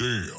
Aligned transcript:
Damn. 0.00 0.30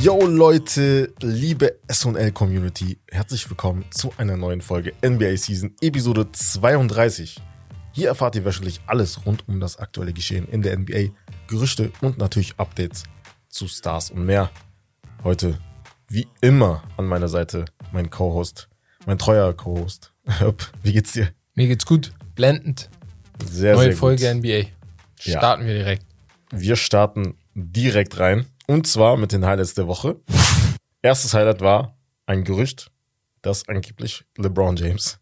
Yo 0.00 0.24
Leute, 0.24 1.12
liebe 1.20 1.80
SL 1.90 2.30
Community, 2.30 3.00
herzlich 3.10 3.50
willkommen 3.50 3.84
zu 3.90 4.12
einer 4.18 4.36
neuen 4.36 4.60
Folge 4.60 4.92
NBA 5.04 5.36
Season 5.36 5.74
Episode 5.80 6.30
32. 6.30 7.42
Hier 7.90 8.06
erfahrt 8.06 8.36
ihr 8.36 8.44
wöchentlich 8.44 8.80
alles 8.86 9.26
rund 9.26 9.48
um 9.48 9.58
das 9.58 9.80
aktuelle 9.80 10.12
Geschehen 10.12 10.46
in 10.46 10.62
der 10.62 10.78
NBA, 10.78 11.08
Gerüchte 11.48 11.90
und 12.02 12.18
natürlich 12.18 12.54
Updates 12.56 13.02
zu 13.48 13.66
Stars 13.66 14.12
und 14.12 14.24
mehr. 14.24 14.52
Heute, 15.24 15.58
wie 16.06 16.28
immer, 16.40 16.84
an 16.96 17.06
meiner 17.06 17.26
Seite 17.26 17.64
mein 17.90 18.10
Co-Host, 18.10 18.68
mein 19.06 19.18
treuer 19.18 19.52
Co-Host. 19.54 20.12
Wie 20.84 20.92
geht's 20.92 21.14
dir? 21.14 21.30
Mir 21.56 21.66
geht's 21.66 21.84
gut. 21.84 22.12
Blendend. 22.36 22.90
Sehr, 23.44 23.74
Neue 23.74 23.82
sehr 23.82 23.90
gut. 23.90 23.98
Folge 23.98 24.34
NBA. 24.34 24.70
Ja. 25.24 25.38
Starten 25.38 25.66
wir 25.66 25.74
direkt. 25.74 26.06
Wir 26.52 26.76
starten 26.76 27.34
direkt 27.56 28.18
rein. 28.18 28.46
Und 28.66 28.86
zwar 28.86 29.16
mit 29.16 29.32
den 29.32 29.46
Highlights 29.46 29.74
der 29.74 29.86
Woche. 29.86 30.20
Erstes 31.02 31.34
Highlight 31.34 31.60
war 31.60 31.96
ein 32.26 32.44
Gerücht, 32.44 32.90
dass 33.42 33.66
angeblich 33.68 34.24
LeBron 34.36 34.76
James 34.76 35.18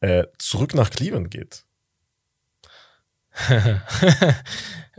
äh, 0.00 0.26
zurück 0.38 0.74
nach 0.74 0.90
Cleveland 0.90 1.30
geht. 1.30 1.64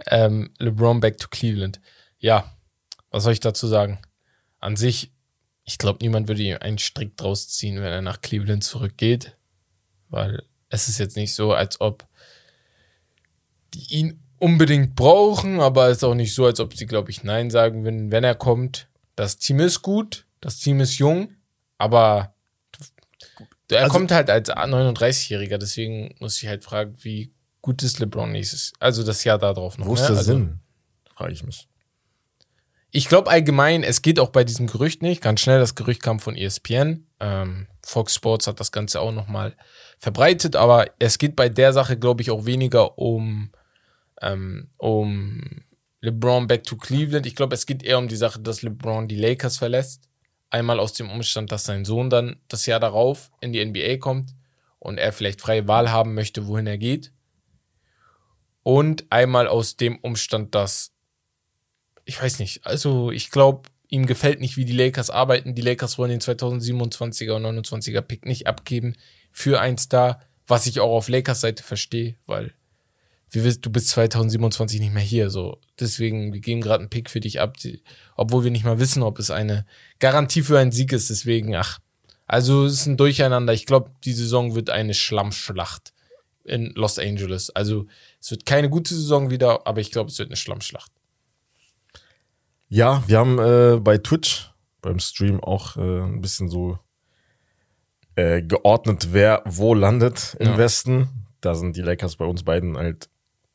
ähm, 0.08 0.54
LeBron 0.58 1.00
back 1.00 1.18
to 1.18 1.28
Cleveland. 1.30 1.80
Ja, 2.18 2.58
was 3.12 3.24
soll 3.24 3.34
ich 3.34 3.40
dazu 3.40 3.68
sagen? 3.68 4.00
An 4.60 4.76
sich, 4.76 5.12
ich 5.66 5.78
glaube, 5.78 6.00
niemand 6.02 6.28
würde 6.28 6.42
ihm 6.42 6.58
einen 6.62 6.80
Strick 6.80 7.16
draus 7.18 7.50
ziehen, 7.50 7.76
wenn 7.76 7.92
er 7.92 8.02
nach 8.02 8.22
Cleveland 8.22 8.64
zurückgeht. 8.64 9.38
Weil 10.10 10.44
es 10.70 10.88
ist 10.88 10.98
jetzt 10.98 11.18
nicht 11.18 11.36
so, 11.36 11.54
als 11.54 11.80
ob 11.80 12.08
die 13.74 13.94
ihn 13.94 14.24
unbedingt 14.42 14.96
brauchen, 14.96 15.60
aber 15.60 15.90
es 15.90 15.98
ist 15.98 16.04
auch 16.04 16.16
nicht 16.16 16.34
so, 16.34 16.46
als 16.46 16.60
ob 16.60 16.76
sie, 16.76 16.88
glaube 16.88 17.12
ich, 17.12 17.24
Nein 17.24 17.50
sagen 17.50 17.84
würden, 17.84 18.12
wenn 18.12 18.24
er 18.24 18.36
kommt. 18.36 18.88
Das 19.16 19.38
Team 19.38 19.60
ist 19.60 19.82
gut, 19.82 20.26
das 20.40 20.58
Team 20.58 20.80
ist 20.80 20.98
jung, 20.98 21.36
aber 21.78 22.34
er 23.70 23.84
Also- 23.84 23.94
kommt 23.94 24.12
halt 24.12 24.30
als 24.30 24.50
39-Jähriger, 24.50 25.58
deswegen 25.58 26.16
muss 26.20 26.42
ich 26.42 26.48
halt 26.48 26.64
fragen, 26.64 26.96
wie 27.02 27.32
gut 27.62 27.84
ist 27.84 28.00
LeBron 28.00 28.32
nächstes, 28.32 28.74
also 28.80 29.04
das 29.04 29.24
Jahr 29.24 29.38
da 29.38 29.54
drauf 29.54 29.78
noch. 29.78 29.86
Wo 29.86 29.94
ist 29.94 30.02
ne? 30.02 30.08
der 30.08 30.18
also, 30.18 30.32
Sinn? 30.34 30.60
Frage 31.16 31.34
ich 31.34 31.44
mich. 31.44 31.68
Ich 32.94 33.08
glaube 33.08 33.30
allgemein, 33.30 33.84
es 33.84 34.02
geht 34.02 34.20
auch 34.20 34.30
bei 34.30 34.44
diesem 34.44 34.68
Gerücht 34.68 35.02
nicht. 35.02 35.22
Ganz 35.22 35.40
schnell, 35.40 35.60
das 35.60 35.76
Gerücht 35.76 36.04
kam 36.04 36.20
von 36.20 36.36
ESPN. 36.36 37.06
Ähm, 37.22 37.68
Fox 37.86 38.16
Sports 38.16 38.48
hat 38.48 38.60
das 38.60 38.74
Ganze 38.74 39.00
auch 39.00 39.14
nochmal 39.14 39.56
verbreitet, 39.98 40.58
aber 40.58 40.88
es 41.00 41.18
geht 41.18 41.38
bei 41.38 41.48
der 41.48 41.72
Sache, 41.72 41.98
glaube 41.98 42.22
ich, 42.22 42.32
auch 42.32 42.46
weniger 42.46 42.98
um, 42.98 43.52
ähm, 44.22 44.70
um 44.78 45.64
LeBron 46.02 46.48
back 46.48 46.64
to 46.64 46.78
Cleveland. 46.78 47.26
Ich 47.26 47.36
glaube, 47.36 47.56
es 47.56 47.66
geht 47.66 47.84
eher 47.84 47.98
um 47.98 48.08
die 48.08 48.16
Sache, 48.16 48.40
dass 48.40 48.62
LeBron 48.62 49.08
die 49.08 49.16
Lakers 49.16 49.58
verlässt. 49.58 50.10
Einmal 50.50 50.80
aus 50.80 50.94
dem 50.94 51.10
Umstand, 51.10 51.52
dass 51.52 51.66
sein 51.66 51.86
Sohn 51.86 52.10
dann 52.10 52.38
das 52.48 52.66
Jahr 52.66 52.80
darauf 52.80 53.32
in 53.40 53.54
die 53.54 53.64
NBA 53.64 53.98
kommt 53.98 54.34
und 54.80 54.98
er 54.98 55.14
vielleicht 55.14 55.42
freie 55.42 55.68
Wahl 55.68 55.92
haben 55.92 56.14
möchte, 56.14 56.48
wohin 56.48 56.68
er 56.68 56.78
geht. 56.78 57.14
Und 58.64 59.06
einmal 59.12 59.48
aus 59.48 59.78
dem 59.78 59.98
Umstand, 60.00 60.54
dass 60.56 60.92
ich 62.06 62.22
weiß 62.22 62.40
nicht, 62.40 62.66
also 62.66 63.12
ich 63.12 63.32
glaube, 63.32 63.70
ihm 63.88 64.06
gefällt 64.06 64.40
nicht, 64.40 64.58
wie 64.58 64.66
die 64.66 64.74
Lakers 64.74 65.10
arbeiten. 65.10 65.56
Die 65.56 65.62
Lakers 65.62 65.98
wollen 65.98 66.12
den 66.12 66.22
2027er 66.22 67.34
und 67.34 67.46
29er 67.46 68.02
Pick 68.02 68.26
nicht 68.26 68.48
abgeben 68.48 68.96
für 69.32 69.60
einen 69.60 69.78
Star, 69.78 70.22
was 70.48 70.66
ich 70.66 70.80
auch 70.80 70.92
auf 70.92 71.10
Lakers 71.10 71.42
Seite 71.42 71.64
verstehe, 71.64 72.16
weil 72.26 72.54
willst, 73.44 73.66
du 73.66 73.70
bist 73.70 73.88
2027 73.90 74.80
nicht 74.82 74.94
mehr 74.94 75.02
hier, 75.04 75.30
so. 75.30 75.60
Deswegen, 75.80 76.34
wir 76.34 76.42
geben 76.42 76.62
gerade 76.62 76.82
einen 76.82 76.90
Pick 76.90 77.10
für 77.10 77.22
dich 77.22 77.40
ab, 77.40 77.58
die, 77.58 77.82
obwohl 78.16 78.44
wir 78.44 78.52
nicht 78.52 78.66
mal 78.66 78.80
wissen, 78.80 79.04
ob 79.04 79.20
es 79.20 79.32
eine 79.32 79.66
Garantie 80.00 80.42
für 80.42 80.60
einen 80.60 80.72
Sieg 80.74 80.92
ist. 80.92 81.10
Deswegen, 81.10 81.56
ach, 81.56 81.80
also 82.28 82.66
es 82.66 82.74
ist 82.74 82.86
ein 82.88 82.98
Durcheinander. 82.98 83.54
Ich 83.54 83.66
glaube, 83.66 83.92
die 84.04 84.14
Saison 84.14 84.54
wird 84.56 84.70
eine 84.70 84.94
Schlammschlacht 84.94 85.94
in 86.44 86.72
Los 86.76 87.00
Angeles. 87.00 87.50
Also 87.52 87.86
es 88.20 88.32
wird 88.32 88.46
keine 88.46 88.70
gute 88.70 88.94
Saison 88.94 89.30
wieder, 89.30 89.66
aber 89.66 89.80
ich 89.80 89.92
glaube, 89.92 90.10
es 90.10 90.20
wird 90.20 90.30
eine 90.30 90.36
Schlammschlacht. 90.38 90.92
Ja, 92.68 93.04
wir 93.08 93.18
haben 93.18 93.38
äh, 93.40 93.80
bei 93.80 93.98
Twitch 93.98 94.52
beim 94.82 95.00
Stream 95.00 95.40
auch 95.42 95.78
äh, 95.78 96.02
ein 96.02 96.22
bisschen 96.22 96.50
so 96.50 96.80
äh, 98.16 98.42
geordnet, 98.42 99.10
wer 99.12 99.42
wo 99.46 99.74
landet 99.74 100.36
im 100.40 100.50
Ja. 100.52 100.58
Westen. 100.58 101.10
Da 101.42 101.56
sind 101.56 101.76
die 101.76 101.82
Lakers 101.82 102.16
bei 102.16 102.26
uns 102.26 102.44
beiden 102.44 102.78
halt 102.78 103.10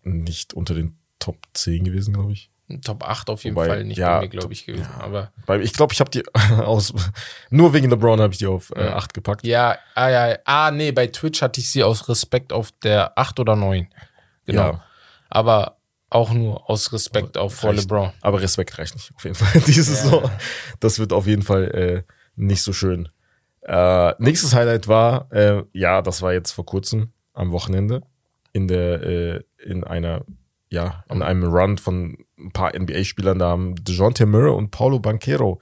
nicht 0.07 0.55
unter 0.55 0.75
den 0.75 0.99
Top 1.19 1.39
10 1.55 1.85
gewesen, 1.85 2.15
glaube 2.15 2.33
ich. 2.33 2.51
Top 2.85 3.05
8 3.05 3.31
auf 3.31 3.45
jeden 3.45 3.55
Wobei, 3.55 3.69
Fall 3.69 3.85
nicht 3.85 3.99
ja, 3.99 4.17
bei 4.17 4.23
mir, 4.23 4.29
glaube 4.29 4.53
ich, 4.53 4.67
gewesen. 4.67 4.89
Aber 4.99 5.33
Weil 5.47 5.63
ich 5.63 5.73
glaube, 5.73 5.93
ich 5.93 6.01
habe 6.01 6.11
die 6.11 6.25
aus 6.65 6.93
nur 7.51 7.73
wegen 7.75 7.89
LeBron 7.91 8.21
habe 8.21 8.33
ich 8.33 8.39
die 8.39 8.47
auf 8.47 8.73
äh, 8.75 8.87
Ja. 8.87 8.97
8 8.97 9.15
gepackt. 9.15 9.47
ja, 9.47 9.79
ah, 9.95 10.09
ja, 10.09 10.37
ah, 10.45 10.71
nee, 10.73 10.91
bei 10.91 11.07
Twitch 11.07 11.43
hatte 11.43 11.61
ich 11.61 11.71
sie 11.71 11.85
aus 11.85 12.09
Respekt 12.09 12.53
auf 12.53 12.73
der 12.83 13.17
8 13.17 13.39
oder 13.39 13.55
9. 13.55 13.89
Genau. 14.47 14.73
Ja. 14.73 14.85
Aber 15.29 15.77
auch 16.11 16.33
nur 16.33 16.69
aus 16.69 16.93
Respekt 16.93 17.37
auf 17.39 17.55
vor 17.55 17.71
Reicht. 17.71 17.83
LeBron. 17.85 18.13
Aber 18.21 18.41
Respekt 18.41 18.77
reicht 18.79 18.95
nicht, 18.95 19.13
auf 19.15 19.23
jeden 19.25 19.37
Fall. 19.37 19.61
Diese 19.67 19.93
Ja. 19.93 19.97
Saison. 19.99 20.31
Das 20.81 20.99
wird 20.99 21.13
auf 21.13 21.27
jeden 21.27 21.43
Fall 21.43 21.65
äh, 21.73 22.03
nicht 22.35 22.63
so 22.63 22.73
schön. 22.73 23.09
Äh, 23.63 24.13
nächstes 24.19 24.55
Highlight 24.55 24.87
war, 24.89 25.31
äh, 25.33 25.63
ja, 25.73 26.03
das 26.03 26.21
war 26.23 26.33
jetzt 26.33 26.51
vor 26.53 26.65
kurzem 26.67 27.13
am 27.33 27.51
Wochenende 27.53 28.03
in 28.57 28.69
der, 28.69 29.03
äh, 29.03 29.41
in 29.65 29.85
einer, 29.85 30.25
ja, 30.71 31.05
in 31.11 31.23
einem 31.23 31.45
Run 31.45 31.79
von 31.79 32.17
ein 32.39 32.53
paar 32.53 32.73
NBA-Spielern, 32.75 33.39
da 33.39 33.49
haben 33.51 33.75
DeJounte 33.85 34.27
Murray 34.27 34.51
und 34.51 34.71
Paulo 34.71 34.99
Banquero 34.99 35.61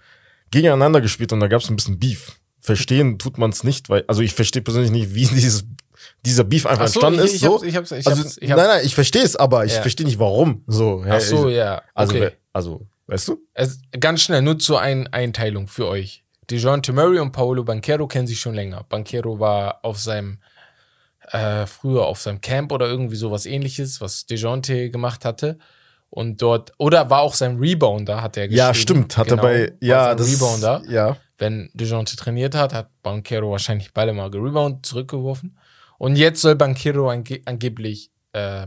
gegeneinander 0.50 1.00
gespielt 1.00 1.32
und 1.32 1.40
da 1.40 1.48
gab 1.48 1.60
es 1.60 1.68
ein 1.70 1.76
bisschen 1.76 1.98
Beef. 1.98 2.38
Verstehen 2.60 3.18
tut 3.18 3.36
man 3.38 3.50
es 3.50 3.64
nicht, 3.64 3.88
weil, 3.90 4.04
also 4.06 4.22
ich 4.22 4.32
verstehe 4.34 4.62
persönlich 4.62 4.90
nicht, 4.92 5.14
wie 5.14 5.26
dieses, 5.38 5.66
dieser 6.24 6.44
Beef 6.44 6.66
einfach 6.66 6.88
so, 6.88 7.00
entstanden 7.00 7.18
ich- 7.20 7.24
ist. 7.26 7.34
ich 7.34 7.40
so. 7.40 7.54
hab's- 7.54 7.62
ich 7.64 7.76
hab's- 7.76 7.90
ich 7.92 8.06
also, 8.06 8.22
hab's- 8.22 8.38
ich 8.40 8.50
hab's- 8.50 8.58
nein, 8.62 8.68
nein, 8.76 8.86
ich 8.86 8.94
verstehe 8.94 9.22
es, 9.22 9.36
aber 9.36 9.64
ich 9.64 9.74
Ja. 9.74 9.82
verstehe 9.82 10.06
nicht, 10.06 10.18
warum. 10.18 10.62
So, 10.66 11.04
Ach 11.08 11.20
so, 11.20 11.48
ja. 11.48 11.82
Also, 11.94 12.14
okay. 12.16 12.30
also, 12.52 12.86
weißt 13.08 13.28
du? 13.28 13.38
Es, 13.54 13.80
ganz 13.98 14.22
schnell, 14.22 14.42
nur 14.42 14.58
zur 14.58 14.80
Ein 14.80 15.06
Einteilung 15.08 15.66
für 15.68 15.86
euch. 15.88 16.24
DeJounte 16.50 16.92
Murray 16.92 17.18
und 17.18 17.32
Paolo 17.32 17.64
Banquero 17.64 18.06
kennen 18.06 18.26
sich 18.26 18.38
schon 18.40 18.54
länger. 18.54 18.84
Banquero 18.88 19.40
war 19.40 19.80
auf 19.84 19.98
seinem, 19.98 20.38
äh, 21.34 21.66
früher 21.66 22.06
auf 22.06 22.20
seinem 22.20 22.40
Camp 22.40 22.72
oder 22.72 22.86
irgendwie 22.86 23.16
sowas 23.16 23.44
ähnliches, 23.46 24.00
was 24.00 24.26
DeJounte 24.26 24.90
gemacht 24.90 25.24
hatte. 25.24 25.58
Und 26.10 26.40
dort, 26.42 26.72
oder 26.78 27.10
war 27.10 27.20
auch 27.22 27.34
sein 27.34 27.58
Rebounder, 27.58 28.22
hat 28.22 28.36
er 28.36 28.46
geschrieben. 28.46 28.58
Ja, 28.68 28.72
stimmt. 28.74 29.16
Hat 29.16 29.28
Genau, 29.28 29.42
er 29.42 29.68
bei, 29.68 29.72
ja, 29.80 30.14
das 30.14 30.32
Rebounder. 30.32 30.82
Ja. 30.88 31.16
Wenn 31.38 31.70
DeJounte 31.74 32.14
trainiert 32.16 32.54
hat, 32.54 32.72
hat 32.72 32.88
Banquero 33.02 33.50
wahrscheinlich 33.50 33.92
beide 33.92 34.12
mal 34.12 34.30
gerebound, 34.30 34.86
zurückgeworfen. 34.86 35.58
Und 35.98 36.14
jetzt 36.16 36.40
soll 36.40 36.54
Banquero 36.54 37.10
ange 37.10 37.40
angeblich 37.46 38.12
äh, 38.32 38.66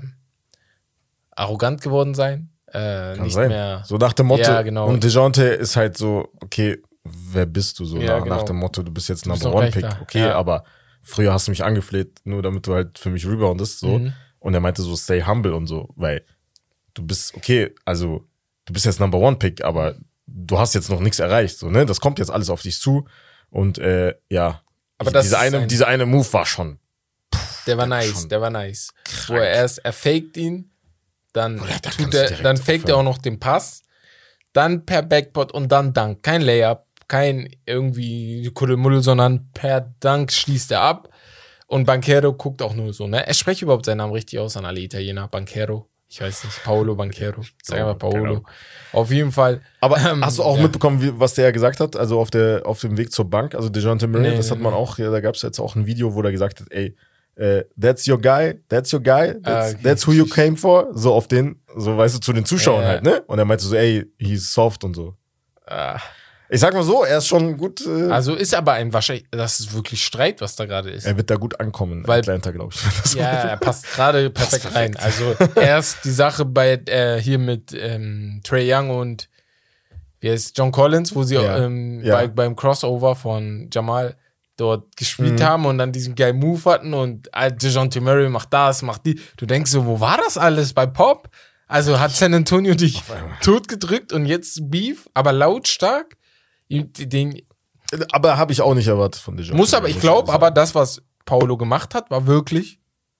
arrogant 1.31 1.81
geworden 1.81 2.13
sein. 2.16 2.49
Äh, 2.73 3.16
nicht 3.19 3.34
sein. 3.34 3.47
mehr. 3.47 3.84
So 3.85 3.95
nach 3.97 4.11
dem 4.13 4.25
Motto. 4.28 4.44
Ja, 4.44 4.61
genau. 4.61 4.88
Und 4.88 5.03
DeJounte 5.03 5.44
ist 5.44 5.78
halt 5.78 5.97
so, 5.97 6.28
okay, 6.41 6.81
wer 7.05 7.45
bist 7.45 7.79
du 7.79 7.85
so? 7.85 7.97
Ja, 7.97 8.17
nach, 8.17 8.23
genau. 8.23 8.35
nach 8.35 8.44
dem 8.44 8.57
Motto, 8.57 8.84
du 8.84 8.91
bist 8.91 9.07
jetzt 9.07 9.25
Number 9.25 9.53
One 9.53 9.72
Pick. 9.72 9.84
da. 9.84 9.97
Okay, 10.01 10.19
Ja. 10.19 10.35
aber 10.35 10.63
früher 11.07 11.34
hast 11.34 11.47
du 11.47 11.51
mich 11.51 11.63
angefleht, 11.63 12.19
nur 12.25 12.41
damit 12.41 12.68
du 12.68 12.73
halt 12.73 13.00
für 13.00 13.09
mich 13.09 13.25
reboundest, 13.28 13.79
so. 13.79 14.00
Mhm. 14.00 14.13
Und 14.40 14.53
er 14.53 14.59
meinte 14.59 14.81
so, 14.81 14.95
stay 14.95 15.23
humble 15.23 15.53
und 15.53 15.68
so, 15.68 15.90
weil 15.95 16.23
du 16.94 17.03
bist, 17.06 17.34
okay, 17.35 17.73
also, 17.85 18.28
du 18.66 18.73
bist 18.73 18.85
jetzt 18.85 19.00
Number 19.00 19.17
One 19.19 19.38
Pick, 19.38 19.63
aber 19.63 19.96
du 20.28 20.59
hast 20.59 20.75
jetzt 20.75 20.90
noch 20.90 21.00
nichts 21.00 21.19
erreicht, 21.19 21.57
so, 21.57 21.69
ne? 21.69 21.85
Das 21.85 22.00
kommt 22.01 22.19
jetzt 22.19 22.31
alles 22.31 22.50
auf 22.50 22.62
dich 22.62 22.79
zu. 22.79 23.07
Und, 23.50 23.78
äh, 23.78 24.13
ja. 24.29 24.62
Aber 24.97 25.12
das 25.12 25.23
diese 25.25 25.40
eine, 25.40 25.59
ein- 25.59 25.67
diese 25.67 25.88
eine 25.88 26.06
Move 26.06 26.31
war 26.34 26.46
schon, 26.46 26.79
Der 27.66 27.78
war 27.78 27.85
Der 27.85 27.91
war 27.91 28.00
nice, 28.00 28.28
der 28.28 28.41
war 28.41 28.50
nice. 28.50 28.94
Wo 29.28 29.34
er 29.35 29.50
erst, 29.51 29.79
er 29.79 29.94
faked 29.94 30.38
ihn, 30.38 30.72
dann, 31.34 31.57
Bruder, 31.57 31.81
tut 31.81 32.13
er, 32.13 32.31
dann 32.41 32.57
faked 32.57 32.90
er 32.90 32.97
auch 32.97 33.03
noch 33.03 33.17
den 33.20 33.40
Pass, 33.40 33.84
dann 34.53 34.85
per 34.85 35.02
Backpot 35.03 35.52
und 35.52 35.70
dann 35.72 35.93
Dunk. 35.93 36.23
Kein 36.23 36.41
Layup, 36.41 36.86
kein 37.08 37.50
irgendwie 37.66 38.50
Kuddelmuddel, 38.54 39.02
sondern 39.02 39.50
per 39.54 39.82
Dunk 40.00 40.32
schließt 40.32 40.72
er 40.72 40.82
ab. 40.82 41.09
Und 41.68 41.86
Banquero 41.86 42.32
guckt 42.34 42.62
auch 42.62 42.74
nur 42.74 42.94
so, 42.94 43.08
ne? 43.08 43.28
Er 43.28 43.34
spricht 43.34 43.62
überhaupt 43.62 43.86
seinen 43.86 43.98
Namen 43.98 44.14
richtig 44.14 44.40
aus 44.40 44.56
an 44.56 44.66
alle 44.66 44.80
Italiener. 44.80 45.28
Banquero. 45.28 45.90
Ich 46.09 46.22
weiß 46.22 46.46
nicht, 46.46 46.64
Paolo 46.64 46.96
Banquero. 46.96 47.42
Sag 47.62 47.80
einfach 47.80 47.98
Paolo. 47.98 48.24
Banchero. 48.24 48.44
Auf 48.94 49.12
jeden 49.12 49.34
Fall. 49.34 49.62
Aber 49.82 49.98
Ähm, 49.98 50.24
hast 50.24 50.38
du 50.40 50.44
auch 50.44 50.56
ja. 50.56 50.64
mitbekommen, 50.64 51.02
wie, 51.02 51.20
was 51.20 51.34
der 51.34 51.44
ja 51.46 51.52
gesagt 51.52 51.82
hat? 51.82 51.98
Also 51.98 52.20
auf, 52.22 52.30
der, 52.32 52.62
auf 52.66 52.80
dem 52.80 52.98
Weg 52.98 53.12
zur 53.12 53.30
Bank, 53.30 53.54
also 53.56 53.68
DeJounte 53.68 54.08
Murray, 54.08 54.30
Nee, 54.32 54.38
das 54.38 54.50
hat 54.50 54.59
man 54.59 54.74
auch, 54.74 54.98
ja, 54.98 55.12
da 55.12 55.20
gab 55.20 55.36
es 55.36 55.42
jetzt 55.42 55.59
auch 55.59 55.76
ein 55.76 55.86
Video, 55.86 56.16
wo 56.16 56.22
der 56.22 56.32
gesagt 56.32 56.62
hat, 56.62 56.68
ey, 56.72 56.96
äh, 57.36 57.66
that's 57.80 58.08
your 58.08 58.22
guy, 58.22 58.54
that's 58.70 58.94
your 58.94 59.02
guy, 59.02 59.34
that's, 59.44 59.46
Ah, 59.46 59.68
okay. 59.72 59.80
that's 59.84 60.08
who 60.08 60.14
you 60.14 60.26
came 60.26 60.56
for. 60.56 60.88
So 60.94 61.14
auf 61.14 61.28
den, 61.28 61.59
so 61.76 61.98
weißt 61.98 62.16
du, 62.16 62.20
zu 62.22 62.32
den 62.32 62.46
Zuschauern 62.46 62.84
Ja. 62.84 62.88
halt, 62.88 63.04
ne? 63.04 63.22
Und 63.28 63.38
er 63.40 63.44
meinte 63.46 63.66
so, 63.66 63.76
ey, 63.76 64.06
he's 64.18 64.54
soft 64.54 64.86
und 64.86 64.96
so. 64.96 65.16
Ah, 65.66 66.00
Ich 66.49 66.61
sag 66.61 66.73
mal 66.73 66.84
so, 66.84 67.03
er 67.03 67.17
ist 67.17 67.28
schon 67.28 67.58
gut. 67.58 67.85
Äh, 67.85 68.09
Also 68.09 68.34
ist 68.35 68.53
aber 68.55 68.73
ein 68.73 68.94
wahrscheinlich, 68.94 69.26
das 69.32 69.59
ist 69.59 69.73
wirklich 69.73 70.05
Streit, 70.05 70.40
was 70.41 70.55
da 70.55 70.66
gerade 70.66 70.90
ist. 70.91 71.05
er 71.05 71.17
wird 71.17 71.29
da 71.29 71.35
gut 71.35 71.59
ankommen 71.59 72.08
Weil- 72.08 72.20
Atlanta, 72.22 72.52
glaube 72.52 72.73
ich. 72.73 73.14
Ja, 73.16 73.26
er 73.26 73.58
passt 73.58 73.85
gerade 73.94 74.29
perfekt 74.32 74.73
rein. 74.73 74.96
Also 74.97 75.35
erst 75.55 76.05
die 76.05 76.11
Sache 76.11 76.46
bei 76.46 76.82
äh, 76.85 77.20
hier 77.22 77.38
mit 77.38 77.73
ähm, 77.73 78.40
Trey 78.44 78.72
Young 78.73 78.90
und 78.91 79.29
wie 80.20 80.32
heißt 80.32 80.58
John 80.58 80.72
Collins, 80.72 81.14
wo 81.16 81.23
sie 81.23 81.35
Ja. 81.35 81.58
ähm, 81.66 82.02
Ja. 82.03 82.16
Bei, 82.16 82.28
beim 82.28 82.55
Crossover 82.55 83.16
von 83.16 83.70
Jamal 83.72 84.16
dort 84.55 84.96
gespielt 84.97 85.40
Mhm. 85.40 85.44
haben 85.44 85.66
und 85.66 85.78
dann 85.78 85.91
diesen 85.91 86.16
geilen 86.16 86.38
Move 86.40 86.64
hatten 86.72 86.94
und 86.94 87.29
äh, 87.34 87.52
DeJounte 87.52 88.02
Murray 88.02 88.29
macht 88.29 88.52
das, 88.53 88.82
macht 88.82 89.05
die. 89.05 89.20
Du 89.35 89.46
denkst 89.46 89.70
so, 89.70 89.85
wo 89.85 89.99
war 89.99 90.17
das 90.17 90.38
alles 90.38 90.73
bei 90.73 90.85
Pop? 90.88 91.29
Also 91.67 91.99
hat 91.99 92.11
San 92.11 92.34
Antonio 92.34 92.73
dich 92.73 93.03
totgedrückt 93.41 94.14
und 94.14 94.26
jetzt 94.26 94.72
Beef, 94.72 95.08
aber 95.14 95.34
lautstark. 95.34 96.16
Den, 96.69 97.41
aber 98.11 98.37
habe 98.37 98.52
ich 98.52 98.61
auch 98.61 98.73
nicht 98.75 98.87
erwartet 98.87 99.22
von 99.22 99.37
DeJounte. 99.37 99.55
muss 99.58 99.73
aber, 99.73 99.87
ich 99.90 99.99
glaube, 99.99 100.31
aber 100.34 100.52
das, 100.52 100.75
was 100.75 101.02
Paolo 101.25 101.58
gemacht 101.58 101.96
hat, 101.96 102.09
war 102.11 102.28
wirklich 102.28 102.79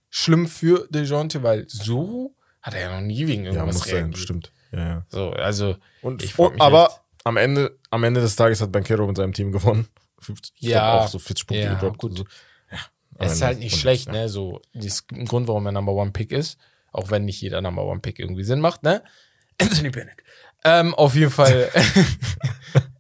schlimm 0.09 0.47
für 0.47 0.88
DeJounte, 0.89 1.44
weil 1.44 1.65
so 1.69 2.35
hat 2.61 2.73
er 2.73 2.81
ja 2.81 2.95
noch 2.99 3.05
nie 3.05 3.27
wegen 3.27 3.45
Ja, 3.45 3.51
irgendwas 3.53 3.75
muss 3.77 3.83
sein, 3.85 3.95
reagiert. 3.95 4.17
stimmt. 4.17 4.51
Ja, 4.71 4.79
ja. 4.79 5.05
So, 5.09 5.31
also, 5.31 5.75
Und, 6.01 6.21
Ich 6.23 6.38
mich 6.38 6.49
aber 6.61 6.91
am 7.23 7.38
Ende, 7.38 7.77
am 7.89 8.03
Ende 8.03 8.19
des 8.21 8.35
Tages 8.35 8.59
hat 8.61 8.71
Banquero 8.71 9.07
mit 9.07 9.15
seinem 9.17 9.33
Team 9.33 9.51
gewonnen. 9.51 9.88
50, 10.19 10.53
ich 10.59 10.67
Ja. 10.69 11.00
auch 11.00 11.07
so 11.07 11.19
40 11.19 11.47
Punkte 11.47 11.63
Ja, 11.65 11.73
gedroppt. 11.75 11.97
gut. 12.00 12.17
So. 12.17 12.25
Ja, 12.71 12.77
es 13.19 13.33
ist 13.33 13.41
halt 13.43 13.59
nicht 13.59 13.73
und- 13.73 13.79
schlecht, 13.79 14.07
ja. 14.07 14.13
ne? 14.13 14.29
So, 14.29 14.61
das 14.73 14.85
ist 14.85 15.11
ein 15.13 15.25
Grund, 15.25 15.47
warum 15.47 15.65
er 15.65 15.71
Number 15.71 15.93
One 15.93 16.11
Pick 16.11 16.31
ist. 16.31 16.57
Auch 16.91 17.11
wenn 17.11 17.25
nicht 17.25 17.39
jeder 17.41 17.61
Number 17.61 17.83
One 17.85 18.00
Pick 18.01 18.19
irgendwie 18.19 18.43
Sinn 18.43 18.59
macht, 18.59 18.83
ne? 18.83 19.03
Anthony 19.61 19.89
Bennett. 19.89 20.17
Ähm, 20.67 20.93
auf 20.95 21.15
jeden 21.15 21.31
Fall. 21.31 21.69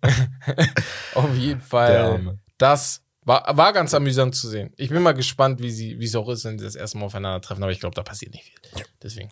auf 1.15 1.35
jeden 1.35 1.61
Fall. 1.61 2.37
Das 2.57 3.03
war, 3.27 3.57
war 3.57 3.73
ganz 3.73 3.93
amüsant 3.93 4.35
zu 4.35 4.47
sehen. 4.47 4.73
Ich 4.77 4.89
bin 4.89 5.01
mal 5.01 5.11
gespannt, 5.11 5.61
wie 5.61 5.71
sie, 5.71 5.99
wie 5.99 6.05
es 6.05 6.15
auch 6.15 6.29
ist, 6.29 6.45
wenn 6.45 6.57
sie 6.57 6.65
das 6.65 6.75
erste 6.75 6.97
Mal 6.97 7.05
aufeinandertreffen, 7.05 7.61
aber 7.61 7.73
ich 7.73 7.79
glaube, 7.79 7.95
da 7.95 8.03
passiert 8.03 8.33
nicht 8.33 8.45
viel. 8.45 8.85
Deswegen. 9.01 9.29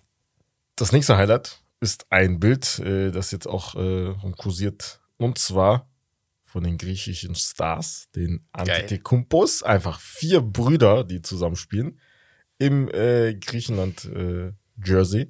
Das 0.75 0.91
nächste 0.91 1.15
Highlight 1.15 1.61
ist 1.79 2.05
ein 2.09 2.39
Bild, 2.39 2.79
äh, 2.79 3.11
das 3.11 3.31
jetzt 3.31 3.47
auch 3.47 3.75
äh, 3.75 4.13
kursiert. 4.37 4.99
Und 5.17 5.37
zwar 5.37 5.89
von 6.43 6.63
den 6.63 6.77
griechischen 6.77 7.35
Stars, 7.35 8.09
den 8.15 8.45
Antetokounmpos. 8.51 9.63
Einfach 9.63 9.99
vier 9.99 10.41
Brüder, 10.41 11.05
die 11.05 11.21
zusammen 11.21 11.55
spielen. 11.55 11.99
Im 12.57 12.89
äh, 12.89 13.35
Griechenland 13.35 14.05
äh, 14.05 14.51
Jersey. 14.83 15.29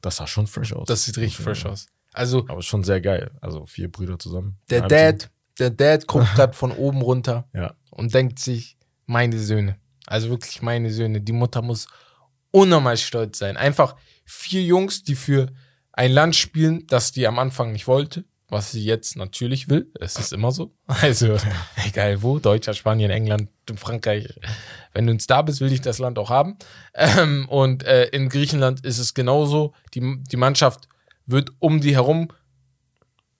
Das 0.00 0.16
sah 0.16 0.26
schon 0.26 0.46
fresh 0.46 0.74
aus. 0.74 0.86
Das 0.86 1.04
sieht 1.04 1.16
richtig 1.16 1.38
fresh 1.38 1.64
aus. 1.64 1.86
Also, 2.18 2.44
Aber 2.48 2.62
schon 2.62 2.82
sehr 2.84 3.00
geil. 3.00 3.30
Also 3.40 3.64
vier 3.64 3.90
Brüder 3.90 4.18
zusammen. 4.18 4.58
der 4.70 4.88
Dad, 4.88 5.30
der 5.58 5.70
Dad 5.70 6.06
guckt 6.06 6.34
gerade 6.34 6.52
von 6.54 6.72
oben 6.72 7.00
runter 7.00 7.48
Team. 7.52 7.62
Ja. 7.62 7.74
und 7.90 8.12
denkt 8.12 8.38
sich, 8.38 8.76
meine 9.06 9.38
Söhne. 9.38 9.76
Also 10.06 10.28
wirklich 10.30 10.60
meine 10.62 10.90
Söhne. 10.90 11.20
Die 11.20 11.32
Mutter 11.32 11.62
muss 11.62 11.86
unnormal 12.50 12.96
stolz 12.96 13.38
sein. 13.38 13.56
Einfach 13.56 13.96
vier 14.24 14.62
Jungs, 14.62 15.02
die 15.02 15.14
für 15.14 15.46
ein 15.92 16.12
Land 16.12 16.36
spielen, 16.36 16.86
das 16.86 17.12
die 17.12 17.26
am 17.26 17.38
Anfang 17.38 17.72
nicht 17.72 17.86
wollte, 17.86 18.24
was 18.48 18.72
sie 18.72 18.84
jetzt 18.84 19.16
natürlich 19.16 19.68
will. 19.68 19.90
Es 20.00 20.16
ist 20.16 20.32
immer 20.32 20.52
so. 20.52 20.74
Also, 20.86 21.36
egal 21.86 22.22
wo, 22.22 22.38
Deutschland, 22.38 22.76
Spanien, 22.76 23.10
England, 23.10 23.48
Frankreich. 23.76 24.40
Wenn 24.92 25.06
du 25.06 25.12
ein 25.12 25.20
Star 25.20 25.44
bist, 25.44 25.60
will 25.60 25.72
ich 25.72 25.82
das 25.82 25.98
Land 25.98 26.18
auch 26.18 26.30
haben. 26.30 26.56
Ähm, 26.94 27.46
und 27.48 27.84
äh, 27.84 28.06
in 28.06 28.28
Griechenland 28.28 28.84
ist 28.84 28.98
es 28.98 29.14
genauso. 29.14 29.72
Die, 29.94 30.22
die 30.30 30.36
Mannschaft 30.36 30.88
wird 31.28 31.52
um 31.58 31.80
die 31.80 31.94
herum, 31.94 32.28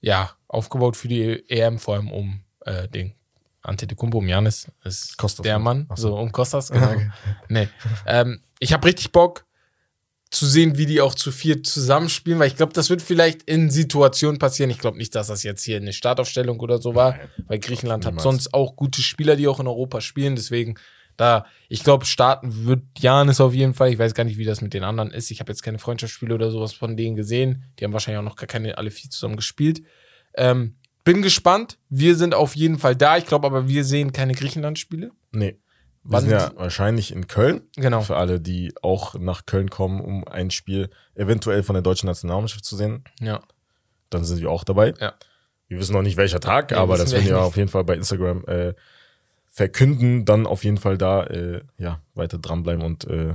ja, 0.00 0.31
aufgebaut 0.46 0.96
für 0.96 1.08
die 1.08 1.49
EM, 1.50 1.79
vor 1.79 1.94
allem 1.94 2.12
um 2.12 2.40
äh, 2.64 2.88
den 2.88 3.14
Antetokounmpo, 3.62 4.19
um 4.19 4.29
Janis, 4.29 4.69
ist 4.85 5.17
Kostas, 5.17 5.43
der 5.43 5.58
ne? 5.58 5.64
Mann, 5.64 5.88
so. 5.96 6.08
so 6.08 6.19
um 6.19 6.31
Kostas, 6.31 6.70
genau. 6.73 6.94
Nee. 7.49 7.69
ähm, 8.06 8.40
ich 8.61 8.73
habe 8.73 8.87
richtig 8.87 9.11
Bock 9.12 9.44
zu 10.31 10.46
sehen, 10.46 10.76
wie 10.76 10.87
die 10.87 11.00
auch 11.00 11.14
zu 11.14 11.32
viert 11.32 11.67
zusammenspielen, 11.67 12.38
weil 12.38 12.49
ich 12.49 12.56
glaube, 12.56 12.75
das 12.75 12.90
wird 12.90 13.00
vielleicht 13.00 13.44
in 13.44 13.70
Situationen 13.70 14.38
passieren. 14.38 14.70
Ich 14.70 14.79
glaube 14.79 14.99
nicht, 14.99 15.14
dass 15.14 15.29
das 15.29 15.43
jetzt 15.43 15.64
hier 15.64 15.79
eine 15.79 15.94
Startaufstellung 15.94 16.61
oder 16.61 16.79
so 16.79 16.94
war, 16.94 17.19
weil 17.46 17.58
Griechenland 17.58 18.05
hat 18.05 18.20
sonst 18.20 18.52
auch 18.52 18.76
gute 18.76 19.00
Spieler, 19.00 19.37
die 19.37 19.49
auch 19.49 19.58
in 19.58 19.67
Europa 19.67 20.02
spielen. 20.02 20.37
Deswegen, 20.37 20.75
da, 21.19 21.47
ich 21.69 21.82
glaube, 21.82 22.06
starten 22.06 22.65
wird 22.65 22.82
Janis 22.97 23.41
auf 23.41 23.53
jeden 23.53 23.75
Fall. 23.75 23.91
Ich 23.91 23.99
weiß 23.99 24.15
gar 24.15 24.23
nicht, 24.23 24.38
wie 24.38 24.44
das 24.44 24.62
mit 24.62 24.73
den 24.73 24.85
anderen 24.85 25.11
ist. 25.11 25.31
Ich 25.32 25.41
habe 25.41 25.50
jetzt 25.50 25.62
keine 25.62 25.81
Freundschaftsspiele 25.81 26.35
oder 26.35 26.50
sowas 26.50 26.73
von 26.73 26.97
denen 26.97 27.17
gesehen. 27.17 27.65
Die 27.79 27.85
haben 27.85 27.93
wahrscheinlich 27.93 28.20
auch 28.20 28.25
noch 28.25 28.37
gar 28.37 28.47
keine 28.47 28.79
alle 28.79 28.93
vier 28.93 29.11
zusammen 29.11 29.35
gespielt. 29.35 29.82
Ähm, 30.35 30.76
bin 31.03 31.20
gespannt. 31.20 31.76
Wir 31.88 32.15
sind 32.15 32.35
auf 32.35 32.55
jeden 32.55 32.79
Fall 32.79 32.94
da. 32.94 33.17
Ich 33.17 33.26
glaube 33.26 33.49
aber, 33.49 33.67
wir 33.67 33.85
sehen 33.85 34.12
keine 34.12 34.32
Griechenland-Spiele. 34.35 35.11
Nee. 35.32 35.59
Wir 36.05 36.12
Wann 36.12 36.20
sind 36.23 36.31
ja 36.31 36.53
wahrscheinlich 36.55 37.12
in 37.12 37.26
Köln. 37.26 37.62
Genau. 37.75 38.03
Für 38.03 38.17
alle, 38.17 38.41
die 38.41 38.73
auch 38.82 39.19
nach 39.19 39.44
Köln 39.44 39.71
kommen, 39.71 40.00
um 40.00 40.26
ein 40.26 40.53
Spiel 40.53 40.88
eventuell 41.17 41.64
von 41.64 41.75
der 41.75 41.82
deutschen 41.82 42.06
Nationalmannschaft 42.06 42.64
zu 42.64 42.76
sehen. 42.76 43.03
Ja. 43.21 43.41
Dann 44.09 44.25
sind 44.25 44.41
wir 44.41 44.50
auch 44.50 44.62
dabei. 44.62 44.94
Ja. 45.00 45.14
Wir 45.67 45.81
wissen 45.81 45.94
noch 45.94 46.03
nicht 46.03 46.17
welcher 46.17 46.38
Tag, 46.38 46.71
Nee, 46.71 46.76
aber 46.76 46.97
das 46.97 47.11
werden 47.11 47.26
wir 47.26 47.41
auf 47.41 47.56
jeden 47.56 47.69
Fall 47.69 47.82
bei 47.82 47.97
Instagram 47.97 48.44
äh, 48.47 48.75
verkünden. 49.59 50.25
Dann 50.25 50.47
auf 50.47 50.65
jeden 50.65 50.79
Fall 50.79 50.97
da 50.97 51.25
äh, 51.25 51.61
ja, 51.77 52.01
weiter 52.15 52.39
dranbleiben 52.39 52.83
und 52.83 53.05
äh, 53.07 53.35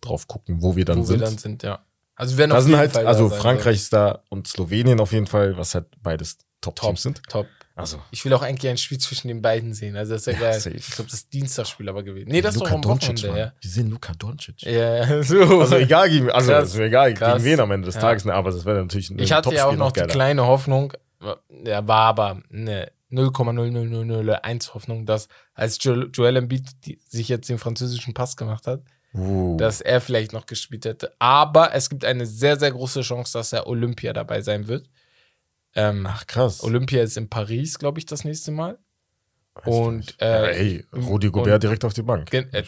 drauf 0.00 0.26
gucken, 0.28 0.62
wo 0.62 0.76
wir 0.76 0.84
dann 0.84 0.98
Wo 0.98 1.02
sind. 1.02 1.20
wir 1.20 1.26
dann 1.26 1.36
sind, 1.38 1.62
ja. 1.62 1.84
Also 2.14 2.34
wir 2.34 2.38
werden 2.38 2.50
da 2.50 2.58
auf 2.58 2.64
jeden 2.66 2.78
halt, 2.78 2.92
Fall 2.92 3.02
da 3.04 3.08
also 3.08 3.28
sein, 3.28 3.40
Frankreich 3.40 3.76
ist 3.76 3.92
da 3.92 4.22
und 4.28 4.46
Slowenien 4.46 5.00
auf 5.00 5.12
jeden 5.12 5.26
Fall, 5.26 5.56
was 5.56 5.74
halt 5.74 5.86
beides 6.02 6.38
Top, 6.60 6.76
Top-Teams 6.76 7.02
sind. 7.02 7.22
top. 7.28 7.46
Also, 7.74 8.00
Ich 8.10 8.22
will 8.24 8.32
auch 8.34 8.42
eigentlich 8.42 8.70
ein 8.70 8.76
Spiel 8.76 8.98
zwischen 8.98 9.28
den 9.28 9.40
beiden 9.40 9.72
sehen. 9.72 9.96
Also 9.96 10.12
das 10.12 10.26
ist 10.26 10.34
ja, 10.34 10.38
geil. 10.40 10.60
safe. 10.60 10.76
Ich 10.76 10.90
glaube, 10.90 11.10
das 11.10 11.20
ist 11.20 11.32
Dienstagsspiel 11.32 11.88
aber 11.88 12.02
gewesen. 12.02 12.28
Nee, 12.28 12.42
das 12.42 12.54
ist 12.54 12.60
doch 12.60 12.70
am 12.70 12.82
Doncic, 12.82 13.16
Wochenende, 13.16 13.40
ja. 13.40 13.52
Wir 13.60 13.70
sehen 13.70 13.90
Luka 13.90 14.12
Doncic. 14.12 14.62
Ja, 14.62 15.22
so. 15.24 15.60
Also 15.60 15.76
egal 15.76 16.08
gegen, 16.10 16.30
also 16.30 16.52
Krass. 16.52 16.68
ist 16.68 16.76
mir 16.76 16.84
egal 16.84 17.14
Krass. 17.14 17.42
gegen 17.42 17.44
wen 17.44 17.60
am 17.60 17.70
Ende 17.70 17.86
des 17.86 17.94
Ja. 17.96 18.02
Tages, 18.02 18.26
ne, 18.26 18.34
aber 18.34 18.50
das 18.52 18.64
wäre 18.66 18.80
natürlich 18.82 19.10
ein 19.10 19.18
Ich 19.18 19.32
hatte 19.32 19.52
ja 19.54 19.66
auch 19.66 19.74
noch 19.74 19.90
die 19.90 20.02
kleine 20.02 20.46
Hoffnung, 20.46 20.92
ja, 21.64 21.88
war 21.88 22.04
aber 22.06 22.42
eine 22.52 22.92
0,00001 23.12 24.74
Hoffnung, 24.74 25.06
dass 25.06 25.28
als 25.54 25.78
jo 25.82 26.04
Joel 26.06 26.36
Embiid 26.36 26.68
die, 26.86 26.98
sich 27.08 27.28
jetzt 27.28 27.48
den 27.48 27.58
französischen 27.58 28.14
Pass 28.14 28.36
gemacht 28.36 28.66
hat, 28.66 28.82
Uh. 29.14 29.58
dass 29.58 29.82
er 29.82 30.00
vielleicht 30.00 30.32
noch 30.32 30.46
gespielt 30.46 30.86
hätte. 30.86 31.12
Aber 31.18 31.74
es 31.74 31.90
gibt 31.90 32.02
eine 32.06 32.24
sehr, 32.24 32.58
sehr 32.58 32.70
große 32.72 33.02
Chance, 33.02 33.34
dass 33.34 33.52
er 33.52 33.66
Olympia 33.66 34.14
dabei 34.14 34.40
sein 34.40 34.68
wird. 34.68 34.88
Ähm, 35.74 36.06
Ach 36.08 36.26
krass. 36.26 36.62
Olympia 36.64 37.02
ist 37.02 37.18
in 37.18 37.28
Paris, 37.28 37.78
glaube 37.78 37.98
ich, 37.98 38.06
das 38.06 38.24
nächste 38.24 38.52
Mal. 38.52 38.78
Weiß 39.54 39.66
und, 39.66 40.18
äh, 40.18 40.52
ey, 40.56 40.86
Rudi 40.94 41.26
und- 41.26 41.32
Gobert 41.32 41.62
direkt 41.62 41.84
auf 41.84 41.92
die 41.92 42.00
Bank. 42.02 42.32
Äh, 42.32 42.64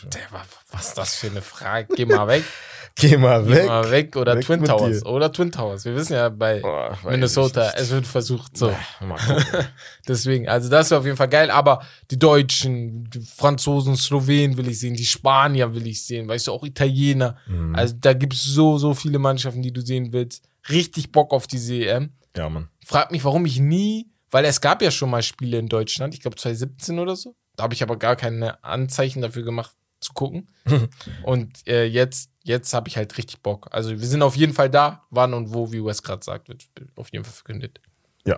was 0.71 0.89
ist 0.89 0.99
das 0.99 1.15
für 1.17 1.29
eine 1.29 1.41
Frage? 1.41 1.95
Geh 1.97 2.05
mal 2.05 2.29
weg. 2.29 2.45
Geh 2.97 3.17
mal 3.17 3.43
Geh 3.45 3.51
weg. 3.51 3.67
mal 3.67 3.91
weg. 3.91 4.17
Oder 4.17 4.37
Weg 4.37 4.45
Twin 4.45 4.65
Towers. 4.65 5.01
dir. 5.01 5.07
Oder 5.11 5.33
Twin 5.33 5.51
Towers. 5.51 5.85
Wir 5.85 5.97
wissen 5.97 6.13
ja 6.13 6.29
bei 6.29 6.63
weiß 6.63 7.03
Minnesota, 7.05 7.73
es 7.77 7.91
wird 7.91 8.07
versucht. 8.07 8.57
So. 8.57 8.73
Deswegen, 10.09 10.49
also 10.49 10.69
das 10.69 10.91
wäre 10.91 11.01
auf 11.01 11.05
jeden 11.05 11.17
Fall 11.17 11.29
geil, 11.29 11.51
aber 11.51 11.83
die 12.11 12.19
Deutschen, 12.19 13.11
die 13.11 13.21
Franzosen, 13.21 13.97
Slowenen 13.97 14.57
will 14.57 14.69
ich 14.69 14.79
sehen, 14.81 14.95
die 14.95 15.05
Spanier 15.05 15.75
will 15.75 15.87
ich 15.87 16.05
sehen, 16.05 16.29
weißt 16.29 16.47
du, 16.47 16.53
auch 16.53 16.65
Italiener. 16.65 17.37
Mhm. 17.47 17.75
Also 17.75 17.95
da 18.01 18.13
gibt 18.13 18.35
es 18.35 18.45
so, 18.45 18.79
so 18.79 18.95
viele 18.95 19.19
Mannschaften, 19.19 19.63
die 19.63 19.73
du 19.73 19.81
sehen 19.81 20.13
willst. 20.13 20.45
Richtig 20.69 21.11
Bock 21.13 21.33
auf 21.33 21.47
diese 21.47 21.75
EM. 21.75 22.11
ja, 22.37 22.49
Mann. 22.49 22.69
Frag 22.85 23.11
mich, 23.11 23.25
warum 23.25 23.45
ich 23.47 23.59
nie, 23.59 24.07
weil 24.31 24.45
es 24.45 24.61
gab 24.61 24.83
ja 24.83 24.91
schon 24.91 25.11
mal 25.11 25.23
Spiele 25.23 25.59
in 25.59 25.69
Deutschland, 25.69 26.15
ich 26.15 26.21
glaube 26.21 26.37
2017 26.37 26.99
oder 26.99 27.17
so. 27.17 27.35
Da 27.57 27.65
habe 27.65 27.75
ich 27.75 27.83
aber 27.83 27.97
gar 27.97 28.17
keine 28.17 28.63
Anzeichen 28.65 29.23
dafür 29.23 29.43
gemacht 29.43 29.75
zu 30.01 30.13
gucken. 30.13 30.49
und 31.23 31.67
äh, 31.67 31.85
jetzt, 31.87 32.31
jetzt 32.45 32.73
habe 32.73 32.89
ich 32.89 32.97
halt 32.97 33.19
richtig 33.19 33.41
Bock. 33.41 33.67
Also 33.73 33.91
wir 33.91 34.07
sind 34.07 34.23
auf 34.23 34.37
jeden 34.37 34.53
Fall 34.53 34.71
da, 34.71 35.03
wann 35.11 35.35
und 35.35 35.53
wo, 35.53 35.73
wie 35.73 35.85
Wes 35.85 36.03
gerade 36.03 36.25
sagt, 36.25 36.49
wird 36.49 36.65
auf 36.95 37.13
jeden 37.13 37.25
Fall 37.25 37.35
verkündet. 37.35 37.81
Ja. 38.25 38.37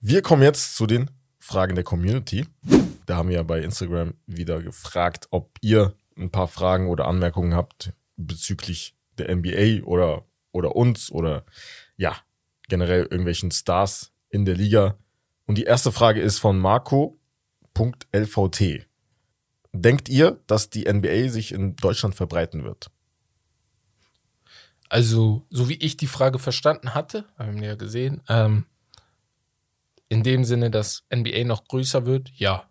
Wir 0.00 0.22
kommen 0.22 0.42
jetzt 0.42 0.74
zu 0.74 0.86
den 0.86 1.10
Fragen 1.38 1.76
der 1.76 1.84
Community. 1.84 2.46
Da 3.06 3.16
haben 3.16 3.28
wir 3.28 3.36
ja 3.36 3.42
bei 3.42 3.60
Instagram 3.60 4.14
wieder 4.26 4.62
gefragt, 4.62 5.28
ob 5.30 5.56
ihr 5.60 5.94
ein 6.16 6.30
paar 6.30 6.48
Fragen 6.48 6.88
oder 6.88 7.06
Anmerkungen 7.06 7.54
habt 7.54 7.92
bezüglich 8.16 8.96
der 9.18 9.34
NBA 9.34 9.84
oder, 9.84 10.24
oder 10.52 10.74
uns 10.74 11.12
oder 11.12 11.44
ja, 11.96 12.16
generell 12.68 13.02
irgendwelchen 13.02 13.50
Stars 13.50 14.12
in 14.30 14.44
der 14.44 14.56
Liga. 14.56 14.96
Und 15.46 15.56
die 15.58 15.64
erste 15.64 15.92
Frage 15.92 16.20
ist 16.20 16.38
von 16.38 16.58
Marco.lvt. 16.58 17.18
Denkt 19.80 20.08
ihr, 20.08 20.40
dass 20.48 20.70
die 20.70 20.92
NBA 20.92 21.28
sich 21.28 21.52
in 21.52 21.76
Deutschland 21.76 22.16
verbreiten 22.16 22.64
wird? 22.64 22.90
Also, 24.88 25.46
so 25.50 25.68
wie 25.68 25.76
ich 25.76 25.96
die 25.96 26.08
Frage 26.08 26.40
verstanden 26.40 26.94
hatte, 26.94 27.26
haben 27.38 27.60
wir 27.60 27.68
ja 27.68 27.74
gesehen, 27.76 28.22
ähm, 28.28 28.66
in 30.08 30.24
dem 30.24 30.44
Sinne, 30.44 30.70
dass 30.70 31.04
NBA 31.14 31.44
noch 31.44 31.64
größer 31.68 32.06
wird, 32.06 32.30
ja, 32.34 32.68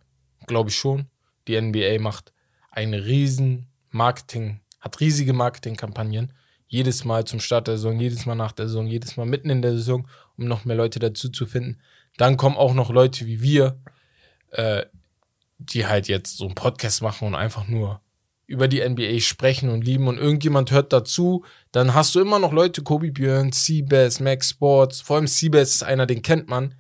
glaube 0.48 0.70
ich 0.70 0.76
schon. 0.76 1.08
Die 1.48 1.60
NBA 1.60 2.00
macht 2.02 2.34
eine 2.72 3.06
riesen 3.06 3.68
Marketing, 3.90 4.60
hat 4.82 5.00
riesige 5.00 5.32
Marketingkampagnen. 5.32 6.34
Jedes 6.68 7.06
Mal 7.06 7.24
zum 7.24 7.40
Start 7.40 7.68
der 7.68 7.78
Saison, 7.78 8.00
jedes 8.00 8.26
Mal 8.26 8.36
nach 8.36 8.52
der 8.52 8.68
Saison, 8.68 8.88
jedes 8.88 9.16
Mal 9.16 9.26
mitten 9.26 9.50
in 9.50 9.62
der 9.62 9.74
Saison, 9.74 10.10
um 10.38 10.46
noch 10.46 10.66
mehr 10.66 10.76
Leute 10.76 11.00
dazu 11.00 11.30
zu 11.30 11.46
finden. 11.46 11.80
Dann 12.18 12.36
kommen 12.36 12.58
auch 12.58 12.74
noch 12.74 12.90
Leute 12.90 13.26
wie 13.26 13.42
wir, 13.42 13.80
äh, 14.50 14.86
die 15.58 15.86
halt 15.86 16.08
jetzt 16.08 16.38
so 16.38 16.46
einen 16.46 16.56
Podcast 16.56 17.02
machen 17.02 17.28
und 17.28 17.36
einfach 17.36 17.68
nur 17.68 18.02
über 18.46 18.68
die 18.68 18.88
NBA 18.88 19.20
sprechen 19.20 19.70
und 19.70 19.84
lieben 19.84 20.08
und 20.08 20.18
irgendjemand 20.18 20.72
hört 20.72 20.94
dazu, 20.94 21.44
dann 21.74 21.94
hast 21.94 22.16
du 22.16 22.22
immer 22.22 22.40
noch 22.40 22.54
Leute, 22.54 22.82
Kobe 22.82 23.12
Björn, 23.12 23.52
Seabass, 23.52 24.20
Max 24.22 24.52
Sports, 24.52 25.02
vor 25.02 25.18
allem 25.18 25.28
Seabass 25.28 25.76
ist 25.76 25.84
einer, 25.84 26.06
den 26.06 26.22
kennt 26.22 26.48
man. 26.48 26.76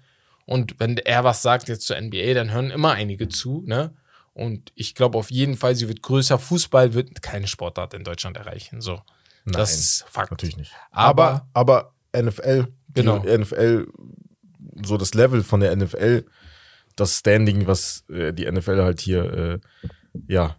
Und 0.45 0.79
wenn 0.79 0.97
er 0.97 1.25
was 1.25 1.41
sagt 1.41 1.67
jetzt 1.67 1.85
zur 1.85 1.99
NBA, 1.99 2.33
dann 2.33 2.51
hören 2.53 2.71
immer 2.71 2.91
einige 2.93 3.27
zu, 3.27 3.63
ne? 3.65 3.93
Und 4.33 4.71
ich 4.75 4.95
glaube 4.95 5.17
auf 5.17 5.29
jeden 5.29 5.57
Fall, 5.57 5.75
sie 5.75 5.87
wird 5.87 6.03
größer. 6.03 6.37
Fußball 6.37 6.93
wird 6.93 7.21
keine 7.21 7.47
Sportart 7.47 7.95
in 7.95 8.03
Deutschland 8.03 8.37
erreichen. 8.37 8.79
So. 8.81 9.01
Nein, 9.43 9.53
das 9.53 9.73
ist 9.77 10.05
Fakt. 10.07 10.31
Natürlich 10.31 10.57
nicht. 10.57 10.71
Aber, 10.91 11.47
Aber, 11.53 11.91
aber 12.13 12.21
NFL, 12.23 12.67
Genau. 12.93 13.23
NFL, 13.23 13.87
so 14.83 14.97
das 14.97 15.13
Level 15.13 15.43
von 15.43 15.59
der 15.59 15.75
NFL, 15.75 16.25
das 16.97 17.17
Standing, 17.19 17.65
was 17.67 18.03
äh, 18.09 18.33
die 18.33 18.49
NFL 18.51 18.81
halt 18.83 18.99
hier, 18.99 19.33
äh, 19.33 19.59
ja, 20.27 20.57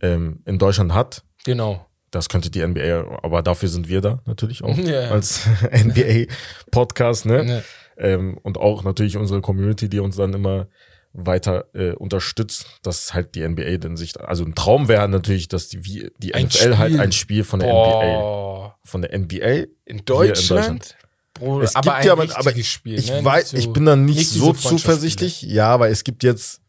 ähm, 0.00 0.40
in 0.44 0.58
Deutschland 0.58 0.94
hat, 0.94 1.24
genau. 1.44 1.86
das 2.10 2.28
könnte 2.28 2.50
die 2.50 2.64
NBA, 2.64 3.20
aber 3.22 3.42
dafür 3.42 3.68
sind 3.68 3.88
wir 3.88 4.00
da 4.00 4.22
natürlich 4.26 4.62
auch 4.62 4.76
Ja. 4.78 5.10
als 5.10 5.46
NBA-Podcast, 5.72 7.26
ne? 7.26 7.44
Ne. 7.44 7.64
Ähm, 7.96 8.38
und 8.42 8.58
auch 8.58 8.84
natürlich 8.84 9.16
unsere 9.16 9.40
Community, 9.40 9.88
die 9.88 10.00
uns 10.00 10.16
dann 10.16 10.32
immer 10.34 10.68
weiter 11.12 11.66
äh, 11.74 11.92
unterstützt, 11.92 12.66
dass 12.82 13.14
halt 13.14 13.36
die 13.36 13.46
NBA 13.48 13.76
dann 13.78 13.96
sich, 13.96 14.20
also 14.20 14.44
ein 14.44 14.54
Traum 14.56 14.88
wäre 14.88 15.08
natürlich, 15.08 15.46
dass 15.48 15.68
die, 15.68 15.84
wie, 15.84 16.10
die 16.18 16.34
Ein 16.34 16.46
NFL 16.46 16.76
halt 16.76 16.90
Spiel. 16.92 17.00
ein 17.00 17.12
Spiel 17.12 17.44
von 17.44 17.60
der 17.60 17.68
NBA, 17.68 18.20
Boah. 18.20 18.78
von 18.84 19.02
der 19.02 19.16
NBA 19.16 19.46
In 19.46 19.68
in 19.84 20.04
Deutschland? 20.04 20.96
Bro, 21.34 21.62
Es 21.62 21.74
aber 21.74 21.94
gibt 21.94 22.04
ja, 22.06 22.12
aber, 22.12 22.36
aber 22.38 22.54
Spiel. 22.62 22.98
ich 22.98 23.10
ne? 23.10 23.24
Weiß, 23.24 23.50
so- 23.50 23.56
ich 23.56 23.72
bin 23.72 23.84
dann 23.84 24.04
nicht, 24.04 24.18
nicht 24.18 24.30
so 24.30 24.52
zuversichtlich. 24.52 25.42
Ja, 25.42 25.68
aber 25.68 25.88
es 25.90 26.04
gibt 26.04 26.22
jetzt 26.22 26.60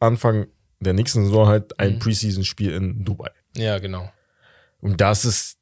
Anfang 0.00 0.46
der 0.80 0.92
nächsten 0.92 1.24
Saison 1.24 1.46
halt 1.48 1.78
ein 1.80 1.94
Mhm. 1.94 1.98
Preseason-Spiel 1.98 2.72
in 2.72 3.04
Dubai. 3.04 3.30
Ja, 3.56 3.78
genau. 3.78 4.10
Und 4.80 5.00
das 5.00 5.24
ist, 5.24 5.56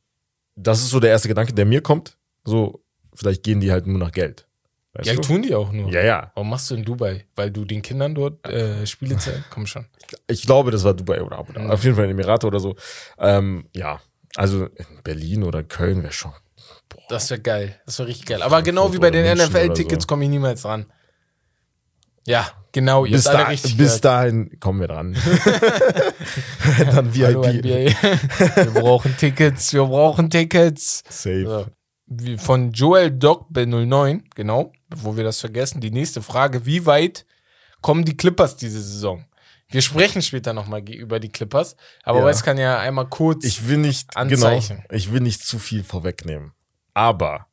das 0.56 0.80
ist 0.80 0.90
so 0.90 1.00
der 1.00 1.11
erste 1.11 1.28
Gedanke, 1.28 1.52
der 1.54 1.64
mir 1.64 1.80
kommt. 1.80 2.18
So, 2.44 2.82
vielleicht 3.14 3.42
gehen 3.42 3.61
die 3.61 3.71
halt 3.73 3.87
nur 3.87 3.99
nach 3.99 4.12
Geld. 4.12 4.47
Weißt 4.94 5.06
Ja, 5.09 5.14
du? 5.14 5.21
tun 5.23 5.40
die 5.42 5.54
auch 5.54 5.73
nur. 5.73 5.90
ja, 5.90 6.02
ja. 6.02 6.32
Warum 6.35 6.50
machst 6.50 6.71
du 6.71 6.75
in 6.75 6.85
Dubai? 6.85 7.25
Weil 7.35 7.50
du 7.50 7.64
den 7.64 7.80
Kindern 7.80 8.14
dort 8.14 8.47
äh, 8.47 8.87
Spiele 8.87 9.16
zeigst? 9.16 9.44
Komm 9.49 9.66
schon. 9.66 9.87
Ich 10.26 10.42
glaube, 10.42 10.71
das 10.71 10.85
war 10.85 10.92
Dubai 10.92 11.23
oder 11.23 11.38
Abu 11.38 11.52
Dhabi. 11.52 11.64
Mhm. 11.66 11.71
Auf 11.71 11.85
jeden 11.85 11.97
Fall 11.97 12.04
in 12.04 12.11
Emirate 12.11 12.47
oder 12.47 12.61
so. 12.61 12.76
Ähm, 13.18 13.66
ja, 13.75 14.00
also 14.37 14.66
in 14.66 14.87
Berlin 15.02 15.44
oder 15.44 15.62
Köln 15.62 16.02
wäre 16.02 16.12
schon. 16.12 16.32
Das 17.08 17.30
wäre 17.30 17.40
geil. 17.40 17.80
Das 17.87 17.99
wäre 17.99 18.08
richtig 18.08 18.26
geil. 18.26 18.42
Aber 18.42 18.62
genau 18.62 18.92
wie 18.92 18.99
bei 18.99 19.11
den 19.11 19.37
NFL-Tickets 19.37 20.04
so. 20.04 20.06
komme 20.06 20.25
ich 20.25 20.30
niemals 20.30 20.64
ran. 20.64 20.87
Ja, 22.26 22.49
genau. 22.70 23.02
Bis, 23.02 23.25
da, 23.25 23.50
bis 23.76 24.00
dahin 24.00 24.58
kommen 24.61 24.80
wir 24.80 24.88
dran. 24.88 25.14
Dann 26.78 27.14
VIP. 27.14 27.64
Wir 27.64 28.70
brauchen 28.72 29.16
Tickets. 29.16 29.72
Wir 29.72 29.84
brauchen 29.84 30.30
Tickets. 30.30 31.02
Safe. 31.08 31.44
So. 31.44 32.37
Von 32.38 32.72
Joel 32.72 33.11
Dogbe 33.11 33.66
09, 33.66 34.25
genau, 34.34 34.72
bevor 34.88 35.16
wir 35.16 35.25
das 35.25 35.40
vergessen. 35.40 35.80
Die 35.80 35.90
nächste 35.90 36.22
Frage: 36.22 36.66
Wie 36.66 36.84
weit 36.87 37.26
kommen 37.80 38.04
die 38.04 38.16
Clippers 38.16 38.56
diese 38.56 38.82
Saison? 38.82 39.25
Wir 39.68 39.80
sprechen 39.80 40.20
später 40.20 40.52
nochmal 40.52 40.87
über 40.90 41.18
die 41.18 41.30
Clippers, 41.30 41.76
aber 42.02 42.20
Ja. 42.20 42.26
Wes 42.26 42.42
kann 42.42 42.58
ja 42.58 42.78
einmal 42.78 43.08
kurz. 43.08 43.44
Ich 43.44 43.66
will 43.68 43.78
nicht, 43.78 44.14
Anzeichen. 44.16 44.76
genau, 44.76 44.94
ich 44.94 45.11
will 45.11 45.20
nicht 45.20 45.46
zu 45.46 45.58
viel 45.58 45.82
vorwegnehmen. 45.82 46.52
Aber 46.94 47.46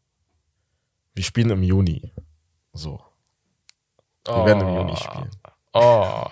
wir 1.16 1.24
spielen 1.24 1.50
im 1.52 1.64
Juni. 1.64 2.12
So. 2.74 3.02
Wir 4.26 4.46
werden 4.46 4.68
im 4.68 4.76
Juni 4.76 4.96
spielen. 4.96 5.30
Oh. 5.74 6.26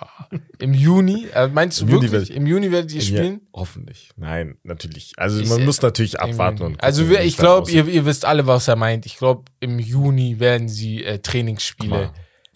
Im 0.58 0.74
Juni? 0.74 1.26
Äh, 1.32 1.46
meinst 1.48 1.80
du 1.80 1.84
Im 1.84 1.90
Juni 1.90 2.10
wirklich? 2.10 2.28
werd- 2.30 2.36
Im 2.36 2.46
Juni 2.46 2.72
werdet 2.72 2.92
ihr 2.92 3.00
Ja, 3.00 3.06
spielen? 3.18 3.40
hoffentlich. 3.54 4.10
Nein, 4.16 4.58
natürlich. 4.64 5.12
Also 5.16 5.40
Ich 5.40 5.48
man 5.48 5.64
muss 5.64 5.80
natürlich 5.80 6.18
abwarten 6.20 6.58
Juni. 6.58 6.74
und 6.74 6.82
Also 6.84 7.02
gucken, 7.02 7.16
wir, 7.16 7.22
wie 7.22 7.28
ich 7.28 7.36
glaube, 7.36 7.70
ihr, 7.70 7.86
ihr 7.86 8.04
wisst 8.04 8.24
alle, 8.24 8.46
was 8.46 8.66
er 8.68 8.76
meint. 8.76 9.06
Ich 9.06 9.16
glaube, 9.16 9.44
im 9.60 9.78
Juni 9.78 10.40
werden 10.40 10.68
sie 10.68 11.04
äh, 11.04 11.18
Trainingsspiele 11.20 12.04
äh, 12.04 12.10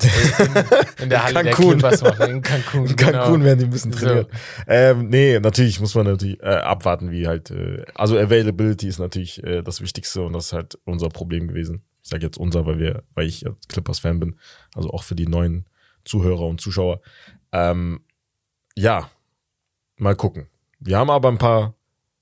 in, 0.98 1.04
in 1.04 1.10
der 1.10 1.24
Halle 1.24 1.42
der 1.42 1.52
Cancun. 1.52 1.78
Clippers 1.78 2.02
machen. 2.02 2.30
In 2.30 2.42
Cancun. 2.42 2.86
In 2.86 2.96
Cancun 2.96 3.32
genau. 3.34 3.44
werden 3.44 3.58
die 3.58 3.64
ein 3.66 3.70
bisschen 3.70 3.92
So. 3.92 3.98
trainiert. 4.06 4.30
Ähm, 4.66 5.08
nee, 5.08 5.40
natürlich 5.40 5.80
muss 5.80 5.94
man 5.94 6.06
natürlich 6.06 6.40
äh, 6.42 6.46
abwarten, 6.46 7.10
wie 7.10 7.26
halt, 7.26 7.50
äh, 7.50 7.84
also 7.94 8.18
Availability 8.18 8.88
ist 8.88 8.98
natürlich 8.98 9.42
äh, 9.44 9.62
das 9.62 9.80
Wichtigste 9.80 10.22
und 10.22 10.32
das 10.32 10.46
ist 10.46 10.52
halt 10.52 10.78
unser 10.84 11.08
Problem 11.08 11.48
gewesen. 11.48 11.82
Ich 12.02 12.10
sage 12.10 12.24
jetzt 12.24 12.38
unser, 12.38 12.66
weil 12.66 12.78
wir, 12.78 13.02
weil 13.14 13.26
ich 13.26 13.44
Clippers-Fan 13.68 14.18
bin, 14.18 14.36
also 14.74 14.90
auch 14.90 15.02
für 15.04 15.14
die 15.14 15.28
neuen 15.28 15.66
Zuhörer 16.04 16.46
und 16.46 16.60
Zuschauer. 16.60 17.00
Ähm, 17.52 18.00
ja, 18.76 19.08
mal 19.96 20.16
gucken. 20.16 20.48
Wir 20.80 20.98
haben 20.98 21.10
aber 21.10 21.28
ein 21.28 21.38
paar 21.38 21.74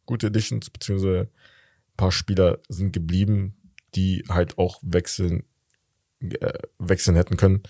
gute 0.05 0.27
Editions, 0.27 0.69
beziehungsweise 0.69 1.21
ein 1.23 1.97
paar 1.97 2.13
Spieler 2.13 2.59
sind 2.69 2.93
geblieben, 2.93 3.57
die 3.95 4.25
halt 4.29 4.59
auch 4.59 4.81
wechseln, 4.83 5.45
äh, 6.21 6.53
wechseln 6.79 7.17
hätten 7.17 7.37
können. 7.37 7.63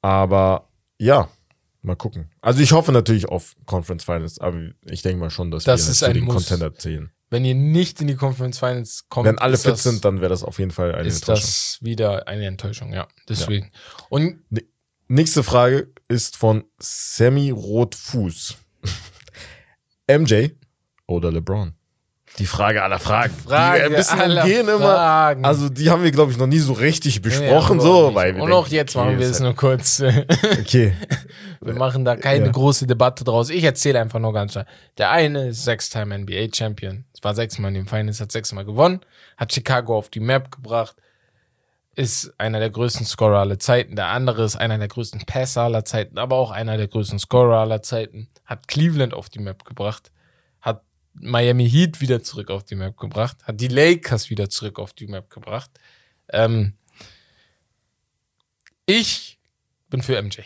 Aber 0.00 0.68
ja, 0.98 1.28
mal 1.82 1.96
gucken. 1.96 2.30
Also 2.40 2.60
ich 2.60 2.72
hoffe 2.72 2.92
natürlich 2.92 3.26
auf 3.28 3.54
Conference 3.66 4.04
Finals, 4.04 4.38
aber 4.38 4.70
ich 4.84 5.02
denke 5.02 5.20
mal 5.20 5.30
schon, 5.30 5.50
dass 5.50 5.64
Das 5.64 5.86
wir 5.86 5.92
ist 5.92 6.02
ein 6.02 6.14
den 6.14 6.24
Muss. 6.24 6.34
Contender 6.34 6.74
zählen. 6.74 7.10
Wenn 7.30 7.44
ihr 7.46 7.54
nicht 7.54 8.00
in 8.00 8.08
die 8.08 8.14
Conference 8.16 8.58
Finals 8.58 9.06
kommt, 9.08 9.26
Wenn 9.26 9.38
alle 9.38 9.54
ist 9.54 9.62
fit 9.62 9.72
das, 9.72 9.82
sind, 9.84 10.04
dann 10.04 10.20
wäre 10.20 10.28
das 10.28 10.42
auf 10.44 10.58
jeden 10.58 10.70
Fall 10.70 10.94
eine 10.94 11.08
ist 11.08 11.20
Enttäuschung. 11.22 11.42
das 11.46 11.78
wieder 11.80 12.28
eine 12.28 12.46
Enttäuschung, 12.46 12.92
ja. 12.92 13.08
Deswegen. 13.28 13.70
Und 14.08 14.40
Nächste 15.08 15.42
Frage 15.42 15.92
ist 16.08 16.38
von 16.38 16.64
Sammy 16.78 17.50
Rotfuß. 17.50 18.56
MJ 20.10 20.48
oder 21.06 21.30
LeBron? 21.30 21.74
Die 22.38 22.46
Frage 22.46 22.82
aller 22.82 22.98
Fragen. 22.98 23.34
Frage 23.46 23.74
die 23.84 23.90
wir 23.90 23.90
ein 23.90 23.96
bisschen 23.96 24.20
umgehen 24.38 24.68
immer. 24.68 24.78
Fragen. 24.78 25.44
Also 25.44 25.68
die 25.68 25.90
haben 25.90 26.02
wir, 26.02 26.10
glaube 26.10 26.32
ich, 26.32 26.38
noch 26.38 26.46
nie 26.46 26.58
so 26.60 26.72
richtig 26.72 27.16
Ja, 27.16 27.20
besprochen. 27.22 27.78
aber 27.78 27.82
so, 27.88 28.14
weil 28.14 28.34
wir 28.34 28.42
Und 28.42 28.52
auch 28.52 28.68
jetzt 28.68 28.96
machen 28.96 29.18
wir 29.18 29.26
es 29.26 29.34
halt- 29.34 29.42
nur 29.42 29.54
kurz. 29.54 30.02
Okay. 30.60 30.94
Wir 31.64 31.74
machen 31.74 32.04
da 32.04 32.16
keine 32.16 32.46
Ja. 32.46 32.50
große 32.50 32.88
Debatte 32.88 33.22
draus. 33.22 33.48
Ich 33.48 33.62
erzähle 33.62 34.00
einfach 34.00 34.18
nur 34.18 34.32
ganz 34.32 34.50
schnell. 34.52 34.66
Der 34.98 35.10
eine 35.12 35.46
ist 35.50 35.62
sechs-time 35.62 36.12
NBA-Champion. 36.18 37.04
Es 37.14 37.22
war 37.22 37.36
sechsmal 37.36 37.68
in 37.68 37.74
den 37.76 37.86
Finals, 37.86 38.20
hat 38.20 38.32
sechsmal 38.32 38.64
gewonnen, 38.64 38.98
hat 39.36 39.52
Chicago 39.52 39.96
auf 39.96 40.08
die 40.08 40.18
Map 40.18 40.50
gebracht, 40.50 40.96
ist 41.94 42.32
einer 42.38 42.58
der 42.58 42.70
größten 42.70 43.06
Scorer 43.06 43.38
aller 43.38 43.60
Zeiten. 43.60 43.94
Der 43.94 44.08
andere 44.08 44.42
ist 44.42 44.56
einer 44.56 44.76
der 44.78 44.88
größten 44.88 45.20
Passer 45.24 45.62
aller 45.62 45.84
Zeiten, 45.84 46.18
aber 46.18 46.34
auch 46.34 46.50
einer 46.50 46.76
der 46.76 46.88
größten 46.88 47.20
Scorer 47.20 47.58
aller 47.58 47.80
Zeiten. 47.82 48.26
Hat 48.44 48.66
Cleveland 48.66 49.14
auf 49.14 49.28
die 49.28 49.38
Map 49.38 49.64
gebracht, 49.64 50.10
Miami 51.14 51.68
Heat 51.68 52.00
wieder 52.00 52.22
zurück 52.22 52.50
auf 52.50 52.64
die 52.64 52.74
Map 52.74 52.96
gebracht, 52.98 53.36
hat 53.44 53.60
die 53.60 53.68
Lakers 53.68 54.30
wieder 54.30 54.48
zurück 54.50 54.78
auf 54.78 54.92
die 54.92 55.06
Map 55.06 55.30
gebracht. 55.30 55.70
Ähm, 56.28 56.74
ich 58.86 59.38
bin 59.90 60.02
für 60.02 60.20
MJ. 60.20 60.40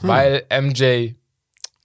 Weil 0.00 0.46
MJ, 0.50 1.14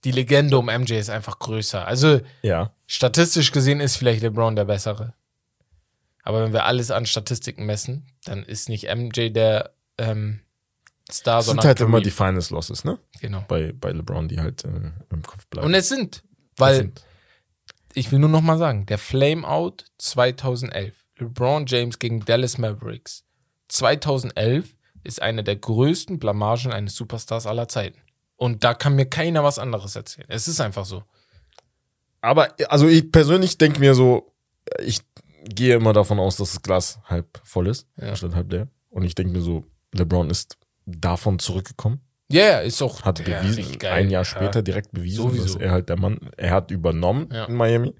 die 0.04 0.10
Legende 0.12 0.58
um 0.58 0.66
MJ 0.66 0.94
ist 0.94 1.10
einfach 1.10 1.38
größer. 1.38 1.86
Also 1.86 2.20
Ja. 2.42 2.72
statistisch 2.86 3.50
gesehen 3.52 3.80
ist 3.80 3.96
vielleicht 3.96 4.22
LeBron 4.22 4.56
der 4.56 4.64
bessere. 4.64 5.14
Aber 6.22 6.42
wenn 6.42 6.52
wir 6.52 6.64
alles 6.64 6.90
an 6.90 7.06
Statistiken 7.06 7.66
messen, 7.66 8.06
dann 8.24 8.44
ist 8.44 8.68
nicht 8.68 8.84
MJ 8.94 9.30
der 9.30 9.74
ähm, 9.98 10.40
Star, 11.10 11.36
Das 11.38 11.46
sind 11.46 11.50
sondern 11.56 11.66
halt 11.66 11.80
immer 11.80 11.90
Kareem. 11.90 12.04
die 12.04 12.10
Finals 12.10 12.50
Losses, 12.50 12.84
ne? 12.84 12.98
Genau. 13.20 13.44
Bei, 13.46 13.72
bei 13.72 13.90
LeBron, 13.90 14.28
die 14.28 14.40
halt 14.40 14.64
äh, 14.64 14.68
im 15.10 15.22
Kopf 15.22 15.46
bleiben. 15.48 15.66
Und 15.66 15.74
es 15.74 15.88
sind, 15.90 16.16
Das 16.16 16.22
weil 16.56 16.92
ich 17.94 18.10
will 18.10 18.18
nur 18.18 18.28
noch 18.28 18.40
mal 18.40 18.58
sagen, 18.58 18.86
der 18.86 18.98
Flameout 18.98 19.76
2011, 19.98 20.94
LeBron 21.18 21.66
James 21.66 21.98
gegen 21.98 22.24
Dallas 22.24 22.58
Mavericks 22.58 23.24
2011 23.68 24.74
ist 25.04 25.22
eine 25.22 25.44
der 25.44 25.56
größten 25.56 26.18
Blamagen 26.18 26.72
eines 26.72 26.96
Superstars 26.96 27.46
aller 27.46 27.68
Zeiten. 27.68 28.00
Und 28.36 28.64
da 28.64 28.74
kann 28.74 28.96
mir 28.96 29.06
keiner 29.06 29.44
was 29.44 29.58
anderes 29.58 29.94
erzählen. 29.96 30.26
Es 30.28 30.48
ist 30.48 30.60
einfach 30.60 30.84
so. 30.84 31.04
Aber 32.20 32.54
also 32.68 32.88
ich 32.88 33.12
persönlich 33.12 33.58
denke 33.58 33.80
mir 33.80 33.94
so, 33.94 34.32
ich 34.82 35.00
gehe 35.44 35.76
immer 35.76 35.92
davon 35.92 36.18
aus, 36.18 36.36
dass 36.36 36.52
das 36.52 36.62
Glas 36.62 36.98
halb 37.04 37.40
voll 37.44 37.68
ist, 37.68 37.86
Ja. 37.96 38.16
statt 38.16 38.34
halb 38.34 38.50
leer. 38.50 38.68
Und 38.90 39.04
ich 39.04 39.14
denke 39.14 39.32
mir 39.32 39.42
so, 39.42 39.64
LeBron 39.92 40.30
ist 40.30 40.56
davon 40.86 41.38
zurückgekommen, 41.38 42.00
Ja, 42.30 42.42
yeah, 42.42 42.60
ist 42.60 42.80
auch 42.82 43.02
hat 43.02 43.18
ja, 43.26 43.40
bewiesen, 43.42 43.78
geil. 43.78 43.92
ein 43.92 44.10
Jahr 44.10 44.22
Ja. 44.22 44.24
später 44.24 44.62
direkt 44.62 44.92
bewiesen, 44.92 45.16
Sowieso. 45.22 45.44
dass 45.44 45.56
er 45.62 45.70
halt 45.72 45.88
der 45.88 45.98
Mann, 45.98 46.30
er 46.36 46.50
hat 46.52 46.70
übernommen 46.70 47.28
Ja. 47.32 47.44
in 47.44 47.54
Miami, 47.54 47.94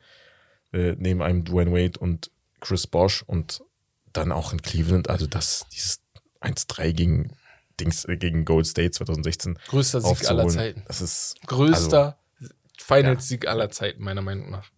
äh, 0.73 0.95
neben 0.99 1.23
einem 1.23 1.45
Dwayne 1.45 1.73
Wade 1.73 1.99
und 2.00 2.31
Chris 2.61 2.87
Bosh 2.87 3.23
und 3.23 3.62
dann 4.12 4.33
auch 4.33 4.52
in 4.52 4.62
Cleveland, 4.62 5.11
also 5.11 5.26
das, 5.26 5.66
dieses 5.73 6.00
1-3 6.40 6.93
gegen 6.93 7.37
Dings, 7.81 8.04
äh, 8.07 8.16
gegen 8.16 8.45
Gold 8.45 8.66
State 8.66 8.93
2016 8.93 9.59
Größter 9.69 10.00
Sieg 10.00 10.28
aller 10.31 10.49
Zeiten. 10.49 10.85
Das 10.87 11.00
ist, 11.02 11.37
Größter 11.47 12.19
Finals-Sieg 12.78 13.47
aller 13.47 13.71
Zeiten, 13.71 14.02
meiner 14.02 14.23
Meinung 14.23 14.50
nach. 14.50 14.71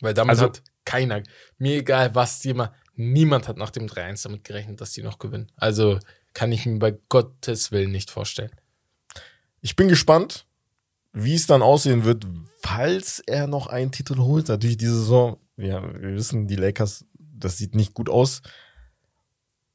Weil 0.00 0.14
damit 0.14 0.30
Also- 0.30 0.44
hat 0.46 0.62
keiner, 0.84 1.22
mir 1.58 1.76
egal, 1.78 2.14
was 2.14 2.42
jemand, 2.44 2.72
Niemand 2.94 3.48
hat 3.48 3.56
nach 3.56 3.70
dem 3.70 3.86
3-1 3.86 4.20
damit 4.22 4.44
gerechnet, 4.44 4.78
dass 4.82 4.92
die 4.92 5.02
noch 5.02 5.18
gewinnen. 5.18 5.50
Also 5.56 5.98
kann 6.34 6.52
ich 6.52 6.66
mir 6.66 6.78
bei 6.78 6.98
Gottes 7.08 7.72
Willen 7.72 7.90
nicht 7.92 8.10
vorstellen. 8.10 8.50
Ich 9.60 9.76
bin 9.76 9.88
gespannt, 9.88 10.46
wie 11.12 11.34
es 11.34 11.46
dann 11.46 11.62
aussehen 11.62 12.04
wird, 12.04 12.26
falls 12.62 13.20
er 13.20 13.46
noch 13.46 13.66
einen 13.66 13.92
Titel 13.92 14.16
holt. 14.18 14.48
Natürlich 14.48 14.76
diese 14.78 14.96
Saison, 14.98 15.38
ja, 15.56 15.82
wir 15.82 16.14
wissen, 16.14 16.46
die 16.48 16.56
Lakers, 16.56 17.04
das 17.18 17.58
sieht 17.58 17.74
nicht 17.74 17.94
gut 17.94 18.08
aus. 18.08 18.42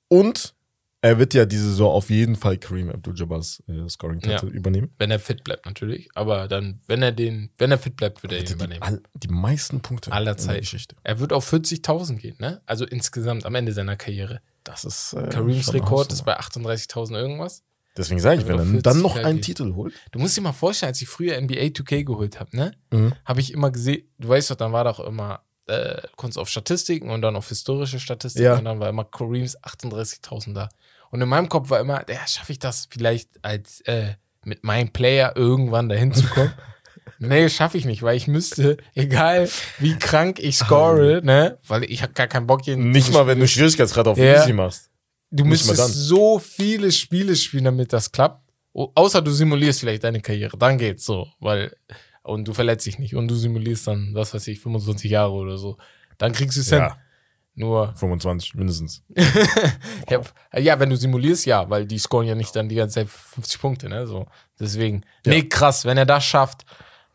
Und 0.08 0.56
er 1.02 1.20
wird 1.20 1.34
ja 1.34 1.46
diese 1.46 1.70
Saison 1.70 1.92
auf 1.92 2.10
jeden 2.10 2.36
Fall 2.36 2.58
Kareem 2.58 2.90
Abdul-Jabbars 2.90 3.64
äh, 3.68 3.88
Scoring-Titel 3.88 4.48
Ja. 4.48 4.52
übernehmen. 4.52 4.90
Wenn 4.98 5.12
er 5.12 5.20
fit 5.20 5.44
bleibt 5.44 5.66
natürlich. 5.66 6.10
Aber 6.16 6.48
dann, 6.48 6.82
wenn 6.88 7.02
er 7.04 7.12
den, 7.12 7.52
wenn 7.58 7.72
er 7.72 7.78
fit 7.78 7.96
bleibt, 7.96 8.24
wird 8.24 8.34
er 8.34 8.40
ihn 8.40 8.46
Die, 8.46 8.54
übernehmen. 8.54 8.82
all, 8.82 9.02
die 9.14 9.28
meisten 9.28 9.82
Punkte 9.82 10.12
Aller. 10.12 10.36
Geschichte. 10.36 10.96
Er 11.04 11.20
wird 11.20 11.34
auf 11.34 11.52
40.000 11.54 12.16
gehen, 12.18 12.36
ne? 12.40 12.62
Also 12.66 12.86
insgesamt 12.86 13.46
am 13.46 13.54
Ende 13.56 13.74
seiner 13.74 13.96
Karriere. 13.96 14.42
Das 14.68 14.84
ist 14.86 15.14
äh, 15.14 15.30
Kareems 15.30 15.74
Rekord 15.74 16.12
ist 16.12 16.24
bei 16.26 16.38
38.000 16.40 17.16
irgendwas. 17.18 17.64
Deswegen 17.96 18.20
sage 18.20 18.42
ich, 18.42 18.48
Er 18.48 18.50
wenn 18.60 18.60
er 18.78 18.82
dann 18.82 18.94
40 18.94 19.02
noch 19.04 19.16
halt 19.16 19.26
einen. 19.26 19.42
Titel 19.42 19.74
holt. 19.74 19.94
Du 20.12 20.20
musst 20.20 20.38
dir 20.38 20.42
mal 20.42 20.52
vorstellen, 20.54 20.90
als 20.90 21.02
ich 21.02 21.08
früher 21.08 21.40
NBA 21.42 21.72
2K 21.72 22.04
geholt 22.04 22.40
habe, 22.40 22.56
ne? 22.56 22.72
Mhm. 22.92 23.14
Habe 23.26 23.40
ich 23.40 23.54
immer 23.54 23.72
gesehen, 23.72 24.04
du 24.20 24.28
weißt 24.30 24.52
doch, 24.52 24.56
dann 24.56 24.72
war 24.74 24.84
doch 24.84 25.00
immer, 25.00 25.42
äh, 25.68 26.02
konntest 26.16 26.38
auf 26.38 26.50
Statistiken 26.50 27.10
und 27.10 27.22
dann 27.22 27.36
auf 27.36 27.50
historische 27.50 28.00
Statistiken 28.00 28.46
Ja. 28.46 28.58
und 28.58 28.66
dann 28.66 28.80
war 28.80 28.90
immer 28.90 29.06
Kareems 29.06 29.58
38.000 29.64 30.54
da. 30.54 30.70
Und 31.10 31.22
in 31.22 31.30
meinem 31.30 31.50
Kopf 31.50 31.70
war 31.70 31.80
immer, 31.80 32.08
ja, 32.10 32.28
schaffe 32.28 32.52
ich 32.52 32.60
das 32.60 32.88
vielleicht 32.92 33.30
als 33.44 33.82
äh, 33.82 34.14
mit 34.44 34.64
meinem 34.64 34.90
Player 34.92 35.36
irgendwann 35.36 35.90
dahin 35.90 36.14
zu 36.14 36.26
kommen? 36.28 36.54
nee, 37.20 37.50
schaffe 37.50 37.78
ich 37.78 37.86
nicht, 37.86 38.04
weil 38.04 38.16
ich 38.18 38.28
müsste, 38.28 38.78
egal 38.96 39.50
wie 39.80 39.96
krank 39.98 40.40
ich 40.40 40.58
score, 40.58 41.22
ne, 41.24 41.58
weil 41.68 41.84
ich 41.86 42.02
habe 42.04 42.14
gar 42.14 42.28
keinen 42.28 42.48
Bock 42.48 42.64
hier. 42.66 42.78
Nicht 42.78 43.12
mal, 43.14 43.28
wenn 43.28 43.40
du 43.40 43.48
Schwierigkeitsgrad 43.48 44.08
auf 44.08 44.18
Ja. 44.18 44.42
Easy 44.42 44.54
machst. 44.54 44.90
Du 45.30 45.44
Nicht 45.44 45.66
müsstest 45.68 45.94
so 45.94 46.40
viele 46.40 46.92
Spiele 46.92 47.36
spielen, 47.36 47.66
damit 47.66 47.92
das 47.92 48.12
klappt. 48.12 48.44
Außer 48.74 49.22
du 49.22 49.32
simulierst 49.32 49.80
vielleicht 49.82 50.04
deine 50.04 50.22
Karriere. 50.22 50.58
Dann 50.58 50.78
geht's 50.78 51.04
so, 51.04 51.28
weil, 51.40 51.76
und 52.24 52.48
du 52.48 52.54
verletzt 52.54 52.86
dich 52.86 53.00
nicht 53.00 53.16
und 53.16 53.28
du 53.28 53.36
simulierst 53.36 53.88
dann, 53.88 54.12
was 54.14 54.34
weiß 54.34 54.48
ich, 54.48 54.60
25 54.60 55.12
Jahre 55.12 55.32
oder 55.34 55.58
so. 55.58 55.78
Dann 56.18 56.32
kriegst 56.32 56.56
du 56.58 56.62
es 56.62 56.70
hin. 56.70 56.80
Ja, 56.80 56.98
Nur, 57.56 57.94
25 57.96 58.54
mindestens. 58.56 59.04
ja, 60.10 60.22
ja, 60.56 60.80
wenn 60.80 60.90
du 60.92 60.96
simulierst, 60.96 61.46
ja, 61.46 61.70
weil 61.70 61.86
die 61.86 61.98
scoren 61.98 62.28
ja 62.28 62.36
nicht 62.36 62.56
dann 62.56 62.70
die 62.70 62.76
ganze 62.76 62.96
Zeit 62.96 63.10
50 63.10 63.60
Punkte, 63.60 63.90
ne, 63.90 64.06
so. 64.08 64.28
Deswegen, 64.60 65.02
Ja. 65.26 65.34
nee, 65.34 65.44
krass, 65.44 65.84
wenn 65.86 65.98
er 65.98 66.06
das 66.06 66.24
schafft, 66.24 66.66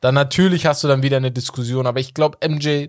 dann 0.02 0.14
natürlich 0.16 0.66
hast 0.66 0.82
du 0.82 0.88
dann 0.88 1.02
wieder 1.02 1.16
eine 1.16 1.30
Diskussion, 1.30 1.86
aber 1.86 2.00
ich 2.00 2.12
glaube, 2.12 2.36
MJ 2.46 2.88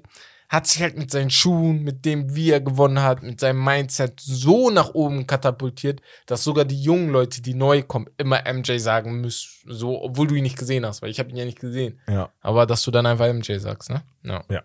hat 0.49 0.67
sich 0.67 0.81
halt 0.81 0.97
mit 0.97 1.11
seinen 1.11 1.29
Schuhen, 1.29 1.83
mit 1.83 2.05
dem, 2.05 2.35
wie 2.35 2.49
er 2.49 2.59
gewonnen 2.59 3.01
hat, 3.01 3.21
mit 3.21 3.39
seinem 3.39 3.63
Mindset 3.63 4.19
so 4.19 4.71
nach 4.71 4.93
oben 4.93 5.27
katapultiert, 5.27 6.01
dass 6.25 6.43
sogar 6.43 6.65
die 6.65 6.81
jungen 6.81 7.09
Leute, 7.09 7.41
die 7.41 7.53
neu 7.53 7.83
kommen, 7.83 8.07
immer 8.17 8.41
MJ 8.51 8.77
sagen 8.79 9.21
müssen, 9.21 9.47
so, 9.67 10.01
obwohl 10.01 10.27
du 10.27 10.35
ihn 10.35 10.43
nicht 10.43 10.57
gesehen 10.57 10.85
hast, 10.85 11.01
weil 11.03 11.11
ich 11.11 11.19
habe 11.19 11.29
ihn 11.29 11.37
ja 11.37 11.45
nicht 11.45 11.59
gesehen. 11.59 11.99
Ja. 12.07 12.31
Aber 12.41 12.65
dass 12.65 12.81
du 12.81 12.89
dann 12.89 13.05
einfach 13.05 13.31
MJ 13.31 13.57
sagst, 13.59 13.91
ne? 13.91 14.03
Ja. 14.23 14.63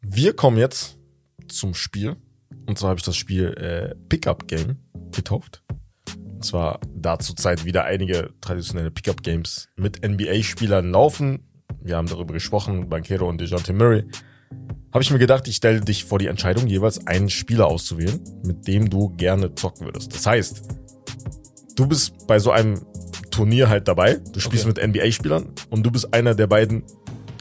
Wir 0.00 0.34
kommen 0.34 0.56
jetzt 0.56 0.98
zum 1.48 1.74
Spiel. 1.74 2.16
Und 2.66 2.78
zwar 2.78 2.90
habe 2.90 2.98
ich 2.98 3.04
das 3.04 3.16
Spiel 3.16 3.48
äh, 3.54 3.94
Pickup 4.08 4.48
Game 4.48 4.78
getauft. 5.12 5.62
Und 6.42 6.46
zwar 6.46 6.80
da 6.92 7.20
zurzeit 7.20 7.64
wieder 7.64 7.84
einige 7.84 8.30
traditionelle 8.40 8.90
Pickup 8.90 9.22
Games 9.22 9.68
mit 9.76 10.04
NBA-Spielern 10.04 10.90
laufen. 10.90 11.44
Wir 11.80 11.96
haben 11.96 12.08
darüber 12.08 12.34
gesprochen, 12.34 12.88
Banquero 12.88 13.28
und 13.28 13.40
DeJounte 13.40 13.72
Murray. 13.72 14.02
Habe 14.92 15.04
ich 15.04 15.12
mir 15.12 15.20
gedacht, 15.20 15.46
ich 15.46 15.54
stelle 15.54 15.80
dich 15.82 16.04
vor 16.04 16.18
die 16.18 16.26
Entscheidung, 16.26 16.66
jeweils 16.66 17.06
einen 17.06 17.30
Spieler 17.30 17.68
auszuwählen, 17.68 18.18
mit 18.44 18.66
dem 18.66 18.90
du 18.90 19.10
gerne 19.10 19.54
zocken 19.54 19.86
würdest. 19.86 20.12
Das 20.16 20.26
heißt, 20.26 20.62
du 21.76 21.86
bist 21.86 22.26
bei 22.26 22.40
so 22.40 22.50
einem 22.50 22.80
Turnier 23.30 23.68
halt 23.68 23.86
dabei, 23.86 24.14
du 24.32 24.40
spielst 24.40 24.66
Okay. 24.66 24.80
mit 24.82 24.96
NBA-Spielern 24.96 25.46
und 25.70 25.86
du 25.86 25.92
bist 25.92 26.12
einer 26.12 26.34
der 26.34 26.48
beiden 26.48 26.82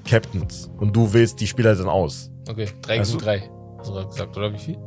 Captains 0.07 0.69
und 0.77 0.95
du 0.95 1.11
wählst 1.11 1.39
die 1.41 1.47
Spieler 1.47 1.73
dann 1.75 1.89
aus. 1.89 2.29
Okay, 2.47 2.69
3 2.83 2.99
Also- 2.99 3.13
gegen 3.17 3.25
3. 3.25 3.49
Hast 3.79 3.89
du 3.89 4.07
gesagt, 4.07 4.37
oder 4.37 4.53
wie 4.53 4.59
viel? 4.59 4.77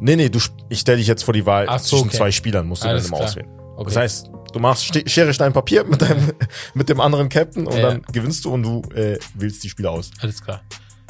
Nee, 0.00 0.16
nee, 0.16 0.28
du, 0.28 0.38
ich 0.68 0.80
stelle 0.80 0.98
dich 0.98 1.06
jetzt 1.06 1.22
vor 1.24 1.32
die 1.34 1.46
Wahl 1.46 1.66
Ach 1.68 1.78
so, 1.78 1.96
zwischen 1.96 2.08
okay. 2.08 2.16
zwei 2.18 2.30
Spielern, 2.30 2.66
musst 2.66 2.84
du 2.84 2.88
Alles 2.88 3.04
dann 3.04 3.08
immer 3.08 3.16
klar. 3.18 3.28
auswählen. 3.30 3.48
Okay. 3.76 3.84
Das 3.86 3.96
heißt, 3.96 4.30
du 4.52 4.58
machst 4.58 4.84
Ste- 4.84 5.08
Schere, 5.08 5.32
Stein, 5.34 5.52
Papier 5.52 5.84
mit, 5.84 6.02
deinem, 6.02 6.32
mit 6.74 6.88
dem 6.88 7.00
anderen 7.00 7.28
Captain 7.28 7.66
und 7.66 7.74
Ja. 7.76 7.82
dann 7.90 8.02
gewinnst 8.12 8.44
du 8.44 8.52
und 8.52 8.62
du 8.62 8.82
äh, 8.94 9.18
wählst 9.34 9.62
die 9.64 9.68
Spieler 9.70 9.90
aus. 9.90 10.10
Alles 10.20 10.42
klar. 10.42 10.62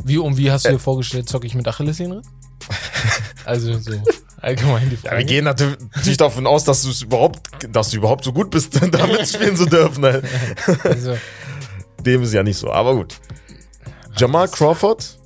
Wie 0.05 0.19
und 0.19 0.37
wie 0.37 0.51
hast 0.51 0.65
Äh. 0.67 0.71
du 0.71 0.75
dir 0.77 0.81
vorgestellt, 0.81 1.29
zocke 1.29 1.47
ich 1.47 1.55
mit 1.55 1.67
Achillessehnenriss? 1.67 2.27
also 3.45 3.79
so 3.79 3.93
allgemein 4.41 4.89
die 4.91 4.97
Ja, 4.97 5.01
Frage. 5.11 5.19
wir 5.19 5.25
gehen 5.25 5.45
natürlich 5.45 5.77
natürlich 5.95 6.17
davon 6.17 6.47
aus, 6.47 6.65
dass 6.65 6.83
du 6.83 6.91
es 6.91 7.03
überhaupt, 7.03 7.41
dass 7.71 7.91
du 7.91 7.97
überhaupt 7.99 8.25
so 8.25 8.33
gut 8.33 8.51
bist, 8.51 8.75
damit 8.93 9.29
spielen 9.29 9.57
zu 9.57 9.67
dürfen. 9.67 10.05
Halt. 10.05 10.25
also, 10.85 11.17
Dem 12.05 12.23
ist 12.23 12.33
ja 12.35 12.43
nicht 12.43 12.57
so, 12.59 12.71
aber 12.71 12.95
gut. 12.95 13.17
Jamal 14.17 14.49
Crawford 14.49 15.19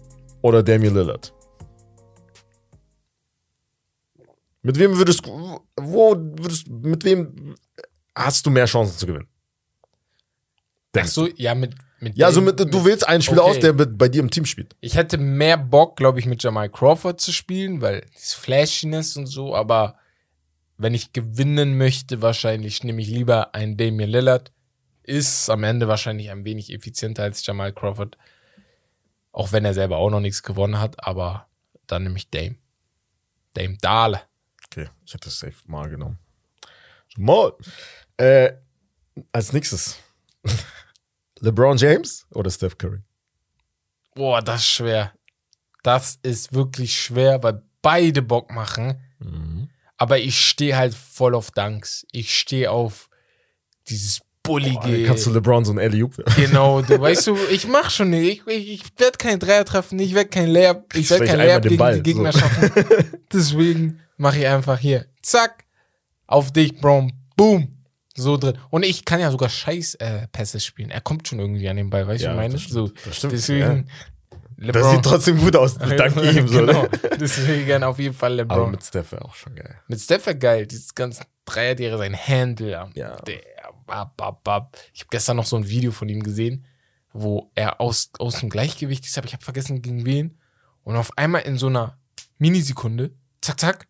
oder 0.42 0.62
Damian 0.62 0.94
Lillard? 0.94 1.32
Mit 4.62 4.78
wem 4.78 4.96
würdest 4.96 5.24
du, 5.24 5.60
wo 5.76 6.16
würdest, 6.16 6.68
mit 6.68 7.04
wem 7.04 7.54
hast 8.14 8.44
du 8.44 8.50
mehr 8.50 8.66
Chancen 8.66 8.98
zu 8.98 9.06
gewinnen? 9.06 9.28
Denkst 10.94 11.12
so, 11.12 11.28
ja, 11.36 11.54
mit, 11.54 11.74
mit 12.00 12.16
Ja, 12.16 12.26
also 12.26 12.40
mit, 12.40 12.58
du 12.58 12.84
wählst 12.84 13.06
einen 13.06 13.22
Spieler 13.22 13.42
Okay. 13.42 13.50
aus, 13.50 13.60
der 13.60 13.72
mit, 13.72 13.96
bei 13.96 14.08
dir 14.08 14.20
im 14.20 14.30
Team 14.30 14.44
spielt. 14.44 14.74
Ich 14.80 14.96
hätte 14.96 15.18
mehr 15.18 15.56
Bock, 15.56 15.96
glaube 15.96 16.18
ich, 16.18 16.26
mit 16.26 16.42
Jamal 16.42 16.68
Crawford 16.68 17.20
zu 17.20 17.32
spielen, 17.32 17.80
weil 17.80 18.04
das 18.12 18.34
Flashiness 18.34 19.16
und 19.16 19.26
so, 19.26 19.54
aber 19.54 19.96
wenn 20.76 20.94
ich 20.94 21.12
gewinnen 21.12 21.76
möchte, 21.78 22.22
wahrscheinlich 22.22 22.82
nehme 22.84 23.02
ich 23.02 23.08
lieber 23.08 23.54
einen 23.54 23.76
Damian 23.76 24.10
Lillard. 24.10 24.52
Ist 25.02 25.50
am 25.50 25.64
Ende 25.64 25.88
wahrscheinlich 25.88 26.30
ein 26.30 26.44
wenig 26.44 26.72
effizienter 26.72 27.22
als 27.22 27.44
Jamal 27.44 27.72
Crawford. 27.72 28.16
Auch 29.32 29.52
wenn 29.52 29.64
er 29.64 29.74
selber 29.74 29.98
auch 29.98 30.10
noch 30.10 30.20
nichts 30.20 30.42
gewonnen 30.42 30.80
hat, 30.80 31.04
aber 31.06 31.46
dann 31.86 32.04
nehme 32.04 32.16
ich 32.16 32.30
Dame. 32.30 32.56
Dame 33.54 33.76
Dahle. 33.80 34.22
Okay, 34.72 34.88
ich 35.04 35.14
hätte 35.14 35.30
safe 35.30 35.56
mal 35.66 35.88
genommen. 35.88 36.18
Mal. 37.16 37.52
Äh, 38.16 38.52
als 39.32 39.52
nächstes. 39.52 39.98
LeBron 41.40 41.76
James 41.76 42.26
oder 42.30 42.50
Steph 42.50 42.76
Curry? 42.78 43.00
Boah, 44.14 44.42
das 44.42 44.60
ist 44.60 44.68
schwer. 44.68 45.12
Das 45.82 46.18
ist 46.22 46.52
wirklich 46.52 47.00
schwer, 47.00 47.42
weil 47.42 47.62
beide 47.82 48.22
Bock 48.22 48.50
machen. 48.52 49.00
Aber 49.96 50.18
ich 50.18 50.40
stehe 50.40 50.76
halt 50.76 50.94
voll 50.94 51.34
auf 51.34 51.50
Dunks. 51.50 52.06
Ich 52.12 52.36
stehe 52.36 52.70
auf 52.70 53.08
dieses 53.88 54.20
bullige. 54.42 54.78
Dann 54.80 55.04
kannst 55.04 55.26
du 55.26 55.30
LeBron 55.30 55.64
so 55.64 55.72
ein 55.72 55.78
Alley-Oop 55.78 56.16
genau, 56.36 56.80
du 56.80 56.98
weißt 57.00 57.26
du, 57.26 57.36
ich 57.50 57.66
mach 57.68 57.90
schon 57.90 58.10
nicht. 58.10 58.42
Ich, 58.46 58.54
ich, 58.54 58.72
ich 58.72 58.82
werde 58.98 59.18
keinen 59.18 59.38
Dreier 59.38 59.64
treffen, 59.64 59.98
ich 59.98 60.14
werde 60.14 60.30
kein 60.30 60.48
Layup, 60.48 60.94
ich 60.94 61.10
werde 61.10 61.24
Vielleicht 61.24 61.38
kein 61.38 61.40
einmal 61.40 61.46
Layup 61.46 61.62
gegen 61.62 61.76
Ball, 61.76 61.94
die 61.96 62.02
Gegner 62.02 62.32
so. 62.32 62.38
schaffen. 62.38 62.72
Deswegen 63.32 64.00
mache 64.20 64.38
ich 64.38 64.46
einfach 64.46 64.78
hier, 64.78 65.06
zack, 65.22 65.64
auf 66.26 66.52
dich, 66.52 66.76
Bro, 66.80 67.08
boom. 67.36 67.76
So 68.14 68.36
drin. 68.36 68.58
Und 68.70 68.84
ich 68.84 69.04
kann 69.04 69.20
ja 69.20 69.30
sogar 69.30 69.48
scheiß 69.48 69.94
äh, 69.96 70.26
Pässe 70.28 70.60
spielen. 70.60 70.90
Er 70.90 71.00
kommt 71.00 71.26
schon 71.26 71.38
irgendwie 71.38 71.68
an 71.68 71.76
den 71.76 71.90
Ball, 71.90 72.06
weißt 72.06 72.20
du, 72.22 72.26
Ja, 72.26 72.32
ich 72.32 72.36
meine? 72.36 72.52
das 72.54 72.62
stimmt, 72.62 72.74
so, 72.74 72.88
das 73.04 73.16
stimmt, 73.16 73.32
Deswegen, 73.32 73.88
Das 74.58 74.90
sieht 74.90 75.02
trotzdem 75.02 75.38
gut 75.38 75.56
aus, 75.56 75.78
dank 75.78 76.16
ihm. 76.16 76.46
So, 76.48 76.58
genau. 76.66 76.82
ne? 76.82 76.90
Deswegen 77.18 77.82
auf 77.82 77.98
jeden 77.98 78.14
Fall 78.14 78.34
LeBron. 78.34 78.56
Aber 78.58 78.66
mit, 78.66 78.80
mit 78.80 78.84
Steph 78.84 79.12
auch 79.14 79.34
schon 79.34 79.54
geil. 79.54 79.76
Steph 79.96 80.26
wäre 80.26 80.36
geil, 80.36 80.66
dieses 80.66 80.94
ganze 80.94 81.24
Dreier, 81.46 81.96
sein 81.96 82.14
Handle. 82.16 82.78
am- 82.78 82.92
Ja. 82.94 83.16
Der, 83.22 83.40
bap, 83.86 84.16
bap, 84.18 84.44
bap. 84.44 84.76
Ich 84.92 85.00
habe 85.00 85.08
gestern 85.10 85.36
noch 85.38 85.46
so 85.46 85.56
ein 85.56 85.66
Video 85.68 85.90
von 85.92 86.08
ihm 86.08 86.22
gesehen, 86.22 86.66
wo 87.12 87.50
er 87.54 87.80
aus, 87.80 88.10
aus 88.18 88.40
dem 88.40 88.50
Gleichgewicht 88.50 89.04
ist, 89.06 89.16
aber 89.16 89.26
ich 89.28 89.32
habe 89.32 89.44
vergessen 89.44 89.80
gegen 89.82 90.04
wen. 90.04 90.38
Und 90.82 90.96
auf 90.96 91.16
einmal 91.16 91.42
in 91.42 91.56
so 91.56 91.68
einer 91.68 91.96
Minisekunde, 92.38 93.12
zack, 93.40 93.58
zack, 93.60 93.86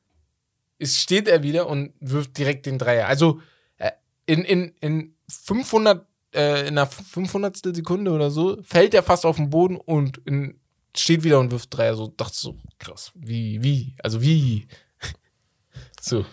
ist, 0.80 0.98
steht 0.98 1.28
er 1.28 1.42
wieder 1.42 1.66
und 1.68 1.92
wirft 2.00 2.36
direkt 2.38 2.66
den 2.66 2.78
Dreier. 2.78 3.06
Also 3.06 3.40
äh, 3.78 3.90
in, 4.26 4.44
in, 4.44 4.74
in 4.80 5.14
500, 5.28 6.06
äh, 6.34 6.60
in 6.62 6.78
einer 6.78 6.86
500. 6.86 7.56
Sekunde 7.76 8.10
oder 8.10 8.30
so, 8.30 8.58
fällt 8.62 8.94
er 8.94 9.02
fast 9.02 9.24
auf 9.26 9.36
den 9.36 9.50
Boden 9.50 9.76
und 9.76 10.18
in, 10.26 10.58
steht 10.96 11.22
wieder 11.22 11.38
und 11.38 11.50
wirft 11.50 11.76
Dreier. 11.76 11.94
So 11.94 12.08
dachte 12.08 12.36
so, 12.36 12.56
krass, 12.78 13.12
wie, 13.14 13.62
wie, 13.62 13.94
also 14.02 14.20
wie. 14.22 14.66
so. 16.00 16.24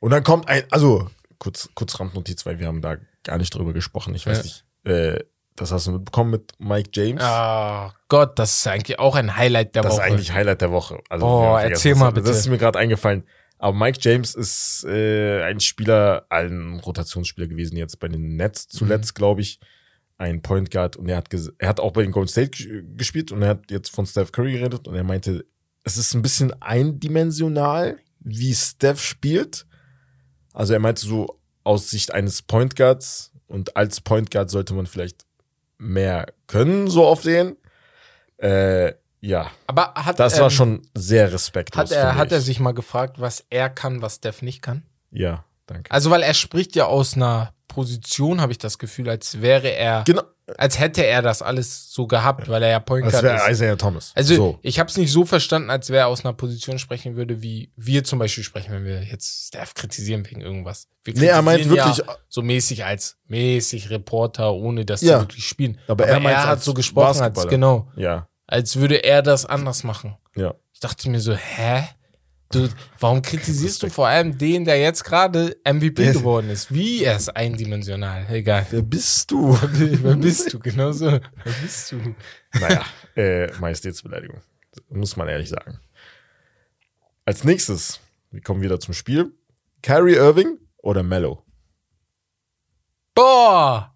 Und 0.00 0.10
dann 0.10 0.22
kommt 0.22 0.48
ein, 0.48 0.64
also 0.70 1.08
kurz, 1.38 1.68
kurz 1.74 1.98
Randnotiz, 1.98 2.44
weil 2.46 2.58
wir 2.58 2.66
haben 2.66 2.82
da 2.82 2.96
gar 3.22 3.38
nicht 3.38 3.54
drüber 3.54 3.72
gesprochen. 3.72 4.14
Ich 4.14 4.26
weiß 4.26 4.38
Ja. 4.38 4.42
nicht, 4.42 4.64
äh, 4.84 5.24
das 5.56 5.70
hast 5.72 5.86
du 5.86 5.92
mitbekommen 5.92 6.30
mit 6.32 6.52
Mike 6.58 6.90
James. 6.92 7.22
Ah, 7.22 7.94
Gott, 8.08 8.38
das 8.38 8.58
ist 8.58 8.66
eigentlich 8.66 8.98
auch 8.98 9.14
ein 9.14 9.36
Highlight 9.36 9.74
der 9.76 9.82
das 9.82 9.92
Woche. 9.92 10.02
ist 10.02 10.06
eigentlich 10.12 10.32
Highlight 10.32 10.60
der 10.60 10.72
Woche. 10.72 10.98
Also, 11.08 11.26
Oh, 11.26 11.52
vergessen, 11.54 11.72
erzähl 11.72 11.92
das- 11.92 11.98
mal 12.00 12.10
bitte. 12.10 12.26
Das 12.28 12.38
ist 12.38 12.48
mir 12.48 12.58
gerade 12.58 12.78
eingefallen. 12.78 13.24
Aber 13.64 13.78
Mike 13.78 13.98
James 14.02 14.34
ist 14.34 14.84
äh, 14.86 15.42
ein 15.42 15.58
Spieler, 15.58 16.26
ein 16.28 16.80
Rotationsspieler 16.80 17.46
gewesen 17.46 17.76
jetzt 17.78 17.98
bei 17.98 18.08
den 18.08 18.36
Nets 18.36 18.68
zuletzt, 18.68 19.12
Mhm. 19.14 19.18
glaube 19.18 19.40
ich. 19.40 19.58
Ein 20.18 20.42
Point 20.42 20.70
Guard 20.70 20.96
und 20.96 21.08
er 21.08 21.16
hat, 21.16 21.28
er 21.58 21.68
hat 21.68 21.80
auch 21.80 21.92
bei 21.92 22.02
den 22.02 22.12
Golden 22.12 22.28
State 22.28 22.50
ges- 22.50 22.82
gespielt 22.94 23.32
und 23.32 23.40
er 23.40 23.48
hat 23.48 23.70
jetzt 23.70 23.88
von 23.90 24.04
Steph 24.04 24.32
Curry 24.32 24.52
geredet 24.52 24.86
und 24.86 24.94
er 24.94 25.02
meinte, 25.02 25.46
es 25.82 25.96
ist 25.96 26.12
ein 26.14 26.20
bisschen 26.20 26.52
eindimensional, 26.62 27.98
wie 28.20 28.54
Steph 28.54 29.00
spielt. 29.02 29.66
Also 30.52 30.74
er 30.74 30.78
meinte 30.78 31.00
so 31.06 31.40
aus 31.64 31.88
Sicht 31.90 32.12
eines 32.12 32.42
Point 32.42 32.76
Guards 32.76 33.32
und 33.46 33.76
als 33.78 34.00
Point 34.02 34.30
Guard 34.30 34.50
sollte 34.50 34.74
man 34.74 34.86
vielleicht 34.86 35.24
mehr 35.78 36.26
können, 36.48 36.88
so 36.88 37.06
auf 37.06 37.22
den. 37.22 37.56
Äh, 38.36 38.92
ja, 39.26 39.50
Aber 39.66 39.94
hat, 39.94 40.18
das 40.20 40.36
war 40.38 40.44
ähm, 40.44 40.50
schon 40.50 40.82
sehr 40.94 41.32
respektlos. 41.32 41.90
Hat 41.90 41.90
er, 41.92 42.14
hat 42.16 42.32
er 42.32 42.38
ich. 42.38 42.44
sich 42.44 42.60
mal 42.60 42.72
gefragt, 42.74 43.20
was 43.20 43.44
er 43.50 43.70
kann, 43.70 44.02
was 44.02 44.16
Steph 44.16 44.42
nicht 44.42 44.62
kann? 44.62 44.82
Ja, 45.10 45.44
danke. 45.66 45.90
Also, 45.90 46.10
weil 46.10 46.22
er 46.22 46.34
spricht 46.34 46.76
ja 46.76 46.86
aus 46.86 47.14
einer 47.14 47.52
Position, 47.68 48.40
habe 48.40 48.52
ich 48.52 48.58
das 48.58 48.78
Gefühl, 48.78 49.08
als 49.08 49.40
wäre 49.40 49.68
er, 49.68 50.04
Genau, 50.04 50.22
als 50.58 50.78
hätte 50.78 51.04
er 51.04 51.22
das 51.22 51.40
alles 51.42 51.90
so 51.90 52.06
gehabt, 52.06 52.48
weil 52.48 52.62
er 52.62 52.68
ja 52.70 52.78
Point 52.80 53.04
als 53.04 53.12
Guard 53.14 53.24
wäre 53.24 53.36
ist. 53.36 53.50
Isaiah 53.50 53.76
Thomas. 53.76 54.12
Also 54.14 54.34
so. 54.36 54.58
ich 54.62 54.78
habe 54.78 54.90
es 54.90 54.96
nicht 54.96 55.10
so 55.10 55.24
verstanden, 55.24 55.70
als 55.70 55.88
wäre 55.90 56.00
er 56.02 56.08
aus 56.08 56.24
einer 56.24 56.34
Position 56.34 56.78
sprechen 56.78 57.16
würde, 57.16 57.40
wie 57.42 57.72
wir 57.76 58.04
zum 58.04 58.18
Beispiel 58.18 58.44
sprechen, 58.44 58.72
wenn 58.72 58.84
wir 58.84 59.02
jetzt 59.02 59.48
Steph 59.48 59.74
kritisieren 59.74 60.24
wegen 60.28 60.40
irgendwas. 60.42 60.86
Wir 61.02 61.14
Nee, 61.14 61.26
er 61.26 61.42
meint 61.42 61.68
wirklich- 61.68 61.96
ja 61.96 62.04
so 62.28 62.42
mäßig 62.42 62.84
als 62.84 63.16
mäßig 63.26 63.90
Reporter, 63.90 64.52
ohne 64.52 64.84
dass 64.84 65.00
Ja. 65.00 65.16
sie 65.18 65.22
wirklich 65.24 65.46
spielen. 65.46 65.78
Aber 65.88 66.04
Aber, 66.04 66.12
er 66.12 66.30
er, 66.30 66.42
hat 66.42 66.48
als 66.50 66.64
so 66.64 66.74
gesprochen, 66.74 67.22
als 67.22 67.46
genau, 67.48 67.88
Ja, 67.96 68.28
als 68.46 68.76
würde 68.76 69.04
er 69.04 69.22
das 69.22 69.46
anders 69.46 69.84
machen. 69.84 70.16
ja. 70.36 70.54
Ich 70.72 70.80
dachte 70.80 71.08
mir 71.08 71.20
so, 71.20 71.34
hä? 71.34 71.88
Du, 72.50 72.68
warum 73.00 73.22
kritisierst 73.22 73.82
du 73.82 73.88
vor 73.88 74.06
allem 74.06 74.36
den, 74.36 74.64
der 74.64 74.78
jetzt 74.78 75.02
gerade 75.04 75.56
MVP 75.66 76.12
geworden 76.12 76.50
ist? 76.50 76.74
Wie 76.74 77.02
er 77.04 77.16
ist 77.16 77.34
eindimensional. 77.34 78.26
Egal. 78.28 78.66
Wer 78.70 78.82
bist 78.82 79.30
du? 79.30 79.58
Wer 79.72 80.16
bist 80.16 80.52
du? 80.52 80.58
Genau 80.58 80.92
so. 80.92 81.06
Wer 81.10 81.52
bist 81.62 81.92
du? 81.92 82.14
naja, 82.60 82.84
äh, 83.16 83.50
Majestätsbeleidigung. 83.58 84.40
Muss 84.90 85.16
man 85.16 85.28
ehrlich 85.28 85.48
sagen. 85.48 85.80
Als 87.24 87.44
nächstes, 87.44 88.00
wir 88.30 88.42
kommen 88.42 88.60
wieder 88.60 88.78
zum 88.78 88.92
Spiel. 88.94 89.32
Kyrie 89.82 90.16
Irving 90.16 90.58
oder 90.78 91.02
Mello? 91.02 91.44
Boah! 93.14 93.93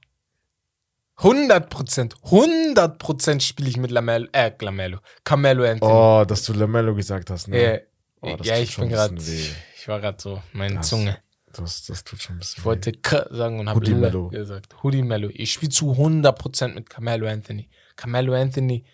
100 1.22 1.68
Prozent, 1.68 2.14
100 2.24 2.98
Prozent 2.98 3.42
spiele 3.42 3.68
ich 3.68 3.76
mit 3.76 3.90
Lamello, 3.90 4.26
äh, 4.32 4.52
Lamello, 4.60 4.98
Carmelo 5.24 5.64
Anthony. 5.64 5.92
Oh, 5.92 6.24
dass 6.26 6.44
du 6.44 6.52
Lamello 6.52 6.94
gesagt 6.94 7.30
hast, 7.30 7.48
ne? 7.48 7.56
Äh, 7.56 7.80
Oh, 8.20 8.36
ja, 8.42 8.58
ich 8.58 8.76
bin 8.76 8.88
gerade, 8.88 9.14
ich 9.16 9.86
war 9.86 10.00
gerade 10.00 10.18
so, 10.20 10.42
meine 10.52 10.76
Das- 10.76 10.88
Zunge. 10.88 11.18
Das, 11.52 11.86
das 11.86 12.02
tut 12.04 12.20
schon 12.20 12.34
ein 12.36 12.38
bisschen 12.40 12.58
Ich 12.60 12.64
wollte 12.64 12.92
K 12.92 13.26
sagen 13.30 13.58
und 13.60 13.68
habe 13.68 13.80
Mello. 13.94 14.28
gesagt. 14.28 14.74
Hoodie 14.82 15.02
Mello. 15.02 15.28
Ich 15.32 15.52
spiele 15.52 15.70
zu 15.70 15.92
100 15.92 16.36
Prozent 16.36 16.74
mit 16.74 16.90
Carmelo 16.90 17.26
Anthony. 17.28 17.68
Carmelo 17.96 18.34
Anthony, 18.34 18.84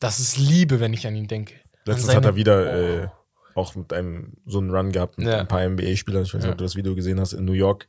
das 0.00 0.18
ist 0.20 0.36
Liebe, 0.38 0.80
wenn 0.80 0.92
ich 0.94 1.06
an 1.06 1.14
ihn 1.16 1.28
denke. 1.28 1.54
Letztens 1.84 2.06
seine- 2.06 2.16
hat 2.16 2.24
er 2.24 2.34
wieder 2.36 3.02
äh, 3.04 3.08
auch 3.54 3.74
mit 3.74 3.92
einem 3.92 4.32
so 4.46 4.58
einen 4.58 4.70
Run 4.74 4.90
gehabt 4.90 5.18
mit 5.18 5.28
Ja. 5.28 5.38
ein 5.40 5.48
paar 5.48 5.62
NBA-Spielern. 5.62 6.22
Ich 6.22 6.32
weiß 6.34 6.42
nicht, 6.42 6.50
ob 6.52 6.58
du 6.58 6.64
das 6.64 6.74
Video 6.76 6.94
gesehen 6.94 7.20
hast 7.20 7.34
in 7.34 7.44
New 7.44 7.52
York. 7.52 7.86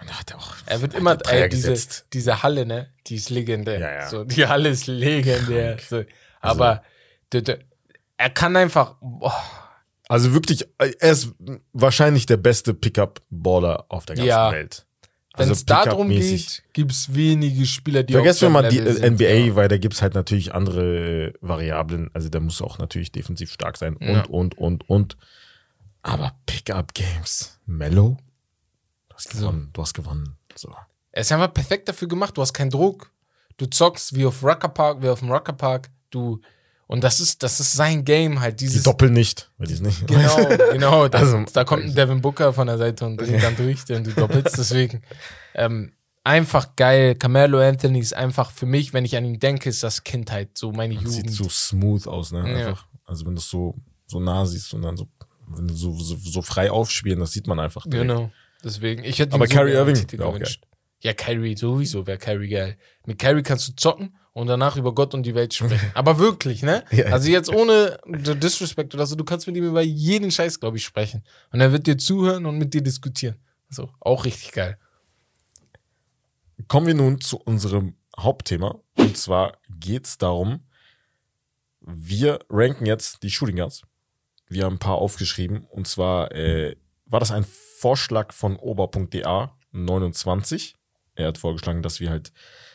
Und 0.00 0.18
hat 0.18 0.30
er 0.30 0.38
auch. 0.38 0.54
Er 0.66 0.82
wird 0.82 0.94
immer, 0.94 1.18
er 1.24 1.44
ey, 1.44 1.48
diese, 1.48 1.70
gesetzt. 1.70 2.06
diese 2.12 2.42
Halle, 2.42 2.66
ne, 2.66 2.90
die 3.06 3.16
ist 3.16 3.30
legendär. 3.30 3.78
Ja, 3.80 3.92
ja. 3.94 4.08
So, 4.08 4.24
die 4.24 4.46
Halle 4.46 4.68
ist 4.68 4.86
legendär. 4.86 5.78
So, 5.88 5.96
Also 5.96 6.06
aber 6.40 6.82
d- 7.32 7.58
er 8.18 8.30
kann 8.30 8.56
einfach, 8.56 8.96
boah, 9.00 9.34
Also 10.08 10.32
wirklich, 10.34 10.64
äh, 10.78 10.92
er 11.00 11.12
ist 11.12 11.32
wahrscheinlich 11.72 12.26
der 12.26 12.36
beste 12.36 12.74
Pickup-Baller 12.74 13.86
auf 13.88 14.04
der 14.06 14.16
ganzen 14.16 14.28
Ja. 14.28 14.52
Welt. 14.52 14.86
wenn 15.34 15.40
Also 15.48 15.52
es 15.52 15.64
darum 15.66 16.08
Pickup-mäßig. 16.08 16.46
geht, 16.46 16.62
gibt's 16.74 17.14
wenige 17.14 17.64
Spieler, 17.66 18.02
die 18.02 18.12
Vergessen 18.12 18.42
wir 18.42 18.50
mal 18.50 18.68
die 18.68 18.78
äh, 18.78 18.92
sind. 18.92 19.20
NBA, 19.20 19.54
weil 19.56 19.68
da 19.68 19.76
gibt's 19.78 20.02
halt 20.02 20.14
natürlich 20.14 20.54
andere 20.54 21.28
äh, 21.28 21.32
Variablen. 21.40 22.10
Also 22.14 22.28
der 22.28 22.40
muss 22.42 22.60
auch 22.62 22.78
natürlich 22.78 23.12
defensiv 23.12 23.50
stark 23.52 23.76
sein 23.78 23.96
und, 23.96 24.28
und, 24.28 24.56
und, 24.58 24.88
und. 24.88 25.16
Aber 26.02 26.32
Pickup-Games, 26.46 27.58
Mellow, 27.66 28.16
hast 29.16 29.30
gewonnen, 29.30 29.70
du 29.72 29.82
hast 29.82 29.94
gewonnen. 29.94 30.36
So. 30.54 30.72
Er 31.12 31.22
ist 31.22 31.32
einfach 31.32 31.52
perfekt 31.52 31.88
dafür 31.88 32.08
gemacht. 32.08 32.36
Du 32.36 32.42
hast 32.42 32.52
keinen 32.52 32.70
Druck. 32.70 33.10
Du 33.56 33.66
zockst 33.66 34.14
wie 34.14 34.26
auf 34.26 34.42
Rucker 34.42 34.68
Park, 34.68 35.02
wie 35.02 35.08
auf 35.08 35.20
dem 35.20 35.30
Rucker 35.30 35.54
Park. 35.54 35.88
Du, 36.10 36.40
und 36.86 37.02
das 37.02 37.20
ist, 37.20 37.42
das 37.42 37.58
ist 37.58 37.72
sein 37.72 38.04
Game 38.04 38.40
halt. 38.40 38.60
Die 38.60 38.66
Dieses, 38.66 38.82
doppeln 38.82 39.12
nicht, 39.14 39.50
weil 39.58 39.66
die 39.66 39.74
es 39.74 39.80
nicht. 39.80 40.06
Genau, 40.06 40.36
genau. 40.72 41.08
Das, 41.08 41.22
Also, 41.22 41.44
da 41.52 41.64
kommt 41.64 41.84
ein 41.84 41.94
Devin 41.94 42.20
Booker 42.20 42.52
von 42.52 42.66
der 42.66 42.76
Seite 42.78 43.06
und 43.06 43.16
bringt 43.16 43.42
dann 43.42 43.56
durch, 43.56 43.84
denn 43.86 44.04
du 44.04 44.12
doppelst 44.12 44.58
deswegen. 44.58 45.02
Ähm, 45.54 45.92
einfach 46.22 46.76
geil. 46.76 47.14
Carmelo 47.14 47.60
Anthony 47.60 47.98
ist 48.00 48.14
einfach 48.14 48.50
für 48.50 48.66
mich, 48.66 48.92
wenn 48.92 49.04
ich 49.06 49.16
an 49.16 49.24
ihn 49.24 49.38
denke, 49.40 49.70
ist 49.70 49.82
das 49.82 50.04
Kindheit, 50.04 50.50
so 50.58 50.72
meine 50.72 50.94
Sieht 50.98 51.02
Jugend. 51.26 51.32
so 51.32 51.48
smooth 51.48 52.06
aus, 52.06 52.32
ne? 52.32 52.40
Ja. 52.40 52.68
Einfach. 52.68 52.86
Also 53.06 53.24
wenn 53.24 53.34
du 53.36 53.40
es 53.40 53.48
so, 53.48 53.74
so 54.06 54.20
nah 54.20 54.44
siehst 54.44 54.74
und 54.74 54.82
dann 54.82 54.96
so, 54.96 55.08
wenn 55.48 55.68
so, 55.68 55.92
so, 55.98 56.16
so 56.16 56.42
frei 56.42 56.70
aufspielen, 56.70 57.20
das 57.20 57.32
sieht 57.32 57.46
man 57.46 57.58
einfach. 57.58 57.84
direkt. 57.86 58.08
Genau. 58.10 58.30
Deswegen, 58.66 59.04
ich 59.04 59.20
hätte 59.20 59.34
Aber 59.34 59.46
Kyrie 59.46 59.74
Irving 59.74 59.94
Titel 59.94 60.16
gewünscht. 60.16 60.64
Ja, 60.98 61.12
Kyrie, 61.12 61.56
sowieso 61.56 62.04
wäre 62.08 62.18
Kyrie 62.18 62.48
geil. 62.48 62.76
Mit 63.06 63.20
Kyrie 63.20 63.44
kannst 63.44 63.68
du 63.68 63.76
zocken 63.76 64.16
und 64.32 64.48
danach 64.48 64.76
über 64.76 64.92
Gott 64.92 65.14
und 65.14 65.22
die 65.22 65.36
Welt 65.36 65.54
sprechen. 65.54 65.88
Aber 65.94 66.18
wirklich, 66.18 66.64
ne? 66.64 66.84
Ja. 66.90 67.06
Also 67.06 67.30
jetzt 67.30 67.48
ohne 67.48 67.96
Disrespect 68.08 68.92
oder 68.92 69.06
so, 69.06 69.14
du 69.14 69.22
kannst 69.22 69.46
mit 69.46 69.56
ihm 69.56 69.68
über 69.68 69.82
jeden 69.82 70.32
Scheiß, 70.32 70.58
glaube 70.58 70.78
ich, 70.78 70.84
sprechen. 70.84 71.22
Und 71.52 71.60
er 71.60 71.70
wird 71.70 71.86
dir 71.86 71.96
zuhören 71.96 72.44
und 72.44 72.58
mit 72.58 72.74
dir 72.74 72.82
diskutieren. 72.82 73.36
So, 73.68 73.88
auch 74.00 74.24
richtig 74.24 74.50
geil. 74.50 74.78
Kommen 76.66 76.88
wir 76.88 76.94
nun 76.94 77.20
zu 77.20 77.36
unserem 77.36 77.94
Hauptthema. 78.18 78.80
Und 78.96 79.16
zwar 79.16 79.58
geht 79.78 80.06
es 80.06 80.18
darum, 80.18 80.66
wir 81.82 82.40
ranken 82.50 82.86
jetzt 82.86 83.22
die 83.22 83.30
Shooting 83.30 83.56
Guards. 83.56 83.82
Wir 84.48 84.64
haben 84.64 84.74
ein 84.74 84.80
paar 84.80 84.96
aufgeschrieben. 84.96 85.64
Und 85.70 85.86
zwar 85.86 86.32
äh, 86.32 86.74
war 87.04 87.20
das 87.20 87.30
ein 87.30 87.46
Vorschlag 87.78 88.32
von 88.32 88.56
ober.da 88.56 89.56
29. 89.72 90.76
Er 91.14 91.28
hat 91.28 91.38
vorgeschlagen, 91.38 91.82
dass 91.82 92.00
wir 92.00 92.10
halt 92.10 92.32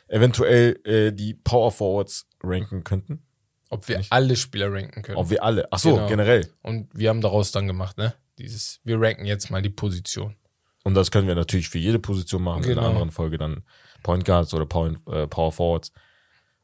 eventuell 0.07 0.79
äh, 0.85 1.11
die 1.11 1.33
Power 1.33 1.71
Forwards 1.71 2.27
ranken 2.43 2.83
könnten. 2.83 3.23
Ob 3.69 3.87
wir 3.87 4.03
alle 4.09 4.35
Spieler 4.35 4.71
ranken 4.71 5.01
können. 5.01 5.17
Ob 5.17 5.29
wir 5.29 5.43
alle. 5.43 5.67
Ach 5.71 5.79
so, 5.79 5.93
Genau. 5.95 6.07
generell. 6.07 6.51
Und 6.61 6.89
wir 6.93 7.09
haben 7.09 7.21
daraus 7.21 7.51
dann 7.51 7.67
gemacht, 7.67 7.97
ne? 7.97 8.13
Dieses, 8.37 8.81
wir 8.83 8.99
ranken 8.99 9.25
jetzt 9.25 9.49
mal 9.49 9.61
die 9.61 9.69
Position. 9.69 10.35
Und 10.83 10.95
das 10.95 11.11
können 11.11 11.27
wir 11.27 11.35
natürlich 11.35 11.69
für 11.69 11.77
jede 11.77 11.99
Position 11.99 12.41
machen. 12.43 12.63
In 12.63 12.69
Genau. 12.69 12.81
einer 12.81 12.89
anderen 12.89 13.11
Folge 13.11 13.37
dann 13.37 13.63
Point 14.03 14.25
Guards 14.25 14.53
oder 14.53 14.65
Power, 14.65 14.95
äh, 15.07 15.27
Power 15.27 15.51
Forwards. 15.51 15.91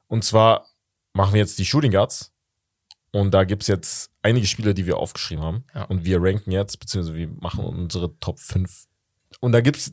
Und 0.08 0.23
zwar 0.26 0.67
machen 1.13 1.34
wir 1.34 1.39
jetzt 1.39 1.60
die 1.60 1.65
Shooting 1.65 1.91
Guards. 1.91 2.34
Und 3.12 3.32
da 3.34 3.45
gibt's 3.45 3.67
jetzt 3.67 4.12
einige 4.28 4.46
Spieler, 4.46 4.74
die 4.74 4.86
wir 4.86 4.98
aufgeschrieben 4.98 5.44
haben. 5.44 5.63
Ja. 5.74 5.84
Und 5.84 6.06
wir 6.06 6.22
ranken 6.22 6.52
jetzt, 6.52 6.80
beziehungsweise 6.80 7.18
wir 7.18 7.28
machen 7.28 7.63
unsere 7.63 8.18
Top 8.20 8.40
5. 8.40 8.86
Und 9.40 9.52
da 9.54 9.62
gibt's, 9.62 9.92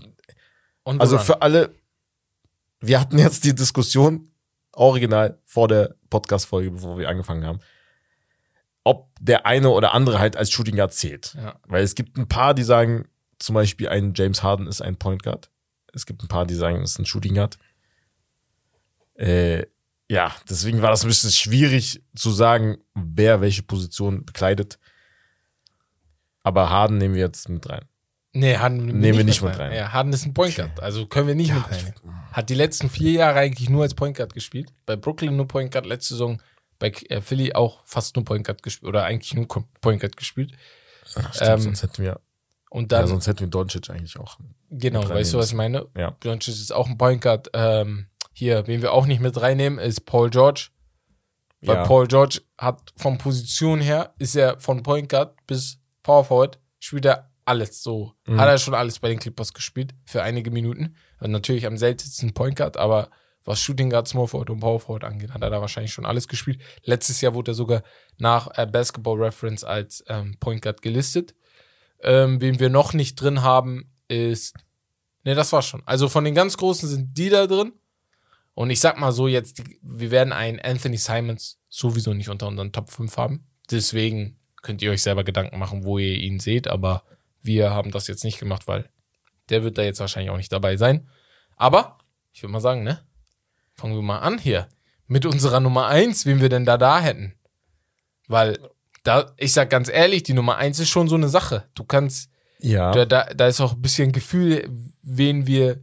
Und 0.83 1.01
also 1.01 1.18
für 1.18 1.40
alle, 1.42 1.75
wir 2.81 3.01
hatten 3.01 3.18
jetzt 3.18 3.44
die 3.44 3.55
Diskussion, 3.55 4.33
original 4.73 5.38
vor 5.44 5.68
der 5.68 5.94
Podcast-Folge, 6.11 6.73
bevor 6.73 6.99
wir 6.99 7.09
angefangen 7.09 7.47
haben, 7.47 7.61
ob 8.83 9.11
der 9.20 9.47
eine 9.47 9.70
oder 9.70 9.94
andere 9.94 10.18
halt 10.18 10.37
als 10.37 10.51
Shooting 10.51 10.77
Guard 10.77 10.92
zählt. 10.92 11.35
Ja. 11.35 11.59
Weil 11.66 11.85
es 11.85 11.94
gibt 11.94 12.16
ein 12.16 12.29
paar, 12.29 12.55
die 12.55 12.64
sagen, 12.64 13.07
zum 13.38 13.55
Beispiel 13.55 13.88
ein 13.88 14.14
James 14.14 14.42
Harden 14.42 14.66
ist 14.66 14.83
ein 14.83 14.97
Point 14.97 15.23
Guard. 15.23 15.51
Es 15.92 16.07
gibt 16.07 16.23
ein 16.23 16.29
paar, 16.29 16.44
die 16.44 16.55
sagen, 16.55 16.83
es 16.83 16.92
ist 16.92 16.99
ein 16.99 17.07
Shooting 17.07 17.35
Guard. 17.35 17.59
Äh, 19.14 19.66
ja, 20.09 20.35
deswegen 20.49 20.83
war 20.83 20.90
das 20.90 21.03
ein 21.05 21.09
bisschen 21.09 21.31
schwierig 21.31 22.03
zu 22.14 22.31
sagen, 22.31 22.79
wer 22.95 23.40
welche 23.40 23.62
Position 23.62 24.25
bekleidet. 24.25 24.79
Aber 26.43 26.71
Harden 26.71 26.99
nehmen 26.99 27.14
wir 27.14 27.23
jetzt 27.23 27.49
mit 27.49 27.69
rein. 27.69 27.85
Nee, 28.37 28.57
Harden 28.57 28.87
Nehmen 28.87 29.19
wir 29.19 29.25
nicht 29.25 29.43
mit 29.43 29.57
rein. 29.59 29.73
Ja, 29.73 29.93
Harden 29.93 30.12
ist 30.12 30.27
ein 30.27 30.35
Point 30.35 30.57
Guard, 30.57 30.81
also 30.81 31.07
können 31.07 31.29
wir 31.29 31.37
nicht 31.37 31.51
Ja, 31.51 31.55
mit 31.57 31.71
rein. 31.71 31.95
Hat 32.33 32.51
die 32.51 32.55
letzten 32.55 32.90
vier 32.90 33.12
Jahre 33.12 33.38
eigentlich 33.38 33.71
nur 33.71 33.83
als 33.83 33.95
Point 33.95 34.17
Guard 34.17 34.35
gespielt. 34.35 34.71
Bei 34.87 34.97
Brooklyn 34.97 35.37
nur 35.37 35.47
Point 35.47 35.71
Guard, 35.71 35.87
letzte 35.87 36.14
Saison 36.14 36.43
bei 36.81 36.88
äh, 37.09 37.21
Philly 37.21 37.55
auch 37.55 37.83
fast 37.87 38.17
nur 38.17 38.25
Point 38.25 38.45
Guard 38.45 38.62
gespielt 38.62 38.88
oder 38.88 39.05
eigentlich 39.05 39.35
nur 39.35 39.47
Point 39.81 40.01
Guard 40.01 40.17
gespielt. 40.17 40.53
Ach, 41.14 41.33
Ähm, 41.40 41.61
sonst 41.61 41.85
hätten 41.85 42.03
wir, 42.03 42.21
Und 42.71 42.90
ja, 42.90 42.99
dann, 42.99 43.07
sonst 43.09 43.29
hätten 43.29 43.40
wir 43.40 43.47
Doncic 43.47 43.88
eigentlich 43.90 44.19
auch. 44.19 44.38
genau, 44.69 45.03
mit 45.03 45.11
weißt 45.11 45.33
du, 45.33 45.38
was 45.38 45.49
ich 45.49 45.55
meine? 45.55 45.87
Ja. 45.97 46.17
Doncic 46.21 46.55
ist 46.55 46.73
auch 46.73 46.88
ein 46.88 46.99
Point 46.99 47.23
Guard. 47.23 47.51
Ähm, 47.55 48.09
hier, 48.35 48.66
wen 48.66 48.83
wir 48.83 48.92
auch 48.92 49.07
nicht 49.07 49.20
mit 49.20 49.40
reinnehmen, 49.40 49.79
ist 49.79 50.05
Paul 50.05 50.29
George. 50.29 50.68
Weil 51.62 51.77
Ja. 51.77 51.85
Paul 51.87 52.07
George 52.07 52.42
hat 52.59 52.92
von 52.97 53.16
Position 53.16 53.81
her, 53.81 54.12
ist 54.18 54.37
er 54.37 54.61
von 54.61 54.83
Point 54.83 55.09
Guard 55.09 55.35
bis 55.47 55.79
Power 56.03 56.25
Forward, 56.25 56.59
spielt 56.79 57.07
er 57.07 57.31
alles 57.47 57.83
so. 57.83 58.12
Mhm. 58.27 58.40
Hat 58.40 58.49
er 58.49 58.59
schon 58.59 58.75
alles 58.75 58.99
bei 58.99 59.09
den 59.09 59.18
Clippers 59.18 59.55
gespielt, 59.55 59.94
für 60.05 60.23
einige 60.23 60.51
Minuten. 60.51 60.97
Und 61.20 61.31
natürlich 61.31 61.66
am 61.66 61.79
seltensten 61.79 62.35
Point 62.35 62.57
Guard, 62.57 62.77
aber 62.77 63.09
was 63.44 63.61
Shooting 63.61 63.90
Guard, 63.90 64.09
Small 64.09 64.27
Forward 64.27 64.51
und 64.51 64.61
Power 64.61 64.81
Forward 64.81 65.05
angeht, 65.05 65.33
hat 65.33 65.42
er 65.42 65.51
da 65.51 65.61
wahrscheinlich 65.61 65.92
schon 65.92 66.07
alles 66.07 66.29
gespielt. 66.29 66.61
Letztes 66.83 67.20
Jahr 67.20 67.35
wurde 67.35 67.53
er 67.53 67.55
sogar 67.55 67.83
nach 68.18 68.49
äh, 68.59 68.66
Basketball 68.66 69.23
Reference 69.23 69.64
als 69.64 70.03
ähm, 70.09 70.37
Point 70.40 70.62
Guard 70.62 70.83
gelistet. 70.83 71.35
Ähm, 72.01 72.40
wen 72.40 72.59
wir 72.59 72.68
noch 72.70 72.92
nicht 72.94 73.16
drin 73.16 73.42
haben, 73.42 73.92
ist. 74.09 74.55
Ne, 75.25 75.35
das 75.35 75.53
war 75.53 75.62
schon. 75.62 75.83
Also 75.87 76.09
von 76.09 76.25
den 76.25 76.35
ganz 76.35 76.57
Großen 76.57 76.88
sind 76.88 77.16
die 77.16 77.31
da 77.31 77.47
drin. 77.47 77.73
Und 78.55 78.71
ich 78.71 78.81
sag 78.81 78.99
mal 78.99 79.12
so 79.12 79.27
jetzt, 79.29 79.62
wir 79.83 80.11
werden 80.11 80.33
einen 80.33 80.61
Anthony 80.61 80.97
Simons 80.97 81.59
sowieso 81.69 82.14
nicht 82.14 82.29
unter 82.29 82.47
unseren 82.47 82.73
Top 82.73 82.90
5 82.90 83.17
haben. 83.17 83.47
Deswegen 83.71 84.38
könnt 84.62 84.81
ihr 84.83 84.90
euch 84.93 85.03
selber 85.03 85.25
Gedanken 85.25 85.59
machen, 85.59 85.85
wo 85.85 85.99
ihr 85.99 86.17
ihn 86.17 86.38
seht, 86.38 86.69
aber 86.69 87.03
wir 87.43 87.71
haben 87.71 87.90
das 87.90 88.07
jetzt 88.07 88.25
nicht 88.25 88.38
gemacht, 88.38 88.67
weil 88.69 88.88
der 89.51 89.62
wird 89.64 89.77
da 89.77 89.83
jetzt 89.83 90.01
wahrscheinlich 90.01 90.31
auch 90.31 90.37
nicht 90.37 90.53
dabei 90.53 90.77
sein. 90.77 91.09
Aber 91.57 91.99
ich 92.33 92.43
würde 92.43 92.53
mal 92.53 92.61
sagen, 92.61 92.83
ne? 92.85 93.01
Fangen 93.75 93.95
wir 93.95 94.03
mal 94.03 94.21
an 94.21 94.38
hier 94.38 94.69
mit 95.07 95.27
unserer 95.27 95.61
Nummer 95.61 95.88
eins, 95.88 96.25
wen 96.25 96.40
wir 96.40 96.49
denn 96.49 96.64
da 96.64 96.79
da 96.79 97.01
hätten. 97.01 97.35
Weil 98.29 98.59
da, 99.03 99.33
ich 99.37 99.53
sag 99.53 99.69
ganz 99.69 99.88
ehrlich, 99.88 100.23
die 100.23 100.33
Nummer 100.33 100.57
eins 100.57 100.79
ist 100.79 100.88
schon 100.88 101.09
so 101.09 101.17
eine 101.17 101.29
Sache. 101.29 101.69
Du 101.75 101.85
kannst, 101.85 102.31
Ja. 102.61 102.93
da, 102.93 103.05
da, 103.05 103.25
da 103.35 103.49
ist 103.49 103.61
auch 103.61 103.75
ein 103.75 103.83
bisschen 103.83 104.12
Gefühl, 104.12 104.67
wen 105.03 105.47
wir, 105.47 105.83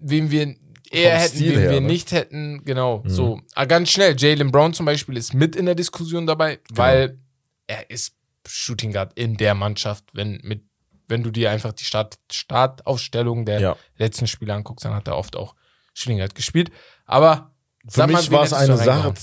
wen 0.00 0.30
wir 0.30 0.54
eher 0.90 1.18
hätten, 1.18 1.36
Stil 1.36 1.52
wen 1.52 1.58
her, 1.60 1.70
wir 1.70 1.80
ne? 1.80 1.86
nicht 1.86 2.12
hätten. 2.12 2.64
Genau, 2.64 3.02
so. 3.06 3.40
Ah, 3.54 3.64
ganz 3.64 3.90
schnell, 3.90 4.14
Jalen 4.18 4.50
Brown 4.50 4.74
zum 4.74 4.86
Beispiel 4.86 5.16
ist 5.16 5.32
mit 5.34 5.56
in 5.56 5.66
der 5.66 5.74
Diskussion 5.74 6.26
dabei, 6.26 6.56
Genau. 6.56 6.78
weil 6.78 7.18
er 7.66 7.88
ist 7.90 8.14
Shooting 8.46 8.92
Guard 8.92 9.12
in 9.18 9.36
der 9.36 9.54
Mannschaft, 9.54 10.04
wenn 10.12 10.40
mit 10.42 10.64
wenn 11.08 11.24
du 11.24 11.32
dir 11.32 11.50
einfach 11.50 11.72
die 11.72 11.82
Start, 11.82 12.20
Startaufstellung 12.30 13.44
der 13.44 13.60
Ja. 13.60 13.76
letzten 13.96 14.28
Spiele 14.28 14.54
anguckst, 14.54 14.84
dann 14.84 14.94
hat 14.94 15.08
er 15.08 15.16
oft 15.16 15.34
auch 15.34 15.56
Shooting 15.92 16.18
Guard 16.18 16.36
gespielt. 16.36 16.70
Aber 17.04 17.52
Für 17.88 18.06
mich 18.06 18.30
war 18.30 18.44
es 18.44 18.52
eine 18.52 18.76
Sache, 18.76 19.14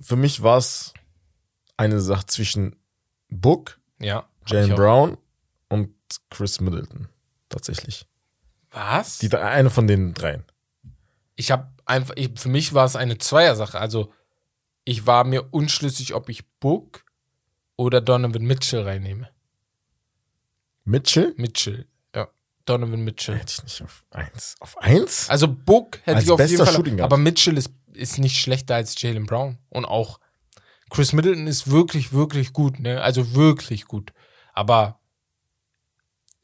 für 0.00 0.16
mich 0.16 0.42
war 0.42 0.58
es 0.58 0.92
eine 1.76 2.00
Sache 2.00 2.26
zwischen 2.26 2.74
Book, 3.28 3.78
Ja. 4.00 4.28
Jalen. 4.46 4.74
Brown 4.74 5.18
und 5.68 5.94
Chris 6.30 6.60
Middleton. 6.60 7.08
Tatsächlich. 7.48 8.06
Was? 8.70 9.18
Die, 9.18 9.32
eine 9.34 9.70
von 9.70 9.86
den 9.86 10.14
dreien. 10.14 10.44
Ich 11.36 11.50
habe 11.50 11.70
einfach, 11.84 12.14
ich, 12.16 12.30
für 12.38 12.48
mich 12.48 12.74
war 12.74 12.84
es 12.84 12.96
eine 12.96 13.18
Zweiersache. 13.18 13.78
Also 13.78 14.12
ich 14.84 15.06
war 15.06 15.24
mir 15.24 15.52
unschlüssig, 15.52 16.14
ob 16.14 16.28
ich 16.28 16.48
Book 16.58 17.04
oder 17.76 18.00
Donovan 18.00 18.42
Mitchell 18.42 18.82
reinnehme. 18.82 19.30
Mitchell? 20.84 21.34
Mitchell, 21.36 21.86
ja. 22.14 22.28
Donovan 22.64 23.00
Mitchell. 23.00 23.36
Hätte 23.36 23.54
ich 23.58 23.62
nicht 23.64 23.82
auf 23.82 24.04
eins. 24.10 24.56
Auf 24.60 24.78
eins? 24.78 25.28
Also 25.28 25.48
Book 25.48 25.98
hätte 26.04 26.16
Als 26.16 26.24
ich 26.24 26.30
auf 26.30 26.40
jeden 26.40 26.50
bester 26.50 26.66
Fall. 26.66 26.74
Shooting. 26.74 27.00
Aber 27.00 27.16
Mitchell 27.16 27.58
ist, 27.58 27.72
ist 27.92 28.18
nicht 28.18 28.40
schlechter 28.40 28.76
als 28.76 29.00
Jalen 29.00 29.26
Brown. 29.26 29.58
Und 29.68 29.84
auch 29.84 30.20
Chris 30.88 31.12
Middleton 31.12 31.46
ist 31.46 31.70
wirklich, 31.70 32.12
wirklich 32.12 32.52
gut, 32.52 32.78
ne? 32.78 33.02
Also 33.02 33.34
wirklich 33.34 33.86
gut. 33.86 34.12
Aber 34.52 35.00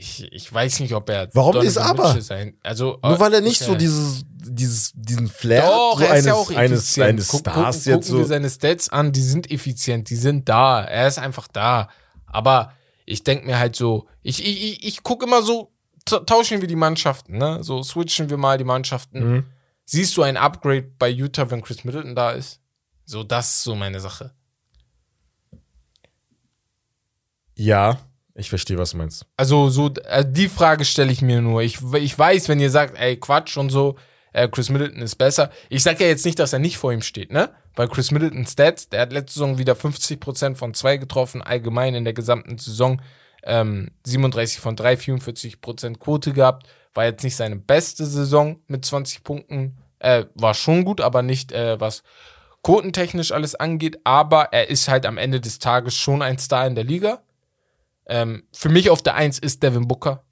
ich, 0.03 0.33
ich 0.33 0.53
weiß 0.53 0.81
nicht, 0.81 0.93
ob 0.95 1.09
er 1.09 1.29
Warum 1.33 1.57
ist 1.63 1.79
aber? 1.79 2.21
Sein. 2.21 2.57
Also, 2.63 2.99
Nur 3.03 3.21
weil 3.21 3.33
er 3.35 3.41
nicht 3.41 3.61
so 3.61 3.75
dieses, 3.75 4.25
dieses, 4.35 4.93
diesen 4.95 5.29
Flair 5.29 5.63
Doch, 5.63 5.99
so 5.99 6.05
ist 6.05 6.11
eines, 6.11 6.27
ja 6.27 6.35
auch 6.35 6.51
eines, 6.51 6.99
eines 6.99 7.29
Guck- 7.29 7.41
Stars 7.41 7.77
gucken, 7.77 7.93
jetzt 7.93 8.07
gucken 8.09 8.19
wir 8.19 8.25
so. 8.25 8.29
seine 8.29 8.51
Stats 8.51 8.89
an, 8.89 9.13
die 9.13 9.23
sind 9.23 9.51
effizient, 9.51 10.11
die 10.11 10.17
sind 10.17 10.49
da. 10.49 10.83
Er 10.85 11.07
ist 11.09 11.19
einfach 11.19 11.47
da. 11.49 11.89
Aber 12.27 12.73
ich 13.07 13.23
denke 13.25 13.47
mir 13.47 13.59
halt 13.59 13.77
so, 13.77 14.07
ich, 14.23 14.45
ich, 14.45 14.63
ich, 14.63 14.85
ich 14.87 15.03
gucke 15.03 15.25
immer 15.27 15.43
so, 15.43 15.73
ta- 16.05 16.21
tauschen 16.21 16.61
wir 16.61 16.69
die 16.69 16.77
Mannschaften, 16.77 17.39
ne? 17.39 17.63
So 17.63 17.83
switchen 17.83 18.29
wir 18.31 18.37
mal 18.37 18.59
die 18.59 18.65
Mannschaften. 18.65 19.33
Mhm. 19.33 19.45
Siehst 19.85 20.17
du 20.17 20.23
ein 20.23 20.37
Upgrade 20.37 20.83
bei 20.99 21.09
Utah, 21.09 21.51
wenn 21.51 21.63
Chris 21.63 21.85
Middleton 21.85 22.15
da 22.15 22.31
ist? 22.33 22.61
So, 23.05 23.23
das 23.25 23.49
ist 23.57 23.63
so 23.65 23.75
meine 23.75 24.01
Sache. 24.01 24.33
Ja, 27.55 27.99
ich 28.35 28.49
verstehe, 28.49 28.79
was 28.79 28.93
du 28.93 28.97
meinst. 28.97 29.27
Also, 29.37 29.69
so, 29.69 29.91
äh, 30.07 30.25
die 30.27 30.49
Frage 30.49 30.85
stelle 30.85 31.13
ich 31.13 31.23
mir 31.23 31.41
nur. 31.41 31.63
Ich, 31.63 31.79
ich 31.95 32.19
weiß, 32.19 32.49
wenn 32.49 32.61
ihr 32.61 32.71
sagt, 32.71 32.99
ey, 32.99 33.17
Quatsch 33.17 33.57
und 33.57 33.71
so, 33.71 33.97
äh, 34.33 34.49
Chris 34.49 34.71
Middleton 34.71 35.03
ist 35.03 35.17
besser. 35.17 35.51
Ich 35.69 35.83
sage 35.83 36.05
ja 36.05 36.11
jetzt 36.11 36.25
nicht, 36.25 36.39
dass 36.39 36.53
er 36.53 36.59
nicht 36.59 36.79
vor 36.79 36.93
ihm 36.93 37.03
steht, 37.03 37.33
ne? 37.33 37.51
Weil 37.75 37.89
Chris 37.89 38.11
Middleton 38.11 38.47
Stats, 38.47 38.89
der 38.89 39.03
hat 39.03 39.13
letzte 39.13 39.35
Saison 39.35 39.59
wieder 39.59 39.75
50% 39.75 40.57
von 40.57 40.75
zwei 40.75 40.97
getroffen, 40.97 41.43
allgemein 41.43 41.95
in 41.95 42.05
der 42.05 42.13
gesamten 42.13 42.59
Saison 42.59 43.01
ähm, 43.45 43.91
37 44.05 44.61
von 44.61 44.77
3, 44.77 44.95
44% 44.95 45.99
Quote 45.99 46.33
gehabt. 46.33 46.67
War 46.95 47.05
jetzt 47.05 47.25
nicht 47.25 47.37
seine 47.37 47.57
beste 47.57 48.05
Saison 48.05 48.61
mit 48.67 48.85
20 48.85 49.25
Punkten. 49.25 49.79
Äh, 49.99 50.27
war 50.35 50.55
schon 50.55 50.85
gut, 50.85 51.01
aber 51.01 51.23
nicht, 51.23 51.53
äh, 51.53 51.81
was 51.81 52.03
quotentechnisch 52.63 53.33
alles 53.33 53.55
angeht. 53.55 54.01
Aber 54.05 54.53
er 54.53 54.69
ist 54.69 54.89
halt 54.89 55.07
am 55.07 55.19
Ende 55.19 55.41
des 55.41 55.59
Tages 55.59 55.95
schon 55.95 56.23
ein 56.23 56.39
Star 56.39 56.67
in 56.67 56.75
der 56.75 56.85
Liga. 56.85 57.23
Ähm, 58.07 58.45
für 58.53 58.69
mich 58.69 58.91
auf 58.91 59.03
der 59.03 59.15
1 59.15 59.39
ist 59.39 59.63
Devin 59.63 59.89
Booker. 59.89 60.25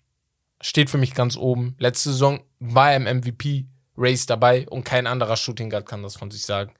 Steht 0.60 0.90
für 0.90 0.98
mich 0.98 1.14
ganz 1.14 1.36
oben. 1.36 1.74
Letzte 1.78 2.10
Saison 2.10 2.40
war 2.58 2.90
er 2.92 2.96
im 2.96 3.04
MVP-Race 3.18 4.26
dabei 4.26 4.68
und 4.68 4.84
kein 4.84 5.06
anderer 5.06 5.36
Shooting 5.36 5.70
Guard 5.70 5.86
kann 5.86 6.02
das 6.02 6.16
von 6.16 6.30
sich 6.30 6.44
sagen. 6.44 6.72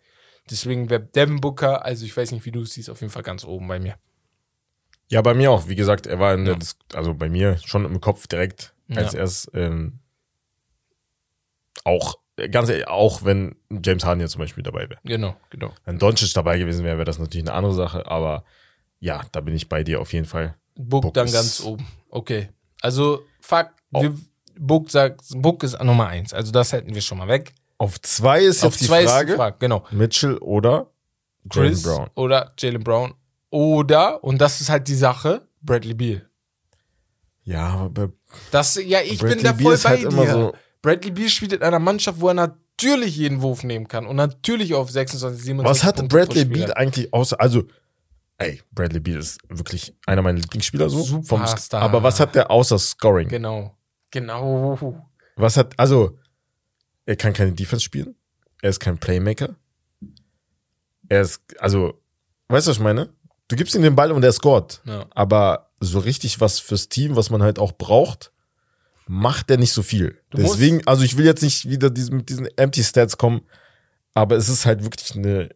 Deswegen 0.50 0.90
wäre 0.90 1.00
Devin 1.00 1.40
Booker, 1.40 1.85
also 1.85 2.05
ich 2.05 2.16
weiß 2.16 2.33
nicht, 2.33 2.44
wie 2.44 2.50
du 2.53 2.62
es 2.62 2.72
siehst, 2.74 2.90
auf 2.90 3.00
jeden 3.00 3.12
Fall 3.12 3.22
ganz 3.22 3.44
oben 3.44 3.68
bei 3.68 3.79
mir. 3.79 3.96
Ja, 5.09 5.22
bei 5.22 5.35
mir 5.35 5.50
auch. 5.50 5.68
Wie 5.68 5.76
gesagt, 5.76 6.07
er 6.07 6.18
war 6.18 6.35
in 6.35 6.44
der, 6.44 6.55
Ja. 6.55 6.59
Dis 6.59 6.76
also 6.92 7.14
bei 7.14 7.29
mir 7.29 7.59
schon 7.64 7.85
im 7.85 8.00
Kopf 8.00 8.26
direkt, 8.26 8.74
als 8.94 9.12
Ja. 9.12 9.20
erst 9.20 9.50
ähm, 9.55 10.00
auch, 11.85 12.18
ganz 12.50 12.68
ehrlich, 12.68 12.88
auch 12.88 13.24
wenn 13.24 13.57
James 13.70 14.05
Harden 14.05 14.20
jetzt 14.20 14.33
zum 14.33 14.40
Beispiel 14.40 14.62
dabei 14.62 14.88
wäre. 14.88 15.00
Genau, 15.05 15.37
genau. 15.50 15.72
Wenn 15.85 15.98
Doncic 15.98 16.33
dabei 16.35 16.59
gewesen 16.59 16.85
wäre, 16.85 16.96
wäre 16.98 17.05
das 17.07 17.18
natürlich 17.18 17.46
eine 17.46 17.55
andere 17.57 17.74
Sache, 17.74 18.07
aber 18.07 18.44
ja, 18.98 19.24
da 19.33 19.40
bin 19.40 19.55
ich 19.55 19.68
bei 19.68 19.83
dir 19.85 20.00
auf 20.00 20.12
jeden 20.12 20.26
Fall. 20.26 20.57
Book, 20.88 21.03
Book 21.03 21.14
dann 21.14 21.31
ganz 21.31 21.61
oben. 21.61 21.87
Okay. 22.11 22.49
Also, 22.81 23.21
fuck, 23.40 23.69
Oh. 23.93 24.03
wir, 24.03 24.14
Book 24.59 24.90
sagt, 24.90 25.23
Book 25.37 25.62
ist 25.62 25.83
Nummer 25.83 26.07
1. 26.09 26.33
Also 26.33 26.53
das 26.53 26.73
hätten 26.73 26.95
wir 26.95 27.01
schon 27.03 27.19
mal 27.19 27.29
weg. 27.29 27.53
Auf 27.79 28.01
zwei 28.03 28.43
ist 28.43 28.62
Auf 28.64 28.73
jetzt 28.73 28.83
die 28.83 28.87
zwei 28.87 29.05
Frage, 29.05 29.29
ist 29.31 29.33
die 29.35 29.37
Frage, 29.37 29.57
genau. 29.59 29.85
Mitchell 29.90 30.37
oder 30.38 30.90
Jalen 31.51 31.71
Chris 31.71 31.83
Brown. 31.83 32.11
oder 32.14 32.53
Jalen 32.59 32.85
Brown. 32.85 33.14
Oder, 33.51 34.23
und 34.23 34.38
das 34.38 34.61
ist 34.61 34.69
halt 34.69 34.87
die 34.87 34.95
Sache, 34.95 35.47
Bradley 35.62 35.95
Beal. 35.95 36.29
Ja, 37.45 37.69
aber 37.71 38.11
Das, 38.51 38.77
ja, 38.77 39.01
ich 39.01 39.19
Bradley 39.19 39.37
bin 39.37 39.45
da 39.45 39.53
Beal 39.53 39.62
voll 39.64 39.75
ist 39.75 39.83
bei 39.85 39.88
halt 39.90 40.01
dir. 40.03 40.09
immer 40.09 40.27
so- 40.31 40.53
Bradley 40.83 41.11
Beal 41.11 41.29
spielt 41.29 41.53
in 41.55 41.62
einer 41.62 41.79
Mannschaft, 41.79 42.21
wo 42.21 42.29
er 42.29 42.35
natürlich 42.35 43.16
jeden 43.16 43.43
Wurf 43.43 43.64
nehmen 43.64 43.88
kann 43.88 44.07
und 44.07 44.16
natürlich 44.16 44.75
auf 44.75 44.90
26, 44.90 45.43
27 45.43 45.64
was 45.83 45.85
hat 45.87 45.97
Punkte 45.97 46.16
Bradley 46.16 46.45
Beal 46.45 46.73
eigentlich 46.75 47.12
außer, 47.12 47.40
also, 47.40 47.64
ey, 48.40 48.61
Bradley 48.72 49.00
Beal 49.00 49.18
ist 49.18 49.38
wirklich 49.48 49.94
einer 50.07 50.22
meiner 50.22 50.38
Lieblingsspieler 50.40 50.88
so. 50.90 51.05
vom- 51.05 51.22
Superstar. 51.24 51.83
aber 51.83 52.03
was 52.03 52.18
hat 52.20 52.35
der 52.35 52.50
außer 52.50 52.79
Scoring? 52.79 53.29
Genau. 53.29 53.76
Genau. 54.11 55.07
Was 55.37 55.57
hat, 55.57 55.79
also, 55.79 56.18
er 57.07 57.16
kann 57.16 57.33
keine 57.33 57.53
Defense 57.53 57.85
spielen. 57.85 58.16
Er 58.61 58.70
ist 58.70 58.81
kein 58.81 58.98
Playmaker. 58.98 59.57
Er 61.09 61.22
ist, 61.22 61.40
also, 61.59 62.00
weißt 62.48 62.66
du, 62.66 62.70
was 62.70 62.76
ich 62.79 62.83
meine? 62.83 63.12
Du 63.48 63.57
gibst 63.57 63.74
ihm 63.74 63.83
den 63.83 63.96
Ball 63.96 64.12
und 64.12 64.22
er 64.22 64.33
scoret. 64.33 64.81
Ja. 64.85 65.07
Aber 65.11 65.70
so 65.81 65.98
richtig 65.98 66.40
was 66.40 66.59
fürs 66.61 66.88
Team, 66.88 67.16
was 67.16 67.31
man 67.31 67.42
halt 67.42 67.59
auch 67.59 67.72
braucht, 67.72 68.33
macht 69.07 69.50
er 69.50 69.57
nicht 69.57 69.72
so 69.72 69.83
viel. 69.83 70.20
Du 70.31 70.38
Deswegen, 70.38 70.87
also 70.87 71.03
ich 71.03 71.16
will 71.16 71.24
jetzt 71.24 71.42
nicht 71.42 71.68
wieder 71.68 71.90
diesen, 71.90 72.18
mit 72.18 72.29
diesen 72.29 72.46
Empty 72.57 72.85
Stats 72.85 73.16
kommen, 73.18 73.42
aber 74.14 74.37
es 74.37 74.48
ist 74.48 74.66
halt 74.66 74.85
wirklich 74.85 75.16
eine, 75.16 75.48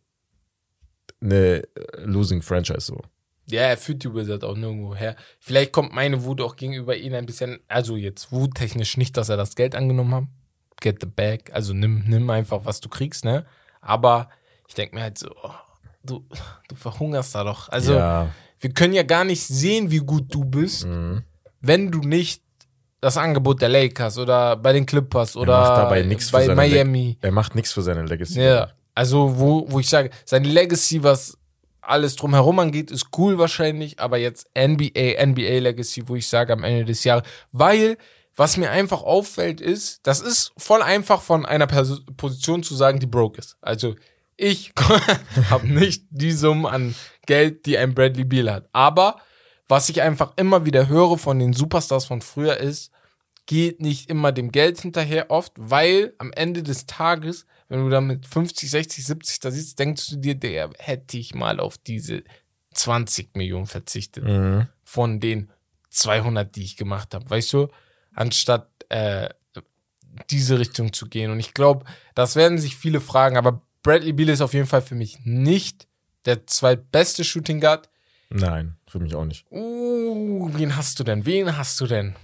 eine 1.24 1.62
äh, 1.64 1.64
Losing 2.04 2.42
Franchise 2.42 2.80
so. 2.80 3.00
Ja, 3.46 3.62
er 3.62 3.76
führt 3.76 4.02
die 4.04 4.14
Wizard 4.14 4.42
auch 4.44 4.56
nirgendwo 4.56 4.94
her. 4.94 5.16
Vielleicht 5.38 5.72
kommt 5.72 5.92
meine 5.92 6.24
Wut 6.24 6.40
auch 6.40 6.56
gegenüber 6.56 6.96
ihm 6.96 7.12
ein 7.14 7.26
bisschen, 7.26 7.60
also 7.68 7.96
jetzt 7.96 8.32
wuttechnisch 8.32 8.96
nicht, 8.96 9.16
dass 9.16 9.28
er 9.28 9.36
das 9.36 9.54
Geld 9.54 9.74
angenommen 9.74 10.14
hat. 10.14 10.24
Get 10.80 11.00
the 11.00 11.06
bag. 11.06 11.52
Also 11.52 11.74
nimm, 11.74 12.04
nimm 12.06 12.28
einfach, 12.30 12.64
was 12.64 12.80
du 12.80 12.88
kriegst, 12.88 13.24
ne? 13.24 13.44
Aber 13.82 14.30
ich 14.66 14.74
denke 14.74 14.94
mir 14.94 15.02
halt 15.02 15.18
so, 15.18 15.28
oh, 15.42 15.50
du, 16.04 16.24
du 16.68 16.74
verhungerst 16.74 17.34
da 17.34 17.44
doch. 17.44 17.68
Also 17.68 17.94
ja. 17.94 18.30
wir 18.60 18.72
können 18.72 18.94
ja 18.94 19.02
gar 19.02 19.24
nicht 19.24 19.42
sehen, 19.46 19.90
wie 19.90 19.98
gut 19.98 20.34
du 20.34 20.44
bist, 20.44 20.86
Mhm. 20.86 21.22
wenn 21.60 21.90
du 21.90 21.98
nicht 21.98 22.42
das 23.02 23.18
Angebot 23.18 23.60
der 23.60 23.68
Lakers 23.68 24.16
oder 24.16 24.56
bei 24.56 24.72
den 24.72 24.86
Clippers 24.86 25.36
oder 25.36 25.90
bei 25.90 26.02
Miami. 26.54 27.18
Er 27.20 27.32
macht 27.32 27.54
nichts 27.54 27.72
für 27.72 27.82
seine 27.82 28.04
Legacy. 28.04 28.40
Ja, 28.40 28.70
also 28.94 29.38
wo, 29.38 29.66
wo 29.68 29.80
ich 29.80 29.88
sage, 29.88 30.10
seine 30.24 30.48
Legacy, 30.48 31.02
was 31.02 31.38
alles 31.80 32.16
drumherum 32.16 32.58
angeht, 32.58 32.90
ist 32.90 33.08
cool 33.18 33.38
wahrscheinlich, 33.38 34.00
aber 34.00 34.18
jetzt 34.18 34.48
NBA, 34.56 35.24
NBA 35.24 35.58
Legacy, 35.58 36.08
wo 36.08 36.16
ich 36.16 36.28
sage 36.28 36.52
am 36.52 36.64
Ende 36.64 36.84
des 36.84 37.04
Jahres, 37.04 37.24
weil 37.52 37.96
was 38.36 38.56
mir 38.56 38.70
einfach 38.70 39.02
auffällt 39.02 39.60
ist, 39.60 40.00
das 40.06 40.20
ist 40.20 40.52
voll 40.56 40.82
einfach 40.82 41.22
von 41.22 41.46
einer 41.46 41.66
Pers 41.66 42.02
Position 42.16 42.62
zu 42.62 42.74
sagen, 42.74 42.98
die 42.98 43.06
broke 43.06 43.38
ist. 43.38 43.56
Also 43.60 43.94
ich 44.36 44.72
habe 45.50 45.68
nicht 45.68 46.04
die 46.10 46.32
Summe 46.32 46.68
an 46.68 46.94
Geld, 47.26 47.66
die 47.66 47.78
ein 47.78 47.94
Bradley 47.94 48.24
Beal 48.24 48.50
hat. 48.50 48.68
Aber 48.72 49.20
was 49.68 49.88
ich 49.88 50.02
einfach 50.02 50.32
immer 50.36 50.64
wieder 50.64 50.88
höre 50.88 51.16
von 51.16 51.38
den 51.38 51.52
Superstars 51.52 52.06
von 52.06 52.22
früher 52.22 52.56
ist, 52.56 52.90
geht 53.46 53.80
nicht 53.80 54.10
immer 54.10 54.32
dem 54.32 54.50
Geld 54.50 54.80
hinterher 54.80 55.30
oft, 55.30 55.52
weil 55.56 56.14
am 56.18 56.32
Ende 56.32 56.62
des 56.62 56.86
Tages, 56.86 57.46
wenn 57.74 57.82
du 57.84 57.90
da 57.90 58.00
mit 58.00 58.24
50, 58.24 58.70
60, 58.70 59.04
70 59.04 59.40
da 59.40 59.50
sitzt, 59.50 59.78
denkst 59.80 60.08
du 60.10 60.16
dir, 60.16 60.36
der 60.36 60.70
hätte 60.78 61.18
ich 61.18 61.34
mal 61.34 61.58
auf 61.58 61.76
diese 61.76 62.22
20 62.72 63.34
Millionen 63.34 63.66
verzichtet 63.66 64.22
Mhm. 64.22 64.68
von 64.84 65.18
den 65.18 65.50
200, 65.90 66.54
die 66.54 66.62
ich 66.62 66.76
gemacht 66.76 67.14
habe, 67.14 67.28
weißt 67.28 67.52
du, 67.52 67.68
anstatt 68.12 68.68
äh, 68.90 69.28
diese 70.30 70.60
Richtung 70.60 70.92
zu 70.92 71.06
gehen. 71.08 71.32
Und 71.32 71.40
ich 71.40 71.52
glaube, 71.52 71.84
das 72.14 72.36
werden 72.36 72.58
sich 72.58 72.76
viele 72.76 73.00
fragen, 73.00 73.36
aber 73.36 73.60
Bradley 73.82 74.12
Beal 74.12 74.28
ist 74.28 74.40
auf 74.40 74.54
jeden 74.54 74.66
Fall 74.68 74.82
für 74.82 74.94
mich 74.94 75.18
nicht 75.24 75.88
Der 76.26 76.46
zweitbeste 76.46 77.22
Shooting 77.24 77.60
Guard. 77.60 77.90
Nein, 78.30 78.76
für 78.86 78.98
mich 79.00 79.14
auch 79.16 79.24
nicht. 79.24 79.44
Uh, 79.50 80.48
wen 80.54 80.74
hast 80.76 80.98
du 81.00 81.04
denn? 81.04 81.26
Wen 81.26 81.56
hast 81.56 81.80
du 81.80 81.86
denn? 81.86 82.14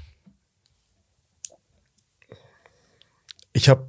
Ich 3.53 3.69
habe 3.69 3.87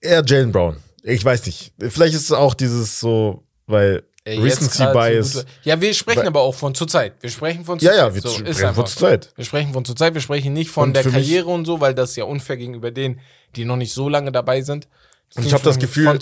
eher 0.00 0.22
Jalen 0.24 0.52
Brown. 0.52 0.76
Ich 1.02 1.24
weiß 1.24 1.46
nicht. 1.46 1.72
Vielleicht 1.78 2.14
ist 2.14 2.22
es 2.24 2.32
auch 2.32 2.54
dieses 2.54 3.00
so, 3.00 3.44
weil 3.66 4.04
Ey, 4.24 4.38
Recency 4.38 4.78
so 4.84 4.92
Bias. 4.92 5.32
gute- 5.34 5.46
ja, 5.64 5.80
wir 5.80 5.92
sprechen 5.94 6.20
Weil- 6.20 6.26
aber 6.28 6.40
auch 6.42 6.54
von 6.54 6.74
zur 6.76 6.86
Zeit. 6.86 7.14
Wir 7.20 7.30
sprechen 7.30 7.64
von 7.64 7.78
ja, 7.80 7.90
zur 7.90 7.96
ja, 7.98 8.04
Zeit. 8.04 8.14
wir 8.14 8.22
so, 8.22 8.28
sprechen 8.30 8.74
von 8.74 8.86
zur 8.86 9.00
Zeit. 9.08 9.32
Wir 9.34 9.44
sprechen 9.44 9.72
von 9.72 9.84
zur 9.84 9.96
Zeit, 9.96 10.14
wir 10.14 10.20
sprechen 10.20 10.52
nicht 10.52 10.70
von 10.70 10.88
Und 10.90 10.92
der 10.94 11.02
Karriere 11.02 11.46
und 11.46 11.64
so, 11.64 11.80
weil 11.80 11.92
das 11.94 12.10
ist 12.10 12.16
ja 12.16 12.24
unfair 12.24 12.56
gegenüber 12.56 12.92
denen, 12.92 13.18
die 13.56 13.64
noch 13.64 13.76
nicht 13.76 13.92
so 13.92 14.08
lange 14.08 14.30
dabei 14.30 14.62
sind. 14.62 14.86
Und 15.34 15.44
ich 15.46 15.52
hab 15.54 15.62
das 15.64 15.78
Gefühl-. 15.78 16.18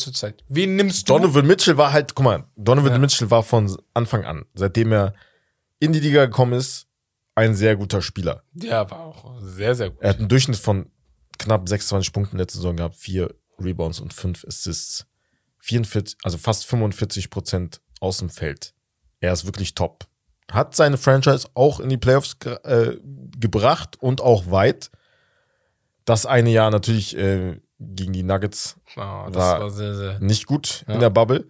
Wen 0.48 0.76
nimmst 0.76 1.08
du? 1.08 1.12
Donovan 1.14 1.46
Mitchell 1.46 1.76
war 1.76 1.92
halt, 1.92 2.14
guck 2.14 2.24
mal, 2.24 2.44
Donovan 2.56 2.92
Ja. 2.92 2.98
Mitchell 2.98 3.30
war 3.30 3.42
von 3.42 3.76
Anfang 3.92 4.24
an, 4.24 4.44
seitdem 4.54 4.92
er 4.92 5.12
in 5.80 5.92
die 5.92 6.00
Liga 6.00 6.24
gekommen 6.26 6.52
ist, 6.54 6.86
ein 7.34 7.54
sehr 7.54 7.76
guter 7.76 8.00
Spieler. 8.02 8.44
Ja, 8.54 8.88
war 8.90 9.00
auch 9.00 9.34
sehr, 9.42 9.74
sehr 9.74 9.90
gut. 9.90 9.98
Er 10.00 10.10
hat 10.10 10.18
einen 10.20 10.28
Durchschnitt 10.28 10.58
von 10.58 10.86
knapp 11.38 11.68
26 11.68 12.12
Punkten 12.12 12.38
letzte 12.38 12.58
Saison 12.58 12.76
gehabt, 12.76 12.96
vier 12.96 13.34
Rebounds 13.61 14.01
und 14.01 14.12
fünf 14.14 14.44
Assists. 14.44 15.07
44, 15.59 16.16
also 16.23 16.38
fast 16.38 16.66
45 16.66 17.29
Prozent 17.31 17.81
aus 18.01 18.18
dem 18.18 18.31
Feld. 18.31 18.73
Er 19.20 19.33
ist 19.33 19.44
wirklich 19.44 19.75
top. 19.75 20.07
Hat 20.51 20.75
seine 20.75 20.96
Franchise 20.96 21.46
auch 21.55 21.79
in 21.81 21.90
die 21.90 21.99
Playoffs 21.99 22.37
äh, 22.64 22.96
gebracht 23.38 23.96
und 24.01 24.20
auch 24.20 24.51
weit. 24.51 24.90
Das 26.07 26.25
eine 26.27 26.51
Jahr 26.51 26.70
natürlich 26.70 27.16
äh, 27.16 27.61
gegen 27.79 28.12
die 28.12 28.23
Nuggets 28.23 28.77
Oh, 28.96 29.27
das 29.29 29.37
war- 29.37 29.61
war, 29.61 29.70
sehr, 29.70 29.94
sehr. 29.94 30.18
nicht 30.20 30.46
gut 30.46 30.85
Ja. 30.88 30.94
in 30.94 31.01
der 31.01 31.11
Bubble. 31.11 31.46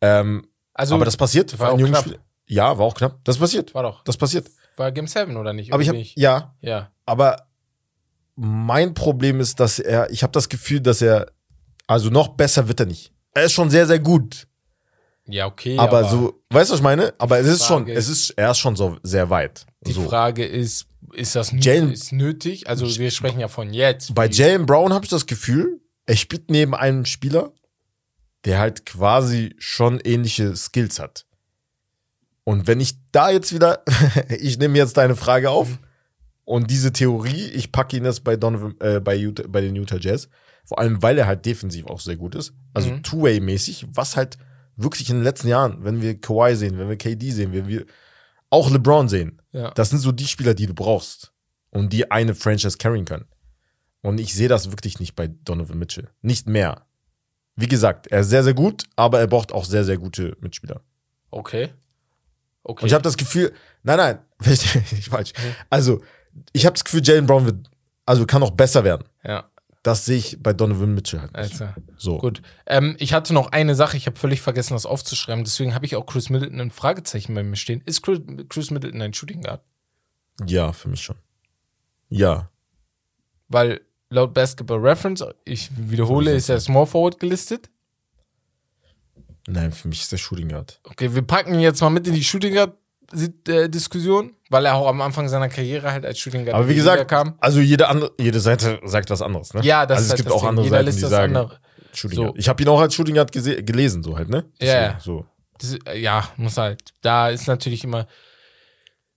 Ähm, 0.00 0.46
Also, 0.74 0.94
aber 0.94 1.04
das 1.06 1.16
passiert. 1.16 1.58
war 1.58 1.72
auch 1.72 1.78
knapp. 1.78 2.04
Ja, 2.46 2.76
war 2.78 2.84
auch 2.86 2.94
knapp. 2.94 3.18
Das 3.24 3.38
passiert. 3.38 3.74
war 3.74 3.82
doch. 3.82 4.04
Das 4.04 4.16
passiert. 4.16 4.48
War 4.76 4.92
Game 4.92 5.06
7 5.08 5.36
oder 5.36 5.52
nicht? 5.54 5.72
Aber 5.72 5.82
ich 5.82 5.88
habe 5.88 5.98
nicht? 5.98 6.16
ja, 6.18 6.54
Ja. 6.60 6.92
aber 7.06 7.48
mein 8.36 8.92
Problem 8.94 9.40
ist, 9.40 9.58
dass 9.60 9.78
er, 9.78 10.10
ich 10.10 10.22
habe 10.22 10.32
das 10.32 10.48
Gefühl, 10.50 10.80
dass 10.80 11.00
er, 11.00 11.32
also 11.86 12.10
noch 12.10 12.28
besser 12.28 12.68
wird 12.68 12.80
er 12.80 12.86
nicht. 12.86 13.12
Er 13.34 13.44
ist 13.44 13.52
schon 13.52 13.70
sehr, 13.70 13.86
sehr 13.86 13.98
gut. 13.98 14.46
Ja, 15.28 15.46
okay. 15.46 15.76
aber, 15.78 16.04
so, 16.04 16.40
weißt 16.50 16.70
du, 16.70 16.72
was 16.74 16.78
ich 16.80 16.84
meine? 16.84 17.12
Aber 17.18 17.38
es 17.38 17.46
ist 17.46 17.66
schon, 17.66 17.82
Frage 17.84 17.94
es 17.94 18.08
ist, 18.08 18.30
er 18.30 18.52
ist 18.52 18.58
schon 18.58 18.76
so 18.76 18.96
sehr 19.02 19.28
weit. 19.28 19.66
Die 19.86 19.92
so. 19.92 20.02
Frage 20.02 20.44
ist, 20.46 20.86
ist 21.14 21.34
das 21.34 21.50
Jalen- 21.52 21.92
ist 21.92 22.12
nötig? 22.12 22.68
Also, 22.68 22.86
wir 22.98 23.10
sprechen 23.10 23.40
ja 23.40 23.48
von 23.48 23.72
jetzt. 23.72 24.14
Bei 24.14 24.28
Jalen 24.28 24.66
Brown 24.66 24.92
habe 24.92 25.04
ich 25.04 25.10
das 25.10 25.26
Gefühl, 25.26 25.80
er 26.06 26.16
spielt 26.16 26.50
neben 26.50 26.74
einem 26.76 27.04
Spieler, 27.06 27.52
der 28.44 28.60
halt 28.60 28.86
quasi 28.86 29.56
schon 29.58 29.98
ähnliche 29.98 30.54
Skills 30.54 31.00
hat. 31.00 31.26
Und 32.44 32.68
wenn 32.68 32.78
ich 32.78 32.94
da 33.10 33.30
jetzt 33.30 33.52
wieder, 33.52 33.82
ich 34.28 34.58
nehme 34.58 34.78
jetzt 34.78 34.96
deine 34.96 35.16
Frage 35.16 35.50
auf 35.50 35.68
Mhm. 35.70 35.78
und 36.44 36.70
diese 36.70 36.92
Theorie, 36.92 37.46
ich 37.50 37.72
packe 37.72 37.96
ihn 37.96 38.04
jetzt 38.04 38.22
bei 38.22 38.36
Donovan, 38.36 38.76
äh, 38.80 39.00
bei, 39.00 39.16
Utah, 39.16 39.42
bei 39.48 39.60
den 39.60 39.74
Utah 39.74 39.96
Jazz, 39.98 40.28
vor 40.66 40.78
allem 40.78 41.02
weil 41.02 41.16
er 41.18 41.26
halt 41.26 41.46
defensiv 41.46 41.86
auch 41.86 42.00
sehr 42.00 42.16
gut 42.16 42.34
ist, 42.34 42.52
also 42.74 42.90
Mhm. 42.90 43.02
Two-Way-mäßig, 43.02 43.86
was 43.92 44.16
halt 44.16 44.36
wirklich 44.76 45.08
in 45.08 45.16
den 45.16 45.24
letzten 45.24 45.48
Jahren, 45.48 45.82
wenn 45.84 46.02
wir 46.02 46.20
Kawhi 46.20 46.54
sehen, 46.54 46.76
wenn 46.78 46.88
wir 46.90 46.96
KD 46.98 47.30
sehen, 47.30 47.52
wenn 47.54 47.66
wir 47.66 47.86
auch 48.50 48.70
LeBron 48.70 49.08
sehen, 49.08 49.40
Ja. 49.52 49.70
das 49.70 49.88
sind 49.90 50.00
so 50.00 50.12
die 50.12 50.26
Spieler, 50.26 50.52
die 50.52 50.66
du 50.66 50.74
brauchst 50.74 51.32
und 51.70 51.92
die 51.94 52.10
eine 52.10 52.34
Franchise 52.34 52.76
carryen 52.76 53.06
können. 53.06 53.24
Und 54.02 54.20
ich 54.20 54.34
sehe 54.34 54.48
das 54.48 54.70
wirklich 54.70 55.00
nicht 55.00 55.16
bei 55.16 55.28
Donovan 55.28 55.78
Mitchell. 55.78 56.10
Nicht 56.20 56.46
mehr. 56.46 56.82
Wie 57.56 57.66
gesagt, 57.68 58.06
er 58.08 58.20
ist 58.20 58.28
sehr, 58.28 58.44
sehr 58.44 58.52
gut, 58.54 58.84
aber 58.96 59.18
er 59.18 59.26
braucht 59.26 59.50
auch 59.50 59.64
sehr, 59.64 59.84
sehr 59.84 59.96
gute 59.96 60.36
Mitspieler. 60.40 60.82
Okay. 61.30 61.70
Okay. 62.62 62.82
Und 62.82 62.86
ich 62.88 62.92
habe 62.92 63.02
das 63.02 63.16
Gefühl, 63.16 63.52
nein, 63.82 63.96
nein, 63.96 64.18
nicht 64.44 65.08
falsch. 65.08 65.32
Mhm. 65.36 65.54
Also, 65.70 66.02
ich 66.52 66.66
habe 66.66 66.74
das 66.74 66.84
Gefühl, 66.84 67.00
Jalen 67.02 67.26
Brown 67.26 67.46
wird, 67.46 67.70
also 68.04 68.26
kann 68.26 68.42
auch 68.42 68.50
besser 68.50 68.84
werden. 68.84 69.04
ja, 69.24 69.48
Das 69.86 70.04
sehe 70.04 70.16
ich 70.16 70.42
bei 70.42 70.52
Donovan 70.52 70.96
Mitchell 70.96 71.20
halt 71.20 71.32
nicht. 71.36 71.62
also. 71.62 71.68
So. 71.96 72.18
Gut. 72.18 72.42
Ähm, 72.66 72.96
ich 72.98 73.12
hatte 73.12 73.32
noch 73.32 73.52
eine 73.52 73.76
Sache, 73.76 73.96
ich 73.96 74.06
habe 74.06 74.18
völlig 74.18 74.40
vergessen, 74.40 74.74
das 74.74 74.84
aufzuschreiben. 74.84 75.44
Deswegen 75.44 75.76
habe 75.76 75.86
ich 75.86 75.94
auch 75.94 76.06
Chris 76.06 76.28
Middleton 76.28 76.60
ein 76.60 76.70
Fragezeichen 76.72 77.32
bei 77.36 77.44
mir 77.44 77.54
stehen. 77.54 77.82
Ist 77.86 78.02
Chris, 78.02 78.18
Chris 78.48 78.72
Middleton 78.72 79.00
ein 79.00 79.14
Shooting 79.14 79.42
Guard? 79.42 79.62
Ja, 80.44 80.72
für 80.72 80.88
mich 80.88 81.02
schon. 81.02 81.14
Ja. 82.08 82.50
Weil 83.46 83.80
laut 84.10 84.34
Basketball 84.34 84.80
Reference, 84.80 85.24
ich 85.44 85.70
wiederhole, 85.76 86.32
ist 86.32 86.48
er 86.48 86.58
Small 86.58 86.86
Forward 86.86 87.20
gelistet. 87.20 87.70
Nein, 89.46 89.70
für 89.70 89.86
mich 89.86 90.00
ist 90.00 90.10
der 90.10 90.18
Shooting 90.18 90.48
Guard. 90.48 90.80
Okay, 90.82 91.14
wir 91.14 91.22
packen 91.22 91.54
ihn 91.54 91.60
jetzt 91.60 91.80
mal 91.80 91.90
mit 91.90 92.08
in 92.08 92.14
die 92.14 92.24
Shooting 92.24 92.54
Guard 92.54 92.76
Diskussion, 93.12 94.34
weil 94.50 94.66
er 94.66 94.74
auch 94.74 94.88
am 94.88 95.00
Anfang 95.00 95.28
seiner 95.28 95.48
Karriere 95.48 95.92
halt 95.92 96.04
als 96.04 96.18
Shooting 96.18 96.44
Guard 96.44 96.56
Aber 96.56 96.68
wie 96.68 96.74
gesagt, 96.74 97.08
kam. 97.08 97.34
also 97.40 97.60
jede 97.60 97.88
andere, 97.88 98.12
jede 98.18 98.40
Seite 98.40 98.80
sagt 98.84 99.10
was 99.10 99.22
anderes, 99.22 99.54
ne? 99.54 99.62
Ja, 99.62 99.86
das 99.86 99.98
also 99.98 100.00
ist 100.00 100.06
es 100.06 100.10
halt 100.10 100.18
gibt 100.18 100.28
das 100.28 100.34
auch 100.34 100.40
Ding. 100.40 100.48
andere 100.50 100.64
Jeder 100.66 100.76
Seiten, 100.76 100.86
liest 100.86 100.98
die 101.02 101.06
sagen 101.06 101.36
andere. 101.36 101.60
Shooting 101.92 102.16
So. 102.16 102.22
Guard. 102.24 102.38
Ich 102.38 102.48
habe 102.48 102.62
ihn 102.62 102.68
auch 102.68 102.80
als 102.80 102.94
Shooting 102.94 103.14
Guard 103.14 103.32
gelesen, 103.32 104.02
so 104.02 104.16
halt, 104.16 104.28
ne? 104.28 104.44
Deswegen, 104.60 105.00
So. 105.00 105.24
Das, 105.58 105.74
äh, 105.86 105.98
ja, 105.98 106.28
muss 106.36 106.58
halt. 106.58 106.82
Da 107.00 107.28
ist 107.30 107.46
natürlich 107.46 107.82
immer, 107.84 108.06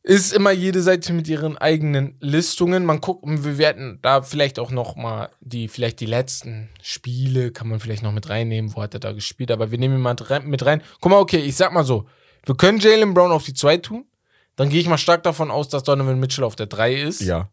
ist 0.04 0.32
immer 0.34 0.52
jede 0.52 0.82
Seite 0.82 1.12
mit 1.12 1.28
ihren 1.28 1.58
eigenen 1.58 2.16
Listungen. 2.22 2.86
Man 2.86 3.02
guckt, 3.02 3.26
wir 3.26 3.58
werden 3.58 4.00
da 4.02 4.22
vielleicht 4.22 4.58
auch 4.60 4.72
noch 4.72 4.96
mal 4.96 5.30
die, 5.42 5.68
vielleicht 5.68 6.00
die 6.00 6.06
letzten 6.06 6.70
Spiele 6.82 7.52
kann 7.52 7.68
man 7.68 7.80
vielleicht 7.82 8.04
noch 8.04 8.14
mit 8.14 8.30
reinnehmen. 8.30 8.74
Wo 8.76 8.82
hat 8.82 8.94
er 8.94 9.02
da 9.02 9.12
gespielt? 9.12 9.52
Aber 9.52 9.72
wir 9.72 9.78
nehmen 9.78 9.96
ihn 9.96 10.02
mal 10.02 10.16
mit 10.46 10.66
rein. 10.66 10.82
Guck 11.02 11.12
mal, 11.12 11.20
okay, 11.20 11.40
ich 11.40 11.56
sag 11.58 11.74
mal 11.74 11.84
so. 11.84 12.08
Wir 12.50 12.58
können 12.58 12.80
Jalen 12.80 13.14
Brown 13.14 13.32
auf 13.32 13.44
die 13.44 13.54
2 13.54 13.78
tun. 13.78 14.06
Dann 14.56 14.70
gehe 14.70 14.82
ich 14.82 14.88
mal 14.88 14.98
stark 14.98 15.22
davon 15.22 15.52
aus, 15.52 15.70
dass 15.70 15.84
Donovan 15.84 16.20
Mitchell 16.20 16.44
auf 16.44 16.56
der 16.56 16.66
3 16.66 16.96
ist. 16.96 17.22
Ja. 17.22 17.52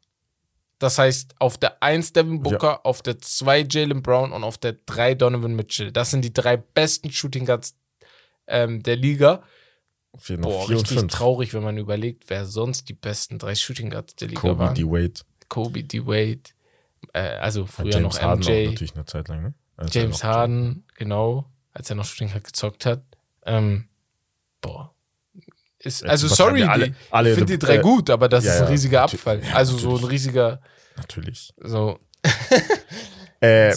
Das 0.79 0.99
heißt, 0.99 1.35
auf 1.39 1.59
der 1.59 1.83
1 1.83 2.15
Devin 2.15 2.41
Booker, 2.41 2.87
auf 2.87 3.03
der 3.03 3.19
2 3.19 3.67
Jalen 3.71 4.03
Brown 4.03 4.33
und 4.33 4.43
auf 4.43 4.57
der 4.57 4.73
3 4.73 5.15
Donovan 5.15 5.55
Mitchell. 5.55 5.93
Das 5.93 6.13
sind 6.13 6.25
die 6.25 6.33
drei 6.33 6.57
besten 6.57 7.13
Shooting 7.13 7.45
Guards 7.45 7.77
ähm, 8.47 8.83
der 8.83 8.97
Liga. 8.97 9.43
Boah, 10.39 10.71
richtig 10.71 11.07
traurig, 11.09 11.53
wenn 11.53 11.63
man 11.63 11.77
überlegt, 11.77 12.25
wer 12.29 12.47
sonst 12.47 12.89
die 12.89 12.95
besten 12.95 13.39
drei 13.39 13.55
Shooting 13.55 13.91
Guards 13.91 14.17
der 14.17 14.29
Liga 14.29 14.41
Kobe, 14.41 14.59
waren. 14.61 14.75
D. 14.75 14.85
Wade. 14.85 15.21
Kobe, 15.51 15.85
D. 15.85 16.07
Wade, 16.07 16.41
äh, 17.13 17.21
also 17.37 17.67
früher 17.67 17.93
James 17.93 18.15
noch 18.15 18.23
Harden 18.23 18.45
auch 18.45 18.49
MJ, 18.49 18.65
natürlich 18.69 18.95
eine 18.95 19.05
Zeit 19.05 19.29
lang, 19.29 19.43
ne? 19.43 19.55
Als 19.77 19.93
James 19.93 20.25
Harden, 20.25 20.85
genau, 20.97 21.51
als 21.75 21.91
er 21.91 21.97
noch 21.97 22.07
Shooting 22.07 22.31
Guard 22.31 22.45
gezockt 22.45 22.87
hat. 22.87 23.03
Ähm, 23.45 23.89
boah. 24.61 24.93
Ist, 25.79 26.05
also 26.05 26.27
sorry, 26.29 26.65
alle- 26.65 26.95
alle- 27.11 27.31
ich 27.31 27.37
finde 27.39 27.53
die 27.53 27.59
drei 27.59 27.77
äh, 27.77 27.81
gut, 27.81 28.11
aber 28.11 28.29
das 28.29 28.45
ja, 28.45 28.55
ist 28.55 28.61
ein 28.63 28.69
riesiger. 28.69 29.03
Abfall. 29.03 29.41
Also 29.53 29.79
so 29.79 29.97
ein 29.97 30.05
riesiger, 30.05 30.61
Natürlich. 30.97 31.53
so, 31.63 31.99
Äh, 33.41 33.75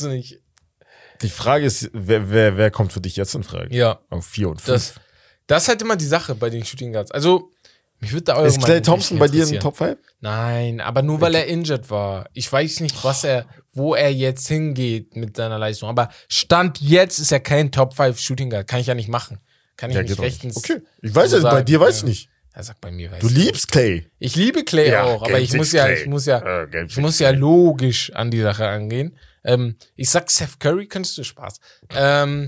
die 1.21 1.29
Frage 1.29 1.65
ist, 1.65 1.89
wer, 1.93 2.29
wer, 2.31 2.55
wer 2.57 2.71
kommt 2.71 2.93
für 2.93 3.01
dich 3.01 3.15
jetzt 3.17 3.35
in 3.35 3.43
Frage? 3.43 3.75
Ja, 3.75 3.99
Auf 4.09 4.25
vier 4.25 4.49
und 4.49 4.65
das, 4.67 4.91
fünf. 4.91 5.05
das 5.47 5.63
ist 5.63 5.69
halt 5.69 5.81
immer 5.81 5.97
die 5.97 6.05
Sache 6.05 6.33
bei 6.33 6.49
den 6.49 6.63
Shooting 6.63 6.93
Guards. 6.93 7.11
Also, 7.11 7.51
mich 7.99 8.13
würde 8.13 8.23
da 8.23 8.35
eure 8.37 8.47
ist 8.47 8.63
Clay 8.63 8.81
Thompson 8.81 9.19
bei 9.19 9.27
dir 9.27 9.43
in 9.43 9.51
den. 9.51 9.59
Top 9.59 9.75
5? 9.77 9.97
Nein, 10.21 10.79
aber 10.79 11.01
nur 11.01 11.19
weil 11.19 11.35
er 11.35 11.45
injured 11.47 11.89
war. 11.89 12.29
Ich 12.33 12.51
weiß 12.51 12.79
nicht, 12.79 13.03
was 13.03 13.25
er, 13.25 13.45
wo 13.73 13.93
er 13.93 14.13
jetzt 14.13 14.47
hingeht 14.47 15.17
mit 15.17 15.35
seiner 15.35 15.59
Leistung. 15.59 15.89
Aber 15.89 16.09
Stand 16.29 16.79
jetzt 16.79 17.19
ist 17.19 17.33
er 17.33 17.41
kein 17.41 17.71
Top 17.73 17.93
5 17.93 18.17
Shooting 18.17 18.49
Guard. 18.49 18.67
Kann 18.67 18.79
ich 18.79 18.87
ja 18.87 18.95
nicht 18.95 19.09
machen. 19.09 19.39
Kann 19.79 19.91
ich 19.91 19.95
Ja, 19.95 20.03
nicht 20.03 20.19
rechtens. 20.19 20.57
Okay. 20.57 20.81
Ich 21.01 21.15
weiß 21.15 21.31
so 21.31 21.37
ja, 21.37 21.49
bei 21.51 21.63
dir 21.63 21.79
weiß 21.79 21.95
ich 21.97 22.01
Ja. 22.03 22.07
nicht. 22.09 22.29
Er 22.51 22.63
sagt 22.63 22.81
bei 22.81 22.91
mir, 22.91 23.09
weiß 23.11 23.19
Du 23.21 23.27
ich. 23.27 23.33
liebst 23.33 23.71
Clay. 23.71 24.09
Ich 24.19 24.35
liebe 24.35 24.65
Clay 24.65 24.89
Ja, 24.89 25.03
auch, 25.03 25.21
aber 25.23 25.39
ich 25.39 25.53
muss 25.53 25.71
ja, 25.71 25.85
Clay. 25.85 26.01
ich 26.01 26.07
muss 26.07 26.25
ja, 26.25 26.39
Äh, 26.63 26.67
Game 26.67 26.87
ich 26.87 26.93
Six 26.95 27.01
muss 27.01 27.19
ja 27.19 27.29
logisch 27.29 28.11
an 28.13 28.29
die 28.31 28.41
Sache 28.41 28.67
angehen. 28.67 29.15
Ähm, 29.45 29.75
ich 29.95 30.09
sag 30.09 30.29
Seth 30.29 30.59
Curry, 30.59 30.87
könntest 30.87 31.17
du 31.17 31.23
Spaß. 31.23 31.59
Ähm, 31.95 32.47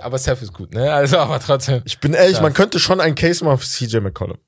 aber 0.00 0.16
Seth 0.16 0.40
ist 0.40 0.54
gut, 0.54 0.72
ne? 0.72 0.90
Also, 0.92 1.18
aber 1.18 1.38
trotzdem. 1.40 1.82
Ich 1.84 1.98
bin 2.00 2.14
ehrlich, 2.14 2.36
Ja. 2.36 2.42
man 2.42 2.54
könnte 2.54 2.78
schon 2.80 3.00
einen 3.00 3.14
Case 3.14 3.44
machen 3.44 3.58
für 3.58 3.66
CJ 3.66 3.98
McCollum. 4.00 4.38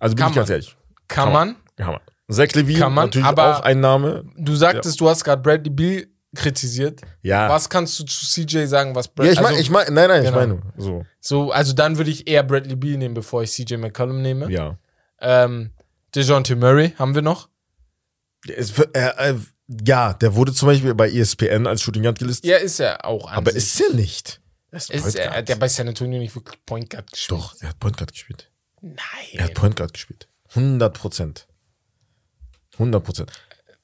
Also 0.00 0.16
bin 0.16 0.22
Kann 0.24 0.32
ich 0.32 0.36
ganz 0.36 0.48
man. 0.48 0.52
ehrlich. 0.54 0.76
Kann 1.06 1.24
Kann 1.24 1.32
man. 1.32 1.56
Ja, 1.78 1.86
Mann. 1.92 2.00
Zach 2.30 2.52
Levine, 2.54 2.78
Kann 2.80 2.94
man, 2.94 3.06
natürlich 3.06 3.26
aber- 3.28 3.58
auch 3.58 3.60
ein 3.60 3.80
Name. 3.80 4.24
Du 4.36 4.56
sagtest, 4.56 4.98
du 5.00 5.08
hast 5.08 5.22
gerade 5.24 5.42
Bradley 5.42 5.70
Beal 5.70 6.06
kritisiert. 6.34 7.00
Ja. 7.22 7.48
Was 7.48 7.68
kannst 7.68 7.98
du 7.98 8.04
zu 8.04 8.26
CJ 8.26 8.66
sagen, 8.66 8.94
was 8.94 9.06
Ja, 9.06 9.12
Bradley 9.14 9.32
ich 9.32 9.40
meine, 9.40 9.58
ich 9.60 9.70
mein, 9.70 9.94
nein, 9.94 10.08
nein, 10.08 10.22
ich 10.22 10.28
Genau. 10.30 10.38
meine, 10.40 10.62
so, 10.76 11.04
So, 11.20 11.50
also 11.52 11.72
dann 11.72 11.96
würde 11.96 12.10
ich 12.10 12.26
eher 12.28 12.42
Bradley 12.42 12.76
Beal 12.76 12.96
nehmen, 12.98 13.14
bevor 13.14 13.42
ich 13.42 13.50
CJ 13.52 13.76
McCollum 13.76 14.20
nehme. 14.22 14.50
ja. 14.50 14.78
Ähm, 15.20 15.70
DeJounte 16.14 16.54
Murray 16.56 16.92
haben 16.98 17.14
wir 17.14 17.22
noch. 17.22 17.48
Es, 18.46 18.78
äh, 18.78 18.84
äh, 18.94 19.34
ja, 19.86 20.12
der 20.12 20.34
wurde 20.34 20.52
zum 20.52 20.68
Beispiel 20.68 20.94
bei 20.94 21.10
ESPN 21.10 21.66
als 21.66 21.80
Shooting 21.82 22.02
Guard 22.02 22.18
gelistet, 22.18 22.50
Ja, 22.50 22.58
ist 22.58 22.78
er 22.80 23.04
auch 23.04 23.30
aber 23.32 23.50
sich. 23.52 23.58
ist 23.62 23.80
er 23.80 23.94
nicht. 23.94 24.40
Er 24.70 24.76
ist 24.76 24.90
ist 24.90 25.14
er, 25.14 25.30
Guard. 25.30 25.48
der 25.48 25.56
bei 25.56 25.68
San 25.68 25.88
Antonio 25.88 26.18
nicht 26.18 26.34
wirklich 26.34 26.58
Point 26.66 26.90
Guard 26.90 27.10
gespielt. 27.10 27.40
Doch, 27.40 27.54
er 27.60 27.70
hat 27.70 27.78
Point 27.80 27.96
Guard 27.96 28.12
gespielt. 28.12 28.50
Nein. 28.82 28.96
Er 29.32 29.44
hat 29.44 29.54
Point 29.54 29.76
Guard 29.76 29.92
gespielt. 29.94 30.28
100 30.50 30.92
Prozent. 30.92 31.46
100 32.74 33.02
Prozent. 33.02 33.32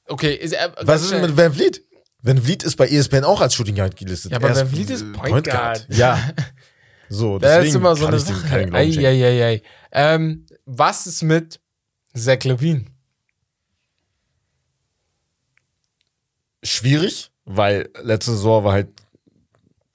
Okay, 0.06 0.34
ist 0.34 0.52
er. 0.52 0.74
Was 0.82 1.02
ist 1.02 1.12
denn 1.12 1.22
mit 1.22 1.36
Van 1.36 1.52
Vliet? 1.54 1.82
Van 2.22 2.38
Vliet 2.38 2.62
ist 2.62 2.76
bei 2.76 2.86
ESPN 2.88 3.24
auch 3.24 3.40
als 3.40 3.54
Shooting 3.54 3.74
Guard 3.76 3.96
gelistet. 3.96 4.32
Ja, 4.32 4.36
aber 4.38 4.48
Er 4.50 4.56
Van 4.56 4.68
Vliet 4.68 4.90
ist 4.90 5.02
äh, 5.02 5.12
Point 5.12 5.46
Guard. 5.46 5.86
Ja. 5.90 6.18
So, 7.12 7.40
Das 7.40 7.50
deswegen 7.56 7.68
ist 7.70 7.74
immer 7.74 7.96
so 7.96 8.04
kann 8.04 8.14
eine 8.14 8.20
Sache. 8.20 8.46
Glauben 8.46 8.72
schenken. 8.72 8.76
Eieiei. 8.76 9.62
Ähm, 9.90 10.46
was 10.64 11.08
ist 11.08 11.22
mit 11.24 11.60
Zach 12.14 12.44
Levine? 12.44 12.84
Schwierig, 16.62 17.32
weil 17.44 17.88
letzte 18.02 18.30
Saison 18.32 18.62
war 18.64 18.74
halt, 18.74 18.88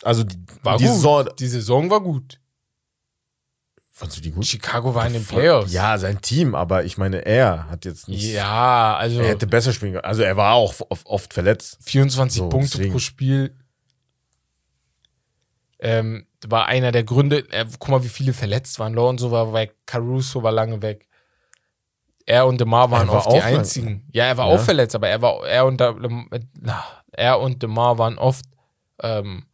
also 0.03 0.23
die, 0.23 0.36
War 0.63 0.78
die. 0.78 0.88
Saison, 0.88 1.30
Die 1.39 1.47
Saison 1.47 1.89
war 1.89 2.01
gut. 2.01 2.39
Fandst 3.97 4.17
du 4.17 4.21
die 4.21 4.31
gut? 4.31 4.45
Chicago 4.45 4.93
war 4.93 5.07
in 5.07 5.13
den 5.13 5.25
Playoffs. 5.25 5.71
Ja, 5.71 5.97
sein 5.97 6.19
Team, 6.21 6.53
aber 6.53 6.83
ich 6.83 6.97
meine, 6.97 7.25
er 7.25 7.69
hat 7.69 7.85
jetzt 7.85 8.09
nicht, 8.09 8.23
Ja, 8.33 8.97
also 8.97 9.21
er 9.21 9.29
hätte 9.29 9.47
besser 9.47 9.71
spielen 9.71 9.93
können. 9.93 10.03
Also 10.05 10.21
er 10.21 10.35
war 10.35 10.53
auch 10.53 10.73
oft, 11.05 11.33
verletzt. 11.33 11.77
24 11.81 12.37
So, 12.39 12.49
Punkte 12.49 12.71
deswegen. 12.77 12.91
pro 12.91 12.99
Spiel. 12.99 13.55
Ähm, 15.79 16.25
war 16.45 16.67
einer 16.67 16.91
der 16.91 17.03
Gründe. 17.03 17.39
Äh, 17.51 17.65
guck 17.79 17.89
mal, 17.89 18.03
wie 18.03 18.09
viele 18.09 18.33
verletzt 18.33 18.79
waren. 18.79 18.93
Lonzo 18.93 19.31
war 19.31 19.53
weg, 19.53 19.75
Caruso 19.85 20.43
war 20.43 20.51
lange 20.51 20.81
weg. 20.81 21.07
Er 22.25 22.47
und 22.47 22.59
DeMar 22.59 22.89
waren 22.91 23.07
war 23.07 23.27
oft 23.27 23.35
die 23.37 23.41
einzigen. 23.41 24.07
Ja, 24.11 24.25
er 24.25 24.37
war 24.37 24.49
Ja. 24.49 24.55
auch 24.55 24.59
verletzt, 24.59 24.95
aber 24.95 25.07
er 25.09 25.21
war 25.21 25.45
er 25.45 25.65
und 25.65 25.79
er 27.11 27.39
und 27.39 27.61
DeMar 27.61 27.97
waren 27.97 28.17
oft 28.17 28.45
ähm, 29.01 29.45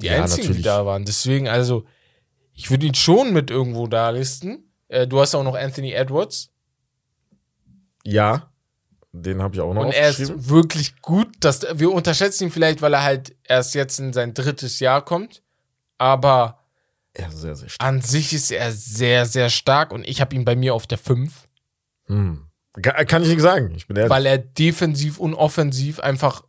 die 0.00 0.06
Ja, 0.06 0.22
einzigen, 0.22 0.42
die 0.42 0.48
natürlich. 0.48 0.64
da 0.64 0.86
waren. 0.86 1.04
Deswegen, 1.04 1.48
also, 1.48 1.84
ich 2.58 2.70
würde 2.70 2.86
ihn 2.86 2.94
schon 2.94 3.32
mit 3.32 3.50
irgendwo 3.50 3.86
da 3.86 4.10
listen. 4.10 4.64
Äh, 4.88 5.06
du 5.06 5.20
hast 5.20 5.34
auch 5.34 5.44
noch 5.44 5.54
Anthony 5.54 5.92
Edwards. 5.92 6.50
Ja, 8.04 8.50
den 9.12 9.42
habe 9.42 9.54
ich 9.54 9.60
auch 9.60 9.72
noch 9.74 9.84
Und 9.86 9.92
er 9.92 10.08
ist 10.10 10.48
wirklich 10.48 11.00
gut. 11.02 11.28
Dass, 11.40 11.66
wir 11.78 11.92
unterschätzen 11.92 12.44
ihn 12.44 12.50
vielleicht, 12.50 12.82
weil 12.82 12.94
er 12.94 13.02
halt 13.04 13.34
erst 13.44 13.74
jetzt 13.74 13.98
in 14.00 14.12
sein 14.12 14.34
drittes 14.34 14.80
Jahr 14.80 15.04
kommt. 15.04 15.42
Aber 15.98 16.58
Er 17.14 17.28
ist 17.28 17.40
sehr, 17.40 17.54
sehr 17.56 17.68
stark. 17.68 17.88
an 17.88 18.00
sich 18.00 18.32
ist 18.32 18.50
er 18.50 18.72
sehr, 18.72 19.26
sehr 19.26 19.50
stark. 19.50 19.92
Und 19.92 20.06
ich 20.06 20.20
habe 20.20 20.34
ihn 20.34 20.44
bei 20.44 20.56
mir 20.56 20.74
auf 20.74 20.86
der 20.86 20.98
5, 20.98 21.48
Hm. 22.06 22.44
Kann 22.80 23.22
ich 23.22 23.28
nicht 23.28 23.40
sagen. 23.40 23.72
Ich 23.74 23.86
bin 23.88 23.96
ehrlich. 23.96 24.10
weil 24.10 24.24
er 24.24 24.38
defensiv 24.38 25.18
und 25.18 25.34
offensiv 25.34 26.00
einfach 26.00 26.44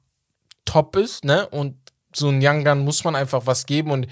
top 0.63 0.95
ist. 0.95 1.25
Ne? 1.25 1.47
Und 1.49 1.75
so 2.15 2.29
ein 2.29 2.39
Young 2.41 2.63
Gun 2.63 2.79
muss 2.79 3.03
man 3.03 3.15
einfach 3.15 3.45
was 3.47 3.65
geben. 3.65 3.89
Und 3.91 4.07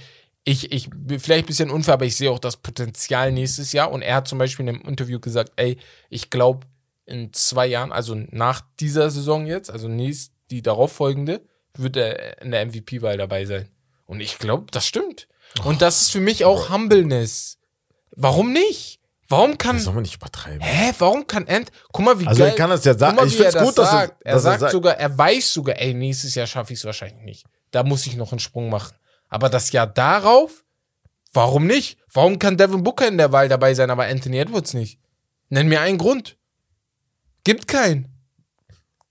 ich, 0.47 0.71
ich 0.71 0.89
bin 0.89 1.19
vielleicht 1.19 1.43
ein 1.45 1.47
bisschen 1.47 1.69
unfair, 1.69 1.95
aber 1.95 2.05
ich 2.05 2.15
sehe 2.15 2.31
auch 2.31 2.39
das 2.39 2.57
Potenzial 2.57 3.31
nächstes 3.31 3.73
Jahr. 3.73 3.91
Und 3.91 4.01
er 4.01 4.15
hat 4.15 4.27
zum 4.27 4.37
Beispiel 4.39 4.67
in 4.67 4.75
einem 4.75 4.87
Interview 4.87 5.19
gesagt, 5.19 5.51
ey, 5.57 5.77
ich 6.09 6.29
glaube, 6.29 6.65
in 7.05 7.33
zwei 7.33 7.67
Jahren, 7.67 7.91
also 7.91 8.15
nach 8.15 8.61
dieser 8.79 9.09
Saison 9.09 9.45
jetzt, 9.45 9.69
also 9.69 9.87
nächst, 9.87 10.31
die 10.49 10.61
darauffolgende, 10.61 11.41
wird 11.75 11.97
er 11.97 12.41
in 12.41 12.51
der 12.51 12.65
MVP-Wahl 12.65 13.17
dabei 13.17 13.45
sein. 13.45 13.69
Und 14.05 14.21
ich 14.21 14.37
glaube, 14.39 14.67
das 14.71 14.87
stimmt. 14.87 15.27
Und 15.65 15.81
das 15.81 16.01
ist 16.01 16.11
für 16.11 16.19
mich 16.21 16.45
auch 16.45 16.69
Humbleness. 16.69 17.57
Warum 18.11 18.51
nicht? 18.53 18.99
Warum 19.29 19.57
kann. 19.57 19.75
das 19.75 19.83
soll 19.83 19.93
man 19.93 20.03
nicht 20.03 20.15
übertreiben. 20.15 20.61
Hä, 20.61 20.93
warum 20.99 21.27
kann 21.27 21.45
Ant. 21.49 21.69
Guck 21.91 22.05
mal, 22.05 22.17
wie 22.21 22.27
Also 22.27 22.39
geil. 22.43 22.51
er 22.51 22.55
kann 22.55 22.69
das 22.69 22.85
ja 22.85 22.97
sagen. 22.97 23.17
Mal, 23.17 23.27
Ich 23.27 23.35
find's 23.35 23.53
das 23.53 23.63
gut, 23.63 23.77
dass 23.77 23.87
er- 23.89 23.91
sagt. 23.91 24.21
Er 24.23 24.31
er 24.33 24.39
sagt 24.39 24.59
sagt- 24.61 24.71
sogar, 24.71 24.93
er 24.97 25.17
weiß 25.17 25.51
sogar, 25.53 25.77
ey, 25.79 25.93
nächstes 25.93 26.35
Jahr 26.35 26.47
schaffe 26.47 26.71
ich 26.71 26.79
es 26.79 26.85
wahrscheinlich 26.85 27.21
nicht. 27.23 27.45
Da 27.71 27.83
muss 27.83 28.07
ich 28.07 28.15
noch 28.15 28.31
einen 28.31 28.39
Sprung 28.39 28.69
machen. 28.69 28.95
Aber 29.29 29.49
das 29.49 29.71
Jahr 29.71 29.87
darauf, 29.87 30.63
warum 31.33 31.67
nicht? 31.67 31.97
Warum 32.11 32.39
kann 32.39 32.57
Devin 32.57 32.83
Booker 32.83 33.07
in 33.07 33.17
der 33.17 33.31
Wahl 33.31 33.49
dabei 33.49 33.73
sein, 33.73 33.89
aber 33.89 34.05
Anthony 34.05 34.37
Edwards 34.39 34.73
nicht? 34.73 34.99
Nenn 35.49 35.67
mir 35.67 35.81
einen 35.81 35.97
Grund. 35.97 36.37
Gibt 37.43 37.67
keinen. 37.67 38.13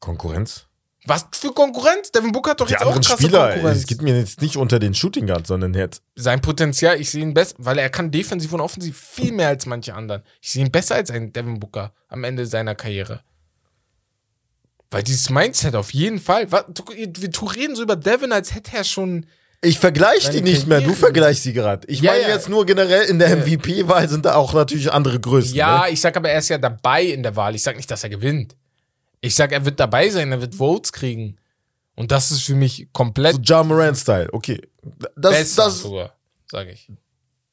Konkurrenz. 0.01 0.67
Was 1.07 1.27
für 1.33 1.53
Konkurrenz? 1.53 2.11
Devin 2.11 2.33
Booker 2.33 2.51
hat 2.51 2.61
doch 2.61 2.67
Die 2.67 2.73
jetzt 2.73 2.83
auch 2.83 2.95
krasse 3.01 3.23
Spieler, 3.23 3.53
Konkurrenz. 3.53 3.79
es 3.79 3.87
geht 3.87 4.03
mir 4.03 4.19
jetzt 4.19 4.43
nicht 4.43 4.57
unter 4.57 4.81
den 4.81 4.93
Shooting 4.93 5.27
Guards, 5.27 5.49
sondern 5.49 5.73
jetzt. 5.73 6.03
Sein 6.17 6.41
Potenzial, 6.41 7.01
ich 7.01 7.11
sehe 7.11 7.23
ihn 7.23 7.33
besser, 7.33 7.55
weil 7.59 7.79
er 7.79 7.91
kann 7.91 8.11
defensiv 8.11 8.53
und 8.53 8.61
offensiv 8.61 8.99
viel 8.99 9.33
mehr 9.33 9.49
als 9.49 9.67
manche 9.67 9.95
anderen. 9.95 10.23
Ich 10.41 10.51
sehe 10.51 10.65
ihn 10.65 10.73
besser 10.73 10.97
als 10.97 11.11
ein 11.13 11.33
Devin 11.33 11.61
Booker 11.61 11.93
am 12.09 12.25
Ende 12.25 12.45
seiner 12.47 12.75
Karriere. 12.75 13.23
Weil 14.91 15.05
dieses 15.05 15.31
Mindset 15.31 15.77
auf 15.77 15.95
jeden 15.95 16.19
Fall. 16.19 16.51
Was, 16.51 16.65
wir 16.67 17.57
reden 17.57 17.77
so 17.77 17.83
über 17.83 17.97
Devin, 17.97 18.33
als 18.33 18.55
hätte 18.55 18.77
er 18.77 18.85
schon. 18.85 19.27
Ich 19.63 19.79
vergleiche 19.79 20.31
die 20.31 20.43
nicht 20.43 20.67
mehr, 20.67 20.81
du 20.81 20.93
vergleichst 20.95 21.43
sie 21.43 21.53
gerade. 21.53 21.87
Ich 21.89 22.01
Ja, 22.01 22.13
meine 22.13 22.25
ja. 22.25 22.29
jetzt 22.31 22.49
nur 22.49 22.67
generell 22.67 23.05
in 23.09 23.19
der 23.19 23.35
MVP-Wahl 23.37 24.09
sind 24.09 24.25
da 24.27 24.35
auch 24.35 24.53
natürlich 24.53 24.93
andere 24.93 25.19
Größen. 25.19 25.55
Ja, 25.57 25.85
Ne? 25.87 25.93
ich 25.93 26.01
sag 26.01 26.17
aber, 26.17 26.29
er 26.31 26.39
ist 26.39 26.49
ja 26.51 26.59
dabei 26.59 27.05
in 27.05 27.23
der 27.23 27.35
Wahl. 27.37 27.55
Ich 27.55 27.63
sag 27.63 27.77
nicht, 27.77 27.91
dass 27.91 28.05
er 28.05 28.11
gewinnt. 28.11 28.55
Ich 29.21 29.35
sag, 29.35 29.53
er 29.53 29.65
wird 29.65 29.81
dabei 29.81 30.09
sein, 30.11 30.31
er 30.31 30.41
wird 30.41 30.55
Votes 30.55 30.93
kriegen. 30.93 31.37
Und 31.95 32.13
das 32.13 32.31
ist 32.31 32.43
für 32.43 32.55
mich 32.55 32.89
komplett 32.93 33.35
So 33.37 33.41
Ja 33.43 33.63
Morant-Style, 33.65 34.29
okay. 34.33 34.61
Das, 35.17 35.33
besser 35.33 35.65
das, 35.65 35.81
sogar, 35.81 36.13
sage 36.51 36.71
ich. 36.73 36.91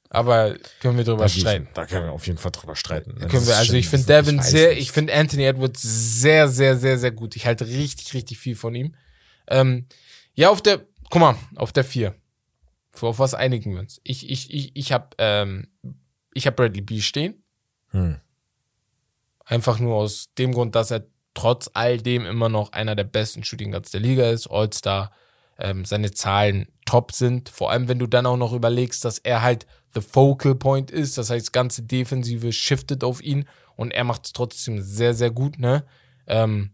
Aber 0.09 0.55
können 0.81 0.97
wir 0.97 1.05
drüber 1.05 1.23
da, 1.23 1.29
streiten. 1.29 1.69
da 1.73 1.85
können 1.87 2.05
wir 2.05 2.11
auf 2.11 2.27
jeden 2.27 2.37
Fall 2.37 2.51
drüber 2.51 2.75
streiten. 2.75 3.15
Das 3.19 3.31
Können 3.31 3.47
wir, 3.47 3.53
ist 3.53 3.57
also 3.57 3.73
ich 3.73 3.87
finde 3.87 4.05
Devin 4.05 4.41
sehr, 4.43 4.77
ich 4.77 4.91
finde 4.91 5.11
Anthony 5.13 5.45
Edwards 5.45 5.81
sehr, 5.81 6.47
sehr, 6.49 6.77
sehr, 6.77 6.99
sehr 6.99 7.11
gut. 7.11 7.35
Ich 7.35 7.47
halte 7.47 7.65
richtig, 7.65 8.13
richtig 8.13 8.37
viel 8.37 8.55
von 8.55 8.75
ihm. 8.75 8.93
Ähm, 9.47 9.87
ja, 10.35 10.49
auf 10.49 10.61
der, 10.61 10.81
guck 11.13 11.19
mal, 11.19 11.35
auf 11.57 11.71
der 11.71 11.83
4. 11.83 12.15
Auf 13.01 13.19
was 13.19 13.35
einigen 13.35 13.73
wir 13.73 13.81
uns? 13.81 14.01
Ich, 14.03 14.31
ich, 14.31 14.51
ich, 14.51 14.75
ich 14.75 14.91
habe 14.91 15.09
ähm, 15.19 15.67
ich 16.33 16.47
hab 16.47 16.55
Bradley 16.55 16.81
B 16.81 17.01
stehen. 17.01 17.43
Hm. 17.89 18.19
Einfach 19.45 19.77
nur 19.77 19.93
aus 19.93 20.33
dem 20.39 20.53
Grund, 20.53 20.73
dass 20.73 20.89
er 20.89 21.05
trotz 21.35 21.69
all 21.75 21.99
dem 21.99 22.25
immer 22.25 22.49
noch 22.49 22.71
einer 22.71 22.95
der 22.95 23.03
besten 23.03 23.43
Shooting 23.43 23.73
Guards 23.73 23.91
der 23.91 23.99
Liga 23.99 24.27
ist, 24.31 24.47
All-Star, 24.47 25.11
ähm, 25.59 25.85
seine 25.85 26.09
Zahlen 26.09 26.67
top 26.87 27.11
sind. 27.11 27.47
Vor 27.47 27.69
allem, 27.69 27.87
wenn 27.87 27.99
du 27.99 28.07
dann 28.07 28.25
auch 28.25 28.37
noch 28.37 28.53
überlegst, 28.53 29.05
dass 29.05 29.19
er 29.19 29.43
halt 29.43 29.67
the 29.93 30.01
focal 30.01 30.55
point 30.55 30.89
ist, 30.89 31.19
das 31.19 31.29
heißt, 31.29 31.53
ganze 31.53 31.83
Defensive 31.83 32.51
shiftet 32.51 33.03
auf 33.03 33.21
ihn 33.21 33.47
und 33.75 33.91
er 33.91 34.03
macht 34.03 34.25
es 34.25 34.33
trotzdem 34.33 34.81
sehr, 34.81 35.13
sehr 35.13 35.29
gut, 35.29 35.59
ne? 35.59 35.85
Ähm, 36.25 36.71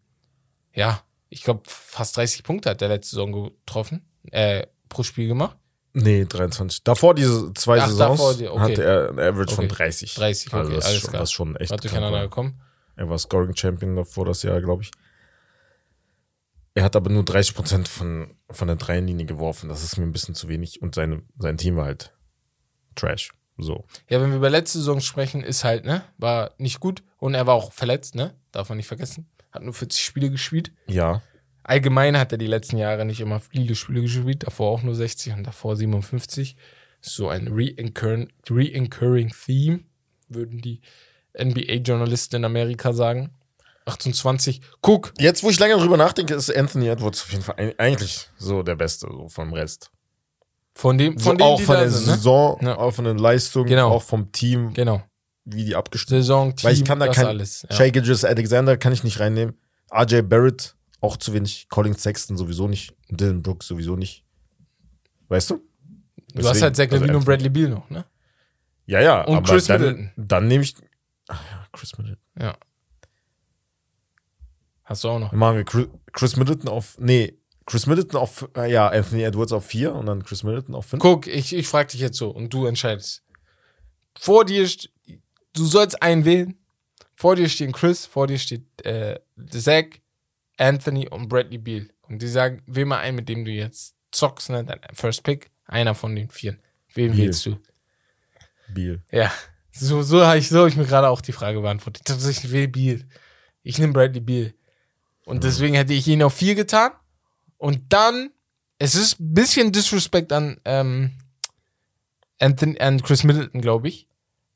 ja, 0.73 1.03
ich 1.27 1.43
glaube, 1.43 1.63
fast 1.65 2.15
30 2.15 2.43
Punkte 2.43 2.69
hat 2.69 2.81
er 2.81 2.87
letzte 2.87 3.17
Saison 3.17 3.33
getroffen, 3.33 4.05
äh, 4.31 4.65
pro 4.89 5.03
Spiel 5.03 5.27
gemacht. 5.27 5.57
Nee, 5.93 6.25
23. 6.25 6.83
Davor 6.83 7.15
diese 7.15 7.51
zwei 7.53 7.79
Ach, 7.81 7.87
Saisons 7.89 7.97
davor 8.19 8.33
die- 8.35 8.47
okay. 8.47 8.59
hatte 8.59 8.83
er 8.83 9.09
ein 9.09 9.19
Average 9.19 9.55
von 9.55 9.65
Okay. 9.65 9.75
30. 9.75 10.13
30, 10.15 10.47
okay, 10.47 10.57
also 10.57 10.71
das, 10.73 10.85
alles 10.85 10.99
schon, 11.01 11.09
klar. 11.09 11.19
das 11.21 11.29
ist 11.29 11.33
schon 11.33 11.55
echt 11.55 11.71
Hat 11.71 11.83
durcheinander 11.83 12.21
gekommen. 12.21 12.61
Er 12.95 13.09
war 13.09 13.17
Scoring 13.17 13.55
Champion 13.55 13.95
davor 13.95 14.25
das 14.25 14.43
Jahr, 14.43 14.61
glaube 14.61 14.83
ich. 14.83 14.91
Er 16.75 16.83
hat 16.83 16.95
aber 16.95 17.09
nur 17.09 17.23
30% 17.23 17.87
von, 17.87 18.35
von 18.49 18.67
der 18.67 18.77
Dreierlinie 18.77 19.25
geworfen. 19.25 19.69
Das 19.69 19.83
ist 19.83 19.97
mir 19.97 20.05
ein 20.05 20.11
bisschen 20.11 20.35
zu 20.35 20.47
wenig. 20.47 20.81
Und 20.81 20.95
seine, 20.95 21.23
sein 21.37 21.57
Team 21.57 21.75
war 21.75 21.85
halt 21.85 22.13
Trash. 22.95 23.31
So. 23.57 23.85
Ja, 24.07 24.21
wenn 24.21 24.29
wir 24.29 24.37
über 24.37 24.49
letzte 24.49 24.77
Saison 24.77 25.01
sprechen, 25.01 25.43
ist 25.43 25.63
halt, 25.65 25.83
ne, 25.85 26.03
war 26.17 26.51
nicht 26.57 26.79
gut 26.79 27.03
und 27.17 27.33
er 27.33 27.45
war 27.47 27.55
auch 27.55 27.73
verletzt, 27.73 28.15
ne, 28.15 28.33
darf 28.51 28.69
man 28.69 28.77
nicht 28.77 28.87
vergessen. 28.87 29.27
Hat 29.51 29.63
nur 29.63 29.73
40 29.73 30.01
Spiele 30.01 30.29
gespielt. 30.29 30.71
Ja. 30.87 31.21
Allgemein 31.69 32.17
hat 32.17 32.31
er 32.31 32.37
die 32.39 32.47
letzten 32.47 32.77
Jahre 32.77 33.05
nicht 33.05 33.21
immer 33.21 33.39
viele 33.39 33.75
Spiele 33.75 34.01
gespielt, 34.01 34.43
davor 34.45 34.71
auch 34.71 34.81
nur 34.81 34.95
60 34.95 35.33
und 35.33 35.43
davor 35.45 35.75
57. 35.75 36.55
So 36.99 37.29
ein 37.29 37.47
Re-Incurring 37.47 38.29
Re 38.49 39.27
Theme, 39.45 39.81
würden 40.27 40.61
die 40.61 40.81
NBA-Journalisten 41.39 42.37
in 42.37 42.45
Amerika 42.45 42.91
sagen. 42.91 43.29
28. 43.85 44.61
Guck, 44.81 45.13
Jetzt, 45.19 45.43
wo 45.43 45.49
ich 45.49 45.59
länger 45.59 45.77
drüber 45.77 45.97
nachdenke, 45.97 46.33
ist 46.33 46.55
Anthony 46.55 46.87
Edwards 46.87 47.21
auf 47.23 47.31
jeden 47.31 47.43
Fall 47.43 47.73
eigentlich 47.77 48.29
so 48.37 48.63
der 48.63 48.75
Beste 48.75 49.07
so 49.07 49.29
vom 49.29 49.53
Rest. 49.53 49.91
von 50.73 50.97
dem, 50.97 51.17
So 51.19 51.29
von 51.29 51.37
denen, 51.37 51.49
auch 51.49 51.57
die 51.59 51.63
von 51.65 51.75
der 51.75 51.89
sind, 51.91 52.07
ne? 52.07 52.13
Saison, 52.15 52.59
Ja. 52.61 52.77
auch 52.77 52.91
von 52.93 53.05
den 53.05 53.17
Leistungen, 53.19 53.67
Genau. 53.67 53.89
auch 53.91 54.03
vom 54.03 54.31
Team, 54.31 54.73
Genau. 54.73 55.03
wie 55.45 55.65
die 55.65 55.75
abgestimmt 55.75 56.21
Saison, 56.21 56.55
Team, 56.55 56.67
Weil 56.67 56.73
ich 56.75 56.85
kann 56.85 56.99
da 56.99 57.07
das 57.07 57.15
kein 57.15 57.25
alles. 57.27 57.65
Ja. 57.69 57.75
Shea 57.75 57.89
Gilgis 57.89 58.23
Alexander 58.25 58.75
kann 58.77 58.91
ich 58.93 59.03
nicht 59.03 59.19
reinnehmen. 59.19 59.55
RJ 59.91 60.21
Barrett 60.21 60.75
auch 61.01 61.17
zu 61.17 61.33
wenig. 61.33 61.67
Colin 61.69 61.93
Sexton 61.95 62.37
sowieso 62.37 62.67
nicht. 62.67 62.93
Dylan 63.09 63.41
Brooks 63.41 63.67
sowieso 63.67 63.95
nicht. 63.95 64.25
Weißt 65.27 65.49
du? 65.51 65.55
Du 65.55 65.61
hast 66.39 66.45
Deswegen, 66.55 66.63
halt 66.63 66.75
Zach 66.75 66.83
also 66.91 66.95
Levine 66.97 67.11
und 67.17 67.21
Anthony- 67.21 67.25
Bradley 67.25 67.49
Beal 67.49 67.69
noch, 67.69 67.89
ne? 67.89 68.05
Ja, 68.85 69.01
ja. 69.01 69.21
Und 69.23 69.37
aber 69.37 69.47
Chris 69.53 69.65
dann, 69.65 69.81
Middleton. 69.81 70.11
Dann 70.17 70.47
nehme 70.47 70.63
ich. 70.63 70.75
Ach 71.27 71.43
ja, 71.51 71.67
Chris 71.71 71.97
Middleton. 71.97 72.23
Ja. 72.39 72.57
Hast 74.83 75.03
du 75.03 75.09
auch 75.09 75.19
noch. 75.19 75.29
Dann 75.29 75.39
machen 75.39 75.57
wir 75.57 75.63
Chris, 75.65 75.87
Chris 76.11 76.35
Middleton 76.35 76.67
auf. 76.69 76.97
Nee, 76.99 77.37
Chris 77.65 77.85
Middleton 77.85 78.19
auf. 78.19 78.49
äh, 78.57 78.71
Ja, 78.71 78.87
Anthony 78.89 79.23
Edwards 79.23 79.51
auf 79.51 79.65
4 79.65 79.93
und 79.93 80.07
dann 80.07 80.23
Chris 80.23 80.43
Middleton 80.43 80.73
auf 80.75 80.85
5. 80.87 81.01
Guck, 81.01 81.27
ich, 81.27 81.53
ich 81.53 81.67
frage 81.67 81.89
dich 81.91 82.01
jetzt 82.01 82.17
so 82.17 82.29
und 82.31 82.51
du 82.53 82.65
entscheidest. 82.65 83.23
Vor 84.17 84.45
dir, 84.45 84.67
du 85.53 85.65
sollst 85.65 86.01
einen 86.01 86.25
wählen. 86.25 86.55
Vor 87.15 87.35
dir 87.35 87.49
stehen 87.49 87.71
Chris, 87.73 88.05
vor 88.05 88.27
dir 88.27 88.39
steht 88.39 88.63
äh, 88.85 89.19
Zach, 89.49 89.85
Anthony 90.59 91.07
und 91.07 91.29
Bradley 91.29 91.57
Beal. 91.57 91.89
Und 92.03 92.21
die 92.21 92.27
sagen, 92.27 92.61
wähl 92.65 92.85
mal 92.85 92.99
einen, 92.99 93.15
mit 93.15 93.29
dem 93.29 93.45
du 93.45 93.51
jetzt 93.51 93.95
zockst, 94.11 94.49
ne? 94.49 94.63
Dein 94.63 94.79
First 94.93 95.23
Pick, 95.23 95.51
einer 95.65 95.95
von 95.95 96.15
den 96.15 96.29
vier. 96.29 96.57
Wen 96.93 97.11
Beal. 97.11 97.17
wählst 97.17 97.45
du? 97.45 97.57
Beal. 98.73 99.01
Ja, 99.11 99.31
so, 99.71 100.01
so 100.01 100.25
habe 100.25 100.37
ich, 100.37 100.49
so 100.49 100.61
hab 100.61 100.67
ich 100.67 100.75
mir 100.75 100.85
gerade 100.85 101.09
auch 101.09 101.21
die 101.21 101.31
Frage 101.31 101.61
beantwortet. 101.61 102.09
Das 102.09 102.25
Ich 102.27 102.51
will 102.51 102.67
Beal. 102.67 103.05
Ich 103.63 103.79
nehme 103.79 103.93
Bradley 103.93 104.19
Beal. 104.19 104.53
Und 105.25 105.43
deswegen 105.43 105.75
hätte 105.75 105.93
ich 105.93 106.07
ihn 106.07 106.23
auf 106.23 106.33
vier 106.33 106.55
getan. 106.55 106.91
Und 107.57 107.93
dann, 107.93 108.31
es 108.79 108.95
ist 108.95 109.19
ein 109.19 109.33
bisschen 109.33 109.71
Disrespect 109.71 110.31
an, 110.31 110.59
ähm, 110.65 111.11
Anthony 112.39 112.77
und 112.81 113.03
Chris 113.03 113.23
Middleton, 113.23 113.61
glaube 113.61 113.89
ich. 113.89 114.07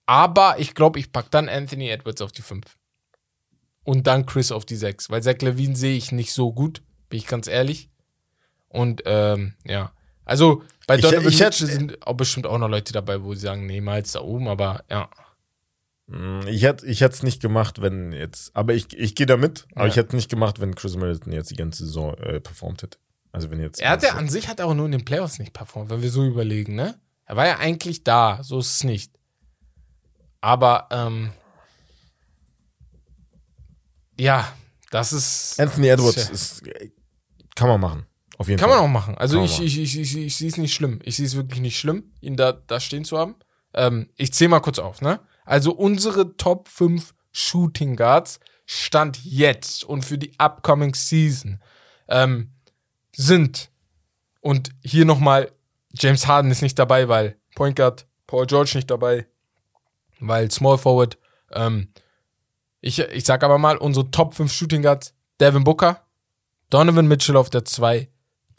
Aber 0.06 0.56
ich 0.58 0.74
glaube, 0.74 0.99
ich 0.99 1.12
pack 1.12 1.30
dann 1.32 1.49
Anthony 1.49 1.89
Edwards 1.89 2.22
auf 2.22 2.32
die 2.32 2.41
5. 2.41 2.66
Und 3.84 4.08
dann 4.08 4.26
Chris 4.26 4.52
auf 4.52 4.66
die 4.66 4.76
6. 4.78 5.10
Weil 5.10 5.22
Zach 5.24 5.36
Levine 5.42 5.76
sehe 5.76 5.96
ich 5.98 6.12
nicht 6.12 6.32
so 6.34 6.54
gut, 6.54 6.82
bin 7.10 7.18
ich 7.20 7.28
ganz 7.28 7.48
ehrlich. 7.48 7.90
Und 8.70 9.04
ähm, 9.06 9.54
ja. 9.66 9.92
Also 10.26 10.64
bei 10.88 10.96
Ich- 10.96 11.02
Donovan 11.02 11.28
ich 11.28 11.40
Mitchell 11.40 11.68
sind 11.68 12.08
auch 12.08 12.14
bestimmt 12.16 12.48
auch 12.48 12.58
noch 12.58 12.70
Leute 12.70 12.94
dabei, 12.94 13.22
wo 13.24 13.34
sie 13.34 13.42
sagen, 13.42 13.66
nee, 13.66 13.82
mal 13.82 13.98
jetzt 13.98 14.16
da 14.16 14.22
oben, 14.22 14.48
aber 14.48 14.84
ja. 14.90 15.10
Mm, 16.08 16.48
Ich 16.48 16.64
hätte 16.64 16.86
ich 16.86 17.02
es 17.02 17.24
nicht 17.24 17.42
gemacht, 17.42 17.82
wenn 17.82 18.14
jetzt, 18.14 18.56
aber 18.56 18.74
ich, 18.74 18.98
ich 18.98 19.16
gehe 19.16 19.26
damit, 19.26 19.66
aber 19.76 19.86
Ja. 19.86 19.88
ich 19.90 19.96
hätte 19.98 20.16
nicht 20.16 20.30
gemacht, 20.30 20.60
wenn 20.62 20.76
Chris 20.76 20.96
Middleton 20.96 21.34
jetzt 21.34 21.52
die 21.52 21.56
ganze 21.56 21.86
Saison 21.86 22.14
äh, 22.20 22.40
performt 22.40 22.84
hätte. 22.84 22.98
Also 23.34 23.52
wenn 23.52 23.60
jetzt. 23.60 23.82
Er 23.82 23.90
hat 23.92 24.04
ja 24.04 24.14
an 24.14 24.30
sich 24.30 24.48
hat 24.48 24.60
er 24.60 24.68
auch 24.68 24.74
nur 24.76 24.86
in 24.86 24.92
den 24.94 25.06
Playoffs 25.06 25.40
nicht 25.40 25.54
performt, 25.54 25.90
wenn 25.90 26.02
wir 26.02 26.10
so 26.12 26.24
überlegen, 26.26 26.76
ne? 26.76 27.00
Er 27.26 27.36
war 27.36 27.46
ja 27.48 27.58
eigentlich 27.58 28.04
da, 28.06 28.40
so 28.44 28.60
ist 28.60 28.76
es 28.76 28.84
nicht. 28.84 29.12
Aber 30.42 30.88
ähm, 30.92 31.32
ja, 34.24 34.54
das 34.90 35.12
ist 35.12 35.60
Anthony 35.60 35.88
Edwards 35.88 36.16
Tja. 36.16 36.34
ist, 36.34 36.64
kann 37.56 37.68
man 37.68 37.82
machen. 37.82 38.06
Auf 38.38 38.48
jeden 38.48 38.60
Kann 38.60 38.70
Fall. 38.70 38.80
man 38.80 38.88
auch 38.88 38.92
machen. 38.92 39.18
Also 39.18 39.38
Kann 39.38 39.46
ich, 39.46 39.58
man 39.58 39.68
ich, 39.68 39.80
ich, 39.80 39.98
ich, 40.00 40.18
ich 40.18 40.38
sehe 40.38 40.50
es 40.50 40.58
nicht 40.58 40.74
schlimm. 40.74 41.00
Ich 41.04 41.18
sehe 41.18 41.26
es 41.26 41.36
wirklich 41.36 41.60
nicht 41.60 41.78
schlimm, 41.78 42.12
ihn 42.22 42.36
da, 42.36 42.54
da 42.54 42.80
stehen 42.80 43.06
zu 43.06 43.18
haben. 43.18 43.36
Ähm, 43.74 44.10
ich 44.16 44.34
zähle 44.34 44.50
mal 44.50 44.60
kurz 44.60 44.80
auf, 44.80 45.02
ne? 45.02 45.20
Also 45.46 45.74
unsere 45.74 46.36
Top 46.38 46.68
5 46.68 47.14
Shooting 47.32 47.96
Guards 47.96 48.40
Stand 48.66 49.24
jetzt 49.24 49.84
und 49.84 50.06
für 50.06 50.18
die 50.18 50.34
upcoming 50.40 50.96
Season 50.96 51.62
ähm, 52.08 52.54
sind 53.14 53.70
und 54.40 54.70
hier 54.84 55.04
nochmal 55.06 55.52
James 55.92 56.28
Harden 56.28 56.50
ist 56.50 56.62
nicht 56.62 56.80
dabei, 56.80 57.10
weil 57.10 57.38
Point 57.56 57.76
Guard, 57.76 58.08
Paul 58.26 58.48
George 58.48 58.72
nicht 58.76 58.90
dabei, 58.90 59.28
weil 60.20 60.50
Small 60.50 60.78
Forward. 60.78 61.18
Ähm, 61.52 61.90
ich, 62.84 63.00
ich 63.00 63.24
sag 63.24 63.44
aber 63.44 63.58
mal, 63.58 63.78
unsere 63.78 64.12
Top 64.12 64.34
5 64.34 64.52
Shooting 64.52 64.82
Guards, 64.82 65.14
Devin 65.40 65.64
Booker, 65.64 66.02
Donovan 66.70 67.08
Mitchell 67.08 67.38
auf 67.38 67.50
der 67.50 67.64
2, 67.64 68.10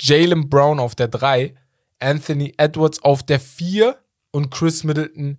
Jalen 0.01 0.49
Brown 0.49 0.81
auf 0.81 0.95
der 0.95 1.09
3, 1.09 1.55
Anthony 2.01 2.55
Edwards 2.57 3.03
auf 3.03 3.23
der 3.23 3.39
4 3.39 3.99
und 4.31 4.51
Chris 4.51 4.83
Middleton 4.83 5.39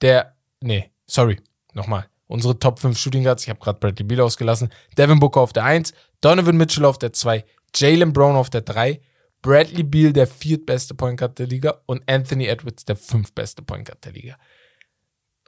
der, 0.00 0.34
nee, 0.60 0.90
sorry, 1.06 1.40
nochmal. 1.74 2.08
Unsere 2.26 2.58
Top 2.58 2.80
5 2.80 2.98
Shooting 2.98 3.24
Guards, 3.24 3.42
ich 3.44 3.50
habe 3.50 3.60
gerade 3.60 3.78
Bradley 3.78 4.04
Beal 4.04 4.22
ausgelassen, 4.22 4.70
Devin 4.96 5.20
Booker 5.20 5.40
auf 5.40 5.52
der 5.52 5.64
1, 5.64 5.92
Donovan 6.22 6.56
Mitchell 6.56 6.86
auf 6.86 6.98
der 6.98 7.12
2, 7.12 7.44
Jalen 7.74 8.14
Brown 8.14 8.34
auf 8.34 8.48
der 8.48 8.62
3, 8.62 9.00
Bradley 9.42 9.82
Beal 9.82 10.14
der 10.14 10.26
viertbeste 10.26 10.94
Point 10.94 11.18
Guard 11.18 11.38
der 11.38 11.46
Liga 11.46 11.82
und 11.84 12.02
Anthony 12.10 12.46
Edwards 12.46 12.86
der 12.86 12.96
fünftbeste 12.96 13.62
Point 13.62 13.86
Guard 13.86 14.04
der 14.06 14.12
Liga. 14.12 14.36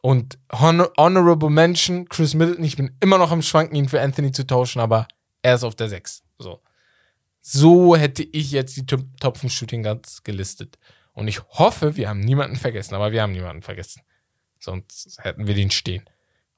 Und 0.01 0.39
Honor 0.53 0.93
Honorable 0.97 1.51
Mention, 1.51 2.09
Chris 2.09 2.35
Middleton, 2.35 2.65
ich 2.65 2.77
bin 2.77 2.97
immer 3.01 3.19
noch 3.19 3.31
am 3.31 3.43
Schwanken, 3.43 3.75
ihn 3.75 3.89
für 3.89 4.01
Anthony 4.01 4.33
zu 4.33 4.47
tauschen, 4.47 4.81
aber 4.81 5.09
er 5.43 5.55
ist 5.55 5.65
auf 5.65 5.75
der 5.75 5.89
6. 5.89 6.23
So. 6.39 6.63
So 7.41 7.97
hätte 7.97 8.23
ich 8.23 8.51
jetzt 8.51 8.77
die 8.77 8.87
Top 8.87 9.05
Top 9.21 9.39
5 9.39 9.53
Shooting 9.53 9.83
Guards 9.83 10.23
gelistet. 10.23 10.79
Und 11.13 11.27
ich 11.27 11.43
hoffe, 11.49 11.97
wir 11.97 12.09
haben 12.09 12.21
niemanden 12.21 12.57
vergessen, 12.57 12.95
aber 12.95 13.11
wir 13.11 13.23
haben 13.23 13.33
niemanden 13.33 13.63
vergessen. 13.63 14.03
Sonst 14.61 15.19
hätten 15.21 15.47
wir 15.47 15.55
den 15.55 15.71
stehen. 15.71 16.05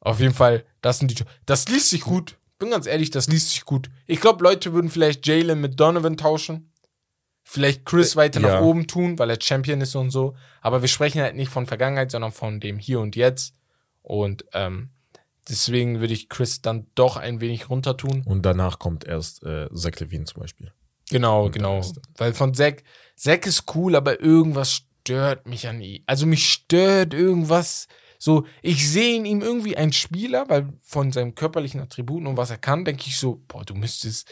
Auf 0.00 0.20
jeden 0.20 0.34
Fall, 0.34 0.64
das 0.80 0.98
sind 0.98 1.10
die. 1.10 1.24
Das 1.46 1.68
liest 1.68 1.90
sich 1.90 2.02
gut. 2.02 2.36
Bin 2.58 2.70
ganz 2.70 2.86
ehrlich, 2.86 3.10
das 3.10 3.28
liest 3.28 3.50
sich 3.50 3.64
gut. 3.64 3.90
Ich 4.06 4.20
glaube, 4.20 4.44
Leute 4.44 4.72
würden 4.72 4.90
vielleicht 4.90 5.26
Jalen 5.26 5.60
mit 5.60 5.80
Donovan 5.80 6.16
tauschen. 6.16 6.69
Vielleicht 7.52 7.84
Chris 7.84 8.14
weiter 8.14 8.40
ja. 8.40 8.46
nach 8.46 8.60
oben 8.60 8.86
tun, 8.86 9.18
weil 9.18 9.28
er 9.28 9.40
Champion 9.40 9.80
ist 9.80 9.96
und 9.96 10.10
so. 10.10 10.36
Aber 10.60 10.82
wir 10.82 10.88
sprechen 10.88 11.20
halt 11.20 11.34
nicht 11.34 11.50
von 11.50 11.66
Vergangenheit, 11.66 12.12
sondern 12.12 12.30
von 12.30 12.60
dem 12.60 12.78
Hier 12.78 13.00
und 13.00 13.16
Jetzt. 13.16 13.56
Und 14.02 14.44
ähm, 14.52 14.90
deswegen 15.48 15.98
würde 15.98 16.12
ich 16.12 16.28
Chris 16.28 16.62
dann 16.62 16.86
doch 16.94 17.16
ein 17.16 17.40
wenig 17.40 17.68
runter 17.68 17.96
tun. 17.96 18.22
Und 18.24 18.46
danach 18.46 18.78
kommt 18.78 19.04
erst 19.04 19.42
äh, 19.42 19.68
Zach 19.74 19.98
Levine 19.98 20.26
zum 20.26 20.42
Beispiel. 20.42 20.70
Genau, 21.10 21.46
Und 21.46 21.52
genau. 21.52 21.82
Weil 22.18 22.34
von 22.34 22.54
Zack, 22.54 22.84
Zack 23.16 23.48
ist 23.48 23.64
cool, 23.74 23.96
aber 23.96 24.20
irgendwas 24.20 24.84
stört 25.00 25.48
mich 25.48 25.66
an 25.66 25.80
ihm. 25.80 26.04
Also 26.06 26.26
mich 26.26 26.52
stört 26.52 27.14
irgendwas. 27.14 27.88
So, 28.16 28.46
ich 28.62 28.88
sehe 28.88 29.16
in 29.16 29.24
ihm 29.24 29.42
irgendwie 29.42 29.76
einen 29.76 29.92
Spieler, 29.92 30.48
weil 30.48 30.72
von 30.82 31.10
seinen 31.10 31.34
körperlichen 31.34 31.80
Attributen 31.80 32.28
und 32.28 32.36
was 32.36 32.50
er 32.50 32.58
kann, 32.58 32.84
denke 32.84 33.06
ich 33.08 33.16
so, 33.16 33.42
boah, 33.48 33.64
du 33.64 33.74
müsstest 33.74 34.28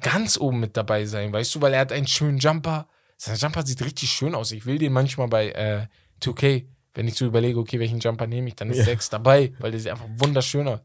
ganz 0.00 0.38
oben 0.38 0.60
mit 0.60 0.76
dabei 0.76 1.04
sein, 1.06 1.32
weißt 1.32 1.54
du, 1.54 1.60
weil 1.60 1.74
er 1.74 1.80
hat 1.80 1.92
einen 1.92 2.06
schönen 2.06 2.38
Jumper. 2.38 2.88
Sein 3.16 3.36
Jumper 3.36 3.64
sieht 3.64 3.82
richtig 3.84 4.10
schön 4.10 4.34
aus. 4.34 4.52
Ich 4.52 4.66
will 4.66 4.78
den 4.78 4.92
manchmal 4.92 5.28
bei 5.28 5.50
äh, 5.50 5.86
2K, 6.22 6.66
wenn 6.94 7.08
ich 7.08 7.14
so 7.14 7.26
überlege, 7.26 7.58
okay, 7.58 7.78
welchen 7.78 8.00
Jumper 8.00 8.26
nehme 8.26 8.48
ich, 8.48 8.56
dann 8.56 8.70
ist 8.70 8.78
Ja. 8.78 8.84
Zack 8.84 9.10
dabei, 9.10 9.52
weil 9.58 9.70
der 9.70 9.80
sieht 9.80 9.90
einfach 9.90 10.08
wunderschön 10.16 10.66
aus. 10.68 10.80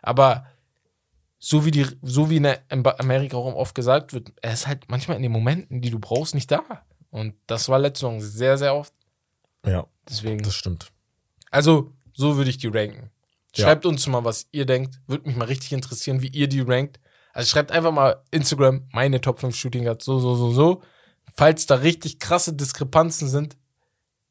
Aber 0.00 0.46
so 1.38 1.64
wie 1.64 1.70
die, 1.70 1.86
so 2.02 2.30
wie 2.30 2.36
in 2.36 2.46
Amerika 2.46 3.36
auch 3.36 3.52
oft 3.54 3.74
gesagt 3.74 4.12
wird, 4.12 4.32
er 4.42 4.52
ist 4.52 4.66
halt 4.66 4.88
manchmal 4.88 5.16
in 5.16 5.22
den 5.22 5.32
Momenten, 5.32 5.80
die 5.80 5.90
du 5.90 5.98
brauchst, 5.98 6.34
nicht 6.34 6.50
da. 6.50 6.62
Und 7.10 7.34
das 7.46 7.68
war 7.68 7.78
letzte 7.78 8.06
Saison 8.06 8.20
sehr, 8.20 8.56
sehr 8.58 8.74
oft. 8.74 8.92
Ja, 9.66 9.86
Deswegen. 10.08 10.42
das 10.42 10.54
stimmt. 10.54 10.90
Also, 11.50 11.92
so 12.14 12.36
würde 12.36 12.50
ich 12.50 12.58
die 12.58 12.68
ranken. 12.68 13.10
Ja. 13.54 13.64
Schreibt 13.64 13.86
uns 13.86 14.06
mal, 14.06 14.24
was 14.24 14.46
ihr 14.50 14.66
denkt. 14.66 15.00
Würde 15.06 15.28
mich 15.28 15.36
mal 15.36 15.44
richtig 15.44 15.72
interessieren, 15.72 16.22
wie 16.22 16.28
ihr 16.28 16.48
die 16.48 16.60
rankt. 16.60 16.98
Also 17.32 17.48
schreibt 17.48 17.72
einfach 17.72 17.92
mal 17.92 18.22
Instagram, 18.30 18.88
meine 18.92 19.20
Top 19.20 19.40
5 19.40 19.54
Shooting 19.54 19.84
Guards, 19.84 20.04
so, 20.04 20.18
so, 20.18 20.34
so, 20.34 20.52
so. 20.52 20.82
Falls 21.34 21.66
da 21.66 21.76
richtig 21.76 22.18
krasse 22.18 22.52
Diskrepanzen 22.52 23.28
sind, 23.28 23.56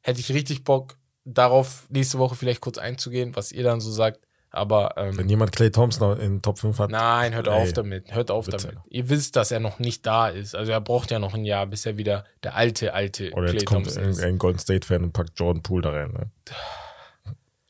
hätte 0.02 0.20
ich 0.20 0.32
richtig 0.32 0.64
Bock, 0.64 0.96
darauf 1.24 1.86
nächste 1.90 2.18
Woche 2.18 2.34
vielleicht 2.34 2.60
kurz 2.60 2.78
einzugehen, 2.78 3.34
was 3.34 3.52
ihr 3.52 3.64
dann 3.64 3.80
so 3.80 3.90
sagt. 3.90 4.20
Aber 4.54 4.94
ähm, 4.98 5.16
Wenn 5.16 5.30
jemand 5.30 5.52
Clay 5.52 5.70
Thompson 5.70 6.20
in 6.20 6.42
Top 6.42 6.58
5 6.58 6.78
hat, 6.78 6.90
Nein, 6.90 7.34
hört 7.34 7.48
Ey, 7.48 7.54
auf 7.54 7.72
damit. 7.72 8.14
Hört 8.14 8.30
auf 8.30 8.44
bitte. 8.44 8.58
damit. 8.58 8.80
Ihr 8.90 9.08
wisst, 9.08 9.34
dass 9.34 9.50
er 9.50 9.60
noch 9.60 9.78
nicht 9.78 10.04
da 10.04 10.28
ist. 10.28 10.54
Also 10.54 10.72
er 10.72 10.80
braucht 10.82 11.10
ja 11.10 11.18
noch 11.18 11.32
ein 11.32 11.44
Jahr, 11.44 11.66
bis 11.66 11.86
er 11.86 11.96
wieder 11.96 12.24
der 12.44 12.54
alte, 12.54 12.92
alte 12.92 13.32
oder 13.32 13.50
jetzt 13.50 13.64
kommt 13.64 13.86
Thompson 13.86 14.04
ist. 14.04 14.20
ein, 14.20 14.34
ein 14.34 14.38
Golden 14.38 14.58
State-Fan 14.58 15.04
und 15.04 15.12
packt 15.12 15.40
Jordan 15.40 15.62
Poole 15.62 15.82
da 15.82 15.90
rein. 15.90 16.12
Ne? 16.12 16.30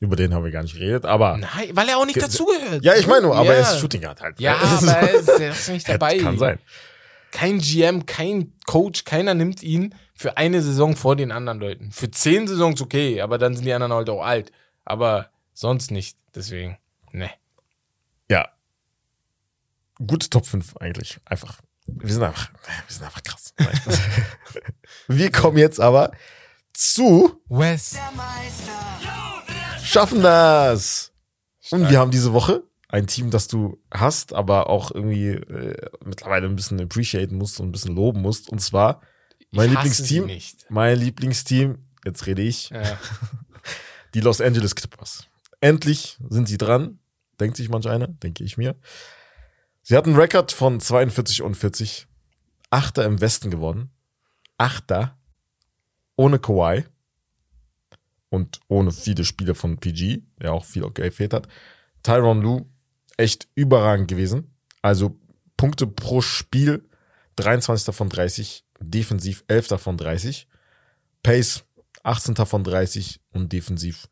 Über 0.03 0.17
den 0.17 0.33
haben 0.33 0.43
wir 0.43 0.51
gar 0.51 0.63
nicht 0.63 0.73
geredet, 0.73 1.05
aber. 1.05 1.37
Nein, 1.37 1.69
weil 1.71 1.87
er 1.87 1.97
auch 1.97 2.05
nicht 2.05 2.15
Ge- 2.15 2.23
dazugehört. 2.23 2.83
Ja, 2.83 2.93
ich 2.95 3.07
meine 3.07 3.21
nur, 3.21 3.37
aber 3.37 3.45
ja. 3.45 3.53
er 3.53 3.61
ist 3.61 3.79
Shooting 3.79 4.01
Guard 4.01 4.19
halt. 4.19 4.37
Ja, 4.37 4.57
Das 4.59 4.81
ist- 4.83 4.89
aber 4.89 4.99
er 4.99 5.13
ist, 5.13 5.27
er 5.29 5.51
ist 5.51 5.69
nicht 5.69 5.87
dabei. 5.89 6.17
Kann 6.17 6.37
sein. 6.37 6.59
Kein 7.31 7.59
GM, 7.59 8.05
kein 8.05 8.51
Coach, 8.65 9.05
keiner 9.05 9.33
nimmt 9.33 9.63
ihn 9.63 9.95
für 10.13 10.35
eine 10.35 10.61
Saison 10.61 10.97
vor 10.97 11.15
den 11.15 11.31
anderen 11.31 11.57
Leuten. 11.61 11.91
Für 11.93 12.11
zehn 12.11 12.49
Saisons 12.49 12.81
okay, 12.81 13.21
aber 13.21 13.37
dann 13.37 13.55
sind 13.55 13.63
die 13.65 13.71
anderen 13.71 13.93
halt 13.93 14.09
auch 14.09 14.21
alt. 14.23 14.51
Aber 14.83 15.29
sonst 15.53 15.89
nicht. 15.89 16.17
Deswegen, 16.35 16.77
ne. 17.13 17.29
Ja. 18.29 18.49
Gute 20.05 20.29
Top 20.29 20.45
5 20.45 20.75
eigentlich. 20.81 21.17
Einfach. 21.23 21.61
Wir 21.87 22.11
sind 22.13 22.23
einfach, 22.23 22.51
wir 22.87 22.93
sind 22.93 23.03
einfach 23.05 23.23
krass. 23.23 23.53
Wir 25.07 25.31
kommen 25.31 25.57
jetzt 25.57 25.79
aber 25.79 26.11
zu 26.73 27.41
Wes. 27.47 27.95
Schaffen 29.83 30.21
das! 30.21 31.11
Und 31.71 31.89
wir 31.89 31.99
haben 31.99 32.11
diese 32.11 32.33
Woche 32.33 32.63
ein 32.89 33.07
Team, 33.07 33.31
das 33.31 33.47
du 33.47 33.81
hast, 33.91 34.33
aber 34.33 34.69
auch 34.69 34.91
irgendwie 34.91 35.29
äh, 35.29 35.89
mittlerweile 36.05 36.47
ein 36.47 36.55
bisschen 36.55 36.79
appreciaten 36.81 37.37
musst 37.37 37.59
und 37.59 37.69
ein 37.69 37.71
bisschen 37.71 37.95
loben 37.95 38.21
musst. 38.21 38.49
Und 38.49 38.59
zwar 38.59 39.01
mein 39.51 39.69
Ich 39.69 39.75
Lieblingsteam. 39.75 40.25
nicht. 40.25 40.65
Mein 40.69 40.99
Lieblingsteam, 40.99 41.77
jetzt 42.05 42.25
rede 42.27 42.41
ich, 42.41 42.69
Ja. 42.69 42.97
die 44.13 44.19
Los 44.21 44.41
Angeles 44.41 44.75
Clippers. 44.75 45.25
Endlich 45.61 46.17
sind 46.29 46.47
sie 46.47 46.57
dran, 46.57 46.99
denkt 47.39 47.57
sich 47.57 47.69
manch 47.69 47.87
einer, 47.87 48.07
denke 48.07 48.43
ich 48.43 48.57
mir. 48.57 48.75
Sie 49.81 49.95
hatten 49.97 50.09
einen 50.11 50.19
Rekord 50.19 50.51
von 50.51 50.79
42 50.79 51.41
und 51.41 51.55
40. 51.55 52.07
Achter 52.69 53.05
im 53.05 53.21
Westen 53.21 53.49
geworden. 53.51 53.91
Achter. 54.57 55.17
Ohne 56.15 56.39
Kawhi. 56.39 56.85
Und 58.33 58.61
ohne 58.67 58.91
viele 58.91 59.25
Spiele 59.25 59.53
von 59.53 59.77
PG, 59.77 60.23
der 60.41 60.53
auch 60.53 60.65
viel 60.65 60.89
gefehlt 60.89 61.35
hat. 61.35 61.47
Tyron 62.01 62.41
Lue, 62.41 62.65
echt 63.15 63.47
überragend 63.53 64.07
gewesen. 64.07 64.55
Also 64.81 65.19
Punkte 65.55 65.85
pro 65.85 66.19
Spiel, 66.21 66.83
23 67.35 67.93
von 67.93 68.09
30. 68.09 68.65
Defensiv 68.79 69.43
11 69.47 69.79
von 69.79 69.97
30. 69.97 70.47
Pace 71.21 71.63
18 72.01 72.35
von 72.35 72.63
30 72.63 73.21
und 73.33 73.53
defensiv 73.53 74.09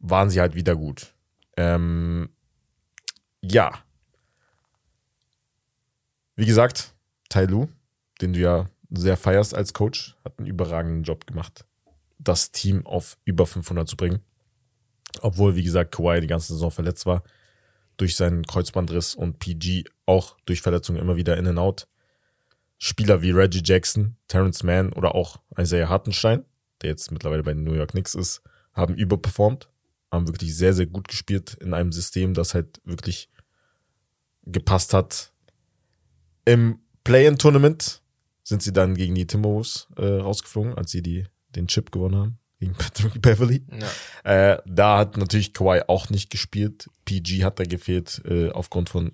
waren 0.00 0.30
sie 0.30 0.40
halt 0.40 0.56
wieder 0.56 0.74
gut. 0.74 1.14
Ähm, 1.56 2.28
ja. 3.40 3.84
Wie 6.34 6.46
gesagt, 6.46 6.92
Tai 7.28 7.44
Lu, 7.44 7.68
den 8.20 8.32
du 8.32 8.40
ja 8.40 8.68
sehr 8.90 9.16
feierst 9.16 9.54
als 9.54 9.74
Coach, 9.74 10.16
hat 10.24 10.40
einen 10.40 10.48
überragenden 10.48 11.04
Job 11.04 11.24
gemacht, 11.24 11.64
das 12.22 12.52
Team 12.52 12.86
auf 12.86 13.16
über 13.24 13.46
500 13.46 13.88
zu 13.88 13.96
bringen. 13.96 14.20
Obwohl, 15.20 15.56
wie 15.56 15.64
gesagt, 15.64 15.92
Kawhi 15.92 16.20
die 16.20 16.26
ganze 16.26 16.52
Saison 16.52 16.70
verletzt 16.70 17.06
war 17.06 17.22
durch 17.96 18.16
seinen 18.16 18.46
Kreuzbandriss 18.46 19.14
und 19.14 19.38
PG 19.38 19.84
auch 20.06 20.36
durch 20.46 20.62
Verletzungen 20.62 21.00
immer 21.00 21.16
wieder 21.16 21.36
in 21.36 21.46
and 21.46 21.58
out. 21.58 21.86
Spieler 22.78 23.20
wie 23.20 23.30
Reggie 23.30 23.62
Jackson, 23.62 24.16
Terrence 24.26 24.62
Mann 24.62 24.92
oder 24.94 25.14
auch 25.14 25.36
Isaiah 25.58 25.88
Hartenstein 25.88 26.44
der 26.80 26.90
jetzt 26.90 27.10
mittlerweile 27.10 27.42
bei 27.42 27.54
den 27.54 27.64
New 27.64 27.74
York 27.74 27.90
Knicks 27.90 28.14
ist, 28.14 28.42
haben 28.72 28.94
überperformt, 28.94 29.68
haben 30.10 30.26
wirklich 30.26 30.56
sehr, 30.56 30.74
sehr 30.74 30.86
gut 30.86 31.08
gespielt 31.08 31.54
in 31.60 31.74
einem 31.74 31.92
System, 31.92 32.34
das 32.34 32.54
halt 32.54 32.80
wirklich 32.84 33.28
gepasst 34.44 34.94
hat. 34.94 35.32
Im 36.44 36.80
Play-In-Tournament 37.04 38.02
sind 38.42 38.62
sie 38.62 38.72
dann 38.72 38.94
gegen 38.94 39.14
die 39.14 39.26
Timberwolves 39.26 39.88
äh, 39.96 40.04
rausgeflogen, 40.04 40.74
als 40.74 40.90
sie 40.90 41.02
die, 41.02 41.26
den 41.56 41.66
Chip 41.68 41.90
gewonnen 41.92 42.16
haben 42.16 42.38
gegen 42.58 42.74
Patrick 42.74 43.20
Beverly. 43.22 43.64
Ja. 44.24 44.52
Äh, 44.52 44.62
da 44.66 44.98
hat 44.98 45.16
natürlich 45.16 45.52
Kawhi 45.54 45.82
auch 45.88 46.10
nicht 46.10 46.30
gespielt. 46.30 46.88
PG 47.04 47.44
hat 47.44 47.58
da 47.58 47.64
gefehlt 47.64 48.22
äh, 48.24 48.50
aufgrund 48.50 48.88
von 48.90 49.12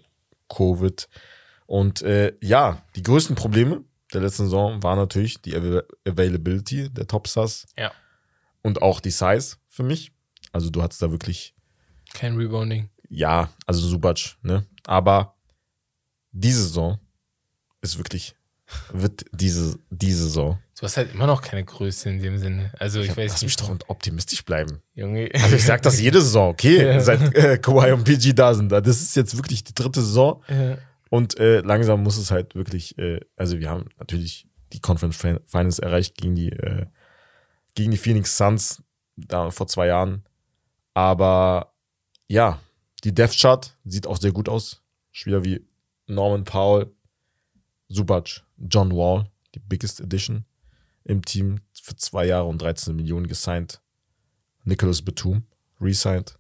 Covid. 0.49 1.09
Und 1.67 2.03
äh, 2.03 2.35
ja, 2.41 2.83
die 2.97 3.03
größten 3.03 3.35
Probleme 3.37 3.85
der 4.13 4.21
letzten 4.21 4.45
Saison 4.45 4.83
waren 4.83 4.99
natürlich 4.99 5.43
die 5.43 5.55
Avail 5.57 5.83
Availability 6.07 6.91
der 6.91 7.07
Topstars 7.09 7.67
Ja. 7.77 7.91
und 8.63 8.83
auch 8.83 9.01
die 9.01 9.11
Size 9.11 9.57
für 9.69 9.83
mich. 9.83 10.13
Also 10.53 10.71
du 10.71 10.83
hattest 10.83 11.03
da 11.03 11.11
wirklich, 11.11 11.55
Kein 12.15 12.37
Rebounding. 12.37 12.89
ja, 13.09 13.51
also 13.67 13.81
Subac, 13.87 14.37
ne? 14.43 14.65
Aber 14.87 15.35
diese 16.31 16.63
Saison 16.63 16.99
ist 17.81 17.99
wirklich, 17.99 18.37
wird 18.93 19.25
diese, 19.33 19.79
diese 19.91 20.25
Saison. 20.25 20.59
Du 20.79 20.83
hast 20.83 20.97
halt 20.97 21.15
immer 21.15 21.27
noch 21.27 21.41
keine 21.41 21.65
Größe 21.65 22.11
in 22.11 22.21
dem 22.21 22.39
Sinne. 22.39 22.71
Also 22.79 23.01
ich, 23.01 23.17
weiß 23.17 23.33
Lass 23.33 23.43
mich 23.43 23.57
nicht. 23.57 23.61
doch 23.61 23.89
optimistisch 23.89 24.45
bleiben. 24.45 24.83
Junge. 24.95 25.31
Also 25.35 25.57
ich 25.57 25.65
sag 25.65 25.83
das 25.83 26.01
jede 26.01 26.21
Saison, 26.21 26.51
okay, 26.51 26.77
Ja. 26.85 27.01
seit 27.01 27.35
äh, 27.35 27.59
Kawhi 27.59 27.93
und 27.93 28.05
PG 28.05 28.33
da 28.35 28.53
sind. 28.55 28.71
Das 28.71 28.87
ist 29.01 29.15
jetzt 29.17 29.37
wirklich 29.37 29.65
die 29.65 29.73
dritte 29.75 30.03
Saison 30.03 30.43
Ja. 30.49 30.77
und 31.11 31.39
äh, 31.39 31.61
langsam 31.61 32.03
muss 32.03 32.17
es 32.19 32.31
halt 32.31 32.55
wirklich, 32.55 32.99
äh, 32.99 33.21
also 33.37 33.59
wir 33.59 33.71
haben 33.71 33.87
natürlich 33.99 34.47
die 34.73 34.81
Conference 34.81 35.17
Fin- 35.17 35.41
Finals 35.45 35.79
erreicht 35.79 36.17
gegen 36.17 36.35
die, 36.35 36.51
äh, 36.51 36.87
gegen 37.75 37.93
die 37.93 37.97
Phoenix 37.99 38.37
Suns 38.37 38.83
da 39.17 39.51
vor 39.51 39.67
zwei 39.69 39.87
Jahren. 39.87 40.25
Aber 40.95 41.73
ja, 42.29 42.61
die 43.05 43.15
Death 43.15 43.37
Chart 43.39 43.75
sieht 43.85 44.07
auch 44.07 44.17
sehr 44.19 44.33
gut 44.33 44.49
aus. 44.49 44.83
Spieler 45.13 45.45
wie 45.45 45.67
Norman 46.07 46.45
Powell, 46.45 46.93
Zubac, 47.93 48.43
John 48.59 48.93
Wall, 48.93 49.31
die 49.55 49.61
biggest 49.61 50.01
Edition 50.01 50.45
im 51.05 51.25
Team 51.25 51.61
für 51.73 51.97
zwei 51.97 52.27
Jahre 52.27 52.47
und 52.47 52.61
13 52.61 52.95
Millionen 52.97 53.29
gesigned. 53.29 53.81
Nicholas 54.65 55.03
Batum, 55.03 55.45
resigned. 55.81 56.39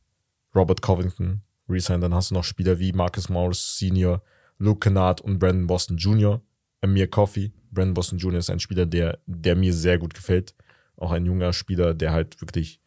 Robert 0.55 0.83
Covington, 0.83 1.43
resigned. 1.69 2.03
Dann 2.03 2.15
hast 2.15 2.31
du 2.31 2.35
noch 2.35 2.45
Spieler 2.45 2.79
wie 2.79 2.93
Marcus 2.93 3.29
Morris 3.29 3.79
Senior, 3.79 4.23
Luke 4.59 4.81
Kennard 4.81 5.21
und 5.21 5.39
Brandon 5.39 5.67
Boston 5.67 5.97
Jr., 5.97 6.41
Amir 6.81 7.09
Coffey. 7.09 7.53
Brandon 7.71 7.95
Boston 7.95 8.19
Jr. 8.19 8.39
ist 8.39 8.51
ein 8.51 8.61
Spieler, 8.61 8.87
der, 8.87 9.19
der 9.27 9.55
mir 9.55 9.73
sehr 9.73 9.99
gut 9.99 10.15
gefällt. 10.15 10.55
Auch 10.97 11.13
ein 11.13 11.27
junger 11.27 11.53
Spieler, 11.53 11.95
der 11.95 12.13
halt 12.13 12.41
wirklich, 12.41 12.81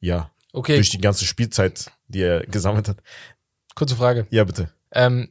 ja, 0.00 0.30
Okay, 0.52 0.76
durch 0.76 0.90
die 0.90 1.00
ganze 1.00 1.24
Spielzeit, 1.24 1.90
die 2.08 2.20
er 2.20 2.40
gesammelt 2.46 2.88
hat. 2.88 3.02
kurze 3.74 3.96
Frage. 3.96 4.26
Ja, 4.30 4.44
bitte. 4.44 4.70
Ähm, 4.90 5.30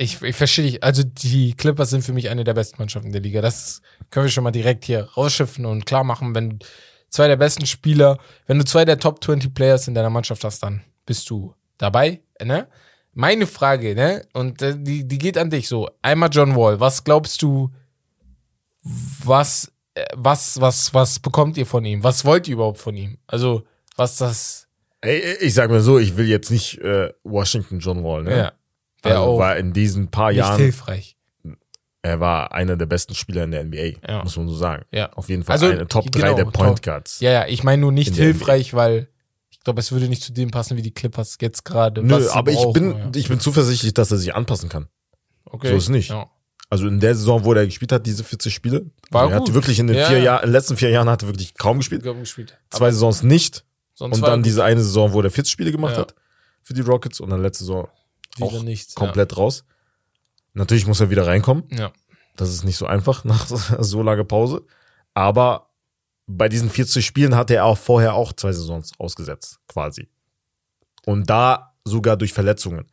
ich, 0.00 0.22
ich 0.22 0.34
verstehe 0.34 0.64
dich. 0.64 0.82
Also 0.82 1.02
die 1.04 1.54
Clippers 1.54 1.90
sind 1.90 2.02
für 2.02 2.14
mich 2.14 2.30
eine 2.30 2.42
der 2.42 2.54
besten 2.54 2.78
Mannschaften 2.78 3.12
der 3.12 3.20
Liga. 3.20 3.42
Das 3.42 3.82
können 4.08 4.24
wir 4.24 4.30
schon 4.30 4.44
mal 4.44 4.50
direkt 4.50 4.86
hier 4.86 5.04
rausschiffen 5.04 5.66
und 5.66 5.84
klar 5.84 6.04
machen. 6.04 6.34
Wenn 6.34 6.50
du 6.50 6.66
zwei 7.10 7.28
der 7.28 7.36
besten 7.36 7.66
Spieler, 7.66 8.18
wenn 8.46 8.58
du 8.58 8.64
zwei 8.64 8.86
der 8.86 8.98
Top 8.98 9.22
20 9.22 9.54
Players 9.54 9.88
in 9.88 9.94
deiner 9.94 10.08
Mannschaft 10.08 10.42
hast, 10.42 10.62
dann 10.62 10.80
bist 11.04 11.28
du 11.28 11.54
dabei. 11.76 12.22
Ne? 12.42 12.66
Meine 13.12 13.46
Frage, 13.46 13.94
ne? 13.94 14.26
Und 14.32 14.62
äh, 14.62 14.74
die, 14.78 15.06
die 15.06 15.18
geht 15.18 15.36
an 15.36 15.50
dich 15.50 15.68
so. 15.68 15.90
Einmal 16.00 16.30
John 16.32 16.56
Wall. 16.56 16.80
Was 16.80 17.04
glaubst 17.04 17.42
du, 17.42 17.70
was, 18.82 19.70
äh, 19.94 20.06
was, 20.14 20.58
was, 20.62 20.94
was 20.94 21.18
bekommt 21.18 21.58
ihr 21.58 21.66
von 21.66 21.84
ihm? 21.84 22.02
Was 22.02 22.24
wollt 22.24 22.48
ihr 22.48 22.54
überhaupt 22.54 22.78
von 22.78 22.96
ihm? 22.96 23.18
Also, 23.26 23.64
was 23.96 24.16
das. 24.16 24.66
Ey, 25.02 25.36
ich 25.40 25.52
sag 25.52 25.68
mal 25.68 25.80
so, 25.82 25.98
ich 25.98 26.16
will 26.16 26.26
jetzt 26.26 26.50
nicht 26.50 26.78
äh, 26.78 27.12
Washington 27.22 27.80
John 27.80 28.02
Wall, 28.02 28.22
ne? 28.22 28.36
Ja. 28.36 28.52
Wäre 29.02 29.18
Also 29.18 29.30
auch 29.32 29.38
war 29.38 29.56
in 29.56 29.72
diesen 29.72 30.08
paar 30.08 30.28
nicht 30.30 30.38
Jahren, 30.38 30.58
hilfreich. 30.60 31.16
er 32.02 32.20
war 32.20 32.52
einer 32.52 32.76
der 32.76 32.86
besten 32.86 33.14
Spieler 33.14 33.44
in 33.44 33.50
der 33.50 33.64
NBA, 33.64 33.98
Ja. 34.08 34.22
muss 34.22 34.36
man 34.36 34.48
so 34.48 34.54
sagen. 34.54 34.84
Ja. 34.90 35.12
Auf 35.12 35.28
jeden 35.28 35.44
Fall 35.44 35.54
Also, 35.54 35.66
eine 35.66 35.86
Top 35.88 36.10
3 36.10 36.20
genau, 36.20 36.34
der 36.36 36.44
Point. 36.46 36.82
Guards. 36.82 37.20
Ja, 37.20 37.30
ja, 37.30 37.46
ich 37.46 37.62
meine 37.64 37.80
nur 37.82 37.92
nicht 37.92 38.14
hilfreich, 38.14 38.74
weil 38.74 39.08
ich 39.50 39.60
glaube, 39.60 39.80
es 39.80 39.92
würde 39.92 40.08
nicht 40.08 40.22
zu 40.22 40.32
dem 40.32 40.50
passen, 40.50 40.76
wie 40.78 40.82
die 40.82 40.92
Clippers 40.92 41.36
jetzt 41.40 41.64
gerade. 41.64 42.02
Nö, 42.02 42.28
aber 42.30 42.50
ich 42.50 42.64
bin, 42.72 42.96
ja. 42.96 43.10
ich 43.14 43.28
bin 43.28 43.40
zuversichtlich, 43.40 43.92
dass 43.94 44.10
er 44.10 44.16
sich 44.18 44.34
anpassen 44.34 44.68
kann. 44.70 44.88
okay. 45.44 45.68
so 45.68 45.76
ist 45.76 45.88
nicht. 45.90 46.10
Ja. 46.10 46.30
Also 46.70 46.86
in 46.86 47.00
der 47.00 47.14
Saison, 47.16 47.44
wo 47.44 47.52
er 47.52 47.66
gespielt 47.66 47.90
hat, 47.92 48.06
diese 48.06 48.22
40 48.22 48.54
Spiele, 48.54 48.86
War 49.10 49.28
er 49.30 49.38
gut. 49.40 49.48
hat 49.48 49.54
wirklich 49.54 49.80
in 49.80 49.88
den 49.88 49.96
Ja, 49.96 50.06
vier 50.06 50.18
ja. 50.18 50.24
Jahren, 50.24 50.42
in 50.44 50.46
den 50.48 50.52
letzten 50.52 50.76
vier 50.76 50.90
Jahren 50.90 51.08
hat 51.10 51.22
er 51.22 51.28
wirklich 51.28 51.54
kaum 51.54 51.78
gespielt. 51.78 52.02
Glaub, 52.02 52.16
gespielt. 52.18 52.56
Zwei 52.70 52.92
Saisons 52.92 53.22
nicht. 53.24 53.64
sonst 53.92 54.16
Und 54.16 54.22
dann 54.26 54.42
diese 54.44 54.62
eine 54.64 54.80
Saison, 54.80 55.12
wo 55.12 55.20
er 55.20 55.30
40 55.30 55.50
Spiele 55.52 55.72
gemacht 55.72 55.98
hat 55.98 56.14
für 56.62 56.72
die 56.72 56.80
Rockets 56.82 57.18
und 57.20 57.28
dann 57.30 57.42
letzte 57.42 57.64
Saison 57.64 57.88
auch 58.40 58.62
nichts. 58.62 58.94
komplett 58.94 59.36
raus. 59.36 59.64
Natürlich 60.52 60.86
muss 60.86 61.00
er 61.00 61.10
wieder 61.10 61.26
reinkommen. 61.26 61.64
Ja. 61.70 61.78
ja. 61.78 61.92
Das 62.36 62.50
ist 62.50 62.64
nicht 62.64 62.76
so 62.76 62.86
einfach 62.86 63.24
nach 63.24 63.46
so 63.48 64.02
langer 64.02 64.24
Pause. 64.24 64.62
Aber 65.14 65.70
bei 66.26 66.48
diesen 66.48 66.70
40 66.70 67.04
Spielen 67.04 67.34
hatte 67.34 67.54
er 67.56 67.64
auch 67.64 67.78
vorher 67.78 68.14
auch 68.14 68.32
zwei 68.32 68.52
Saisons 68.52 68.92
ausgesetzt, 68.98 69.58
quasi. 69.66 70.08
Und 71.04 71.28
da 71.28 71.74
sogar 71.84 72.16
durch 72.16 72.32
Verletzungen. 72.32 72.86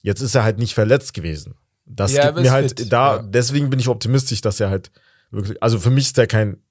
Jetzt 0.00 0.20
ist 0.20 0.34
er 0.34 0.42
halt 0.44 0.58
nicht 0.58 0.74
verletzt 0.74 1.12
gewesen. 1.12 1.54
Das 1.84 2.12
Ja, 2.12 2.30
gibt 2.30 2.42
mir 2.42 2.50
halt 2.52 2.78
fit, 2.78 2.92
da, 2.92 3.16
ja. 3.16 3.22
deswegen 3.22 3.68
bin 3.68 3.80
ich 3.80 3.88
optimistisch, 3.88 4.40
dass 4.40 4.60
er 4.60 4.70
halt 4.70 4.90
wirklich, 5.30 5.62
also 5.62 5.78
für 5.78 5.90
mich 5.90 6.06
ist 6.06 6.18
er 6.18 6.26
kein, 6.26 6.62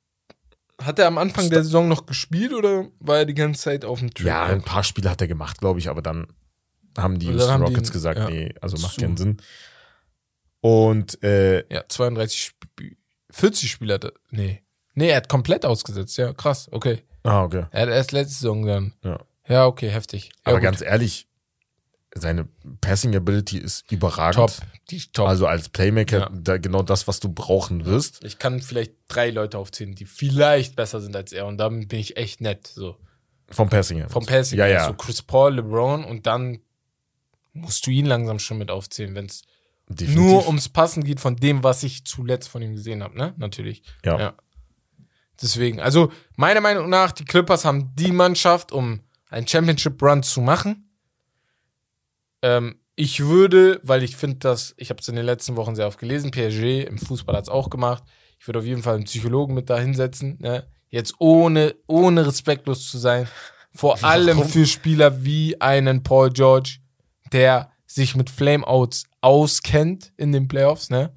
Hat 0.82 0.97
er 0.99 1.07
am 1.07 1.18
Anfang 1.18 1.49
der 1.49 1.63
Saison 1.63 1.88
noch 1.88 2.05
gespielt 2.05 2.53
oder 2.53 2.88
war 2.99 3.18
er 3.18 3.26
die 3.26 3.34
ganze 3.34 3.61
Zeit 3.61 3.84
auf 3.86 3.99
dem 3.99 4.13
Trip? 4.13 4.28
ja, 4.28 4.43
ein 4.45 4.61
paar 4.63 4.84
Spiele 4.84 5.09
hat 5.09 5.22
er 5.22 5.28
gemacht, 5.28 5.59
glaube 5.59 5.80
ich, 5.80 5.89
aber 5.89 6.01
dann 6.01 6.28
haben 6.98 7.20
die 7.20 7.28
Houston 7.28 7.58
die 7.60 7.64
Rockets 7.64 7.89
ihn- 7.89 7.93
gesagt, 7.93 8.20
ja. 8.20 8.30
nee, 8.30 8.54
also 8.62 8.78
macht 8.78 8.95
Zu. 8.95 9.02
keinen 9.02 9.18
Sinn. 9.18 9.38
Und 10.62 11.22
äh, 11.24 11.64
Ja, 11.74 11.84
32 11.88 12.39
Spiele. 12.43 12.95
40 13.30 13.70
Spiele 13.72 13.93
hat 13.95 14.06
er. 14.06 14.14
Nee. 14.32 14.64
Nee, 14.95 15.10
er 15.10 15.18
hat 15.18 15.30
komplett 15.30 15.66
ausgesetzt. 15.66 16.18
Ja, 16.18 16.34
krass. 16.34 16.68
Okay. 16.72 17.04
ah, 17.24 17.43
okay. 17.43 17.66
Er 17.72 17.82
hat 17.84 17.89
erst 17.89 18.12
letzte 18.12 18.34
Saison 18.34 18.66
dann. 18.66 18.93
Ja. 19.04 19.20
Ja, 19.48 19.66
okay, 19.66 19.89
heftig. 19.89 20.26
Ja, 20.26 20.32
Aber 20.45 20.56
gut. 20.58 20.64
ganz 20.64 20.82
ehrlich, 20.82 21.28
seine 22.16 22.48
Passing 22.82 23.16
Ability 23.16 23.60
ist 23.60 23.89
überragend. 23.91 24.36
top. 24.36 24.52
Die 24.89 25.00
top. 25.14 25.28
Also 25.28 25.45
als 25.45 25.70
Playmaker 25.70 26.20
Ja. 26.20 26.30
da 26.34 26.58
genau 26.58 26.82
das, 26.82 27.08
was 27.08 27.20
du 27.20 27.30
brauchen 27.30 27.86
wirst. 27.86 28.24
Ich 28.24 28.39
kann 28.39 28.60
vielleicht 28.62 28.93
drei 29.08 29.30
Leute 29.30 29.58
aufzählen, 29.58 29.93
die 29.93 30.06
vielleicht 30.06 30.76
besser 30.76 31.00
sind 31.00 31.16
als 31.16 31.32
er. 31.32 31.45
Und 31.45 31.58
damit 31.58 31.89
bin 31.89 32.00
ich 32.00 32.18
echt 32.18 32.41
nett. 32.41 32.66
So. 32.68 32.98
Vom 33.50 33.70
Passing 33.70 33.98
her. 34.00 34.10
Vom 34.10 34.26
Passing. 34.26 34.58
Ja, 34.58 34.66
her. 34.66 34.74
ja. 34.74 34.88
So 34.88 34.93
Chris 34.93 35.22
Paul, 35.22 35.56
LeBron 35.56 36.04
und 36.06 36.26
dann 36.26 36.60
musst 37.62 37.86
du 37.86 37.91
ihn 37.91 38.05
langsam 38.05 38.39
schon 38.39 38.58
mit 38.58 38.72
aufzählen, 38.72 39.16
wenn 39.16 39.26
es 39.26 39.43
nur 39.89 40.45
ums 40.47 40.70
Passen 40.70 41.03
geht 41.03 41.20
von 41.20 41.36
dem, 41.36 41.64
was 41.64 41.84
ich 41.84 42.05
zuletzt 42.05 42.49
von 42.49 42.62
ihm 42.62 42.76
gesehen 42.76 43.03
habe, 43.03 43.18
ne? 43.18 43.34
Natürlich. 43.38 43.84
ja. 44.03 44.20
Ja. 44.20 44.34
Deswegen, 45.41 45.80
also 45.80 46.12
meiner 46.36 46.62
Meinung 46.62 46.89
nach, 46.89 47.12
die 47.12 47.26
Clippers 47.26 47.64
haben 47.64 47.93
die 47.95 48.12
Mannschaft, 48.12 48.72
um 48.72 49.01
einen 49.30 49.47
Championship 49.47 50.01
Run 50.01 50.24
zu 50.24 50.41
machen. 50.41 50.89
Ähm, 52.41 52.80
ich 52.95 53.20
würde, 53.20 53.80
weil 53.84 54.03
ich 54.03 54.16
finde, 54.16 54.38
dass, 54.39 54.74
ich 54.78 54.89
habe 54.89 54.99
es 54.99 55.08
in 55.08 55.16
den 55.16 55.26
letzten 55.26 55.55
Wochen 55.55 55.76
sehr 55.76 55.86
oft 55.86 55.99
gelesen, 55.99 56.32
PSG 56.32 56.88
im 56.88 56.97
Fußball 56.97 57.36
hat 57.36 57.43
es 57.43 57.49
auch 57.49 57.70
gemacht. 57.70 58.03
Ich 58.39 58.47
würde 58.47 58.60
auf 58.60 58.66
jeden 58.66 58.82
Fall 58.82 58.95
einen 58.95 59.03
Psychologen 59.03 59.53
mit 59.53 59.70
da 59.70 59.78
hinsetzen. 59.78 60.38
Ne? 60.39 60.68
Jetzt 60.89 61.16
ohne, 61.20 61.76
ohne 61.86 62.26
respektlos 62.26 62.89
zu 62.89 62.97
sein. 62.97 63.28
Vor 63.74 64.03
allem 64.03 64.43
für 64.43 64.66
Spieler 64.66 65.24
wie 65.24 65.62
einen 65.62 66.01
Paul 66.01 66.32
George, 66.32 66.80
der 67.32 67.72
sich 67.86 68.16
mit 68.16 68.30
Flameouts 68.30 69.06
auskennt 69.22 70.12
in 70.18 70.32
den 70.32 70.48
Playoffs. 70.48 70.90
Ne? 70.90 71.14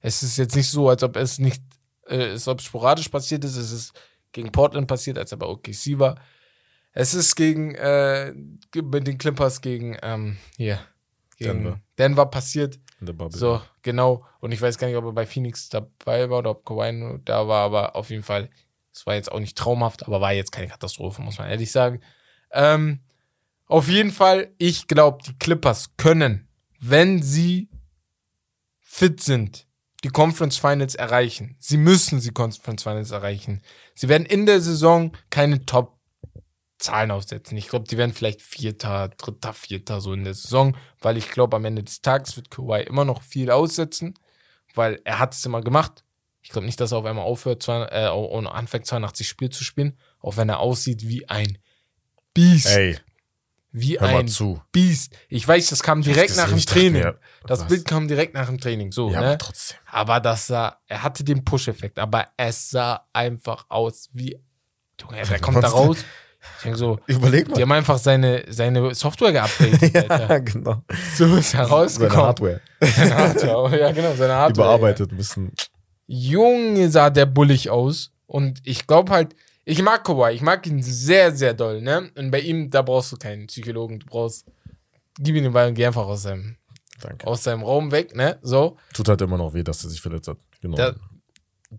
Es 0.00 0.22
ist 0.22 0.36
jetzt 0.38 0.56
nicht 0.56 0.70
so, 0.70 0.88
als 0.88 1.02
ob 1.02 1.16
es 1.16 1.38
nicht, 1.38 1.62
äh, 2.06 2.30
als 2.30 2.48
ob 2.48 2.60
sporadisch 2.60 3.08
passiert 3.08 3.44
ist. 3.44 3.56
Es 3.56 3.72
ist 3.72 3.92
gegen 4.32 4.50
Portland 4.52 4.88
passiert, 4.88 5.18
als 5.18 5.32
er 5.32 5.38
bei 5.38 5.46
OKC 5.46 5.98
war. 5.98 6.16
Es 6.92 7.14
ist 7.14 7.34
gegen 7.34 7.74
äh, 7.74 8.32
mit 8.32 9.06
den 9.06 9.18
Clippers 9.18 9.60
gegen 9.60 9.96
ähm, 10.02 10.36
hier 10.56 10.78
gegen 11.36 11.64
Denver. 11.64 11.80
Denver, 11.98 12.26
passiert. 12.26 12.78
So, 13.38 13.60
genau. 13.82 14.24
Und 14.40 14.52
ich 14.52 14.62
weiß 14.62 14.78
gar 14.78 14.86
nicht, 14.86 14.96
ob 14.96 15.04
er 15.04 15.12
bei 15.12 15.26
Phoenix 15.26 15.68
dabei 15.68 16.30
war 16.30 16.38
oder 16.38 16.50
ob 16.50 16.64
Kawhi 16.64 17.18
da 17.24 17.48
war, 17.48 17.64
aber 17.64 17.96
auf 17.96 18.10
jeden 18.10 18.22
Fall, 18.22 18.48
es 18.92 19.06
war 19.06 19.14
jetzt 19.14 19.30
auch 19.30 19.40
nicht 19.40 19.58
traumhaft, 19.58 20.06
aber 20.06 20.20
war 20.20 20.32
jetzt 20.32 20.52
keine 20.52 20.68
Katastrophe, 20.68 21.22
muss 21.22 21.38
man 21.38 21.50
ehrlich 21.50 21.72
sagen. 21.72 22.00
Ähm, 22.52 23.00
auf 23.66 23.88
jeden 23.88 24.12
Fall, 24.12 24.52
ich 24.58 24.86
glaube, 24.88 25.22
die 25.26 25.34
Clippers 25.38 25.96
können, 25.96 26.48
wenn 26.80 27.22
sie 27.22 27.68
fit 28.80 29.22
sind, 29.22 29.66
die 30.04 30.10
Conference 30.10 30.58
Finals 30.58 30.94
erreichen. 30.94 31.56
Sie 31.58 31.78
müssen 31.78 32.20
die 32.20 32.30
Conference 32.30 32.82
Finals 32.82 33.10
erreichen. 33.10 33.62
Sie 33.94 34.08
werden 34.08 34.26
in 34.26 34.46
der 34.46 34.60
Saison 34.60 35.16
keine 35.30 35.64
Top 35.64 35.98
Zahlen 36.78 37.10
aufsetzen. 37.10 37.56
Ich 37.56 37.68
glaube, 37.68 37.86
die 37.88 37.96
werden 37.96 38.12
vielleicht 38.12 38.42
Vierter, 38.42 39.08
Dritter, 39.08 39.54
Vierter 39.54 40.00
so 40.00 40.12
in 40.12 40.24
der 40.24 40.34
Saison, 40.34 40.76
weil 41.00 41.16
ich 41.16 41.30
glaube, 41.30 41.56
am 41.56 41.64
Ende 41.64 41.82
des 41.82 42.02
Tages 42.02 42.36
wird 42.36 42.50
Kawhi 42.50 42.82
immer 42.82 43.06
noch 43.06 43.22
viel 43.22 43.50
aussetzen, 43.50 44.14
weil 44.74 45.00
er 45.04 45.18
hat 45.18 45.34
es 45.34 45.46
immer 45.46 45.62
gemacht. 45.62 46.04
Ich 46.42 46.50
glaube 46.50 46.66
nicht, 46.66 46.78
dass 46.78 46.92
er 46.92 46.98
auf 46.98 47.06
einmal 47.06 47.24
aufhört 47.24 47.62
zwei- 47.62 47.86
äh, 47.86 48.10
und 48.10 48.46
anfängt 48.46 48.86
82 48.86 49.26
Spiele 49.26 49.50
zu 49.50 49.64
spielen, 49.64 49.96
auch 50.20 50.36
wenn 50.36 50.50
er 50.50 50.58
aussieht 50.58 51.08
wie 51.08 51.26
ein 51.28 51.56
Biest. 52.34 52.66
Ey, 52.66 52.98
wie 53.76 53.98
ein 53.98 54.28
zu. 54.28 54.62
Biest. 54.72 55.12
Ich 55.28 55.46
weiß, 55.46 55.68
das 55.70 55.82
kam 55.82 56.00
direkt 56.00 56.28
gesehen, 56.28 56.42
nach 56.44 56.48
dem 56.48 56.64
Training. 56.64 56.92
mir, 57.02 57.18
das 57.46 57.60
was? 57.62 57.66
Bild 57.68 57.84
kam 57.84 58.06
direkt 58.06 58.32
nach 58.32 58.46
dem 58.46 58.58
Training. 58.60 58.92
So, 58.92 59.10
Ja, 59.10 59.20
ne? 59.20 59.26
aber 59.26 59.38
trotzdem. 59.38 59.76
Aber 59.90 60.20
das 60.20 60.46
sah, 60.46 60.78
er 60.86 61.02
hatte 61.02 61.24
den 61.24 61.44
Push-Effekt, 61.44 61.98
aber 61.98 62.26
es 62.36 62.70
sah 62.70 63.04
einfach 63.12 63.66
aus 63.68 64.08
wie, 64.12 64.38
Junge, 65.00 65.22
wer 65.28 65.38
kommt 65.40 65.62
da 65.62 65.68
raus? 65.68 65.98
Ich 66.58 66.62
denke 66.62 66.78
so, 66.78 67.00
Überleg 67.06 67.46
die 67.46 67.52
mal. 67.52 67.60
haben 67.62 67.72
einfach 67.72 67.98
seine, 67.98 68.44
seine 68.48 68.94
Software 68.94 69.32
geupdatet, 69.32 69.96
Alter. 70.10 70.28
Ja, 70.28 70.38
genau. 70.38 70.82
So 71.16 71.24
ist 71.36 71.54
er 71.54 71.66
Seine. 71.66 72.14
Hardware. 72.16 72.60
Seine 72.80 73.14
Hardware. 73.16 73.80
Ja, 73.80 73.90
genau, 73.92 74.14
seine 74.14 74.34
Hardware. 74.34 74.68
Überarbeitet 74.68 75.10
ein 75.10 75.16
bisschen. 75.16 75.52
Junge, 76.06 76.90
sah 76.90 77.10
der 77.10 77.26
bullig 77.26 77.70
aus. 77.70 78.12
Und 78.26 78.60
ich 78.64 78.86
glaube 78.86 79.12
halt, 79.12 79.34
ich 79.64 79.82
mag 79.82 80.04
Kawhi, 80.04 80.32
ich 80.34 80.42
mag 80.42 80.66
ihn 80.66 80.82
sehr, 80.82 81.34
sehr 81.34 81.54
doll, 81.54 81.80
ne? 81.80 82.10
Und 82.16 82.30
bei 82.30 82.40
ihm, 82.40 82.70
da 82.70 82.82
brauchst 82.82 83.12
du 83.12 83.16
keinen 83.16 83.46
Psychologen, 83.46 84.00
du 84.00 84.06
brauchst, 84.06 84.46
gib 85.18 85.36
ihm 85.36 85.44
den 85.44 85.52
Ball 85.52 85.68
und 85.68 85.74
geh 85.74 85.86
einfach 85.86 86.06
aus 86.06 86.22
seinem, 86.22 86.56
Danke. 87.00 87.26
aus 87.26 87.44
seinem 87.44 87.62
Raum 87.62 87.90
weg, 87.90 88.14
ne? 88.14 88.38
So. 88.42 88.76
Tut 88.92 89.08
halt 89.08 89.20
immer 89.22 89.38
noch 89.38 89.54
weh, 89.54 89.62
dass 89.62 89.84
er 89.84 89.90
sich 89.90 90.00
verletzt 90.00 90.28
hat. 90.28 90.38
Genau. 90.60 90.76
Da, 90.76 90.94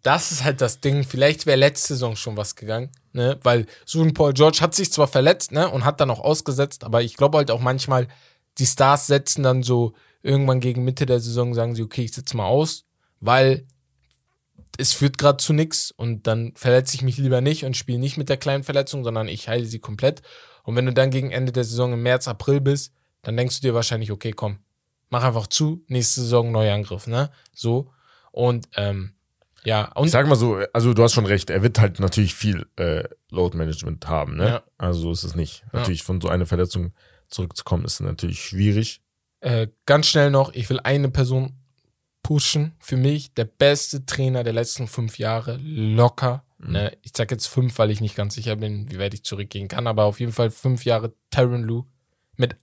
das 0.02 0.32
ist 0.32 0.44
halt 0.44 0.62
das 0.62 0.82
Ding. 0.82 1.04
Vielleicht 1.04 1.46
wäre 1.46 1.58
letzte 1.58 1.94
Saison 1.94 2.16
schon 2.16 2.38
was 2.38 2.56
gegangen, 2.56 2.90
ne? 3.14 3.40
Weil 3.44 3.68
so 3.86 4.02
ein 4.02 4.14
Paul 4.14 4.34
George 4.34 4.60
hat 4.62 4.74
sich 4.74 4.92
zwar 4.92 5.08
verletzt, 5.08 5.52
ne? 5.52 5.70
Und 5.70 5.86
hat 5.86 6.00
dann 6.00 6.10
auch 6.10 6.22
ausgesetzt, 6.22 6.84
aber 6.84 7.04
ich 7.04 7.16
glaube 7.18 7.38
halt 7.38 7.52
auch 7.52 7.62
manchmal, 7.62 8.08
die 8.58 8.66
Stars 8.66 9.08
setzen 9.08 9.44
dann 9.44 9.64
so 9.64 9.94
irgendwann 10.24 10.60
gegen 10.60 10.84
Mitte 10.84 11.06
der 11.06 11.20
Saison, 11.20 11.54
sagen 11.54 11.76
sie, 11.76 11.84
okay, 11.84 12.04
ich 12.04 12.14
setze 12.14 12.36
mal 12.36 12.46
aus, 12.46 12.86
weil 13.20 13.68
es 14.78 14.94
führt 14.94 15.18
gerade 15.18 15.38
zu 15.38 15.54
nichts 15.54 15.92
und 15.92 16.28
dann 16.28 16.54
verletze 16.56 16.96
ich 16.96 17.02
mich 17.02 17.18
lieber 17.18 17.42
nicht 17.42 17.66
und 17.66 17.78
spiele 17.78 18.00
nicht 18.00 18.18
mit 18.18 18.30
der 18.30 18.38
kleinen 18.38 18.64
Verletzung, 18.64 19.04
sondern 19.04 19.28
ich 19.28 19.48
heile 19.48 19.66
sie 19.66 19.80
komplett. 19.80 20.22
Und 20.64 20.76
wenn 20.76 20.86
du 20.86 20.94
dann 20.94 21.12
gegen 21.12 21.32
Ende 21.32 21.52
der 21.52 21.64
Saison 21.64 21.94
im 21.94 22.04
März, 22.04 22.28
April 22.28 22.62
bist, 22.62 22.94
dann 23.22 23.38
denkst 23.38 23.60
du 23.62 23.68
dir 23.68 23.74
wahrscheinlich, 23.74 24.12
okay, 24.12 24.32
komm, 24.32 24.60
mach 25.10 25.24
einfach 25.24 25.48
zu, 25.48 25.84
nächste 25.88 26.22
Saison 26.22 26.52
neuer 26.52 26.74
Angriff, 26.74 27.08
ne? 27.08 27.30
So. 27.54 27.92
Und 28.32 28.68
ähm, 28.76 29.14
ja, 29.64 29.90
ich 29.96 30.02
und 30.02 30.10
sag 30.10 30.28
mal 30.28 30.36
so, 30.36 30.60
also 30.74 30.94
du 30.94 31.04
hast 31.04 31.14
schon 31.14 31.26
recht, 31.26 31.50
er 31.50 31.64
wird 31.64 31.80
halt 31.80 32.00
natürlich 32.00 32.36
viel 32.36 32.68
äh, 32.76 33.04
Load 33.32 33.58
Management 33.58 34.08
haben, 34.08 34.36
ne? 34.36 34.48
Ja. 34.48 34.64
Also 34.78 35.02
so 35.02 35.12
ist 35.12 35.24
es 35.24 35.36
nicht. 35.36 35.64
Ja. 35.72 35.80
Natürlich 35.80 36.04
von 36.04 36.22
so 36.22 36.28
einer 36.28 36.46
Verletzung 36.46 36.94
zurückzukommen, 37.28 37.86
ist 37.86 38.00
natürlich 38.02 38.44
schwierig. 38.44 39.02
äh, 39.42 39.68
ganz 39.86 40.08
schnell 40.08 40.32
noch, 40.32 40.54
ich 40.54 40.70
will 40.70 40.80
eine 40.84 41.10
Person 41.10 41.54
pushen. 42.26 42.74
Für 42.80 42.98
mich 42.98 43.36
der 43.36 43.46
beste 43.46 44.08
Trainer 44.08 44.44
der 44.44 44.54
letzten 44.54 44.88
fünf 44.88 45.20
Jahre, 45.20 45.60
locker. 45.62 46.44
Ne? 46.58 46.98
Ich 47.04 47.12
sag 47.16 47.30
jetzt 47.30 47.46
fünf, 47.46 47.78
weil 47.78 47.92
ich 47.92 48.02
nicht 48.02 48.16
ganz 48.16 48.34
sicher 48.34 48.56
bin, 48.56 48.92
wie 48.92 48.98
weit 48.98 49.14
ich 49.14 49.24
zurückgehen 49.24 49.68
kann, 49.68 49.86
aber 49.86 50.06
auf 50.06 50.20
jeden 50.20 50.32
Fall 50.32 50.50
fünf 50.50 50.86
Jahre 50.86 51.14
Tyron 51.30 51.62
Lue 51.62 51.86
mit 52.36 52.56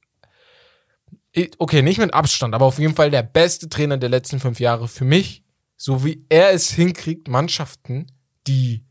okay, 1.59 1.81
nicht 1.81 1.99
mit 1.99 2.13
Abstand, 2.13 2.57
aber 2.57 2.67
auf 2.67 2.81
jeden 2.81 2.97
Fall 2.97 3.13
der 3.13 3.23
beste 3.23 3.69
Trainer 3.69 3.99
der 3.99 4.09
letzten 4.09 4.41
fünf 4.41 4.59
Jahre 4.59 4.89
für 4.89 5.05
mich, 5.05 5.45
so 5.77 6.05
wie 6.05 6.27
er 6.29 6.51
es 6.51 6.71
hinkriegt, 6.73 7.29
Mannschaften, 7.29 8.09
die 8.49 8.85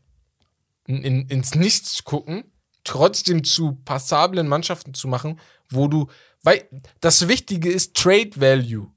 in, 0.86 1.04
in, 1.04 1.26
ins 1.28 1.54
Nichts 1.54 2.02
gucken, 2.02 2.44
trotzdem 2.82 3.44
zu 3.44 3.74
passablen 3.84 4.48
Mannschaften 4.48 4.94
zu 4.94 5.06
machen, 5.06 5.38
wo 5.68 5.86
du, 5.86 6.08
weil 6.42 6.66
das 7.00 7.28
Wichtige 7.28 7.70
ist 7.70 7.94
Trade 7.94 8.30
Value. 8.36 8.90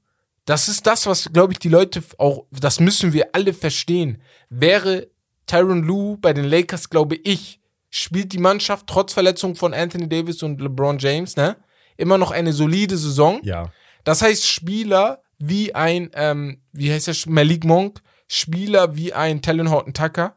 Das 0.46 0.68
ist 0.68 0.86
das, 0.86 1.06
was, 1.06 1.30
glaube 1.32 1.52
ich, 1.52 1.58
die 1.58 1.68
Leute 1.68 2.02
auch, 2.18 2.44
das 2.52 2.80
müssen 2.80 3.12
wir 3.12 3.34
alle 3.34 3.52
verstehen. 3.52 4.22
Wäre 4.48 5.08
Tyron 5.46 5.82
Lue 5.82 6.16
bei 6.18 6.32
den 6.32 6.44
Lakers, 6.44 6.88
glaube 6.88 7.16
ich, 7.16 7.60
spielt 7.90 8.32
die 8.32 8.38
Mannschaft 8.38 8.86
trotz 8.86 9.12
Verletzung 9.12 9.56
von 9.56 9.74
Anthony 9.74 10.08
Davis 10.08 10.42
und 10.44 10.60
LeBron 10.60 10.98
James, 10.98 11.36
ne, 11.36 11.56
immer 11.96 12.16
noch 12.16 12.30
eine 12.30 12.52
solide 12.52 12.96
Saison. 12.96 13.40
Ja. 13.42 13.72
Das 14.04 14.22
heißt, 14.22 14.46
Spieler 14.46 15.20
wie 15.38 15.74
ein, 15.74 16.10
ähm, 16.14 16.60
wie 16.72 16.92
heißt 16.92 17.08
der, 17.08 17.16
Malik 17.26 17.64
Monk, 17.64 18.00
Spieler 18.28 18.96
wie 18.96 19.12
ein 19.12 19.42
Talon 19.42 19.70
Horton 19.70 19.94
Tucker, 19.94 20.36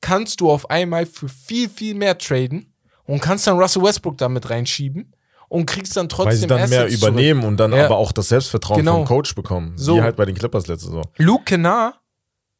kannst 0.00 0.40
du 0.40 0.50
auf 0.50 0.70
einmal 0.70 1.04
für 1.04 1.28
viel, 1.28 1.68
viel 1.68 1.94
mehr 1.94 2.16
traden 2.16 2.72
und 3.04 3.20
kannst 3.20 3.46
dann 3.46 3.58
Russell 3.58 3.82
Westbrook 3.82 4.16
damit 4.16 4.48
reinschieben 4.48 5.14
und 5.50 5.66
kriegst 5.66 5.94
dann 5.96 6.08
trotzdem 6.08 6.26
Weil 6.30 6.36
sie 6.36 6.46
dann 6.46 6.70
mehr 6.70 6.84
Assets 6.84 7.00
zurück. 7.00 7.12
übernehmen 7.12 7.44
und 7.44 7.58
dann 7.58 7.72
Ja. 7.72 7.84
aber 7.84 7.98
auch 7.98 8.12
das 8.12 8.28
Selbstvertrauen 8.28 8.78
Genau. 8.78 8.98
vom 8.98 9.04
Coach 9.04 9.34
bekommen. 9.34 9.76
So. 9.76 9.96
Wie 9.96 10.00
halt 10.02 10.16
bei 10.16 10.24
den 10.24 10.34
Clippers 10.36 10.66
letzte 10.68 10.86
Saison. 10.86 11.04
Luke 11.18 11.44
Kennard 11.44 12.00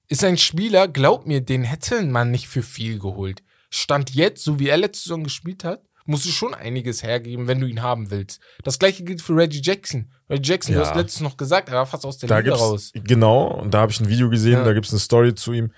ist 0.09 0.25
ein 0.25 0.37
Spieler, 0.37 0.89
glaub 0.89 1.25
mir, 1.25 1.41
den 1.41 1.63
hätte 1.63 2.03
man 2.03 2.31
nicht 2.31 2.49
für 2.49 2.63
viel 2.63 2.99
geholt. 2.99 3.43
Stand 3.71 4.11
jetzt, 4.15 4.43
so 4.45 4.59
wie 4.59 4.69
er 4.69 4.77
letzte 4.77 5.05
Saison 5.05 5.23
gespielt 5.25 5.63
hat, 5.63 5.83
musst 6.05 6.25
du 6.27 6.31
schon 6.31 6.53
einiges 6.53 7.05
hergeben, 7.05 7.47
wenn 7.47 7.61
du 7.61 7.69
ihn 7.69 7.81
haben 7.83 8.11
willst. 8.11 8.41
Das 8.65 8.81
gleiche 8.81 9.05
gilt 9.05 9.23
für 9.23 9.37
Reggie 9.37 9.61
Jackson. 9.63 10.11
Reggie 10.29 10.51
Jackson, 10.51 10.75
du 10.75 10.81
Ja. 10.81 10.87
hast 10.89 10.97
letztens 10.97 11.21
noch 11.23 11.37
gesagt, 11.37 11.69
er 11.69 11.77
war 11.77 11.87
fast 11.87 12.05
aus 12.05 12.19
der 12.19 12.29
Da 12.29 12.39
Liga 12.41 12.57
raus. 12.57 12.91
genau, 12.95 13.45
und 13.47 13.73
da 13.73 13.83
habe 13.83 13.93
ich 13.93 14.01
ein 14.01 14.09
Video 14.09 14.29
gesehen, 14.29 14.55
Ja. 14.55 14.65
da 14.65 14.73
gibt's 14.73 14.91
eine 14.91 14.99
Story 14.99 15.33
zu 15.37 15.53
ihm. 15.53 15.71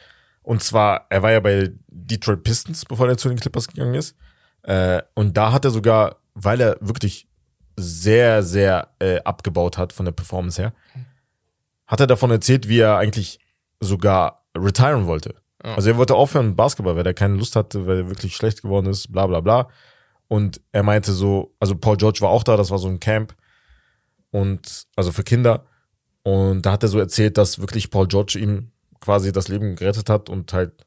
Und 0.43 0.63
zwar, 0.63 1.07
er 1.11 1.23
war 1.23 1.31
ja 1.33 1.41
bei 1.41 1.71
Detroit 1.89 2.43
Pistons, 2.43 2.87
bevor 2.87 3.07
er 3.09 3.19
zu 3.19 3.29
den 3.29 3.39
Clippers 3.39 3.69
gegangen 3.69 3.95
ist. 3.95 4.17
Äh, 4.63 5.03
und 5.15 5.37
da 5.37 5.53
hat 5.53 5.67
er 5.67 5.71
sogar, 5.73 6.17
weil 6.35 6.61
er 6.61 6.77
wirklich 6.81 7.29
sehr, 7.77 8.43
sehr 8.43 8.89
äh, 8.99 9.21
abgebaut 9.21 9.79
hat 9.79 9.93
von 9.93 10.05
der 10.05 10.13
Performance 10.13 10.61
her, 10.61 10.73
hat 11.87 12.01
er 12.01 12.07
davon 12.07 12.31
erzählt, 12.31 12.69
wie 12.69 12.81
er 12.81 12.97
eigentlich 12.97 13.39
sogar 13.81 14.47
retiren 14.57 15.07
wollte. 15.07 15.35
Ja. 15.65 15.75
Also 15.75 15.91
er 15.91 15.97
wollte 15.97 16.15
aufhören 16.15 16.57
Basketball, 16.57 16.97
weil 16.97 17.07
er 17.07 17.15
keine 17.15 17.37
Lust 17.37 17.57
hatte, 17.57 17.87
weil 17.87 17.99
er 17.99 18.09
wirklich 18.09 18.37
schlecht 18.37 18.63
geworden 18.63 18.87
ist, 18.87 19.13
bla 19.13 19.27
bla 19.27 19.41
bla. 19.41 19.69
Und 20.29 20.61
er 20.73 20.83
meinte 20.83 21.13
so, 21.13 21.55
also 21.61 21.77
Paul 21.77 21.97
George 21.97 22.21
war 22.21 22.31
auch 22.31 22.43
da, 22.43 22.57
das 22.57 22.71
war 22.71 22.79
so 22.79 22.89
ein 22.89 23.01
Camp. 23.01 23.35
Und 24.31 24.87
also 24.97 25.13
für 25.13 25.25
Kinder. 25.25 25.67
Und 26.23 26.63
da 26.63 26.73
hat 26.73 26.83
er 26.83 26.89
so 26.89 26.99
erzählt, 26.99 27.37
dass 27.37 27.61
wirklich 27.61 27.91
Paul 27.91 28.07
George 28.07 28.39
ihm 28.39 28.71
quasi 29.01 29.33
das 29.33 29.49
Leben 29.49 29.77
gerettet 29.77 30.09
hat 30.09 30.31
und 30.31 30.53
halt 30.53 30.87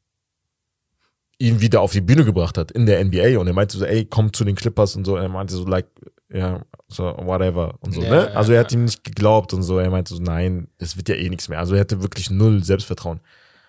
ihn 1.38 1.60
wieder 1.62 1.82
auf 1.82 1.92
die 1.92 2.02
Bühne 2.02 2.24
gebracht 2.26 2.58
hat 2.58 2.72
in 2.72 2.86
der 2.86 3.04
NBA. 3.04 3.38
Und 3.40 3.48
er 3.48 3.54
meinte 3.54 3.78
so, 3.78 3.86
ey, 3.86 4.06
komm 4.06 4.32
zu 4.34 4.44
den 4.46 4.56
Clippers 4.56 4.96
und 4.96 5.06
so. 5.06 5.16
Er 5.16 5.28
meinte 5.30 5.54
so, 5.56 5.66
like, 5.66 5.88
ja, 6.30 6.62
so, 6.88 7.04
whatever 7.04 7.76
und 7.82 7.94
so, 7.94 8.02
Ja, 8.02 8.10
ne? 8.10 8.30
ja, 8.32 8.38
Also 8.38 8.54
er 8.54 8.62
hat 8.62 8.72
ja. 8.72 8.78
ihm 8.78 8.86
nicht 8.86 9.04
geglaubt 9.04 9.54
und 9.54 9.64
so. 9.64 9.80
Er 9.80 9.90
meinte 9.90 10.14
so, 10.14 10.22
nein, 10.22 10.68
es 10.78 10.98
wird 10.98 11.10
ja 11.10 11.16
eh 11.16 11.30
nichts 11.30 11.50
mehr. 11.50 11.60
Also 11.60 11.76
er 11.76 11.82
hatte 11.82 12.02
wirklich 12.02 12.30
null 12.30 12.64
Selbstvertrauen. 12.64 13.20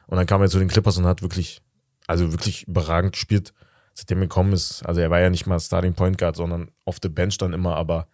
Und 0.06 0.16
dann 0.16 0.26
kam 0.26 0.40
er 0.42 0.48
zu 0.48 0.58
den 0.58 0.68
Clippers 0.68 0.96
und 0.98 1.06
hat 1.06 1.22
wirklich, 1.22 1.60
also 2.06 2.30
wirklich 2.32 2.68
überragend 2.68 3.12
gespielt, 3.12 3.52
seitdem 3.92 4.18
er 4.18 4.22
gekommen 4.28 4.52
ist. 4.52 4.84
Also 4.86 5.00
er 5.00 5.10
war 5.10 5.20
ja 5.20 5.30
nicht 5.30 5.46
mal 5.46 5.58
Starting 5.58 5.94
Point 5.94 6.18
Guard, 6.18 6.36
sondern 6.36 6.70
auf 6.84 7.00
der 7.00 7.08
Bench 7.08 7.36
dann 7.38 7.52
immer, 7.52 7.74
aber 7.74 8.06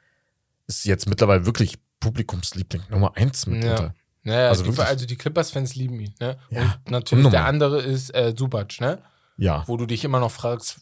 ist 0.67 0.85
jetzt 0.87 1.09
mittlerweile 1.09 1.45
wirklich 1.45 1.79
Publikumsliebling 2.01 2.83
Nummer 2.91 3.13
eins 3.17 3.47
mitunter. 3.47 3.95
Naja, 4.25 4.49
Also 4.49 4.65
die, 4.65 4.79
also 4.81 5.05
die 5.07 5.17
Clippers-Fans 5.17 5.75
lieben 5.75 5.99
ihn, 6.01 6.15
ne? 6.21 6.37
Ja, 6.51 6.77
und 6.85 6.91
natürlich 6.91 7.29
der 7.29 7.45
andere 7.45 7.83
ist 7.83 8.15
äh, 8.15 8.33
Subac, 8.37 8.81
ne? 8.81 8.99
Ja. 9.37 9.65
Wo 9.67 9.77
du 9.77 9.87
dich 9.87 10.05
immer 10.05 10.21
noch 10.21 10.31
fragst, 10.31 10.81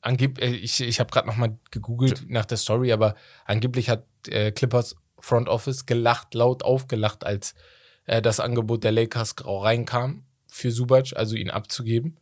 angeb 0.00 0.40
äh, 0.40 0.46
ich, 0.50 0.80
ich 0.80 1.00
habe 1.00 1.10
gerade 1.10 1.26
noch 1.26 1.36
mal 1.36 1.56
gegoogelt 1.70 2.24
nach 2.28 2.44
der 2.44 2.56
Story, 2.58 2.92
aber 2.92 3.14
angeblich 3.44 3.88
hat 3.88 4.04
äh, 4.28 4.52
Clippers 4.52 4.96
Front 5.18 5.48
Office 5.48 5.86
gelacht, 5.86 6.34
laut 6.34 6.62
aufgelacht, 6.64 7.24
als 7.24 7.54
äh, 8.06 8.20
das 8.20 8.40
Angebot 8.40 8.84
der 8.84 8.92
Lakers 8.92 9.34
reinkam 9.44 10.24
für 10.48 10.70
Subac, 10.70 11.12
also 11.16 11.36
ihn 11.36 11.50
abzugeben. 11.50 12.18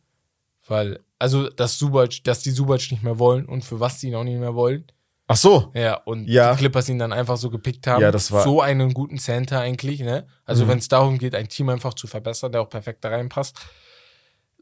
Weil, 0.67 0.99
also, 1.19 1.49
dass 1.49 1.77
Subac, 1.79 2.23
dass 2.23 2.41
die 2.43 2.51
Subac 2.51 2.91
nicht 2.91 3.03
mehr 3.03 3.17
wollen 3.19 3.45
und 3.47 3.65
für 3.65 3.79
was 3.79 3.99
sie 3.99 4.09
ihn 4.09 4.15
auch 4.15 4.23
nicht 4.23 4.39
mehr 4.39 4.53
wollen. 4.55 4.85
Ach 5.27 5.35
so. 5.35 5.71
Ja, 5.73 5.95
und 5.95 6.27
Ja. 6.27 6.51
die 6.53 6.59
Clippers 6.59 6.87
ihn 6.89 6.99
dann 6.99 7.13
einfach 7.13 7.37
so 7.37 7.49
gepickt 7.49 7.87
haben. 7.87 8.01
Ja, 8.01 8.11
das 8.11 8.31
war- 8.31 8.43
so 8.43 8.61
einen 8.61 8.93
guten 8.93 9.17
Center 9.17 9.59
eigentlich, 9.59 10.01
ne? 10.01 10.27
Also, 10.45 10.65
Mhm. 10.65 10.69
wenn 10.69 10.77
es 10.79 10.87
darum 10.87 11.17
geht, 11.17 11.35
ein 11.35 11.47
Team 11.49 11.69
einfach 11.69 11.93
zu 11.93 12.05
verbessern, 12.07 12.51
der 12.51 12.61
auch 12.61 12.69
perfekt 12.69 13.03
da 13.03 13.09
reinpasst. 13.09 13.57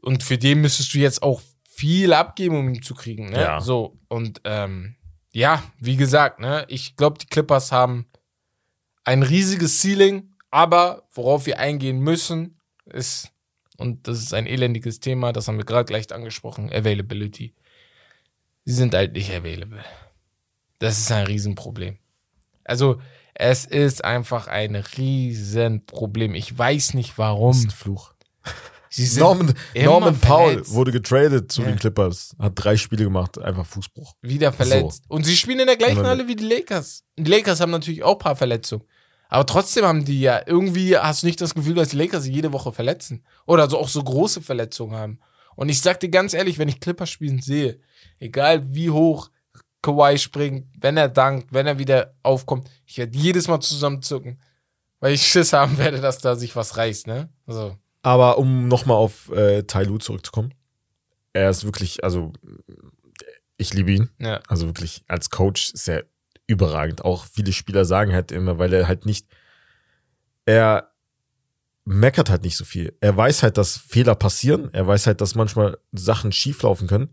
Und 0.02 0.22
für 0.22 0.38
den 0.38 0.60
müsstest 0.60 0.94
du 0.94 0.98
jetzt 0.98 1.22
auch 1.22 1.40
viel 1.68 2.12
abgeben, 2.12 2.56
um 2.56 2.68
ihn 2.68 2.82
zu 2.82 2.94
kriegen, 2.94 3.30
ne? 3.30 3.40
Ja. 3.40 3.60
So, 3.60 3.98
und 4.08 4.40
ähm, 4.44 4.96
ja, 5.32 5.62
wie 5.78 5.96
gesagt, 5.96 6.40
ne? 6.40 6.64
Ich 6.68 6.96
glaube, 6.96 7.18
die 7.18 7.26
Clippers 7.26 7.72
haben 7.72 8.06
ein 9.04 9.22
riesiges 9.22 9.80
Ceiling, 9.80 10.34
aber 10.50 11.06
worauf 11.12 11.46
wir 11.46 11.58
eingehen 11.58 12.00
müssen, 12.00 12.58
ist, 12.86 13.30
und 13.76 14.08
das 14.08 14.18
ist 14.18 14.34
ein 14.34 14.46
elendiges 14.46 15.00
Thema, 15.00 15.32
das 15.32 15.48
haben 15.48 15.58
wir 15.58 15.64
gerade 15.64 15.86
gleich 15.86 16.12
angesprochen, 16.12 16.70
Availability. 16.72 17.54
Sie 18.64 18.74
sind 18.74 18.94
halt 18.94 19.12
nicht 19.14 19.30
available. 19.32 19.82
Das 20.78 20.98
ist 20.98 21.10
ein 21.12 21.26
Riesenproblem. 21.26 21.98
Also, 22.64 23.00
es 23.34 23.64
ist 23.64 24.04
einfach 24.04 24.48
ein 24.48 24.74
Riesenproblem. 24.76 26.34
Ich 26.34 26.56
weiß 26.56 26.94
nicht 26.94 27.10
Das 27.12 27.18
warum. 27.18 27.52
ist 27.56 27.64
ein 27.64 27.70
Fluch. 27.70 28.14
Sie 28.92 29.20
Norman, 29.20 29.54
Norman 29.76 30.14
verletzt. 30.16 30.72
wurde 30.74 30.90
getradet 30.90 31.52
zu 31.52 31.62
Ja. 31.62 31.68
den 31.68 31.78
Clippers, 31.78 32.34
hat 32.38 32.52
drei 32.56 32.76
Spiele 32.76 33.04
gemacht, 33.04 33.38
einfach 33.38 33.64
Fußbruch. 33.64 34.14
wieder 34.20 34.52
verletzt. 34.52 35.04
Und 35.08 35.24
sie 35.24 35.36
spielen 35.36 35.60
in 35.60 35.66
der 35.66 35.76
gleichen 35.76 36.04
Halle 36.04 36.26
wie 36.26 36.34
die 36.34 36.44
Lakers. 36.44 37.04
Die 37.16 37.30
Lakers 37.30 37.60
haben 37.60 37.70
natürlich 37.70 38.02
auch 38.02 38.12
ein 38.14 38.18
paar 38.18 38.36
Verletzungen. 38.36 38.84
Aber 39.28 39.46
trotzdem 39.46 39.84
haben 39.84 40.04
die 40.04 40.20
ja 40.20 40.42
irgendwie, 40.44 40.96
hast 40.96 41.22
du 41.22 41.26
nicht 41.28 41.40
das 41.40 41.54
Gefühl, 41.54 41.74
dass 41.74 41.90
die 41.90 41.96
Lakers 41.96 42.24
sich 42.24 42.34
jede 42.34 42.52
Woche 42.52 42.72
verletzen? 42.72 43.24
Oder 43.46 43.70
so 43.70 43.78
auch 43.78 43.88
so 43.88 44.02
große 44.02 44.42
Verletzungen 44.42 44.96
haben. 44.96 45.20
Und 45.54 45.68
ich 45.68 45.80
sag 45.80 46.00
dir 46.00 46.08
ganz 46.08 46.34
ehrlich, 46.34 46.58
wenn 46.58 46.68
ich 46.68 46.80
Clippers 46.80 47.10
spielen 47.10 47.40
sehe, 47.40 47.78
egal 48.18 48.74
wie 48.74 48.90
hoch 48.90 49.30
Kawhi 49.82 50.18
springt, 50.18 50.66
wenn 50.80 50.96
er 50.96 51.08
dankt, 51.08 51.52
wenn 51.52 51.66
er 51.68 51.78
wieder 51.78 52.14
aufkommt, 52.24 52.68
ich 52.86 52.98
werde 52.98 53.16
jedes 53.16 53.46
Mal 53.46 53.60
zusammenzucken, 53.60 54.40
weil 54.98 55.14
ich 55.14 55.22
Schiss 55.26 55.52
haben 55.52 55.78
werde, 55.78 56.00
dass 56.00 56.18
da 56.18 56.34
sich 56.34 56.56
was 56.56 56.76
reißt, 56.76 57.06
ne? 57.06 57.28
Also. 57.46 57.76
Aber 58.02 58.38
um 58.38 58.68
nochmal 58.68 58.96
auf 58.96 59.30
äh, 59.30 59.62
Tai 59.64 59.84
Lu 59.84 59.98
zurückzukommen, 59.98 60.54
er 61.32 61.50
ist 61.50 61.64
wirklich, 61.64 62.02
also 62.02 62.32
ich 63.56 63.74
liebe 63.74 63.92
ihn. 63.92 64.10
Ja. 64.18 64.40
Also 64.48 64.66
wirklich 64.66 65.04
als 65.06 65.30
Coach 65.30 65.72
ist 65.72 65.88
er 65.88 66.04
überragend. 66.46 67.04
Auch 67.04 67.26
viele 67.26 67.52
Spieler 67.52 67.84
sagen 67.84 68.12
halt 68.12 68.32
immer, 68.32 68.58
weil 68.58 68.72
er 68.72 68.88
halt 68.88 69.06
nicht, 69.06 69.26
er 70.46 70.90
meckert 71.84 72.30
halt 72.30 72.42
nicht 72.42 72.56
so 72.56 72.64
viel. 72.64 72.96
Er 73.00 73.16
weiß 73.16 73.42
halt, 73.42 73.58
dass 73.58 73.76
Fehler 73.76 74.14
passieren. 74.14 74.72
Er 74.72 74.86
weiß 74.86 75.06
halt, 75.06 75.20
dass 75.20 75.34
manchmal 75.34 75.78
Sachen 75.92 76.32
schieflaufen 76.32 76.88
können. 76.88 77.10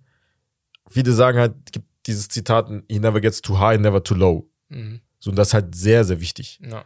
Viele 0.89 1.11
sagen 1.11 1.37
halt, 1.37 1.53
es 1.65 1.71
gibt 1.73 1.87
dieses 2.05 2.29
Zitat, 2.29 2.69
he 2.89 2.99
never 2.99 3.19
gets 3.19 3.41
too 3.41 3.59
high, 3.59 3.79
never 3.79 4.03
too 4.03 4.15
low. 4.15 4.49
Mhm. 4.69 5.01
So, 5.19 5.31
und 5.31 5.35
das 5.35 5.49
ist 5.49 5.53
halt 5.53 5.75
sehr, 5.75 6.05
sehr 6.05 6.21
wichtig. 6.21 6.59
Ja. 6.63 6.85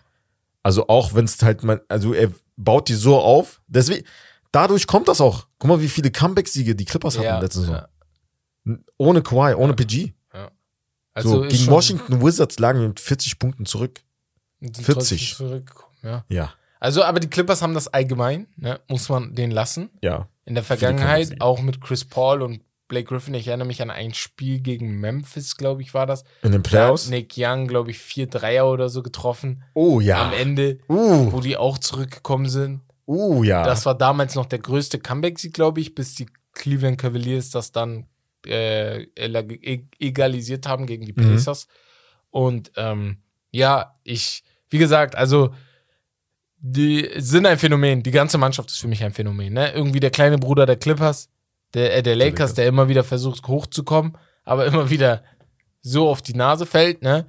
Also 0.64 0.88
auch 0.88 1.14
wenn 1.14 1.26
es 1.26 1.42
halt 1.42 1.64
man, 1.64 1.82
also 1.88 2.14
er 2.14 2.32
baut 2.64 2.88
die 2.90 2.94
so 2.96 3.20
auf. 3.20 3.62
Deswegen, 3.68 4.06
dadurch 4.52 4.88
kommt 4.88 5.08
das 5.08 5.22
auch. 5.22 5.48
Guck 5.60 5.68
mal, 5.70 5.82
wie 5.82 5.90
viele 5.90 6.12
Comeback-Siege 6.12 6.76
die 6.76 6.86
Clippers 6.86 7.16
hatten 7.18 7.26
Ja, 7.26 7.40
letzte 7.40 7.62
Saison. 7.62 7.76
ja. 7.76 7.88
Ohne 8.98 9.22
Kawhi, 9.22 9.54
ohne 9.56 9.72
Ja. 9.72 9.76
PG. 9.76 10.14
Also 11.14 11.44
so, 11.44 11.48
gegen 11.50 11.68
Washington 11.68 12.22
Wizards 12.24 12.58
lagen 12.60 12.80
wir 12.80 12.88
mit 12.88 13.00
40 13.02 13.38
Punkten 13.38 13.66
zurück. 13.66 14.02
sind 14.62 14.78
40. 14.78 15.32
trotzdem 15.32 15.48
zurückgekommen, 15.48 15.96
Ja. 16.04 16.24
Ja, 16.30 16.54
Also, 16.80 17.04
aber 17.04 17.20
die 17.20 17.30
Clippers 17.30 17.62
haben 17.62 17.74
das 17.74 17.88
allgemein, 17.90 18.48
ne? 18.56 18.80
muss 18.88 19.10
man 19.10 19.36
den 19.36 19.52
lassen. 19.52 19.90
ja. 20.02 20.28
In 20.46 20.56
der 20.56 20.64
Vergangenheit, 20.64 21.40
auch 21.40 21.62
mit 21.62 21.80
Chris 21.82 22.04
Paul 22.04 22.42
und 22.42 22.62
Blake 22.92 23.08
Griffin. 23.08 23.34
Ich 23.34 23.48
erinnere 23.48 23.68
mich 23.68 23.82
an 23.82 23.90
ein 23.90 24.14
Spiel 24.14 24.60
gegen 24.60 25.00
Memphis, 25.00 25.58
glaube 25.58 25.82
ich, 25.82 25.94
war 25.94 26.06
das. 26.06 26.24
In 26.44 26.52
den 26.52 26.62
Da 26.62 26.70
Playoffs. 26.70 27.06
hat 27.06 27.12
Nick 27.12 27.34
Young, 27.38 27.68
glaube 27.68 27.90
ich, 27.92 27.98
vier 27.98 28.28
Dreier 28.28 28.68
oder 28.70 28.90
so 28.90 29.02
getroffen. 29.02 29.64
Oh 29.74 30.00
ja. 30.00 30.28
Am 30.28 30.34
Ende, 30.34 30.78
Uh, 30.88 31.32
wo 31.32 31.40
die 31.40 31.58
auch 31.58 31.78
zurückgekommen 31.80 32.48
sind. 32.50 32.82
uh 33.08 33.44
ja. 33.44 33.64
Das 33.64 33.86
war 33.86 33.98
damals 33.98 34.36
noch 34.36 34.46
der 34.46 34.60
größte 34.60 35.00
Comeback-Sieg, 35.00 35.54
glaube 35.54 35.82
ich, 35.82 35.96
bis 35.96 36.16
die 36.16 36.28
Cleveland 36.54 36.98
Cavaliers 37.00 37.50
das 37.50 37.72
dann 37.72 38.06
äh, 38.46 39.04
e- 39.04 39.88
egalisiert 40.00 40.68
haben 40.68 40.86
gegen 40.86 41.06
die 41.06 41.14
Mhm. 41.14 41.34
Pacers. 41.36 41.68
Und 42.30 42.72
ähm, 42.76 43.18
ja, 43.52 43.96
ich, 44.04 44.44
wie 44.70 44.78
gesagt, 44.78 45.16
also 45.16 45.54
die 46.58 47.10
sind 47.18 47.46
ein 47.46 47.58
Phänomen. 47.58 48.04
Die 48.04 48.12
ganze 48.12 48.38
Mannschaft 48.38 48.70
ist 48.70 48.78
für 48.80 48.88
mich 48.88 49.04
ein 49.04 49.14
Phänomen. 49.14 49.54
Ne? 49.54 49.72
Irgendwie 49.74 50.00
der 50.00 50.12
kleine 50.12 50.38
Bruder 50.38 50.66
der 50.66 50.76
Clippers, 50.78 51.30
der, 51.74 51.98
äh, 51.98 52.04
der 52.04 52.16
Lakers, 52.16 52.54
der 52.54 52.68
immer 52.68 52.88
wieder 52.90 53.04
versucht 53.04 53.48
hochzukommen, 53.48 54.18
aber 54.44 54.66
immer 54.66 54.90
wieder 54.90 55.24
so 55.82 56.10
auf 56.10 56.22
die 56.22 56.34
Nase 56.34 56.66
fällt. 56.66 57.02
Ne? 57.02 57.26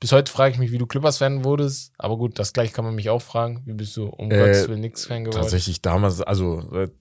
Bis 0.00 0.12
heute 0.12 0.30
frage 0.30 0.52
ich 0.52 0.58
mich, 0.58 0.70
wie 0.70 0.78
du 0.78 0.86
Clippers-Fan 0.86 1.42
wurdest. 1.44 1.92
Aber 1.98 2.16
gut, 2.16 2.38
das 2.38 2.52
gleich 2.52 2.72
kann 2.72 2.84
man 2.84 2.94
mich 2.94 3.10
auch 3.10 3.22
fragen. 3.22 3.62
Wie 3.64 3.72
bist 3.72 3.96
du 3.96 4.06
um 4.06 4.30
Äh, 4.30 4.38
Gottes 4.38 4.68
Willen 4.68 4.80
nix 4.80 5.06
Fan 5.06 5.24
geworden? 5.24 5.42
Tatsächlich 5.42 5.82
damals, 5.82 6.20
also 6.22 6.62
seit 6.70 6.92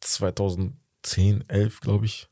2010, 0.00 1.44
11, 1.48 1.80
glaube 1.80 2.06
ich, 2.06 2.28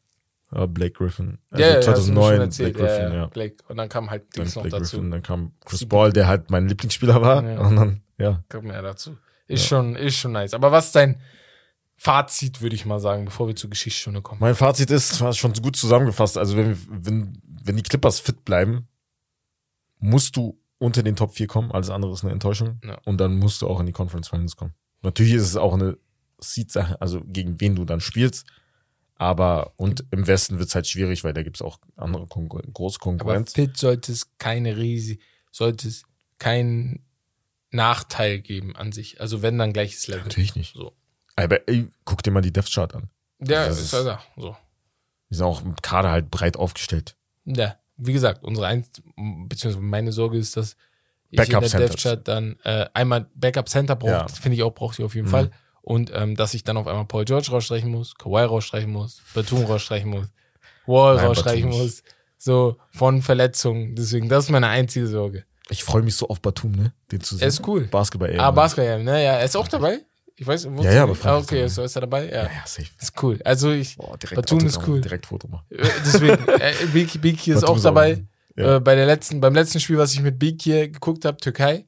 war 0.50 0.68
Blake 0.68 0.92
Griffin. 0.92 1.38
Also 1.50 1.62
Ja, 1.64 1.70
ja, 1.70 1.76
hast 1.76 1.86
du 1.86 1.90
mir 1.90 1.96
schon 1.96 2.04
2009 2.14 2.40
erzählt, 2.40 2.74
Blake 2.74 2.88
Griffin, 2.88 3.12
ja, 3.12 3.14
ja. 3.14 3.26
Blake. 3.26 3.56
Und 3.68 3.76
dann 3.76 3.88
kam 3.88 4.10
halt 4.10 4.36
Dings 4.36 4.54
noch 4.54 4.62
Blake 4.62 4.78
dazu. 4.78 4.96
Griffin, 4.96 5.10
dann 5.10 5.22
kam 5.22 5.52
Chris. 5.64 5.86
Paul, 5.86 6.12
der 6.12 6.26
halt 6.26 6.50
mein 6.50 6.68
Lieblingsspieler 6.68 7.20
war. 7.20 7.44
Ja. 7.44 7.60
Und 7.60 7.76
dann, 7.76 8.02
ja. 8.18 8.42
Kommt 8.48 8.64
mehr 8.64 8.80
dazu. 8.80 9.16
Ist 9.46 9.66
schon, 9.66 9.94
ist 9.96 10.16
schon 10.16 10.32
nice. 10.32 10.54
Aber 10.54 10.72
was 10.72 10.86
ist 10.86 10.96
dein 10.96 11.20
Fazit, 12.04 12.60
würde 12.60 12.76
ich 12.76 12.84
mal 12.84 13.00
sagen, 13.00 13.24
bevor 13.24 13.48
wir 13.48 13.56
zur 13.56 13.70
Geschichtsstunde 13.70 14.20
kommen? 14.20 14.38
Mein 14.38 14.54
Fazit 14.54 14.90
ist, 14.90 15.22
war 15.22 15.32
schon 15.32 15.54
gut 15.54 15.74
zusammengefasst. 15.74 16.36
Also, 16.36 16.54
wenn, 16.54 16.76
wenn, 16.90 17.40
wenn 17.46 17.76
die 17.76 17.82
Clippers 17.82 18.20
fit 18.20 18.44
bleiben, 18.44 18.88
musst 20.00 20.36
du 20.36 20.60
unter 20.76 21.02
den 21.02 21.16
Top 21.16 21.32
4 21.32 21.46
kommen. 21.46 21.72
Alles 21.72 21.88
andere 21.88 22.12
ist 22.12 22.22
eine 22.22 22.32
Enttäuschung. 22.32 22.78
Ja. 22.84 22.98
Und 23.06 23.18
dann 23.18 23.38
musst 23.38 23.62
du 23.62 23.68
auch 23.68 23.80
in 23.80 23.86
die 23.86 23.92
Conference 23.92 24.28
Finals 24.28 24.54
kommen. 24.54 24.74
Natürlich 25.00 25.32
ist 25.32 25.44
es 25.44 25.56
auch 25.56 25.72
eine 25.72 25.96
Seed-Sache, 26.40 27.00
also 27.00 27.22
gegen 27.24 27.58
wen 27.62 27.74
du 27.74 27.86
dann 27.86 28.02
spielst. 28.02 28.44
Aber, 29.16 29.72
und 29.76 30.04
im 30.10 30.26
Westen 30.26 30.58
wird 30.58 30.68
es 30.68 30.74
halt 30.74 30.86
schwierig, 30.86 31.24
weil 31.24 31.32
da 31.32 31.42
gibt 31.42 31.56
es 31.56 31.62
auch 31.62 31.78
andere 31.96 32.26
Konkur 32.26 32.60
große 32.60 32.98
Aber 33.00 33.16
Konkurrenz. 33.16 33.54
fit 33.54 33.78
sollte 33.78 34.12
es 34.12 34.36
keine 34.36 34.76
Riese, 34.76 35.16
sollte 35.50 35.88
es 35.88 36.02
keinen 36.38 37.02
Nachteil 37.70 38.40
geben 38.40 38.76
an 38.76 38.92
sich. 38.92 39.22
Also 39.22 39.40
wenn 39.40 39.56
dann 39.56 39.72
gleiches 39.72 40.06
Level. 40.06 40.24
Natürlich 40.24 40.54
nicht. 40.54 40.74
So. 40.74 40.92
Aber 41.36 41.68
ey, 41.68 41.88
guck 42.04 42.22
dir 42.22 42.30
mal 42.30 42.40
die 42.42 42.52
Death 42.52 42.70
Chart 42.72 42.94
an. 42.94 43.08
Ja, 43.40 43.66
Das 43.66 43.78
ist 43.78 43.84
ist- 43.86 43.92
ja 43.92 44.02
da. 44.04 44.20
So. 44.36 44.56
Die 45.30 45.34
sind 45.36 45.44
auch 45.46 45.62
im 45.62 45.74
Kader 45.76 46.10
halt 46.10 46.30
breit 46.30 46.56
aufgestellt. 46.56 47.16
Ja, 47.44 47.76
wie 47.96 48.12
gesagt, 48.12 48.44
unsere 48.44 48.66
ein 48.66 48.84
beziehungsweise 49.48 49.84
meine 49.84 50.12
Sorge 50.12 50.38
ist, 50.38 50.56
dass 50.56 50.76
ich 51.30 51.36
Backup 51.38 51.64
in 51.64 51.70
der. 51.70 51.80
Dev 51.80 51.94
Chat 51.96 52.28
dann 52.28 52.56
äh, 52.64 52.86
einmal 52.94 53.26
Backup 53.34 53.68
Center 53.68 53.96
braucht, 53.96 54.10
Ja. 54.10 54.28
finde 54.28 54.56
ich 54.56 54.62
auch, 54.62 54.72
braucht 54.74 54.96
sie 54.96 55.04
auf 55.04 55.14
jeden 55.14 55.26
Mhm. 55.26 55.32
Fall. 55.32 55.50
Und 55.82 56.10
ähm, 56.14 56.34
dass 56.36 56.54
ich 56.54 56.64
dann 56.64 56.76
auf 56.76 56.86
einmal 56.86 57.04
Paul 57.04 57.24
George 57.24 57.48
rausstreichen 57.50 57.90
muss, 57.90 58.14
Kawhi 58.14 58.44
rausstreichen 58.44 58.90
muss, 58.90 59.20
Batum 59.34 59.64
rausstreichen 59.64 60.08
muss, 60.10 60.28
Wall 60.86 61.16
Nein, 61.16 61.26
rausstreichen 61.26 61.68
Batum 61.70 61.82
muss. 61.82 62.02
So 62.38 62.76
von 62.90 63.20
Verletzungen. 63.22 63.94
Deswegen, 63.96 64.28
das 64.28 64.44
ist 64.44 64.50
meine 64.50 64.68
einzige 64.68 65.06
Sorge. 65.06 65.44
Ich 65.70 65.82
freue 65.82 66.02
mich 66.02 66.14
so 66.16 66.28
auf 66.28 66.40
Batum, 66.40 66.72
ne? 66.72 66.92
Den 67.10 67.20
zu 67.22 67.34
sehen. 67.36 67.42
Er 67.42 67.48
ist 67.48 67.66
cool. 67.66 67.82
Basketball 67.86 68.30
eher. 68.30 68.40
Ah, 68.40 68.50
Basketball, 68.50 69.02
ne? 69.02 69.12
Ja, 69.24 69.32
er 69.32 69.44
ist 69.44 69.56
auch 69.56 69.68
dabei. 69.68 70.00
Ich 70.36 70.46
weiß, 70.46 70.66
wusstest 70.66 70.84
Ja, 70.84 70.92
ja, 70.92 71.02
aber 71.04 71.16
ah, 71.22 71.38
okay, 71.38 71.66
so 71.68 71.82
ist 71.82 71.94
er 71.96 72.00
dabei. 72.00 72.26
Ja, 72.28 72.36
Ja, 72.36 72.42
ja, 72.44 72.62
safe. 72.66 72.88
ist 73.00 73.22
cool. 73.22 73.38
Also 73.44 73.70
ich, 73.70 73.96
Boah, 73.96 74.16
Batum 74.34 74.66
ist 74.66 74.80
cool. 74.86 75.00
Direkt 75.00 75.26
Foto 75.26 75.46
machen. 75.48 75.64
äh, 75.70 75.86
deswegen, 76.04 76.48
äh, 76.60 76.72
Biki, 76.92 77.18
Biki 77.18 77.52
ist 77.52 77.62
auch 77.64 77.80
dabei. 77.80 78.24
Ja. 78.56 78.76
Äh, 78.76 78.80
bei 78.80 78.94
der 78.96 79.06
letzten, 79.06 79.40
beim 79.40 79.54
letzten 79.54 79.78
Spiel, 79.80 79.98
was 79.98 80.12
ich 80.12 80.20
mit 80.22 80.42
hier 80.60 80.88
geguckt 80.88 81.24
habe, 81.24 81.36
Türkei, 81.36 81.86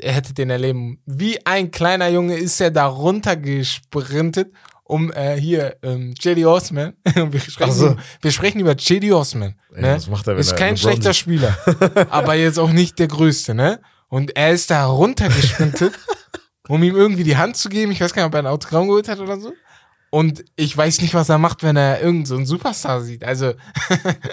er 0.00 0.12
hätte 0.12 0.34
den 0.34 0.50
erleben. 0.50 1.00
Wie 1.06 1.44
ein 1.46 1.70
kleiner 1.70 2.08
Junge 2.08 2.36
ist 2.36 2.60
er 2.60 2.72
da 2.72 2.86
runtergesprintet, 2.86 4.52
um 4.82 5.12
äh, 5.12 5.36
hier 5.40 5.76
ähm, 5.82 6.14
JD 6.20 6.44
Osman. 6.46 6.94
wir, 7.14 7.40
sprechen, 7.40 7.72
so. 7.72 7.96
wir 8.20 8.30
sprechen 8.32 8.60
über 8.60 8.72
JD 8.74 9.12
Osman. 9.12 9.54
Ey, 9.72 9.82
Ne? 9.82 9.94
was 9.96 10.08
macht 10.08 10.26
er, 10.26 10.34
wenn 10.34 10.40
ist 10.40 10.52
er 10.52 10.58
kein 10.58 10.76
schlechter 10.76 11.12
sieht? 11.12 11.16
Spieler, 11.16 11.56
aber 12.10 12.34
jetzt 12.34 12.58
auch 12.58 12.70
nicht 12.70 12.98
der 12.98 13.08
größte, 13.08 13.54
ne? 13.54 13.80
Und 14.08 14.36
er 14.36 14.52
ist 14.52 14.70
da 14.70 14.86
runtergesprintet, 14.86 15.92
um 16.68 16.82
ihm 16.82 16.96
irgendwie 16.96 17.24
die 17.24 17.36
Hand 17.36 17.56
zu 17.56 17.68
geben. 17.68 17.92
Ich 17.92 18.00
weiß 18.00 18.12
gar 18.14 18.22
nicht, 18.22 18.28
ob 18.28 18.34
er 18.34 18.40
ein 18.40 18.46
Autogramm 18.46 18.86
geholt 18.86 19.08
hat 19.08 19.20
oder 19.20 19.38
so. 19.38 19.52
Und 20.10 20.44
ich 20.54 20.76
weiß 20.76 21.00
nicht, 21.00 21.12
was 21.12 21.28
er 21.28 21.38
macht, 21.38 21.64
wenn 21.64 21.76
er 21.76 21.96
irgendeinen 21.96 22.26
so 22.26 22.36
einen 22.36 22.46
Superstar 22.46 23.00
sieht. 23.00 23.24
Also, 23.24 23.54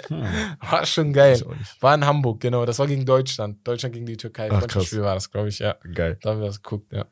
war 0.60 0.86
schon 0.86 1.12
geil. 1.12 1.44
War 1.80 1.96
in 1.96 2.06
Hamburg, 2.06 2.40
genau. 2.40 2.64
Das 2.64 2.78
war 2.78 2.86
gegen 2.86 3.04
Deutschland. 3.04 3.66
Deutschland 3.66 3.92
gegen 3.92 4.06
die 4.06 4.16
Türkei. 4.16 4.48
Ach, 4.48 4.60
Freundschaftsspiel 4.60 5.02
war 5.02 5.14
das, 5.14 5.30
glaube 5.30 5.48
ich, 5.48 5.58
ja. 5.58 5.74
Geil. 5.92 6.18
Da 6.22 6.30
haben 6.30 6.40
wir 6.40 6.46
das 6.46 6.62
geguckt, 6.62 6.92
ja. 6.92 7.06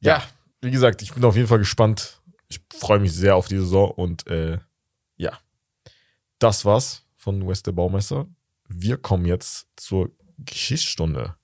Ja, 0.00 0.22
wie 0.62 0.70
gesagt, 0.70 1.02
ich 1.02 1.12
bin 1.12 1.24
auf 1.24 1.36
jeden 1.36 1.48
Fall 1.48 1.58
gespannt. 1.58 2.22
Ich 2.48 2.60
freue 2.74 3.00
mich 3.00 3.12
sehr 3.12 3.36
auf 3.36 3.48
die 3.48 3.58
Saison 3.58 3.90
und 3.90 4.26
äh, 4.28 4.58
ja, 5.16 5.38
das 6.38 6.64
war's 6.64 7.04
von 7.16 7.46
West 7.46 7.66
der 7.66 7.72
Baumeister. 7.72 8.26
Wir 8.66 8.96
kommen 8.96 9.26
jetzt 9.26 9.66
zur 9.76 10.10
Geschichtsstunde. 10.38 11.34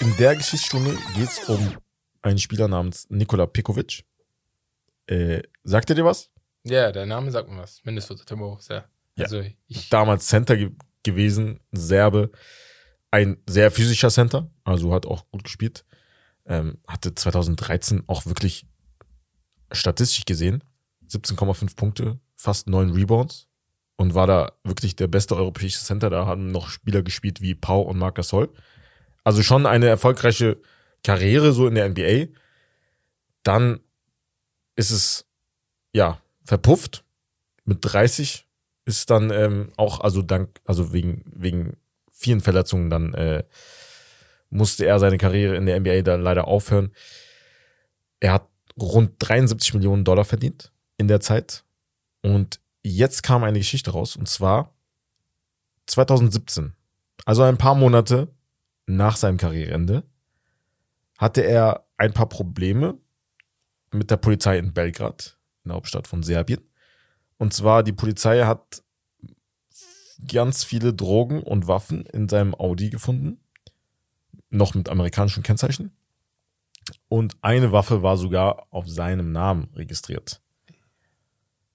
In 0.00 0.16
der 0.16 0.36
Geschichtsstunde 0.36 0.96
geht 1.14 1.28
es 1.28 1.48
um 1.48 1.76
einen 2.22 2.38
Spieler 2.38 2.68
namens 2.68 3.06
Nikola 3.10 3.46
Pekovic. 3.46 4.04
Äh, 5.06 5.42
sagt 5.64 5.90
er 5.90 5.96
dir 5.96 6.04
was? 6.04 6.30
Ja, 6.64 6.92
der 6.92 7.06
Name 7.06 7.30
sagt 7.30 7.48
mir 7.48 7.58
was. 7.58 7.80
Minnesota 7.84 8.24
Timberwolves, 8.24 8.68
ja. 8.68 8.84
Ja. 9.16 9.24
Also, 9.24 9.42
ich, 9.66 9.88
Damals 9.88 10.26
Center 10.26 10.56
ge 10.56 10.70
gewesen, 11.02 11.60
Serbe. 11.72 12.30
Ein 13.10 13.38
sehr 13.48 13.70
physischer 13.70 14.10
Center, 14.10 14.50
also 14.64 14.92
hat 14.92 15.06
auch 15.06 15.28
gut 15.30 15.44
gespielt. 15.44 15.84
Ähm, 16.44 16.78
hatte 16.86 17.14
2013 17.14 18.04
auch 18.06 18.26
wirklich 18.26 18.66
statistisch 19.72 20.24
gesehen 20.24 20.62
17,5 21.08 21.76
Punkte, 21.76 22.18
fast 22.34 22.68
9 22.68 22.90
Rebounds 22.90 23.48
und 23.96 24.14
war 24.14 24.26
da 24.26 24.52
wirklich 24.64 24.96
der 24.96 25.08
beste 25.08 25.36
europäische 25.36 25.80
Center. 25.80 26.10
Da 26.10 26.26
haben 26.26 26.48
noch 26.48 26.68
Spieler 26.68 27.02
gespielt 27.02 27.40
wie 27.40 27.54
Pau 27.54 27.82
und 27.82 27.98
Marc 27.98 28.16
Gasol. 28.16 28.52
Also 29.28 29.42
schon 29.42 29.66
eine 29.66 29.88
erfolgreiche 29.88 30.56
Karriere 31.04 31.52
so 31.52 31.66
in 31.66 31.74
der 31.74 31.86
NBA. 31.86 32.32
Dann 33.42 33.78
ist 34.74 34.90
es 34.90 35.26
ja 35.92 36.22
verpufft. 36.46 37.04
Mit 37.66 37.80
30 37.82 38.46
ist 38.86 39.10
dann 39.10 39.30
ähm, 39.30 39.70
auch, 39.76 40.00
also 40.00 40.22
dank, 40.22 40.58
also 40.64 40.94
wegen, 40.94 41.24
wegen 41.26 41.76
vielen 42.10 42.40
Verletzungen 42.40 42.88
dann 42.88 43.12
äh, 43.12 43.44
musste 44.48 44.86
er 44.86 44.98
seine 44.98 45.18
Karriere 45.18 45.56
in 45.56 45.66
der 45.66 45.78
NBA 45.78 46.00
dann 46.00 46.22
leider 46.22 46.48
aufhören. 46.48 46.94
Er 48.20 48.32
hat 48.32 48.48
rund 48.80 49.12
73 49.18 49.74
Millionen 49.74 50.04
Dollar 50.04 50.24
verdient 50.24 50.72
in 50.96 51.06
der 51.06 51.20
Zeit. 51.20 51.64
Und 52.22 52.60
jetzt 52.82 53.22
kam 53.22 53.44
eine 53.44 53.58
Geschichte 53.58 53.90
raus, 53.90 54.16
und 54.16 54.26
zwar 54.26 54.74
2017. 55.84 56.72
Also 57.26 57.42
ein 57.42 57.58
paar 57.58 57.74
Monate 57.74 58.28
nach 58.88 59.16
seinem 59.16 59.36
Karriereende 59.36 60.02
hatte 61.18 61.42
er 61.42 61.86
ein 61.96 62.12
paar 62.12 62.28
Probleme 62.28 62.98
mit 63.92 64.10
der 64.10 64.16
Polizei 64.16 64.58
in 64.58 64.72
Belgrad, 64.72 65.38
in 65.64 65.70
der 65.70 65.76
Hauptstadt 65.76 66.06
von 66.06 66.22
Serbien. 66.22 66.60
Und 67.36 67.52
zwar, 67.52 67.82
die 67.82 67.92
Polizei 67.92 68.44
hat 68.44 68.82
ganz 70.26 70.64
viele 70.64 70.94
Drogen 70.94 71.42
und 71.42 71.68
Waffen 71.68 72.06
in 72.06 72.28
seinem 72.28 72.54
Audi 72.54 72.90
gefunden. 72.90 73.40
Noch 74.50 74.74
mit 74.74 74.88
amerikanischen 74.88 75.42
Kennzeichen. 75.42 75.92
Und 77.08 77.36
eine 77.42 77.72
Waffe 77.72 78.02
war 78.02 78.16
sogar 78.16 78.66
auf 78.70 78.88
seinem 78.88 79.32
Namen 79.32 79.68
registriert. 79.74 80.40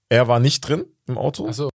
Er 0.08 0.28
war 0.28 0.40
nicht 0.40 0.60
drin 0.60 0.84
im 1.06 1.16
Auto, 1.16 1.46
Achso. 1.46 1.70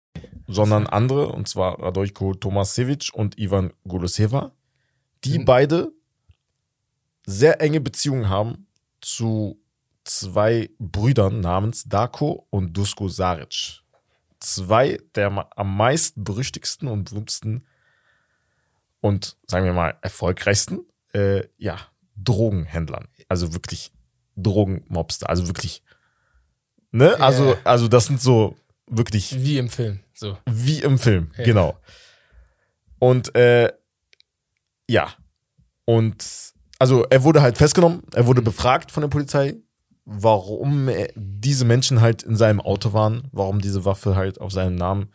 sondern 0.47 0.87
andere, 0.87 1.27
und 1.29 1.47
zwar 1.47 1.79
Radojko 1.81 2.33
Tomasevic 2.35 3.11
und 3.13 3.37
Ivan 3.37 3.73
Goloseva, 3.87 4.53
die 5.25 5.37
Hm. 5.39 5.45
beide 5.45 5.91
sehr 7.25 7.59
enge 7.61 7.81
Beziehungen 7.81 8.29
haben 8.29 8.67
zu 9.01 9.59
zwei 10.03 10.69
Brüdern 10.79 11.39
namens 11.41 11.83
Darko 11.85 12.47
und 12.51 12.73
Dusko 12.77 13.07
Saric. 13.07 13.81
Zwei 14.39 14.99
der 15.15 15.47
am 15.57 15.75
meisten 15.77 16.23
berüchtigsten 16.23 16.87
und 16.87 17.05
berühmtesten 17.09 17.65
und 19.01 19.37
sagen 19.47 19.65
wir 19.65 19.73
mal 19.73 19.97
erfolgreichsten 20.01 20.79
äh, 21.13 21.47
ja, 21.57 21.79
Drogenhändlern. 22.15 23.07
Also 23.29 23.53
wirklich 23.53 23.91
Drogenmobster. 24.35 25.29
Also 25.29 25.47
wirklich. 25.47 25.81
Ne? 26.91 27.19
Also, 27.19 27.53
Ja. 27.53 27.57
also 27.63 27.87
das 27.87 28.05
sind 28.05 28.21
so 28.21 28.55
wirklich 28.87 29.35
Wie 29.43 29.57
im 29.57 29.69
Film. 29.69 30.01
So. 30.13 30.37
wie 30.45 30.81
im 30.81 30.97
Film, 30.99 31.31
Ja. 31.37 31.43
genau. 31.43 31.77
Und 32.99 33.33
äh, 33.35 33.71
ja. 34.89 35.13
Und 35.85 36.53
also 36.79 37.03
er 37.09 37.23
wurde 37.23 37.41
halt 37.41 37.57
festgenommen, 37.57 38.03
er 38.13 38.27
wurde 38.27 38.41
befragt 38.41 38.91
von 38.91 39.01
der 39.01 39.07
Polizei, 39.07 39.55
warum 40.05 40.89
diese 41.15 41.65
Menschen 41.65 42.01
halt 42.01 42.23
in 42.23 42.35
seinem 42.35 42.61
Auto 42.61 42.93
waren, 42.93 43.27
warum 43.31 43.59
diese 43.59 43.85
Waffe 43.85 44.15
halt 44.15 44.39
auf 44.39 44.51
seinem 44.51 44.75
Namen 44.75 45.11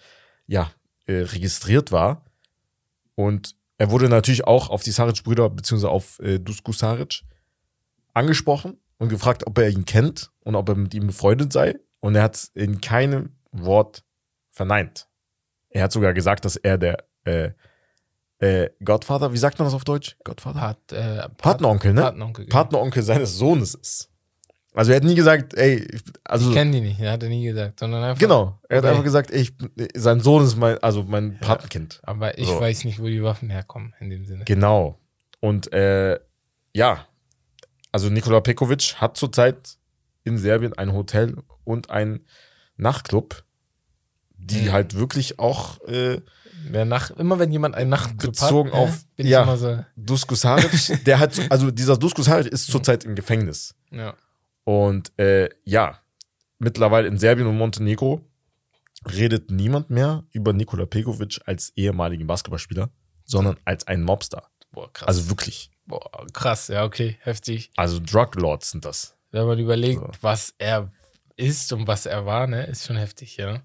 ja 0.47 0.71
äh, 1.07 1.23
registriert 1.23 1.93
war. 1.93 2.25
Und 3.14 3.57
er 3.79 3.91
wurde 3.91 4.09
natürlich 4.09 4.47
auch 4.47 4.68
auf 4.71 4.83
die 4.83 4.91
Saric-Brüder 4.91 5.49
beziehungsweise 5.51 5.91
auf 5.91 6.18
äh, 6.21 6.39
Dusko 6.39 6.73
Saric 6.73 7.23
angesprochen 8.14 8.79
und 8.99 9.09
gefragt, 9.09 9.47
ob 9.47 9.59
er 9.59 9.71
ihn 9.71 9.85
kennt 9.85 10.31
und 10.41 10.55
ob 10.55 10.68
er 10.68 10.75
mit 10.75 10.93
ihm 10.95 11.07
befreundet 11.07 11.53
sei. 11.53 11.77
Und 12.01 12.14
er 12.14 12.25
hat 12.25 12.51
in 12.55 12.81
keinem 12.81 13.37
Wort 13.53 14.05
verneint. 14.51 15.09
Er 15.68 15.85
hat 15.85 15.93
sogar 15.93 16.12
gesagt, 16.14 16.45
dass 16.45 16.57
er 16.57 16.79
der 16.79 17.05
äh, 17.25 17.53
äh, 18.41 18.70
Godfather, 18.84 19.32
wie 19.32 19.38
sagt 19.38 19.59
man 19.59 19.66
das 19.66 19.74
auf 19.74 19.84
Deutsch? 19.84 20.16
Godfather? 20.24 20.61
Pat, 20.61 20.93
äh, 20.93 21.16
Pat, 21.18 21.36
Partneronkel, 21.38 21.93
ne? 21.93 22.01
Partneronkel. 22.03 22.45
genau. 22.47 22.55
Partneronkel 22.57 23.03
seines 23.03 23.36
Sohnes 23.36 23.74
ist. 23.74 24.09
Also 24.72 24.93
er 24.93 24.97
hat 24.99 25.05
nie 25.05 25.14
gesagt, 25.16 25.55
ey, 25.55 25.78
ich- 25.93 26.03
also 26.24 26.49
Ich 26.49 26.55
kenne 26.57 26.70
die 26.70 26.80
nicht, 26.80 27.01
hat 27.01 27.22
er 27.22 27.28
nie 27.28 27.45
gesagt, 27.45 27.80
sondern 27.80 28.05
einfach. 28.05 28.20
genau, 28.20 28.59
er 28.68 28.78
hat 28.78 28.84
Okay. 28.84 28.91
einfach 28.93 29.05
gesagt, 29.05 29.30
ey, 29.32 29.41
ich, 29.43 29.53
sein 29.95 30.20
Sohn 30.20 30.45
ist 30.45 30.57
mein, 30.57 30.78
also 30.78 31.03
mein 31.03 31.38
Patenkind. 31.41 32.01
Aber 32.05 32.38
ich 32.38 32.47
So. 32.47 32.61
weiß 32.61 32.84
nicht, 32.84 33.01
wo 33.01 33.07
die 33.07 33.22
Waffen 33.22 33.51
herkommen, 33.51 33.95
in 34.01 34.11
dem 34.11 34.24
Sinne. 34.26 34.45
Genau. 34.45 34.99
Und 35.41 35.72
äh, 35.72 36.20
ja, 36.72 37.07
also 37.93 38.09
Nikola 38.11 38.41
Pekovic 38.41 38.95
hat 39.01 39.16
zurzeit 39.16 39.76
in 40.22 40.38
Serbien 40.38 40.72
ein 40.74 40.93
Hotel 40.93 41.36
und 41.64 41.91
ein 41.91 42.20
Nachtclub, 42.76 43.43
die 44.36 44.62
Mhm. 44.68 44.72
halt 44.72 44.95
wirklich 44.95 45.38
auch 45.41 45.80
äh, 45.88 46.20
Wer 46.69 46.85
nach, 46.85 47.11
immer 47.13 47.39
wenn 47.39 47.51
jemand 47.53 47.75
einen 47.75 47.91
Nachtclub 47.91 48.33
Bezogen 48.33 48.71
hat, 48.73 48.79
auf- 48.79 49.03
äh, 49.03 49.17
bin 49.17 49.27
ja. 49.27 49.41
ich 49.41 49.47
immer 49.47 49.57
so, 49.57 49.85
Dusko 49.97 50.35
Saric, 50.35 51.05
der 51.05 51.19
hat, 51.19 51.35
so- 51.35 51.43
also 51.49 51.71
dieser 51.71 51.97
Dusko 51.97 52.23
Saric 52.23 52.47
ist 52.49 52.67
zurzeit 52.67 53.05
im 53.05 53.15
Gefängnis. 53.15 53.75
ja. 53.91 54.15
Und 54.65 55.11
äh, 55.19 55.49
ja, 55.65 55.99
mittlerweile 56.59 57.09
in 57.09 57.19
Serbien 57.19 57.47
und 57.49 57.57
Montenegro 57.57 58.21
redet 59.11 59.51
niemand 59.51 59.91
mehr 59.91 60.25
über 60.33 60.53
Nikola 60.53 60.87
Pekovic 60.87 61.41
als 61.47 61.73
ehemaligen 61.77 62.27
Basketballspieler, 62.27 62.91
sondern 63.25 63.57
als 63.65 63.87
einen 63.87 64.05
Mobster. 64.05 64.49
Boah, 64.73 64.93
krass. 64.93 65.09
Also 65.09 65.31
wirklich. 65.31 65.71
Boah, 65.87 66.09
krass, 66.33 66.69
ja, 66.69 66.85
okay, 66.85 67.17
heftig. 67.23 67.71
Also 67.77 67.99
Drug 68.01 68.35
Lords 68.35 68.71
sind 68.71 68.85
das. 68.85 69.17
Wenn 69.33 69.47
man 69.47 69.59
überlegt, 69.59 70.01
So. 70.01 70.11
was 70.21 70.55
er 70.59 70.91
ist 71.37 71.73
und 71.73 71.87
was 71.89 72.07
er 72.07 72.27
war, 72.27 72.47
ne, 72.47 72.65
ist 72.67 72.87
schon 72.87 72.97
heftig, 72.97 73.39
ja. 73.39 73.63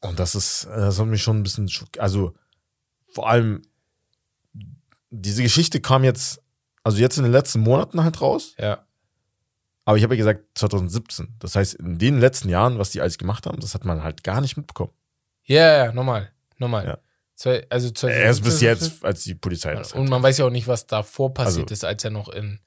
Und 0.00 0.18
das 0.18 0.34
ist, 0.34 0.64
das 0.66 0.98
hat 0.98 1.06
mich 1.06 1.22
schon 1.22 1.38
ein 1.38 1.42
bisschen. 1.42 1.70
Also 1.98 2.34
vor 3.12 3.28
allem 3.28 3.62
diese 5.10 5.42
Geschichte 5.42 5.80
kam 5.80 6.04
jetzt, 6.04 6.40
also 6.84 6.98
jetzt 6.98 7.16
in 7.18 7.24
den 7.24 7.32
letzten 7.32 7.60
Monaten 7.60 8.02
halt 8.04 8.20
raus. 8.20 8.54
Ja. 8.58 8.84
Aber 9.84 9.96
ich 9.96 10.02
habe 10.04 10.14
ja 10.14 10.18
gesagt 10.18 10.44
2017. 10.58 11.34
Das 11.38 11.56
heißt, 11.56 11.74
in 11.74 11.98
den 11.98 12.20
letzten 12.20 12.48
Jahren, 12.50 12.78
was 12.78 12.90
die 12.90 13.00
alles 13.00 13.16
gemacht 13.18 13.46
haben, 13.46 13.58
das 13.60 13.74
hat 13.74 13.84
man 13.84 14.02
halt 14.02 14.22
gar 14.22 14.40
nicht 14.40 14.56
mitbekommen. 14.56 14.92
Ja, 15.44 15.86
ja, 15.86 15.92
normal, 15.92 16.30
normal. 16.58 16.86
Ja. 16.86 16.98
Zwei, 17.34 17.66
also 17.70 17.88
2017, 17.90 18.22
Erst 18.26 18.42
bis 18.44 18.60
jetzt, 18.60 19.04
als 19.04 19.22
die 19.24 19.34
Polizei 19.34 19.74
das 19.74 19.92
Und 19.94 20.02
hat. 20.02 20.10
man 20.10 20.22
weiß 20.22 20.38
ja 20.38 20.44
auch 20.44 20.50
nicht, 20.50 20.68
was 20.68 20.86
davor 20.86 21.32
passiert 21.32 21.70
Also- 21.70 21.72
ist, 21.72 21.84
als 21.84 22.04
er 22.04 22.10
noch 22.10 22.28
in, 22.28 22.60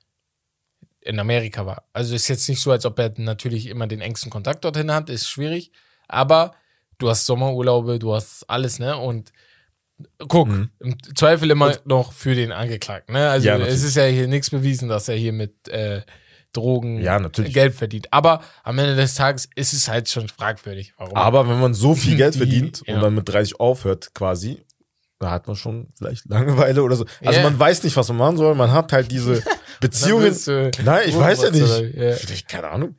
in 1.02 1.20
Amerika 1.20 1.66
war. 1.66 1.84
Also 1.94 2.16
ist 2.16 2.28
jetzt 2.28 2.50
nicht 2.50 2.62
so, 2.62 2.72
als 2.72 2.86
ob 2.86 2.98
er 2.98 3.14
natürlich 3.18 3.68
immer 3.68 3.86
den 3.86 4.02
engsten 4.02 4.32
Kontakt 4.32 4.66
dorthin 4.66 4.92
hat, 4.92 5.10
ist 5.12 5.30
schwierig. 5.30 5.72
Aber 6.08 6.56
du 7.02 7.10
hast 7.10 7.26
Sommerurlaube, 7.26 8.00
du 8.00 8.14
hast 8.14 8.50
alles, 8.50 8.80
ne? 8.80 8.98
Und 8.98 9.32
guck, 10.28 10.48
Mhm. 10.48 10.70
im 10.80 10.96
Zweifel 11.16 11.52
immer 11.52 11.76
noch 11.86 12.14
für 12.14 12.34
den 12.36 12.52
Angeklagten, 12.52 13.14
ne? 13.14 13.30
Also 13.30 13.48
Ja, 13.48 13.58
es 13.58 13.84
ist 13.84 13.96
ja 13.96 14.06
hier 14.06 14.28
nichts 14.28 14.50
bewiesen, 14.50 14.90
dass 14.90 15.08
er 15.08 15.16
hier 15.16 15.34
mit 15.34 15.68
äh, 15.68 16.02
Drogen 16.54 17.02
Ja. 17.02 17.18
Geld 17.20 17.74
verdient. 17.76 18.12
Aber 18.12 18.42
am 18.64 18.78
Ende 18.78 18.96
des 18.96 19.16
Tages 19.16 19.48
ist 19.56 19.74
es 19.74 19.88
halt 19.88 20.10
schon 20.10 20.28
fragwürdig. 20.28 20.94
Warum? 20.98 21.16
Aber 21.16 21.48
wenn 21.48 21.60
man 21.62 21.74
so 21.74 21.96
viel 21.96 22.16
Geld 22.18 22.34
Die- 22.36 22.40
verdient 22.40 22.84
ja. 22.86 22.96
und 22.96 23.02
dann 23.02 23.16
mit 23.16 23.28
30 23.30 23.60
aufhört 23.60 24.14
quasi, 24.14 24.64
da 25.20 25.30
hat 25.32 25.46
man 25.48 25.56
schon 25.56 25.88
vielleicht 25.98 26.26
Langeweile 26.28 26.82
oder 26.84 26.96
so. 26.96 27.06
Also 27.24 27.40
Ja. 27.40 27.44
man 27.44 27.58
weiß 27.60 27.84
nicht, 27.84 27.96
was 27.96 28.08
man 28.10 28.18
machen 28.18 28.38
soll. 28.38 28.56
Man 28.56 28.72
hat 28.72 28.92
halt 28.92 29.12
diese 29.12 29.42
Beziehungen. 29.80 30.36
Nein, 30.84 31.04
ich 31.08 31.18
weiß 31.18 31.44
ja 31.44 31.52
nicht. 31.52 31.96
ja. 31.96 32.12
Vielleicht, 32.14 32.50
keine 32.50 32.70
Ahnung. 32.70 32.96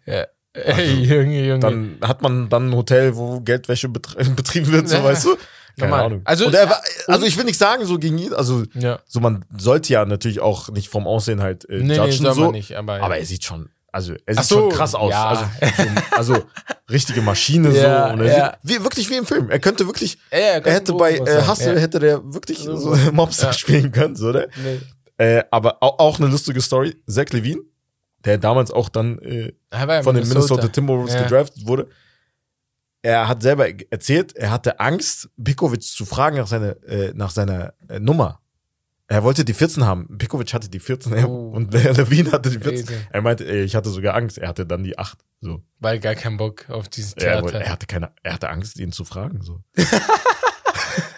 Ja. 0.56 0.62
Ey, 0.76 1.02
Junge, 1.04 1.46
Junge. 1.46 1.60
Dann 1.60 1.96
hat 2.02 2.20
man 2.22 2.48
dann 2.48 2.68
ein 2.70 2.74
Hotel, 2.76 3.16
wo 3.16 3.40
Geldwäsche 3.40 3.88
betr 3.88 4.16
betrieben 4.36 4.70
wird, 4.72 4.88
so 4.88 4.96
Ja. 4.96 5.04
weißt 5.04 5.24
du? 5.24 5.36
Keine. 5.80 5.94
Ahnung. 5.94 6.20
Also- 6.24 6.50
er 6.50 6.82
also 7.06 7.24
ich 7.24 7.36
will 7.38 7.44
nicht 7.44 7.58
sagen, 7.58 7.86
so 7.86 7.98
gegen 7.98 8.18
ihn, 8.18 8.34
also 8.34 8.64
ja. 8.74 8.98
so 9.06 9.20
man 9.20 9.44
sollte 9.56 9.90
ja 9.94 10.04
natürlich 10.04 10.40
auch 10.40 10.68
nicht 10.68 10.90
vom 10.90 11.06
Aussehen 11.06 11.40
halt 11.40 11.64
äh, 11.70 11.78
Nee, 11.78 11.84
nee, 11.84 11.96
judgen 11.96 12.12
soll 12.26 12.34
so. 12.34 12.50
nicht, 12.50 12.76
aber, 12.76 13.00
Aber 13.02 13.16
er 13.16 13.24
sieht 13.24 13.44
schon, 13.44 13.70
also 13.90 14.12
er 14.26 14.34
sieht 14.34 14.44
so, 14.44 14.60
schon 14.68 14.72
krass 14.72 14.94
aus. 14.94 15.10
ja. 15.10 15.50
Also, 15.62 15.82
so, 15.82 16.16
also 16.34 16.44
richtige 16.90 17.22
Maschine 17.22 17.70
Ja, 17.74 18.08
so. 18.08 18.12
Und 18.12 18.20
er 18.20 18.36
ja. 18.36 18.56
sieht, 18.62 18.80
wie, 18.80 18.82
wirklich 18.84 19.08
wie 19.08 19.16
im 19.16 19.24
Film. 19.24 19.48
Er 19.48 19.58
könnte 19.60 19.86
wirklich, 19.86 20.18
ja, 20.30 20.38
er 20.38 20.72
hätte 20.74 20.92
bei 20.92 21.16
äh, 21.16 21.46
Hustle, 21.48 21.80
hätte 21.80 21.98
der 21.98 22.20
wirklich 22.34 22.58
So 22.58 22.76
so. 22.76 22.94
Mobster 23.12 23.54
spielen 23.54 23.90
können, 23.92 24.14
so, 24.14 24.28
oder? 24.28 24.48
Nee. 24.62 24.78
Äh, 25.16 25.44
aber 25.50 25.82
auch, 25.82 25.98
auch 25.98 26.18
eine 26.20 26.28
lustige 26.28 26.60
Story. 26.60 26.96
Zach 27.06 27.30
Levine, 27.30 27.62
der 28.24 28.38
damals 28.38 28.70
auch 28.70 28.88
dann 28.88 29.18
äh, 29.20 29.52
Er 29.70 29.86
ja 29.88 30.02
von 30.02 30.14
den 30.14 30.26
Minnesota 30.28 30.68
Timberwolves 30.68 31.14
Ja. 31.14 31.22
gedraftet 31.24 31.66
wurde. 31.66 31.88
Er 33.02 33.26
hat 33.26 33.42
selber 33.42 33.66
erzählt, 33.90 34.36
er 34.36 34.50
hatte 34.52 34.78
Angst, 34.78 35.28
Pikovic 35.42 35.82
zu 35.82 36.04
fragen 36.04 36.36
nach 36.36 36.46
seiner, 36.46 36.80
äh, 36.84 37.12
nach 37.14 37.30
seiner 37.30 37.74
äh, 37.88 37.98
Nummer. 37.98 38.38
Er 39.08 39.24
wollte 39.24 39.44
die 39.44 39.52
14 39.52 39.84
haben. 39.84 40.16
Pikovic 40.18 40.54
hatte 40.54 40.68
die 40.70 40.78
14 40.78 41.12
er- 41.12 41.28
Oh. 41.28 41.50
und 41.50 41.74
der 41.74 41.92
Levine 41.94 42.30
hatte 42.32 42.48
die 42.50 42.60
14. 42.60 42.86
Crazy. 42.86 43.00
Er 43.10 43.20
meinte, 43.22 43.44
ich 43.44 43.74
hatte 43.74 43.90
sogar 43.90 44.14
Angst. 44.14 44.38
Er 44.38 44.48
hatte 44.48 44.64
dann 44.64 44.84
die 44.84 44.96
8. 44.98 45.18
So. 45.40 45.60
Weil 45.80 45.98
gar 45.98 46.14
keinen 46.14 46.36
Bock 46.36 46.70
auf 46.70 46.88
dieses 46.88 47.14
Er, 47.14 47.40
Theater. 47.42 47.60
er, 47.60 47.72
hatte 47.72 47.86
keine, 47.86 48.12
er 48.22 48.34
hatte 48.34 48.48
Angst, 48.48 48.78
ihn 48.78 48.92
zu 48.92 49.04
fragen. 49.04 49.42
So. 49.42 49.60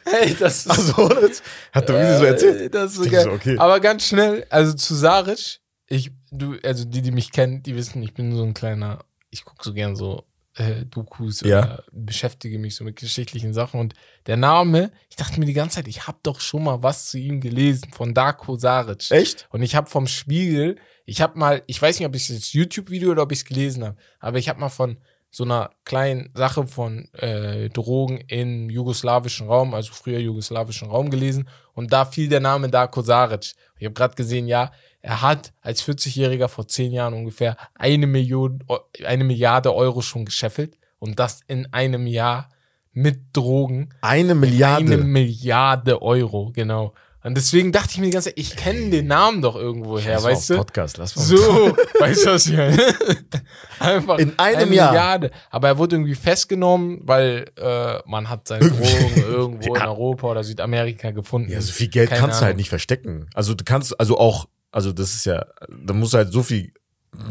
hey, 0.04 0.34
das 0.38 0.66
ist 0.66 0.70
Also, 0.70 1.08
das 1.08 1.42
hat 1.72 1.88
er 1.90 1.94
wirklich 1.94 2.18
so 2.18 2.24
erzählt. 2.24 2.60
Äh, 2.62 2.70
Das 2.70 2.92
ist 2.92 3.04
so 3.04 3.10
geil. 3.10 3.24
so, 3.24 3.30
okay. 3.30 3.58
Aber 3.58 3.78
ganz 3.80 4.06
schnell, 4.06 4.46
also 4.50 4.72
zu 4.72 4.94
Saric, 4.94 5.60
ich, 5.88 6.10
du, 6.34 6.56
also 6.62 6.84
die, 6.84 7.02
die 7.02 7.10
mich 7.10 7.32
kennen, 7.32 7.62
die 7.62 7.74
wissen, 7.74 8.02
ich 8.02 8.14
bin 8.14 8.34
so 8.36 8.42
ein 8.42 8.54
kleiner, 8.54 9.04
ich 9.30 9.44
gucke 9.44 9.64
so 9.64 9.72
gern 9.72 9.96
so 9.96 10.24
äh, 10.56 10.84
Dokus 10.84 11.40
Ja. 11.40 11.58
oder 11.58 11.84
beschäftige 11.92 12.58
mich 12.58 12.76
so 12.76 12.84
mit 12.84 12.96
geschichtlichen 12.96 13.52
Sachen 13.54 13.80
und 13.80 13.94
der 14.26 14.36
Name, 14.36 14.92
ich 15.10 15.16
dachte 15.16 15.40
mir 15.40 15.46
die 15.46 15.52
ganze 15.52 15.76
Zeit, 15.76 15.88
ich 15.88 16.06
habe 16.06 16.18
doch 16.22 16.40
schon 16.40 16.64
mal 16.64 16.82
was 16.82 17.10
zu 17.10 17.18
ihm 17.18 17.40
gelesen, 17.40 17.90
von 17.92 18.14
Darko 18.14 18.56
Saric. 18.56 19.10
Echt? 19.10 19.48
Und 19.50 19.62
ich 19.62 19.74
habe 19.74 19.90
vom 19.90 20.06
Spiegel, 20.06 20.76
ich 21.06 21.20
habe 21.20 21.38
mal, 21.38 21.62
ich 21.66 21.80
weiß 21.80 21.98
nicht, 21.98 22.06
ob 22.06 22.14
ich 22.14 22.28
das 22.28 22.52
YouTube-Video 22.52 23.10
oder 23.10 23.22
ob 23.22 23.32
ich 23.32 23.38
es 23.40 23.44
gelesen 23.44 23.84
habe, 23.84 23.96
aber 24.20 24.38
ich 24.38 24.48
habe 24.48 24.60
mal 24.60 24.68
von 24.68 24.98
so 25.30 25.42
einer 25.42 25.70
kleinen 25.84 26.30
Sache 26.34 26.64
von 26.68 27.12
äh, 27.14 27.68
Drogen 27.68 28.20
im 28.28 28.70
jugoslawischen 28.70 29.48
Raum, 29.48 29.74
also 29.74 29.92
früher 29.92 30.20
jugoslawischen 30.20 30.88
Raum 30.88 31.10
gelesen 31.10 31.48
und 31.72 31.92
da 31.92 32.04
fiel 32.04 32.28
der 32.28 32.38
Name 32.38 32.68
Darko 32.68 33.02
Saric. 33.02 33.54
Ich 33.80 33.84
habe 33.84 33.94
gerade 33.94 34.14
gesehen, 34.14 34.46
ja, 34.46 34.70
er 35.06 35.20
hat 35.20 35.52
als 35.60 35.86
40-Jähriger 35.86 36.48
vor 36.48 36.66
zehn 36.66 36.90
Jahren 36.90 37.12
ungefähr 37.12 37.56
eine 37.74 38.06
Million, 38.06 38.64
eine 39.04 39.22
Milliarde 39.24 39.74
Euro 39.74 40.00
schon 40.00 40.24
gescheffelt 40.24 40.78
und 40.98 41.18
das 41.18 41.40
in 41.46 41.70
einem 41.74 42.06
Jahr 42.06 42.48
mit 42.92 43.20
Drogen. 43.34 43.90
Eine 44.00 44.34
Milliarde. 44.34 44.84
Eine 44.94 44.96
Milliarde 45.04 46.00
Euro, 46.00 46.52
genau. 46.54 46.94
Und 47.22 47.36
deswegen 47.36 47.72
dachte 47.72 47.88
ich 47.92 47.98
mir 47.98 48.04
die 48.06 48.12
ganze 48.12 48.28
Zeit, 48.30 48.38
ich 48.38 48.54
kenne 48.56 48.90
den 48.90 49.06
Namen 49.06 49.40
doch 49.42 49.56
irgendwo 49.56 49.98
her, 49.98 50.14
Lass 50.14 50.24
weißt 50.24 50.50
du? 50.50 50.56
Podcast, 50.56 50.96
lass 50.98 51.16
mal. 51.16 51.22
So, 51.22 51.36
weißt 52.00 52.24
du 52.26 52.30
was 52.30 52.46
ich 52.46 52.56
meine? 52.56 52.78
Einfach 53.78 54.18
In 54.18 54.38
einem 54.38 54.58
eine 54.68 54.74
Jahr. 54.74 54.90
Milliarde. 54.92 55.30
Aber 55.50 55.68
er 55.68 55.78
wurde 55.78 55.96
irgendwie 55.96 56.14
festgenommen, 56.14 57.00
weil 57.02 57.46
äh, 57.56 57.98
man 58.06 58.28
hat 58.30 58.48
seine 58.48 58.68
Drogen 58.68 59.16
irgendwo 59.16 59.68
in 59.74 59.80
Ja. 59.80 59.86
Europa 59.88 60.28
oder 60.30 60.44
Südamerika 60.44 61.10
gefunden. 61.10 61.50
Ja, 61.50 61.60
so 61.60 61.72
viel 61.72 61.88
Geld 61.88 62.08
Keine 62.10 62.20
kannst 62.20 62.40
du 62.40 62.42
halt 62.42 62.50
Ahnung. 62.52 62.56
nicht 62.58 62.68
verstecken. 62.68 63.26
Also 63.34 63.54
du 63.54 63.64
kannst, 63.64 63.98
also 63.98 64.18
auch, 64.18 64.46
also 64.74 64.92
das 64.92 65.14
ist 65.14 65.24
ja, 65.26 65.44
da 65.68 65.94
musst 65.94 66.12
du 66.14 66.18
halt 66.18 66.32
so 66.32 66.42
viel 66.42 66.72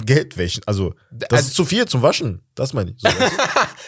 Geld 0.05 0.37
wäschen. 0.37 0.63
Also 0.65 0.95
das 1.11 1.29
Also- 1.31 1.47
ist 1.49 1.55
zu 1.55 1.65
viel 1.65 1.85
zum 1.85 2.01
Waschen. 2.01 2.41
Das 2.55 2.73
meine 2.73 2.91
ich. 2.91 3.01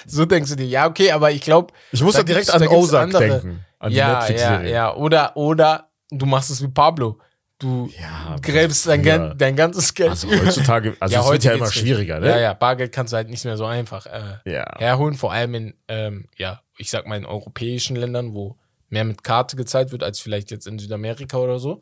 So, 0.06 0.26
denkst 0.26 0.50
du 0.52 0.56
dir, 0.58 0.66
ja, 0.68 0.88
okay, 0.88 1.12
aber 1.12 1.32
ich 1.32 1.42
glaube, 1.42 1.74
Ich 1.92 2.02
muss 2.02 2.14
Da 2.16 2.20
da 2.20 2.24
direkt 2.26 2.50
an 2.52 2.68
Ozark 2.68 3.12
denken. 3.12 3.66
An 3.80 3.92
die 3.92 3.98
ja, 3.98 4.10
ja, 4.10 4.18
Netflix-Serie. 4.20 4.72
ja. 4.72 4.94
Oder, 4.96 5.38
oder 5.38 5.90
du 6.12 6.26
machst 6.26 6.50
es 6.52 6.62
wie 6.62 6.68
Pablo. 6.68 7.20
Du 7.58 7.90
Ja, 7.98 8.36
gräbst 8.42 8.86
dein, 8.88 9.04
ja. 9.06 9.34
dein 9.34 9.56
ganzes 9.56 9.94
Geld. 9.94 10.10
Also 10.10 10.28
heutzutage, 10.30 10.98
also 11.00 11.14
Ja, 11.14 11.22
es 11.22 11.26
wird 11.28 11.34
heute 11.36 11.48
ja 11.48 11.54
immer 11.54 11.72
schwieriger, 11.72 12.20
ne? 12.20 12.28
Ja, 12.30 12.40
ja, 12.40 12.54
Bargeld 12.54 12.92
kannst 12.92 13.14
du 13.14 13.18
halt 13.18 13.30
nicht 13.30 13.46
mehr 13.46 13.56
so 13.56 13.64
einfach 13.66 14.06
äh, 14.08 14.40
Ja. 14.52 14.66
herholen, 14.78 15.14
vor 15.16 15.32
allem 15.32 15.54
in, 15.56 15.74
ähm, 15.88 16.28
ja, 16.36 16.62
ich 16.78 16.90
sag 16.90 17.08
mal 17.08 17.16
in 17.18 17.26
europäischen 17.26 17.96
Ländern, 17.96 18.34
wo 18.34 18.58
mehr 18.90 19.06
mit 19.06 19.24
Karte 19.24 19.56
gezahlt 19.56 19.94
wird, 19.94 20.04
als 20.04 20.20
vielleicht 20.20 20.52
jetzt 20.52 20.68
in 20.68 20.78
Südamerika 20.78 21.38
oder 21.38 21.58
so. 21.60 21.82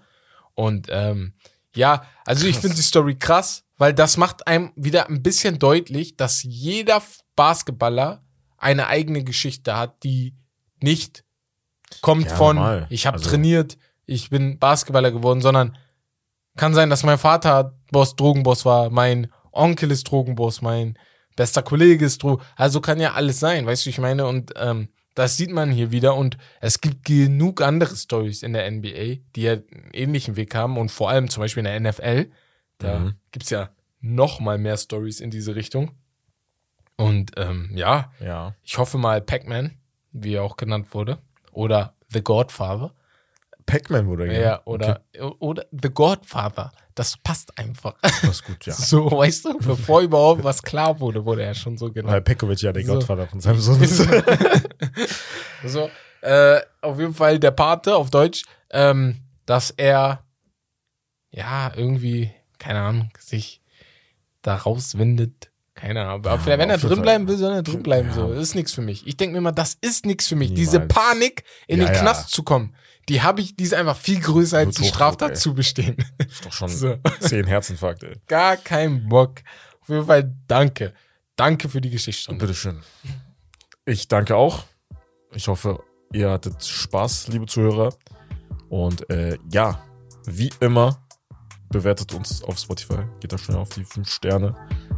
Und 0.54 0.88
ähm, 0.92 1.34
ja, 1.76 2.06
also 2.26 2.48
ich 2.48 2.58
finde 2.60 2.76
die 2.76 2.82
Story 2.82 3.16
krass, 3.16 3.64
weil 3.78 3.94
das 3.94 4.18
macht 4.18 4.48
einem 4.48 4.72
wieder 4.76 5.08
ein 5.10 5.22
bisschen 5.24 5.60
deutlich, 5.60 6.16
dass 6.18 6.44
jeder 6.44 7.02
Basketballer 7.36 8.24
eine 8.58 8.88
eigene 8.88 9.24
Geschichte 9.24 9.76
hat, 9.76 10.04
die 10.04 10.36
nicht 10.82 11.24
kommt 12.02 12.26
Ja, 12.30 12.36
von, 12.36 12.56
normal. 12.56 12.88
ich 12.90 13.06
habe 13.06 13.18
Also- 13.18 13.30
trainiert, 13.30 13.78
ich 14.06 14.30
bin 14.30 14.60
Basketballer 14.60 15.12
geworden, 15.12 15.42
sondern 15.42 15.78
kann 16.56 16.74
sein, 16.74 16.90
dass 16.90 17.04
mein 17.04 17.18
Vater 17.18 17.76
Boss, 17.92 18.16
Drogenboss 18.16 18.66
war, 18.66 18.90
mein 18.90 19.32
Onkel 19.52 19.92
ist 19.92 20.04
Drogenboss, 20.10 20.62
mein 20.62 20.98
bester 21.36 21.64
Kollege 21.64 22.06
ist 22.06 22.22
Drogen. 22.22 22.44
Also 22.56 22.80
kann 22.82 23.00
ja 23.00 23.14
alles 23.14 23.40
sein, 23.40 23.66
weißt 23.66 23.86
du, 23.86 23.90
ich 23.90 23.98
meine, 24.00 24.26
und 24.28 24.54
ähm, 24.56 24.90
das 25.16 25.38
sieht 25.38 25.52
man 25.52 25.72
hier 25.72 25.92
wieder 25.92 26.16
und 26.16 26.38
es 26.62 26.82
gibt 26.82 27.06
genug 27.06 27.62
andere 27.62 27.96
Stories 27.96 28.42
in 28.44 28.54
der 28.54 28.70
NBA, 28.70 29.18
die 29.36 29.42
ja 29.44 29.54
einen 29.54 29.90
ähnlichen 29.94 30.36
Weg 30.36 30.56
haben 30.56 30.78
und 30.78 30.90
vor 30.90 31.10
allem 31.10 31.30
zum 31.30 31.42
Beispiel 31.42 31.66
in 31.66 31.84
der 31.84 31.92
NFL, 31.92 32.32
da 32.80 33.00
Mhm. 33.00 33.16
gibt's 33.32 33.50
ja 33.50 33.70
noch 34.02 34.40
mal 34.40 34.58
mehr 34.58 34.78
Stories 34.78 35.20
in 35.22 35.30
diese 35.32 35.56
Richtung. 35.56 35.92
Und 36.96 37.32
ähm, 37.38 37.72
ja, 37.74 38.12
Ja. 38.20 38.56
ich 38.64 38.78
hoffe 38.78 38.98
mal 38.98 39.22
Pac-Man, 39.22 39.72
wie 40.12 40.36
er 40.36 40.44
auch 40.44 40.58
genannt 40.58 40.94
wurde, 40.94 41.20
oder 41.52 41.96
The 42.10 42.22
Godfather. 42.22 42.94
Pac-Man 43.66 44.08
wurde 44.08 44.26
Ja, 44.28 44.58
genannt. 44.58 44.62
oder, 44.66 45.02
oder 45.42 45.66
The 45.72 45.90
Godfather. 45.90 46.72
Das 46.96 47.18
passt 47.18 47.58
einfach. 47.58 47.96
Das 48.02 48.24
ist 48.24 48.46
gut, 48.46 48.66
ja. 48.66 48.74
So, 48.78 49.10
weißt 49.12 49.46
du, 49.46 49.58
bevor 49.62 50.02
überhaupt 50.02 50.44
was 50.44 50.62
klar 50.62 51.00
wurde, 51.00 51.26
wurde 51.26 51.44
er 51.44 51.54
schon 51.56 51.78
so 51.78 51.88
Weil 51.88 51.94
genannt. 51.94 52.26
Pekovic 52.26 52.62
ja 52.62 52.72
der 52.72 52.86
So. 52.86 52.94
Gottvater 52.94 53.28
von 53.28 53.40
seinem 53.40 53.60
Sohn 53.60 53.82
ist. 53.82 54.08
So, 55.66 55.90
äh, 56.22 56.60
auf 56.82 57.00
jeden 57.00 57.14
Fall 57.14 57.40
der 57.40 57.52
Pate 57.52 57.96
auf 57.96 58.10
Deutsch, 58.10 58.44
ähm, 58.70 59.22
dass 59.46 59.72
er, 59.72 60.24
ja, 61.32 61.72
irgendwie, 61.76 62.32
keine 62.60 62.82
Ahnung, 62.82 63.10
sich 63.20 63.62
da 64.42 64.56
rauswindet. 64.56 65.50
Keine 65.76 66.02
Ahnung. 66.02 66.26
Aber 66.26 66.36
Ja, 66.52 66.58
wenn 66.58 66.70
er 66.70 66.76
auf 66.76 66.82
jeden 66.82 66.90
drin 66.90 66.98
Fall. 66.98 67.04
bleiben 67.04 67.28
will, 67.28 67.38
soll 67.38 67.54
er 67.54 67.64
drin 67.64 67.82
bleiben. 67.84 68.10
Ja. 68.10 68.14
So. 68.16 68.34
Das 68.34 68.40
ist 68.44 68.56
nichts 68.56 68.74
für 68.74 68.82
mich. 68.82 69.08
Ich 69.08 69.18
denke 69.18 69.34
mir 69.34 69.40
immer, 69.40 69.52
das 69.54 69.78
ist 69.82 70.06
nichts 70.06 70.28
für 70.28 70.36
mich. 70.36 70.54
Diese 70.54 70.80
Niemals. 70.80 70.94
Panik, 70.94 71.44
in 71.68 71.80
Ja, 71.82 71.88
den. 71.88 71.96
Knast 71.96 72.30
zu 72.32 72.44
kommen, 72.44 72.76
die 73.10 73.22
habe 73.22 73.42
ich, 73.42 73.56
die 73.56 73.64
ist 73.64 73.74
einfach 73.74 73.98
viel 73.98 74.20
größer 74.20 74.60
als 74.60 74.76
die 74.76 74.86
Straftat 74.86 75.32
ey. 75.32 75.36
zu 75.36 75.54
bestehen. 75.54 75.98
ist 76.20 76.46
doch 76.46 76.52
schon 76.54 76.70
So. 76.70 76.98
zehn 77.20 77.46
Herzinfarkte. 77.46 78.22
Gar 78.28 78.58
kein 78.58 79.08
Bock. 79.10 79.42
Auf 79.82 79.90
jeden 79.90 80.06
Fall 80.06 80.34
danke. 80.48 80.94
Danke 81.36 81.68
für 81.68 81.82
die 81.82 81.90
Geschichtsstunde. 81.90 82.46
Bitteschön. 82.46 82.82
Ich 83.86 84.08
danke 84.08 84.36
auch. 84.36 84.64
Ich 85.34 85.48
hoffe, 85.48 85.84
ihr 86.14 86.30
hattet 86.30 86.64
Spaß, 86.64 87.28
liebe 87.30 87.48
Zuhörer. 87.48 87.94
Und 88.70 89.10
äh, 89.10 89.38
ja, 89.52 89.84
wie 90.26 90.52
immer, 90.60 91.04
bewertet 91.70 92.14
uns 92.14 92.44
auf 92.44 92.58
Spotify. 92.60 93.00
Geht 93.20 93.34
da 93.34 93.38
schnell 93.38 93.58
auf 93.58 93.70
die 93.70 93.84
5 93.84 94.08
Sterne. 94.10 94.56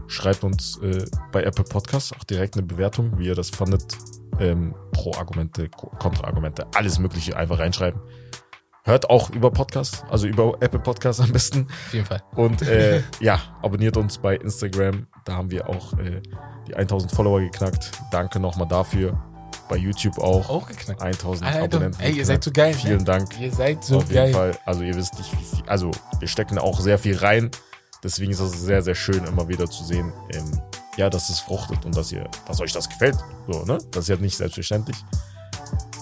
Schreibt 0.08 0.44
uns 0.44 0.78
äh, 0.80 1.06
bei 1.32 1.42
Apple 1.44 1.64
Podcasts 1.64 2.12
auch 2.14 2.24
direkt 2.26 2.56
eine 2.58 2.66
Bewertung, 2.66 3.18
wie 3.18 3.26
ihr 3.28 3.36
das 3.36 3.50
fandet. 3.50 3.98
Ähm, 4.40 4.76
Pro-Argumente, 4.92 5.70
Ko- 5.70 5.92
Kontra-Argumente, 6.00 6.66
alles 6.76 7.00
Mögliche 7.00 7.38
einfach 7.38 7.60
reinschreiben. 7.60 8.02
Hört 8.84 9.10
auch 9.10 9.32
über 9.32 9.50
Podcasts, 9.50 10.04
also 10.10 10.28
über 10.28 10.58
Apple 10.62 10.80
Podcasts 10.80 11.20
am 11.22 11.32
besten. 11.32 11.68
Auf 11.88 11.94
jeden 11.94 12.06
Fall. 12.06 12.22
Und 12.36 12.62
äh, 12.62 13.02
ja, 13.20 13.40
abonniert 13.64 13.98
uns 13.98 14.18
bei 14.20 14.36
Instagram. 14.36 15.08
Da 15.26 15.34
haben 15.38 15.50
wir 15.50 15.68
auch 15.70 15.94
äh, 15.98 16.22
die 16.68 16.76
1000 16.76 17.12
Follower 17.12 17.40
geknackt. 17.40 17.92
Danke 18.12 18.40
nochmal 18.40 18.68
dafür. 18.68 19.18
Bei 19.70 19.78
YouTube 19.78 20.20
auch. 20.20 20.48
Auch 20.50 20.68
geknackt. 20.68 21.02
1000 21.02 21.48
Alter, 21.50 21.64
Abonnenten. 21.64 22.00
ey, 22.00 22.10
ihr 22.10 22.12
geknackt. 22.18 22.28
seid 22.28 22.44
so 22.44 22.52
geil. 22.52 22.74
Vielen 22.76 22.98
ne? 23.00 23.04
Dank. 23.06 23.40
Ihr 23.40 23.52
seid 23.52 23.84
so 23.84 23.98
Auf 23.98 24.10
geil. 24.10 24.28
jeden 24.28 24.34
Fall. 24.38 24.58
Also 24.66 24.84
ihr 24.84 24.94
wisst 24.94 25.18
nicht, 25.18 25.32
wie 25.32 25.44
viel, 25.44 25.64
also 25.68 25.90
wir 26.20 26.28
stecken 26.28 26.60
auch 26.60 26.80
sehr 26.80 27.00
viel 27.00 27.18
rein. 27.18 27.50
Deswegen 28.04 28.32
ist 28.34 28.40
es 28.40 28.52
sehr, 28.62 28.84
sehr 28.84 28.94
schön, 28.94 29.24
immer 29.24 29.48
wieder 29.48 29.68
zu 29.68 29.84
sehen, 29.84 30.14
ähm, 30.32 30.62
ja, 30.98 31.10
dass 31.10 31.30
es 31.30 31.40
fruchtet 31.40 31.86
und 31.86 31.96
dass 31.96 32.12
ihr, 32.12 32.30
dass 32.48 32.60
euch 32.62 32.72
das 32.72 32.90
gefällt. 32.90 33.18
So, 33.48 33.64
ne? 33.66 33.78
Das 33.92 34.04
ist 34.04 34.10
ja 34.10 34.18
nicht 34.18 34.38
selbstverständlich. 34.38 34.98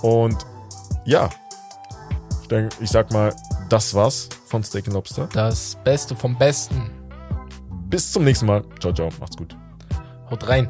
Und 0.02 0.46
ja, 1.06 1.30
ich, 2.42 2.48
denk, 2.48 2.72
ich 2.80 2.90
sag 2.90 3.12
mal, 3.12 3.34
das 3.70 3.94
war's 3.94 4.30
von 4.46 4.64
Steak 4.64 4.88
and 4.88 4.94
Lobster. 4.94 5.28
Das 5.34 5.78
Beste 5.84 6.16
vom 6.16 6.38
Besten. 6.38 6.92
Bis 7.90 8.12
zum 8.12 8.24
nächsten 8.24 8.46
Mal. 8.46 8.64
Ciao, 8.80 8.94
ciao. 8.94 9.10
Macht's 9.20 9.38
gut. 9.38 9.56
Haut 10.30 10.48
rein. 10.48 10.68